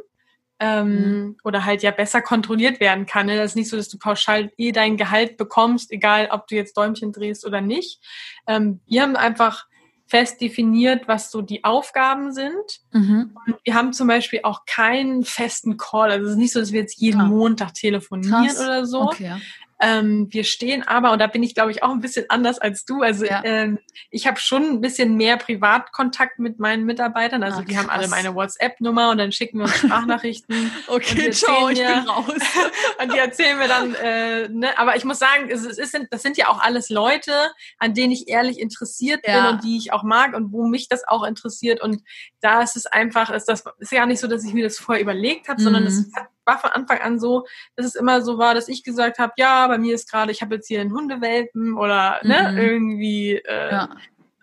Ähm, 0.60 0.90
mhm. 0.90 1.38
Oder 1.44 1.66
halt 1.66 1.82
ja 1.82 1.90
besser 1.90 2.22
kontrolliert 2.22 2.80
werden 2.80 3.08
kann. 3.08 3.26
Ne? 3.26 3.36
Das 3.36 3.52
ist 3.52 3.56
nicht 3.56 3.70
so, 3.70 3.76
dass 3.76 3.90
du 3.90 3.98
pauschal 3.98 4.52
eh 4.58 4.72
dein 4.72 4.96
Gehalt 4.96 5.38
bekommst, 5.38 5.92
egal 5.92 6.30
ob 6.32 6.46
du 6.48 6.56
jetzt 6.56 6.78
Däumchen 6.78 7.12
drehst 7.12 7.44
oder 7.44 7.60
nicht. 7.60 8.00
Ähm, 8.46 8.80
wir 8.86 9.02
haben 9.02 9.16
einfach 9.16 9.66
fest 10.06 10.42
definiert, 10.42 11.08
was 11.08 11.32
so 11.32 11.42
die 11.42 11.64
Aufgaben 11.64 12.32
sind. 12.34 12.82
Mhm. 12.92 13.36
Und 13.48 13.56
wir 13.64 13.74
haben 13.74 13.94
zum 13.94 14.08
Beispiel 14.08 14.42
auch 14.44 14.66
keinen 14.66 15.24
festen 15.24 15.78
Call. 15.78 16.12
Also 16.12 16.26
es 16.26 16.32
ist 16.34 16.38
nicht 16.38 16.54
so, 16.54 16.60
dass 16.60 16.72
wir 16.72 16.82
jetzt 16.82 17.00
jeden 17.00 17.22
ah. 17.22 17.26
Montag 17.26 17.74
telefonieren 17.74 18.46
Krass. 18.46 18.60
oder 18.60 18.86
so. 18.86 19.02
Okay. 19.02 19.38
Ähm, 19.80 20.28
wir 20.32 20.44
stehen 20.44 20.84
aber, 20.84 21.12
und 21.12 21.20
da 21.20 21.28
bin 21.28 21.44
ich, 21.44 21.56
glaube 21.56 21.72
ich, 21.72 21.84
auch 21.84 21.92
ein 21.92 22.00
bisschen 22.00 22.26
anders 22.30 22.60
als 22.60 22.86
du. 22.86 23.02
Also 23.02 23.26
ja. 23.26 23.42
ähm, 23.44 23.80
ich 24.12 24.28
habe 24.28 24.40
schon 24.40 24.64
ein 24.64 24.82
bisschen 24.82 25.16
mehr 25.16 25.38
Privatkontakt 25.38 26.40
mit 26.40 26.60
meinen 26.60 26.86
Mitarbeitern. 26.86 27.44
Also 27.44 27.60
ah, 27.60 27.64
die 27.64 27.78
haben 27.78 27.90
alle 27.90 28.08
meine 28.08 28.36
WhatsApp-Nummer 28.36 29.12
und 29.12 29.18
dann 29.18 29.32
schicken 29.32 29.60
wir 29.60 29.66
uns 29.66 29.78
Sprachnachrichten. 29.78 30.72
okay, 30.88 31.32
ciao, 31.32 31.70
ich 31.70 31.80
bin 31.80 32.08
raus. 32.08 32.26
und 33.02 33.14
die 33.14 33.18
erzählen 33.18 33.58
mir 33.58 33.68
dann, 33.68 33.96
äh, 33.96 34.50
ne? 34.50 34.78
aber 34.78 34.96
ich 34.96 35.06
muss 35.06 35.20
sagen, 35.20 35.50
es, 35.50 35.66
es 35.66 35.78
ist, 35.78 35.98
das 36.12 36.22
sind 36.22 36.38
ja 36.38 36.48
auch 36.48 36.62
alles 36.62 36.90
Leute, 36.90 37.34
an 37.78 37.94
denen 37.94 38.12
ich 38.12 38.28
ehrlich 38.30 38.60
interessiert 38.60 39.22
ja. 39.28 39.42
bin 39.42 39.54
und 39.54 39.64
die 39.64 39.78
ich 39.78 39.92
auch 39.92 40.04
mag 40.04 40.34
und 40.34 40.52
wo 40.52 40.66
mich 40.66 40.88
das 40.88 41.08
auch 41.08 41.24
interessiert. 41.24 41.82
Und 41.82 42.04
da 42.42 42.62
ist 42.62 42.76
es 42.76 42.86
einfach, 42.86 43.30
ist 43.32 43.46
das 43.46 43.64
ist 43.80 43.92
ja 43.92 44.06
nicht 44.06 44.20
so, 44.20 44.28
dass 44.28 44.46
ich 44.46 44.54
mir 44.54 44.64
das 44.64 44.78
vorher 44.78 45.02
überlegt 45.02 45.50
habe, 45.50 45.60
mhm. 45.60 45.64
sondern 45.64 45.84
es 45.86 46.10
hat 46.16 46.28
war 46.46 46.60
von 46.60 46.72
Anfang 46.72 47.00
an 47.00 47.20
so, 47.20 47.46
dass 47.76 47.86
es 47.86 47.96
immer 47.96 48.22
so 48.22 48.38
war, 48.38 48.54
dass 48.54 48.68
ich 48.68 48.84
gesagt 48.84 49.20
habe, 49.20 49.34
ja, 49.38 49.68
bei 49.68 49.78
mir 49.78 49.96
ist 49.96 50.10
gerade, 50.10 50.32
ich 50.32 50.42
habe 50.42 50.56
jetzt 50.56 50.68
hier 50.68 50.82
einen 50.82 50.94
Hundewelpen 50.94 51.78
oder 51.78 52.20
ne, 52.24 52.52
mhm. 52.52 52.58
irgendwie 52.58 53.32
äh, 53.36 53.72
ja. 53.72 53.90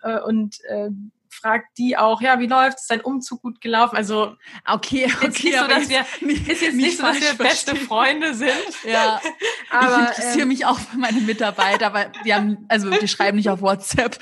äh, 0.03 0.19
und 0.21 0.63
äh, 0.65 0.89
fragt 1.31 1.77
die 1.77 1.97
auch, 1.97 2.21
ja, 2.21 2.39
wie 2.39 2.47
läuft 2.47 2.79
es, 2.79 2.87
dein 2.87 3.01
Umzug 3.01 3.41
gut 3.41 3.61
gelaufen? 3.61 3.95
Also 3.95 4.35
okay, 4.65 5.11
okay, 5.23 5.27
ist 5.27 5.43
nicht 5.43 5.57
so, 5.57 5.67
dass 5.67 5.89
wir, 5.89 6.05
ist 6.51 6.61
jetzt 6.61 6.75
nicht 6.75 6.97
so, 6.97 7.03
dass 7.03 7.21
wir 7.21 7.33
beste 7.33 7.75
Freunde 7.75 8.33
sind. 8.33 8.51
Ja, 8.83 9.21
aber 9.69 10.03
ich 10.03 10.09
interessiere 10.09 10.41
ähm, 10.41 10.47
mich 10.47 10.65
auch 10.65 10.77
für 10.77 10.97
meine 10.97 11.21
Mitarbeiter, 11.21 11.93
weil 11.93 12.11
die 12.25 12.33
haben, 12.33 12.65
also 12.67 12.89
die 12.89 13.07
schreiben 13.07 13.37
nicht 13.37 13.49
auf 13.49 13.61
WhatsApp. 13.61 14.17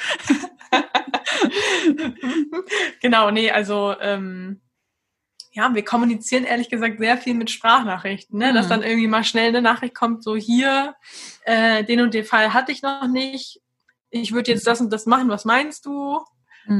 genau, 3.01 3.31
nee, 3.31 3.49
also 3.49 3.95
ähm, 3.99 4.61
ja, 5.51 5.73
wir 5.73 5.83
kommunizieren 5.83 6.43
ehrlich 6.43 6.69
gesagt 6.69 6.99
sehr 6.99 7.17
viel 7.17 7.33
mit 7.33 7.49
Sprachnachrichten, 7.49 8.37
ne? 8.37 8.51
Mhm. 8.51 8.55
dass 8.55 8.67
dann 8.67 8.83
irgendwie 8.83 9.07
mal 9.07 9.23
schnell 9.23 9.49
eine 9.49 9.61
Nachricht 9.61 9.95
kommt, 9.95 10.23
so 10.23 10.35
hier, 10.35 10.95
äh, 11.43 11.83
den 11.83 12.01
und 12.01 12.13
den 12.13 12.25
Fall 12.25 12.53
hatte 12.53 12.71
ich 12.71 12.81
noch 12.81 13.07
nicht, 13.07 13.61
ich 14.11 14.31
würde 14.31 14.51
jetzt 14.51 14.67
das 14.67 14.81
und 14.81 14.91
das 14.91 15.05
machen, 15.05 15.29
was 15.29 15.45
meinst 15.45 15.85
du? 15.85 16.19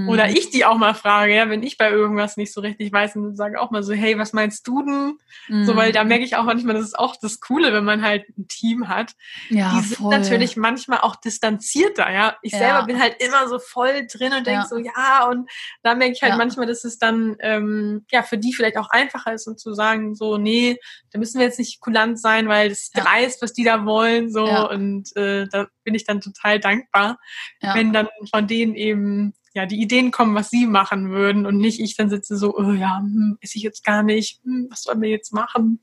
Oder 0.08 0.28
mhm. 0.28 0.36
ich 0.36 0.52
die 0.52 0.66
auch 0.66 0.78
mal 0.78 0.94
frage, 0.94 1.36
ja, 1.36 1.50
wenn 1.50 1.64
ich 1.64 1.78
bei 1.78 1.90
irgendwas 1.90 2.38
nicht 2.38 2.54
so 2.54 2.62
richtig 2.62 2.92
weiß 2.94 3.16
und 3.16 3.36
sage 3.36 3.60
auch 3.60 3.72
mal 3.72 3.82
so, 3.82 3.94
hey, 3.94 4.20
was 4.20 4.34
meinst 4.34 4.68
du 4.68 4.84
denn? 4.84 5.18
Mhm. 5.48 5.66
So, 5.66 5.76
weil 5.76 5.92
da 5.92 6.04
mhm. 6.04 6.10
merke 6.10 6.24
ich 6.24 6.36
auch 6.36 6.44
manchmal, 6.44 6.76
das 6.76 6.86
ist 6.86 7.00
auch 7.00 7.16
das 7.20 7.40
Coole, 7.40 7.74
wenn 7.74 7.86
man 7.86 8.04
halt 8.04 8.26
ein 8.38 8.48
Team 8.48 8.88
hat. 8.88 9.14
Ja, 9.50 9.74
die 9.74 9.88
sind 9.88 9.98
voll. 9.98 10.16
natürlich 10.16 10.58
manchmal 10.58 11.00
auch 11.00 11.16
distanzierter, 11.16 12.12
ja. 12.12 12.38
Ich 12.44 12.52
ja. 12.52 12.60
selber 12.60 12.84
bin 12.84 13.02
halt 13.02 13.16
immer 13.20 13.48
so 13.48 13.58
voll 13.58 14.06
drin 14.06 14.34
und 14.34 14.46
denke 14.46 14.62
ja. 14.62 14.68
so, 14.68 14.78
ja, 14.78 15.28
und 15.28 15.50
da 15.82 15.96
merke 15.96 16.14
ich 16.14 16.22
halt 16.22 16.34
ja. 16.34 16.38
manchmal, 16.38 16.68
dass 16.68 16.84
es 16.84 17.00
dann 17.00 17.36
ähm, 17.40 18.06
ja 18.12 18.22
für 18.22 18.38
die 18.38 18.54
vielleicht 18.54 18.78
auch 18.78 18.92
einfacher 18.92 19.34
ist 19.34 19.48
und 19.48 19.60
zu 19.60 19.74
sagen, 19.74 20.14
so, 20.14 20.38
nee, 20.38 20.78
da 21.12 21.18
müssen 21.18 21.40
wir 21.40 21.48
jetzt 21.48 21.58
nicht 21.58 21.80
kulant 21.80 22.20
sein, 22.20 22.48
weil 22.48 22.70
das 22.70 22.92
dreist, 22.92 23.42
was 23.42 23.54
die 23.54 23.64
da 23.64 23.86
wollen, 23.86 24.32
so 24.32 24.46
und 24.70 25.16
äh, 25.16 25.48
da 25.48 25.68
bin 25.84 25.96
ich 25.96 26.06
dann 26.06 26.22
total 26.22 26.60
dankbar, 26.60 27.18
wenn 27.62 27.92
dann 27.92 28.08
von 28.30 28.46
denen 28.46 28.76
eben 28.76 29.34
ja, 29.54 29.66
die 29.66 29.82
Ideen 29.82 30.12
kommen, 30.12 30.36
was 30.36 30.50
sie 30.50 30.68
machen 30.68 31.10
würden 31.10 31.46
und 31.46 31.58
nicht 31.58 31.80
ich 31.80 31.96
dann 31.96 32.10
sitze 32.10 32.38
so, 32.38 32.56
oh 32.56 32.72
ja, 32.72 33.00
hm, 33.00 33.38
ist 33.42 33.56
ich 33.56 33.64
jetzt 33.64 33.84
gar 33.84 34.04
nicht, 34.04 34.42
hm, 34.44 34.68
was 34.70 34.84
sollen 34.84 35.02
wir 35.02 35.10
jetzt 35.10 35.34
machen? 35.34 35.80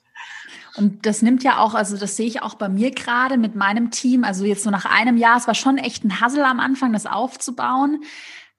Und 0.77 1.07
das 1.07 1.23
nimmt 1.23 1.43
ja 1.43 1.59
auch, 1.59 1.75
also 1.75 1.97
das 1.97 2.17
sehe 2.17 2.27
ich 2.27 2.43
auch 2.43 2.55
bei 2.55 2.69
mir 2.69 2.91
gerade 2.91 3.39
mit 3.39 3.55
meinem 3.55 3.91
Team, 3.91 4.25
also 4.25 4.45
jetzt 4.45 4.63
so 4.63 4.71
nach 4.71 4.85
einem 4.85 5.17
Jahr, 5.17 5.37
es 5.37 5.47
war 5.47 5.55
schon 5.55 5.79
echt 5.79 6.05
ein 6.05 6.21
Hassel 6.21 6.43
am 6.43 6.61
Anfang, 6.61 6.93
das 6.93 7.07
aufzubauen. 7.07 8.05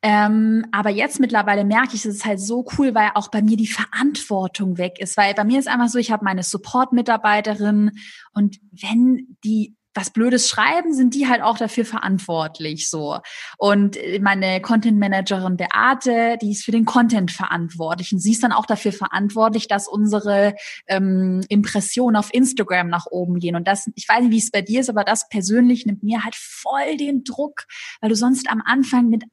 Ähm, 0.04 0.66
aber 0.72 0.90
jetzt 0.90 1.20
mittlerweile 1.20 1.64
merke 1.64 1.96
ich, 1.96 2.06
es 2.06 2.18
ist 2.18 2.26
halt 2.26 2.40
so 2.40 2.66
cool, 2.78 2.94
weil 2.94 3.12
auch 3.16 3.30
bei 3.30 3.42
mir 3.42 3.58
die 3.58 3.68
Verantwortung 3.68 4.78
weg 4.78 5.00
ist. 5.00 5.18
Weil 5.18 5.34
bei 5.34 5.44
mir 5.44 5.60
ist 5.60 5.68
einfach 5.68 5.88
so, 5.88 5.98
ich 5.98 6.12
habe 6.12 6.24
meine 6.24 6.44
Support-Mitarbeiterin 6.44 7.92
und 8.34 8.60
wenn 8.72 9.38
die 9.44 9.77
was 9.98 10.12
Blödes 10.12 10.48
schreiben, 10.48 10.94
sind 10.94 11.14
die 11.14 11.28
halt 11.28 11.42
auch 11.42 11.58
dafür 11.58 11.84
verantwortlich 11.84 12.90
so. 12.90 13.20
Und 13.58 13.98
meine 14.22 14.62
Content 14.62 15.00
Managerin 15.00 15.58
Beate, 15.58 16.38
die 16.42 16.52
ist 16.52 16.64
für 16.64 16.72
den 16.72 16.86
Content 16.86 17.32
verantwortlich 17.32 18.14
und 18.14 18.20
sie 18.20 18.32
ist 18.32 18.44
dann 18.44 18.52
auch 18.52 18.66
dafür 18.66 18.94
verantwortlich, 18.94 19.68
dass 19.68 19.88
unsere 19.88 20.56
ähm, 20.88 21.42
Impressionen 21.50 22.16
auf 22.16 22.34
Instagram 22.34 22.88
nach 22.90 23.08
oben 23.08 23.40
gehen. 23.40 23.56
Und 23.56 23.68
das, 23.68 23.90
ich 23.96 24.08
weiß 24.08 24.22
nicht, 24.22 24.32
wie 24.32 24.38
es 24.38 24.52
bei 24.52 24.62
dir 24.62 24.82
ist, 24.82 24.90
aber 24.90 25.04
das 25.04 25.28
persönlich 25.30 25.86
nimmt 25.86 26.04
mir 26.04 26.24
halt 26.24 26.36
voll 26.36 26.98
den 26.98 27.24
Druck, 27.24 27.66
weil 28.00 28.10
du 28.10 28.16
sonst 28.16 28.50
am 28.50 28.62
Anfang 28.64 29.10
mit 29.10 29.24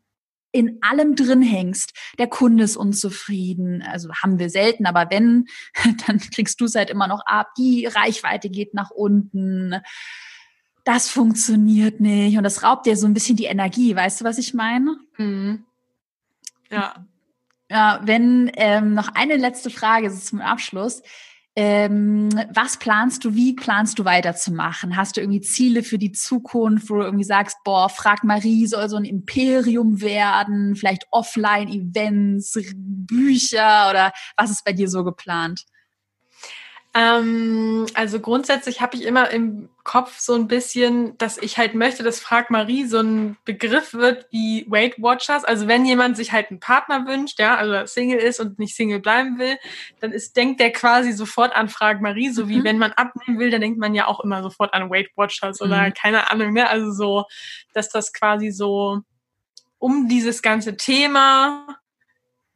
in 0.55 0.79
allem 0.83 1.17
drin 1.17 1.43
hängst. 1.43 1.93
Der 2.17 2.29
Kunde 2.29 2.63
ist 2.63 2.77
unzufrieden, 2.77 3.83
also 3.83 4.11
haben 4.15 4.39
wir 4.39 4.49
selten, 4.51 4.87
aber 4.87 5.11
wenn, 5.11 5.47
dann 6.07 6.21
kriegst 6.21 6.61
du 6.61 6.67
es 6.67 6.77
halt 6.77 6.91
immer 6.91 7.09
noch 7.09 7.27
ab. 7.27 7.49
Die 7.59 7.87
Reichweite 7.87 8.49
geht 8.49 8.73
nach 8.73 8.91
unten 8.91 9.75
das 10.85 11.09
funktioniert 11.09 12.01
nicht 12.01 12.37
und 12.37 12.45
das 12.45 12.63
raubt 12.63 12.87
dir 12.87 12.97
so 12.97 13.07
ein 13.07 13.15
bisschen 13.15 13.37
die 13.37 13.45
Energie. 13.45 13.97
Weißt 13.97 14.21
du, 14.21 14.25
was 14.25 14.39
ich 14.39 14.55
meine? 14.55 14.97
Mhm. 15.17 15.65
Ja. 16.71 17.07
Ja, 17.71 18.01
wenn 18.05 18.53
ähm, 18.55 18.95
noch 18.95 19.09
eine 19.15 19.37
letzte 19.37 19.71
Frage 19.71 20.07
ist 20.07 20.27
zum 20.27 20.41
Abschluss. 20.41 21.03
Ähm, 21.57 22.31
was 22.53 22.79
planst 22.79 23.25
du, 23.25 23.35
wie 23.35 23.55
planst 23.55 23.99
du 23.99 24.05
weiterzumachen? 24.05 24.97
Hast 24.97 25.17
du 25.17 25.21
irgendwie 25.21 25.41
Ziele 25.41 25.85
für 25.85 25.99
die 25.99 26.11
Zukunft, 26.11 26.91
wo 26.91 26.97
du 26.97 27.03
irgendwie 27.03 27.25
sagst, 27.25 27.57
boah, 27.65 27.89
Frag 27.89 28.25
Marie 28.25 28.67
soll 28.67 28.89
so 28.89 28.97
ein 28.97 29.05
Imperium 29.05 30.01
werden, 30.01 30.75
vielleicht 30.75 31.07
Offline-Events, 31.13 32.59
Bücher 32.75 33.89
oder 33.89 34.13
was 34.37 34.51
ist 34.51 34.65
bei 34.65 34.73
dir 34.73 34.89
so 34.89 35.05
geplant? 35.05 35.65
Ähm, 36.97 37.87
also 37.95 38.21
grundsätzlich 38.21 38.81
habe 38.81 38.97
ich 38.97 39.03
immer 39.05 39.29
im 39.31 39.69
Kopf 39.83 40.21
so 40.21 40.35
ein 40.35 40.47
bisschen, 40.47 41.19
dass 41.19 41.39
ich 41.39 41.59
halt 41.59 41.75
möchte, 41.75 42.05
dass 42.05 42.21
Frag 42.21 42.51
Marie 42.51 42.87
so 42.87 43.01
ein 43.01 43.37
Begriff 43.45 43.95
wird 43.95 44.29
wie 44.31 44.65
Weight 44.71 45.03
Watchers. 45.03 45.45
Also 45.45 45.67
wenn 45.67 45.85
jemand 45.85 46.17
sich 46.17 46.31
halt 46.31 46.51
einen 46.51 46.61
Partner 46.61 47.05
wünscht, 47.05 47.41
ja, 47.41 47.57
also 47.57 47.85
Single 47.87 48.21
ist 48.21 48.39
und 48.39 48.61
nicht 48.61 48.77
Single 48.77 49.01
bleiben 49.01 49.41
will, 49.41 49.57
dann 49.99 50.13
ist, 50.13 50.37
denkt 50.37 50.61
der 50.61 50.71
quasi 50.71 51.11
sofort 51.13 51.55
an 51.57 51.69
Frag 51.69 52.01
Marie, 52.01 52.31
so 52.31 52.49
wie 52.49 52.59
mhm. 52.59 52.65
wenn 52.65 52.79
man 52.79 52.93
abnehmen 52.93 53.41
will, 53.41 53.51
dann 53.51 53.61
denkt 53.61 53.81
man 53.81 53.95
ja 53.95 54.07
auch 54.07 54.21
immer 54.21 54.45
sofort 54.45 54.73
an 54.73 54.89
Weight 54.89 55.11
Watchers 55.17 55.61
mhm. 55.61 55.67
oder 55.67 55.91
keine 55.91 56.31
Ahnung, 56.31 56.53
ne? 56.53 56.69
Also 56.69 56.93
so, 56.93 57.25
dass 57.73 57.89
das 57.89 58.13
quasi 58.13 58.53
so 58.53 59.01
um 59.79 60.09
dieses 60.09 60.43
ganze 60.43 60.77
Thema 60.77 61.67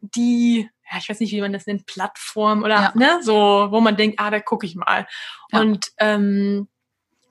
die 0.00 0.70
ja, 0.90 0.98
ich 0.98 1.08
weiß 1.08 1.20
nicht, 1.20 1.32
wie 1.32 1.40
man 1.40 1.52
das 1.52 1.66
nennt, 1.66 1.86
Plattform 1.86 2.62
oder 2.62 2.74
ja. 2.74 2.92
ne, 2.94 3.18
so, 3.22 3.68
wo 3.70 3.80
man 3.80 3.96
denkt, 3.96 4.18
ah, 4.18 4.30
da 4.30 4.40
gucke 4.40 4.66
ich 4.66 4.74
mal. 4.74 5.06
Ja. 5.52 5.60
Und 5.60 5.88
ähm, 5.98 6.68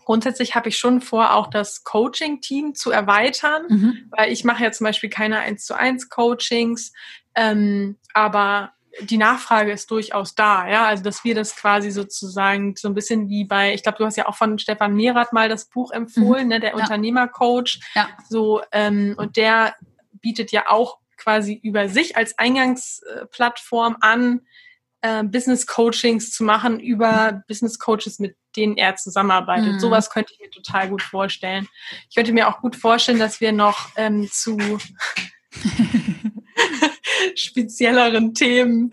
grundsätzlich 0.05 0.55
habe 0.55 0.69
ich 0.69 0.77
schon 0.77 1.01
vor, 1.01 1.33
auch 1.33 1.47
das 1.47 1.83
Coaching-Team 1.83 2.75
zu 2.75 2.91
erweitern, 2.91 3.63
mhm. 3.67 4.11
weil 4.11 4.31
ich 4.31 4.43
mache 4.43 4.63
ja 4.63 4.71
zum 4.71 4.85
Beispiel 4.85 5.09
keine 5.09 5.39
1 5.39 5.65
zu 5.65 5.75
1 5.75 6.09
Coachings, 6.09 6.93
ähm, 7.35 7.97
aber 8.13 8.73
die 9.01 9.17
Nachfrage 9.17 9.71
ist 9.71 9.91
durchaus 9.91 10.33
da, 10.33 10.67
ja, 10.67 10.85
also 10.85 11.03
dass 11.03 11.23
wir 11.23 11.35
das 11.35 11.55
quasi 11.55 11.91
sozusagen 11.91 12.75
so 12.75 12.87
ein 12.87 12.95
bisschen 12.95 13.29
wie 13.29 13.45
bei, 13.45 13.73
ich 13.73 13.83
glaube, 13.83 13.97
du 13.97 14.05
hast 14.05 14.17
ja 14.17 14.27
auch 14.27 14.35
von 14.35 14.57
Stefan 14.57 14.95
Mehrath 14.95 15.33
mal 15.33 15.49
das 15.49 15.65
Buch 15.69 15.91
empfohlen, 15.91 16.43
mhm. 16.43 16.49
ne, 16.49 16.59
der 16.59 16.71
ja. 16.71 16.75
Unternehmercoach, 16.77 17.79
ja. 17.93 18.09
so 18.29 18.61
ähm, 18.71 19.13
und 19.17 19.37
der 19.37 19.75
bietet 20.13 20.51
ja 20.51 20.69
auch 20.69 20.97
quasi 21.27 21.59
über 21.61 21.89
sich 21.89 22.15
als 22.15 22.39
Eingangsplattform 22.39 23.97
an, 23.99 24.47
äh, 25.01 25.25
Business 25.25 25.67
Coachings 25.67 26.31
zu 26.31 26.45
machen 26.45 26.79
über 26.79 27.43
Business 27.49 27.79
Coaches, 27.79 28.19
mit 28.19 28.37
denen 28.55 28.77
er 28.77 28.95
zusammenarbeitet. 28.95 29.73
Mhm. 29.73 29.79
Sowas 29.79 30.09
könnte 30.09 30.31
ich 30.31 30.39
mir 30.39 30.49
total 30.49 30.87
gut 30.87 31.01
vorstellen. 31.01 31.67
Ich 32.09 32.15
könnte 32.15 32.31
mir 32.31 32.47
auch 32.47 32.61
gut 32.61 32.77
vorstellen, 32.77 33.19
dass 33.19 33.41
wir 33.41 33.51
noch 33.51 33.89
ähm, 33.97 34.29
zu 34.31 34.57
spezielleren 37.35 38.33
Themen 38.33 38.91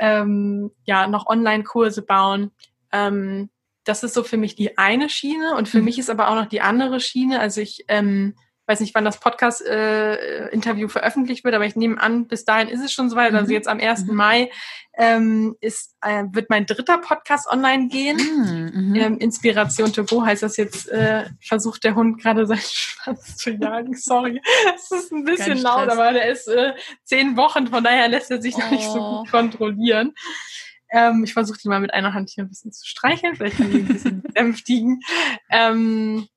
ähm, 0.00 0.72
ja 0.84 1.06
noch 1.06 1.28
Online-Kurse 1.28 2.02
bauen. 2.02 2.50
Ähm, 2.90 3.50
das 3.84 4.02
ist 4.02 4.14
so 4.14 4.24
für 4.24 4.36
mich 4.36 4.56
die 4.56 4.78
eine 4.78 5.08
Schiene 5.08 5.54
und 5.54 5.68
für 5.68 5.78
mhm. 5.78 5.84
mich 5.84 6.00
ist 6.00 6.10
aber 6.10 6.28
auch 6.28 6.34
noch 6.34 6.46
die 6.46 6.60
andere 6.60 6.98
Schiene. 6.98 7.38
Also 7.38 7.60
ich 7.60 7.84
ähm, 7.86 8.34
weiß 8.68 8.80
nicht, 8.80 8.94
wann 8.94 9.04
das 9.04 9.18
Podcast-Interview 9.18 10.86
äh, 10.86 10.90
veröffentlicht 10.90 11.42
wird, 11.42 11.54
aber 11.54 11.64
ich 11.64 11.74
nehme 11.74 12.00
an, 12.00 12.28
bis 12.28 12.44
dahin 12.44 12.68
ist 12.68 12.84
es 12.84 12.92
schon 12.92 13.08
soweit. 13.08 13.32
Also 13.32 13.36
mhm. 13.36 13.48
Also 13.48 13.54
jetzt 13.54 13.68
am 13.68 13.80
1. 13.80 14.04
Mhm. 14.04 14.14
Mai 14.14 14.50
ähm, 14.98 15.56
ist, 15.60 15.96
äh, 16.02 16.24
wird 16.32 16.50
mein 16.50 16.66
dritter 16.66 16.98
Podcast 16.98 17.50
online 17.50 17.88
gehen. 17.88 18.16
Mhm. 18.16 18.94
Ähm, 18.94 19.18
Inspiration 19.18 19.92
to 19.92 20.04
go 20.04 20.24
heißt 20.24 20.42
das 20.42 20.58
jetzt, 20.58 20.88
äh, 20.90 21.24
versucht 21.40 21.84
der 21.84 21.94
Hund 21.94 22.20
gerade 22.20 22.46
seinen 22.46 22.58
Schwanz 22.62 23.36
zu 23.36 23.52
jagen. 23.52 23.96
Sorry, 23.96 24.40
es 24.74 24.90
ist 24.90 25.12
ein 25.12 25.24
bisschen 25.24 25.58
laut, 25.58 25.88
aber 25.88 26.12
der 26.12 26.28
ist 26.28 26.48
äh, 26.48 26.74
zehn 27.04 27.36
Wochen, 27.36 27.68
von 27.68 27.82
daher 27.82 28.08
lässt 28.08 28.30
er 28.30 28.42
sich 28.42 28.54
oh. 28.56 28.58
noch 28.58 28.70
nicht 28.70 28.84
so 28.84 28.98
gut 28.98 29.28
oh. 29.28 29.30
kontrollieren. 29.30 30.12
Ähm, 30.90 31.22
ich 31.24 31.32
versuche 31.32 31.58
die 31.62 31.68
mal 31.68 31.80
mit 31.80 31.94
einer 31.94 32.14
Hand 32.14 32.30
hier 32.30 32.44
ein 32.44 32.48
bisschen 32.48 32.72
zu 32.72 32.86
streicheln, 32.86 33.36
vielleicht 33.36 33.58
kann 33.58 33.70
ich 33.70 33.76
ein 33.76 33.88
bisschen 33.88 34.22
dämpftigen. 34.36 35.00
Ähm, 35.50 36.28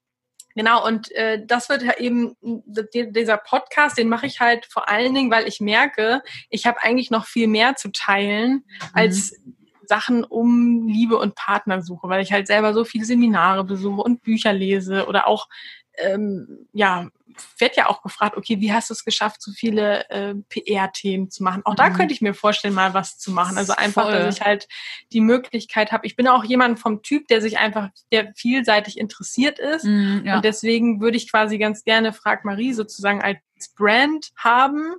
Genau, 0.55 0.85
und 0.85 1.11
äh, 1.13 1.43
das 1.45 1.69
wird 1.69 1.83
ja 1.83 1.97
eben, 1.97 2.35
dieser 2.43 3.37
Podcast, 3.37 3.97
den 3.97 4.09
mache 4.09 4.25
ich 4.25 4.39
halt 4.39 4.65
vor 4.65 4.89
allen 4.89 5.13
Dingen, 5.13 5.31
weil 5.31 5.47
ich 5.47 5.59
merke, 5.59 6.21
ich 6.49 6.65
habe 6.65 6.81
eigentlich 6.81 7.11
noch 7.11 7.25
viel 7.25 7.47
mehr 7.47 7.75
zu 7.75 7.91
teilen, 7.91 8.53
mhm. 8.53 8.87
als 8.93 9.39
Sachen 9.91 10.23
um 10.23 10.87
Liebe 10.87 11.17
und 11.17 11.35
Partnersuche, 11.35 12.07
weil 12.07 12.21
ich 12.21 12.31
halt 12.31 12.47
selber 12.47 12.73
so 12.73 12.85
viele 12.85 13.03
Seminare 13.03 13.65
besuche 13.65 14.01
und 14.01 14.21
Bücher 14.23 14.53
lese 14.53 15.05
oder 15.05 15.27
auch 15.27 15.47
ähm, 15.97 16.67
ja 16.73 17.09
wird 17.57 17.77
ja 17.77 17.87
auch 17.89 18.01
gefragt, 18.01 18.37
okay, 18.37 18.59
wie 18.59 18.73
hast 18.73 18.89
du 18.89 18.93
es 18.93 19.05
geschafft, 19.05 19.41
so 19.41 19.51
viele 19.51 20.09
äh, 20.09 20.35
PR-Themen 20.49 21.29
zu 21.29 21.43
machen? 21.43 21.61
Auch 21.65 21.73
mhm. 21.73 21.77
da 21.77 21.89
könnte 21.89 22.13
ich 22.13 22.21
mir 22.21 22.33
vorstellen, 22.33 22.73
mal 22.73 22.93
was 22.93 23.17
zu 23.17 23.31
machen. 23.31 23.57
Also 23.57 23.73
einfach, 23.73 24.03
Voll. 24.03 24.13
dass 24.13 24.35
ich 24.35 24.41
halt 24.41 24.67
die 25.11 25.21
Möglichkeit 25.21 25.91
habe. 25.91 26.05
Ich 26.05 26.15
bin 26.15 26.27
auch 26.27 26.43
jemand 26.43 26.79
vom 26.79 27.01
Typ, 27.01 27.27
der 27.27 27.41
sich 27.41 27.57
einfach, 27.57 27.89
der 28.11 28.33
vielseitig 28.35 28.97
interessiert 28.97 29.59
ist. 29.59 29.85
Mhm, 29.85 30.23
ja. 30.25 30.35
Und 30.35 30.45
deswegen 30.45 31.01
würde 31.01 31.17
ich 31.17 31.29
quasi 31.29 31.57
ganz 31.57 31.83
gerne 31.83 32.13
Frag 32.13 32.45
Marie 32.45 32.73
sozusagen 32.73 33.21
als 33.21 33.39
Brand 33.75 34.31
haben. 34.37 34.95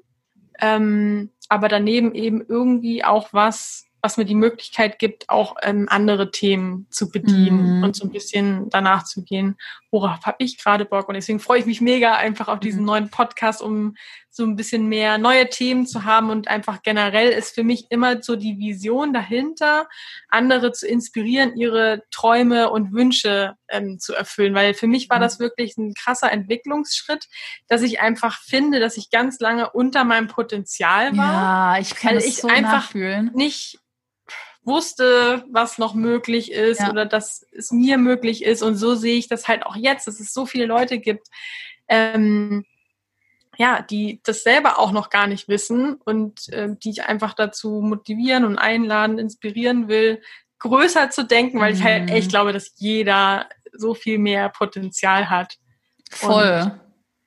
Ähm, 0.60 1.30
aber 1.48 1.68
daneben 1.68 2.14
eben 2.14 2.44
irgendwie 2.46 3.04
auch 3.04 3.32
was, 3.32 3.86
was 4.02 4.16
mir 4.16 4.24
die 4.24 4.34
Möglichkeit 4.34 4.98
gibt, 4.98 5.28
auch 5.28 5.54
ähm, 5.62 5.86
andere 5.88 6.32
Themen 6.32 6.88
zu 6.90 7.08
bedienen 7.08 7.78
mhm. 7.78 7.84
und 7.84 7.94
so 7.94 8.04
ein 8.04 8.10
bisschen 8.10 8.68
danach 8.68 9.04
zu 9.04 9.22
gehen, 9.22 9.56
worauf 9.92 10.26
habe 10.26 10.36
ich 10.40 10.58
gerade 10.58 10.84
Bock. 10.84 11.08
Und 11.08 11.14
deswegen 11.14 11.38
freue 11.38 11.60
ich 11.60 11.66
mich 11.66 11.80
mega 11.80 12.16
einfach 12.16 12.48
auf 12.48 12.58
diesen 12.58 12.80
mhm. 12.80 12.86
neuen 12.86 13.10
Podcast, 13.10 13.62
um 13.62 13.94
so 14.28 14.44
ein 14.44 14.56
bisschen 14.56 14.88
mehr 14.88 15.18
neue 15.18 15.48
Themen 15.48 15.86
zu 15.86 16.04
haben. 16.04 16.30
Und 16.30 16.48
einfach 16.48 16.82
generell 16.82 17.28
ist 17.28 17.54
für 17.54 17.62
mich 17.62 17.86
immer 17.90 18.22
so 18.22 18.34
die 18.34 18.58
Vision 18.58 19.12
dahinter, 19.12 19.86
andere 20.28 20.72
zu 20.72 20.88
inspirieren, 20.88 21.56
ihre 21.56 22.02
Träume 22.10 22.70
und 22.70 22.92
Wünsche 22.92 23.54
ähm, 23.68 24.00
zu 24.00 24.14
erfüllen. 24.14 24.54
Weil 24.54 24.74
für 24.74 24.88
mich 24.88 25.10
war 25.10 25.18
mhm. 25.18 25.22
das 25.22 25.38
wirklich 25.38 25.76
ein 25.76 25.94
krasser 25.94 26.32
Entwicklungsschritt, 26.32 27.28
dass 27.68 27.82
ich 27.82 28.00
einfach 28.00 28.40
finde, 28.40 28.80
dass 28.80 28.96
ich 28.96 29.10
ganz 29.10 29.38
lange 29.38 29.70
unter 29.70 30.02
meinem 30.02 30.26
Potenzial 30.26 31.16
war. 31.16 31.76
Ja, 31.76 31.80
ich 31.80 31.94
kann 31.94 32.16
es 32.16 32.38
so 32.38 32.48
einfach 32.48 32.72
nachfühlen. 32.72 33.30
nicht 33.34 33.78
wusste, 34.64 35.44
was 35.50 35.78
noch 35.78 35.94
möglich 35.94 36.52
ist 36.52 36.80
ja. 36.80 36.90
oder 36.90 37.04
dass 37.04 37.46
es 37.52 37.72
mir 37.72 37.98
möglich 37.98 38.44
ist. 38.44 38.62
Und 38.62 38.76
so 38.76 38.94
sehe 38.94 39.18
ich 39.18 39.28
das 39.28 39.48
halt 39.48 39.66
auch 39.66 39.76
jetzt, 39.76 40.06
dass 40.06 40.20
es 40.20 40.32
so 40.32 40.46
viele 40.46 40.66
Leute 40.66 40.98
gibt, 40.98 41.28
ähm, 41.88 42.64
ja, 43.58 43.82
die 43.82 44.20
das 44.24 44.42
selber 44.42 44.78
auch 44.78 44.92
noch 44.92 45.10
gar 45.10 45.26
nicht 45.26 45.48
wissen 45.48 45.94
und 45.94 46.48
äh, 46.52 46.74
die 46.82 46.90
ich 46.90 47.04
einfach 47.04 47.34
dazu 47.34 47.80
motivieren 47.82 48.44
und 48.44 48.58
einladen, 48.58 49.18
inspirieren 49.18 49.88
will, 49.88 50.22
größer 50.58 51.10
zu 51.10 51.24
denken, 51.24 51.60
weil 51.60 51.74
ich 51.74 51.82
halt 51.82 52.10
echt 52.10 52.28
mhm. 52.28 52.30
glaube, 52.30 52.52
dass 52.52 52.72
jeder 52.76 53.48
so 53.72 53.94
viel 53.94 54.18
mehr 54.18 54.48
Potenzial 54.48 55.28
hat. 55.28 55.56
Voll. 56.10 56.62
Und, 56.64 56.80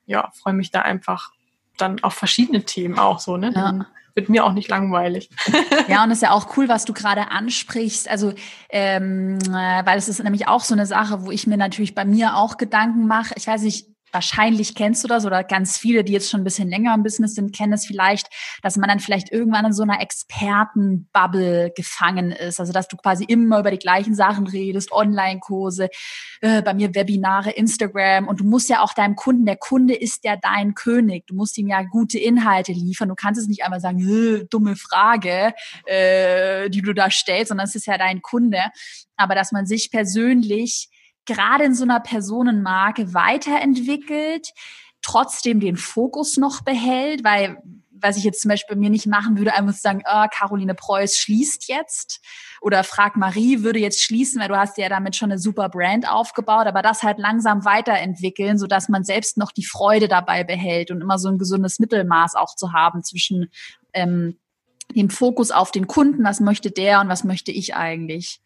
ja, 0.06 0.30
freue 0.40 0.54
mich 0.54 0.70
da 0.70 0.82
einfach 0.82 1.30
dann 1.76 2.02
auf 2.02 2.14
verschiedene 2.14 2.64
Themen 2.64 2.98
auch 2.98 3.18
so, 3.18 3.36
ne? 3.36 3.52
Ja. 3.54 3.86
Wird 4.16 4.28
mir 4.28 4.44
auch 4.44 4.54
nicht 4.54 4.68
langweilig. 4.68 5.30
ja, 5.88 6.02
und 6.02 6.10
es 6.10 6.18
ist 6.18 6.22
ja 6.22 6.32
auch 6.32 6.56
cool, 6.56 6.68
was 6.68 6.84
du 6.84 6.92
gerade 6.92 7.30
ansprichst. 7.30 8.08
Also, 8.08 8.32
ähm, 8.70 9.38
äh, 9.48 9.84
weil 9.84 9.98
es 9.98 10.08
ist 10.08 10.22
nämlich 10.24 10.48
auch 10.48 10.64
so 10.64 10.74
eine 10.74 10.86
Sache, 10.86 11.24
wo 11.24 11.30
ich 11.30 11.46
mir 11.46 11.58
natürlich 11.58 11.94
bei 11.94 12.04
mir 12.04 12.36
auch 12.36 12.56
Gedanken 12.56 13.06
mache. 13.06 13.34
Ich 13.36 13.46
weiß 13.46 13.62
nicht, 13.62 13.86
wahrscheinlich 14.16 14.74
kennst 14.74 15.04
du 15.04 15.08
das 15.08 15.26
oder 15.26 15.44
ganz 15.44 15.76
viele, 15.76 16.02
die 16.02 16.14
jetzt 16.14 16.30
schon 16.30 16.40
ein 16.40 16.44
bisschen 16.44 16.70
länger 16.70 16.94
im 16.94 17.02
Business 17.02 17.34
sind, 17.34 17.54
kennen 17.54 17.74
es 17.74 17.84
vielleicht, 17.84 18.28
dass 18.62 18.78
man 18.78 18.88
dann 18.88 18.98
vielleicht 18.98 19.30
irgendwann 19.30 19.66
in 19.66 19.74
so 19.74 19.82
einer 19.82 20.00
Expertenbubble 20.00 21.72
gefangen 21.76 22.32
ist. 22.32 22.58
Also 22.58 22.72
dass 22.72 22.88
du 22.88 22.96
quasi 22.96 23.24
immer 23.24 23.60
über 23.60 23.70
die 23.70 23.78
gleichen 23.78 24.14
Sachen 24.14 24.46
redest, 24.46 24.90
Online-Kurse, 24.90 25.90
äh, 26.40 26.62
bei 26.62 26.72
mir 26.72 26.94
Webinare, 26.94 27.50
Instagram 27.50 28.26
und 28.26 28.40
du 28.40 28.44
musst 28.44 28.70
ja 28.70 28.82
auch 28.82 28.94
deinem 28.94 29.16
Kunden, 29.16 29.44
der 29.44 29.56
Kunde 29.56 29.94
ist 29.94 30.24
ja 30.24 30.36
dein 30.36 30.74
König. 30.74 31.26
Du 31.26 31.34
musst 31.34 31.58
ihm 31.58 31.68
ja 31.68 31.82
gute 31.82 32.18
Inhalte 32.18 32.72
liefern. 32.72 33.10
Du 33.10 33.14
kannst 33.14 33.38
es 33.38 33.48
nicht 33.48 33.64
einmal 33.64 33.80
sagen, 33.80 34.46
dumme 34.48 34.76
Frage, 34.76 35.52
äh, 35.84 36.70
die 36.70 36.80
du 36.80 36.94
da 36.94 37.10
stellst, 37.10 37.48
sondern 37.48 37.66
es 37.66 37.74
ist 37.74 37.86
ja 37.86 37.98
dein 37.98 38.22
Kunde. 38.22 38.60
Aber 39.16 39.34
dass 39.34 39.52
man 39.52 39.66
sich 39.66 39.90
persönlich 39.90 40.88
gerade 41.26 41.64
in 41.64 41.74
so 41.74 41.84
einer 41.84 42.00
Personenmarke 42.00 43.12
weiterentwickelt, 43.14 44.52
trotzdem 45.02 45.60
den 45.60 45.76
Fokus 45.76 46.36
noch 46.36 46.62
behält, 46.62 47.24
weil 47.24 47.58
was 48.00 48.16
ich 48.16 48.24
jetzt 48.24 48.42
zum 48.42 48.50
Beispiel 48.50 48.76
mir 48.76 48.90
nicht 48.90 49.06
machen 49.06 49.38
würde, 49.38 49.54
einfach 49.54 49.74
sagen, 49.74 50.02
ah, 50.04 50.28
Caroline 50.28 50.74
Preuß 50.74 51.18
schließt 51.18 51.68
jetzt 51.68 52.20
oder 52.60 52.84
Frag 52.84 53.16
Marie 53.16 53.62
würde 53.62 53.78
jetzt 53.78 54.02
schließen, 54.02 54.40
weil 54.40 54.48
du 54.48 54.56
hast 54.56 54.78
ja 54.78 54.88
damit 54.88 55.16
schon 55.16 55.30
eine 55.30 55.38
super 55.38 55.68
Brand 55.68 56.08
aufgebaut, 56.08 56.66
aber 56.66 56.82
das 56.82 57.02
halt 57.02 57.18
langsam 57.18 57.64
weiterentwickeln, 57.64 58.58
so 58.58 58.66
dass 58.66 58.88
man 58.88 59.04
selbst 59.04 59.36
noch 59.36 59.52
die 59.52 59.64
Freude 59.64 60.08
dabei 60.08 60.44
behält 60.44 60.90
und 60.90 61.00
immer 61.00 61.18
so 61.18 61.28
ein 61.28 61.38
gesundes 61.38 61.78
Mittelmaß 61.78 62.34
auch 62.34 62.54
zu 62.54 62.72
haben 62.72 63.02
zwischen 63.02 63.50
ähm, 63.92 64.38
dem 64.94 65.10
Fokus 65.10 65.50
auf 65.50 65.70
den 65.70 65.86
Kunden, 65.86 66.24
was 66.24 66.40
möchte 66.40 66.70
der 66.70 67.00
und 67.00 67.08
was 67.08 67.24
möchte 67.24 67.50
ich 67.50 67.74
eigentlich. 67.74 68.40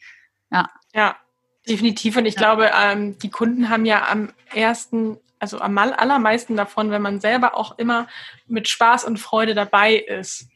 Ja. 0.51 0.69
Ja, 0.95 1.17
Definitiv. 1.69 2.17
Und 2.17 2.27
ich 2.27 2.35
ja. 2.35 2.41
glaube, 2.41 2.71
ähm, 2.75 3.19
die 3.19 3.31
Kunden 3.31 3.69
haben 3.69 3.85
ja 3.85 4.09
am 4.09 4.33
ersten, 4.55 5.19
also 5.39 5.61
am 5.61 5.77
allermeisten 5.79 6.57
davon, 6.57 6.91
wenn 6.91 7.03
man 7.03 7.21
selber 7.21 7.57
auch 7.57 7.79
immer 7.79 8.09
mit 8.47 8.69
Spaß 8.69 9.05
und 9.05 9.19
Freude 9.19 9.55
dabei 9.55 9.97
ist. 9.97 10.49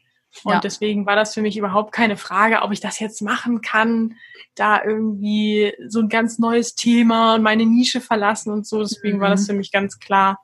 Und 0.43 0.53
ja. 0.53 0.61
deswegen 0.61 1.07
war 1.07 1.15
das 1.15 1.35
für 1.35 1.43
mich 1.43 1.57
überhaupt 1.57 1.93
keine 1.93 2.17
Frage, 2.17 2.63
ob 2.63 2.73
ich 2.73 2.81
das 2.81 2.99
jetzt 2.99 3.23
machen 3.23 3.61
kann, 3.61 4.17
da 4.57 4.83
irgendwie 4.83 5.75
so 5.87 6.01
ein 6.01 6.09
ganz 6.09 6.39
neues 6.39 6.75
Thema 6.75 7.37
und 7.37 7.43
meine 7.43 7.67
Nische 7.67 8.01
verlassen 8.01 8.53
und 8.53 8.67
so. 8.67 8.81
Deswegen 8.81 9.19
mhm. 9.19 9.23
war 9.23 9.31
das 9.31 9.43
mhm. 9.43 9.47
für 9.47 9.53
mich 9.55 9.71
ganz 9.71 10.01
klar, 10.01 10.41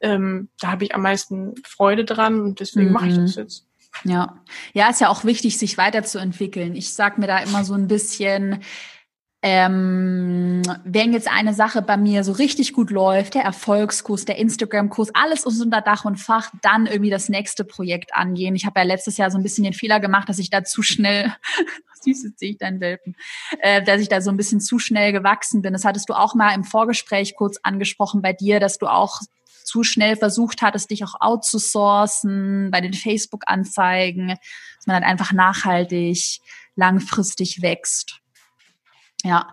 ähm, 0.00 0.48
da 0.60 0.70
habe 0.70 0.84
ich 0.84 0.94
am 0.94 1.02
meisten 1.02 1.54
Freude 1.64 2.04
dran 2.04 2.40
und 2.40 2.60
deswegen 2.60 2.88
mhm. 2.88 2.92
mache 2.94 3.08
ich 3.08 3.16
das 3.16 3.34
jetzt. 3.34 3.66
Ja, 4.04 4.38
ja, 4.74 4.88
ist 4.88 5.00
ja 5.00 5.08
auch 5.08 5.24
wichtig, 5.24 5.58
sich 5.58 5.76
weiterzuentwickeln. 5.76 6.76
Ich 6.76 6.92
sag 6.92 7.18
mir 7.18 7.26
da 7.26 7.38
immer 7.38 7.64
so 7.64 7.74
ein 7.74 7.88
bisschen, 7.88 8.62
ähm, 9.40 10.62
wenn 10.84 11.12
jetzt 11.12 11.30
eine 11.30 11.54
Sache 11.54 11.80
bei 11.80 11.96
mir 11.96 12.24
so 12.24 12.32
richtig 12.32 12.72
gut 12.72 12.90
läuft, 12.90 13.34
der 13.34 13.42
Erfolgskurs, 13.42 14.24
der 14.24 14.36
Instagram-Kurs, 14.36 15.14
alles 15.14 15.46
unter 15.46 15.80
Dach 15.80 16.04
und 16.04 16.16
Fach, 16.16 16.50
dann 16.62 16.86
irgendwie 16.86 17.10
das 17.10 17.28
nächste 17.28 17.64
Projekt 17.64 18.14
angehen. 18.16 18.56
Ich 18.56 18.66
habe 18.66 18.80
ja 18.80 18.84
letztes 18.84 19.16
Jahr 19.16 19.30
so 19.30 19.38
ein 19.38 19.44
bisschen 19.44 19.62
den 19.62 19.74
Fehler 19.74 20.00
gemacht, 20.00 20.28
dass 20.28 20.40
ich 20.40 20.50
da 20.50 20.64
zu 20.64 20.82
schnell, 20.82 21.32
süß 22.02 22.24
jetzt 22.24 22.40
sehe 22.40 22.50
ich 22.50 22.58
deinen 22.58 22.80
Welpen, 22.80 23.14
äh, 23.60 23.82
dass 23.82 24.00
ich 24.00 24.08
da 24.08 24.20
so 24.20 24.30
ein 24.30 24.36
bisschen 24.36 24.60
zu 24.60 24.80
schnell 24.80 25.12
gewachsen 25.12 25.62
bin. 25.62 25.72
Das 25.72 25.84
hattest 25.84 26.08
du 26.08 26.14
auch 26.14 26.34
mal 26.34 26.52
im 26.54 26.64
Vorgespräch 26.64 27.36
kurz 27.36 27.58
angesprochen 27.62 28.22
bei 28.22 28.32
dir, 28.32 28.58
dass 28.58 28.78
du 28.78 28.88
auch 28.88 29.20
zu 29.62 29.84
schnell 29.84 30.16
versucht 30.16 30.62
hattest, 30.62 30.90
dich 30.90 31.04
auch 31.04 31.14
outzusourcen 31.20 32.70
bei 32.72 32.80
den 32.80 32.94
Facebook-Anzeigen, 32.94 34.28
dass 34.28 34.86
man 34.86 35.00
dann 35.00 35.08
einfach 35.08 35.32
nachhaltig, 35.32 36.40
langfristig 36.74 37.62
wächst. 37.62 38.20
Ja. 39.24 39.52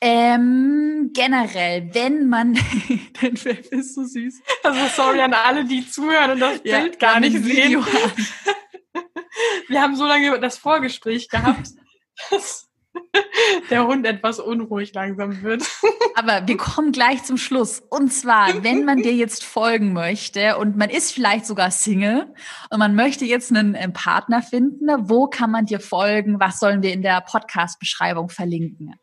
Ähm, 0.00 1.10
generell, 1.14 1.88
wenn 1.94 2.28
man, 2.28 2.54
dein 3.20 3.36
Film 3.36 3.62
ist 3.70 3.94
so 3.94 4.04
süß. 4.04 4.42
Also 4.64 4.80
sorry 4.96 5.20
an 5.20 5.32
alle, 5.32 5.64
die 5.64 5.88
zuhören 5.88 6.32
und 6.32 6.40
das 6.40 6.60
ja, 6.64 6.80
Bild 6.80 6.98
gar 6.98 7.20
nicht 7.20 7.40
sehen. 7.44 7.84
Wir 9.68 9.80
haben 9.80 9.94
so 9.96 10.04
lange 10.04 10.38
das 10.40 10.58
Vorgespräch 10.58 11.28
gehabt, 11.28 11.68
dass 12.30 12.68
der 13.70 13.86
Hund 13.86 14.06
etwas 14.06 14.38
unruhig 14.38 14.92
langsam 14.94 15.42
wird. 15.42 15.62
Aber 16.14 16.46
wir 16.46 16.56
kommen 16.56 16.92
gleich 16.92 17.22
zum 17.24 17.36
Schluss. 17.36 17.82
Und 17.90 18.12
zwar, 18.12 18.62
wenn 18.62 18.84
man 18.84 18.98
dir 18.98 19.14
jetzt 19.14 19.44
folgen 19.44 19.92
möchte 19.92 20.58
und 20.58 20.76
man 20.76 20.90
ist 20.90 21.12
vielleicht 21.12 21.46
sogar 21.46 21.70
Single 21.70 22.32
und 22.70 22.78
man 22.78 22.94
möchte 22.94 23.24
jetzt 23.24 23.50
einen 23.50 23.74
äh, 23.74 23.88
Partner 23.88 24.42
finden, 24.42 24.88
wo 25.08 25.26
kann 25.26 25.50
man 25.50 25.66
dir 25.66 25.80
folgen? 25.80 26.40
Was 26.40 26.58
sollen 26.58 26.82
wir 26.82 26.92
in 26.92 27.02
der 27.02 27.20
Podcast-Beschreibung 27.20 28.28
verlinken? 28.28 28.94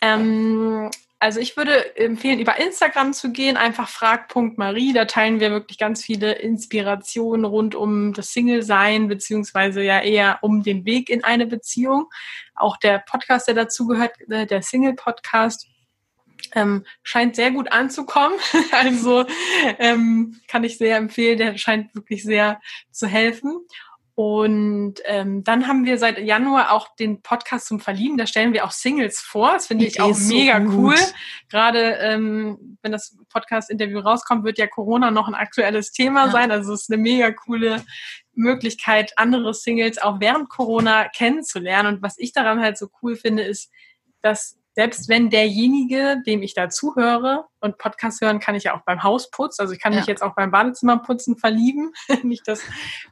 Ähm, 0.00 0.90
also 1.22 1.38
ich 1.38 1.54
würde 1.58 1.96
empfehlen, 1.96 2.40
über 2.40 2.58
Instagram 2.58 3.12
zu 3.12 3.30
gehen, 3.30 3.58
einfach 3.58 3.90
frag.marie. 3.90 4.94
Da 4.94 5.04
teilen 5.04 5.38
wir 5.38 5.50
wirklich 5.50 5.76
ganz 5.76 6.02
viele 6.02 6.32
Inspirationen 6.32 7.44
rund 7.44 7.74
um 7.74 8.14
das 8.14 8.32
Single-Sein, 8.32 9.06
beziehungsweise 9.06 9.82
ja 9.82 10.00
eher 10.00 10.38
um 10.40 10.62
den 10.62 10.86
Weg 10.86 11.10
in 11.10 11.22
eine 11.22 11.46
Beziehung. 11.46 12.06
Auch 12.54 12.78
der 12.78 13.00
Podcast, 13.00 13.48
der 13.48 13.54
dazugehört, 13.54 14.12
äh, 14.30 14.46
der 14.46 14.62
Single-Podcast, 14.62 15.66
ähm, 16.54 16.86
scheint 17.02 17.36
sehr 17.36 17.50
gut 17.50 17.70
anzukommen. 17.70 18.38
also 18.72 19.26
ähm, 19.78 20.40
kann 20.48 20.64
ich 20.64 20.78
sehr 20.78 20.96
empfehlen. 20.96 21.36
Der 21.36 21.58
scheint 21.58 21.94
wirklich 21.94 22.22
sehr 22.22 22.62
zu 22.92 23.06
helfen. 23.06 23.66
Und 24.22 24.96
ähm, 25.06 25.44
dann 25.44 25.66
haben 25.66 25.86
wir 25.86 25.96
seit 25.96 26.18
Januar 26.18 26.72
auch 26.72 26.94
den 26.96 27.22
Podcast 27.22 27.66
zum 27.66 27.80
Verlieben. 27.80 28.18
Da 28.18 28.26
stellen 28.26 28.52
wir 28.52 28.66
auch 28.66 28.70
Singles 28.70 29.18
vor. 29.18 29.54
Das 29.54 29.68
finde 29.68 29.86
ich, 29.86 29.94
ich 29.94 30.00
auch 30.02 30.14
mega 30.14 30.60
so 30.60 30.76
cool. 30.76 30.94
Gerade 31.48 31.78
ähm, 32.02 32.76
wenn 32.82 32.92
das 32.92 33.16
Podcast-Interview 33.30 33.98
rauskommt, 34.00 34.44
wird 34.44 34.58
ja 34.58 34.66
Corona 34.66 35.10
noch 35.10 35.26
ein 35.26 35.34
aktuelles 35.34 35.92
Thema 35.92 36.26
ja. 36.26 36.32
sein. 36.32 36.50
Also 36.50 36.74
es 36.74 36.82
ist 36.82 36.92
eine 36.92 37.00
mega 37.00 37.30
coole 37.30 37.82
Möglichkeit, 38.34 39.14
andere 39.16 39.54
Singles 39.54 39.96
auch 39.96 40.20
während 40.20 40.50
Corona 40.50 41.08
kennenzulernen. 41.08 41.94
Und 41.94 42.02
was 42.02 42.18
ich 42.18 42.34
daran 42.34 42.60
halt 42.60 42.76
so 42.76 42.90
cool 43.00 43.16
finde, 43.16 43.44
ist, 43.44 43.70
dass 44.20 44.59
selbst 44.80 45.10
wenn 45.10 45.28
derjenige, 45.28 46.22
dem 46.26 46.40
ich 46.40 46.54
da 46.54 46.70
zuhöre, 46.70 47.44
und 47.60 47.76
Podcast 47.76 48.22
hören 48.22 48.40
kann 48.40 48.54
ich 48.54 48.64
ja 48.64 48.74
auch 48.74 48.80
beim 48.80 49.02
Hausputz, 49.02 49.60
also 49.60 49.74
ich 49.74 49.78
kann 49.78 49.92
ja. 49.92 49.98
mich 49.98 50.06
jetzt 50.06 50.22
auch 50.22 50.34
beim 50.34 50.50
Badezimmerputzen 50.50 51.36
verlieben, 51.36 51.92
wenn 52.08 52.32
ich 52.32 52.42
das 52.42 52.62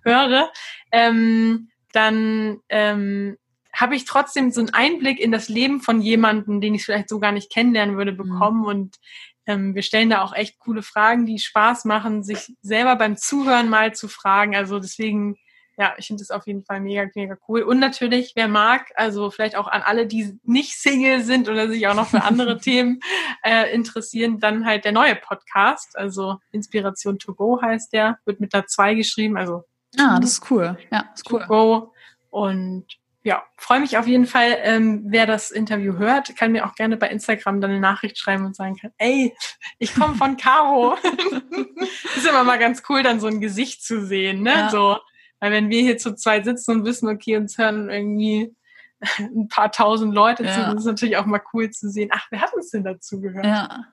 höre, 0.02 0.50
ähm, 0.92 1.68
dann 1.92 2.60
ähm, 2.70 3.36
habe 3.74 3.96
ich 3.96 4.06
trotzdem 4.06 4.50
so 4.50 4.62
einen 4.62 4.72
Einblick 4.72 5.20
in 5.20 5.30
das 5.30 5.50
Leben 5.50 5.82
von 5.82 6.00
jemandem, 6.00 6.62
den 6.62 6.74
ich 6.74 6.86
vielleicht 6.86 7.10
so 7.10 7.20
gar 7.20 7.32
nicht 7.32 7.52
kennenlernen 7.52 7.98
würde, 7.98 8.12
mhm. 8.12 8.16
bekommen. 8.16 8.60
Mhm. 8.60 8.66
Und 8.66 8.96
ähm, 9.44 9.74
wir 9.74 9.82
stellen 9.82 10.08
da 10.08 10.22
auch 10.22 10.32
echt 10.32 10.58
coole 10.60 10.80
Fragen, 10.82 11.26
die 11.26 11.38
Spaß 11.38 11.84
machen, 11.84 12.24
sich 12.24 12.56
selber 12.62 12.96
beim 12.96 13.18
Zuhören 13.18 13.68
mal 13.68 13.94
zu 13.94 14.08
fragen. 14.08 14.56
Also 14.56 14.78
deswegen 14.78 15.36
ja, 15.78 15.94
ich 15.96 16.08
finde 16.08 16.22
es 16.22 16.30
auf 16.30 16.46
jeden 16.46 16.64
Fall 16.64 16.80
mega, 16.80 17.08
mega 17.14 17.36
cool. 17.48 17.62
Und 17.62 17.78
natürlich, 17.78 18.32
wer 18.34 18.48
mag, 18.48 18.90
also 18.96 19.30
vielleicht 19.30 19.56
auch 19.56 19.68
an 19.68 19.82
alle, 19.82 20.06
die 20.06 20.38
nicht 20.42 20.72
Single 20.72 21.22
sind 21.22 21.48
oder 21.48 21.68
sich 21.68 21.86
auch 21.86 21.94
noch 21.94 22.08
für 22.08 22.24
andere 22.24 22.58
Themen 22.60 23.00
äh, 23.42 23.72
interessieren, 23.72 24.40
dann 24.40 24.66
halt 24.66 24.84
der 24.84 24.92
neue 24.92 25.14
Podcast, 25.14 25.96
also 25.96 26.38
Inspiration 26.50 27.18
to 27.18 27.32
go 27.34 27.60
heißt 27.62 27.92
der, 27.92 28.18
wird 28.24 28.40
mit 28.40 28.52
der 28.52 28.66
2 28.66 28.94
geschrieben, 28.94 29.36
also 29.36 29.64
Ah, 29.96 30.18
das 30.20 30.32
ist 30.32 30.50
cool. 30.50 30.76
Ja, 30.92 31.10
ist 31.14 31.30
cool. 31.32 31.40
To 31.40 31.46
go. 31.46 31.92
Und 32.30 32.86
ja, 33.22 33.42
freue 33.56 33.80
mich 33.80 33.98
auf 33.98 34.06
jeden 34.06 34.26
Fall, 34.26 34.58
ähm, 34.62 35.04
wer 35.06 35.26
das 35.26 35.50
Interview 35.50 35.96
hört, 35.98 36.36
kann 36.36 36.52
mir 36.52 36.64
auch 36.66 36.74
gerne 36.74 36.96
bei 36.96 37.08
Instagram 37.08 37.60
dann 37.60 37.70
eine 37.70 37.80
Nachricht 37.80 38.18
schreiben 38.18 38.44
und 38.44 38.54
sagen 38.54 38.76
kann, 38.76 38.92
ey, 38.98 39.34
ich 39.78 39.94
komme 39.94 40.14
von 40.14 40.36
Caro. 40.36 40.96
ist 42.16 42.26
immer 42.26 42.44
mal 42.44 42.58
ganz 42.58 42.82
cool, 42.88 43.02
dann 43.02 43.20
so 43.20 43.26
ein 43.26 43.40
Gesicht 43.40 43.82
zu 43.82 44.04
sehen, 44.04 44.42
ne? 44.42 44.50
Ja. 44.52 44.70
So, 44.70 44.98
weil 45.40 45.52
wenn 45.52 45.70
wir 45.70 45.82
hier 45.82 45.98
zu 45.98 46.14
zweit 46.14 46.44
sitzen 46.44 46.72
und 46.72 46.84
wissen, 46.84 47.08
okay, 47.08 47.36
uns 47.36 47.58
hören 47.58 47.90
irgendwie 47.90 48.54
ein 49.18 49.48
paar 49.48 49.70
tausend 49.70 50.14
Leute 50.14 50.44
ja. 50.44 50.54
zu. 50.54 50.60
Das 50.60 50.74
ist 50.74 50.86
natürlich 50.86 51.16
auch 51.16 51.26
mal 51.26 51.42
cool 51.52 51.70
zu 51.70 51.90
sehen. 51.90 52.10
Ach, 52.12 52.26
wer 52.30 52.42
hat 52.42 52.54
uns 52.54 52.70
denn 52.70 52.84
dazu 52.84 53.20
gehört? 53.20 53.46
Ja. 53.46 53.84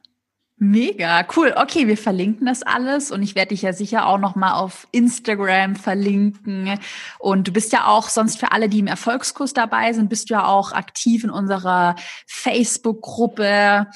Mega, 0.57 1.27
cool. 1.35 1.53
Okay, 1.57 1.87
wir 1.87 1.97
verlinken 1.97 2.47
das 2.47 2.63
alles 2.63 3.11
und 3.11 3.21
ich 3.21 3.35
werde 3.35 3.49
dich 3.49 3.63
ja 3.63 3.73
sicher 3.73 4.05
auch 4.05 4.17
noch 4.17 4.35
mal 4.35 4.53
auf 4.53 4.87
Instagram 4.93 5.75
verlinken. 5.75 6.79
Und 7.19 7.49
du 7.49 7.51
bist 7.51 7.73
ja 7.73 7.87
auch 7.87 8.07
sonst 8.07 8.39
für 8.39 8.53
alle, 8.53 8.69
die 8.69 8.79
im 8.79 8.87
Erfolgskurs 8.87 9.51
dabei 9.51 9.91
sind, 9.91 10.09
bist 10.09 10.29
du 10.29 10.35
ja 10.35 10.45
auch 10.45 10.71
aktiv 10.71 11.25
in 11.25 11.29
unserer 11.29 11.97
Facebook-Gruppe. 12.25 13.87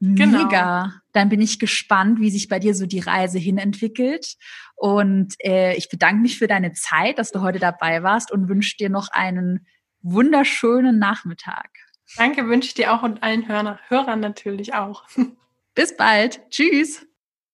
Genau. 0.00 0.44
Mega. 0.44 0.92
Dann 1.12 1.28
bin 1.28 1.40
ich 1.40 1.58
gespannt, 1.58 2.20
wie 2.20 2.30
sich 2.30 2.48
bei 2.48 2.58
dir 2.58 2.74
so 2.74 2.86
die 2.86 3.00
Reise 3.00 3.38
hinentwickelt. 3.38 4.36
Und 4.76 5.34
äh, 5.40 5.74
ich 5.76 5.88
bedanke 5.88 6.22
mich 6.22 6.38
für 6.38 6.46
deine 6.46 6.72
Zeit, 6.72 7.18
dass 7.18 7.32
du 7.32 7.40
heute 7.40 7.58
dabei 7.58 8.02
warst 8.02 8.30
und 8.30 8.48
wünsche 8.48 8.76
dir 8.76 8.90
noch 8.90 9.08
einen 9.10 9.66
wunderschönen 10.02 10.98
Nachmittag. 10.98 11.70
Danke, 12.16 12.46
wünsche 12.48 12.68
ich 12.68 12.74
dir 12.74 12.94
auch 12.94 13.02
und 13.02 13.22
allen 13.22 13.48
Hörern 13.48 14.20
natürlich 14.20 14.74
auch. 14.74 15.04
Bis 15.74 15.96
bald. 15.96 16.40
Tschüss. 16.50 17.07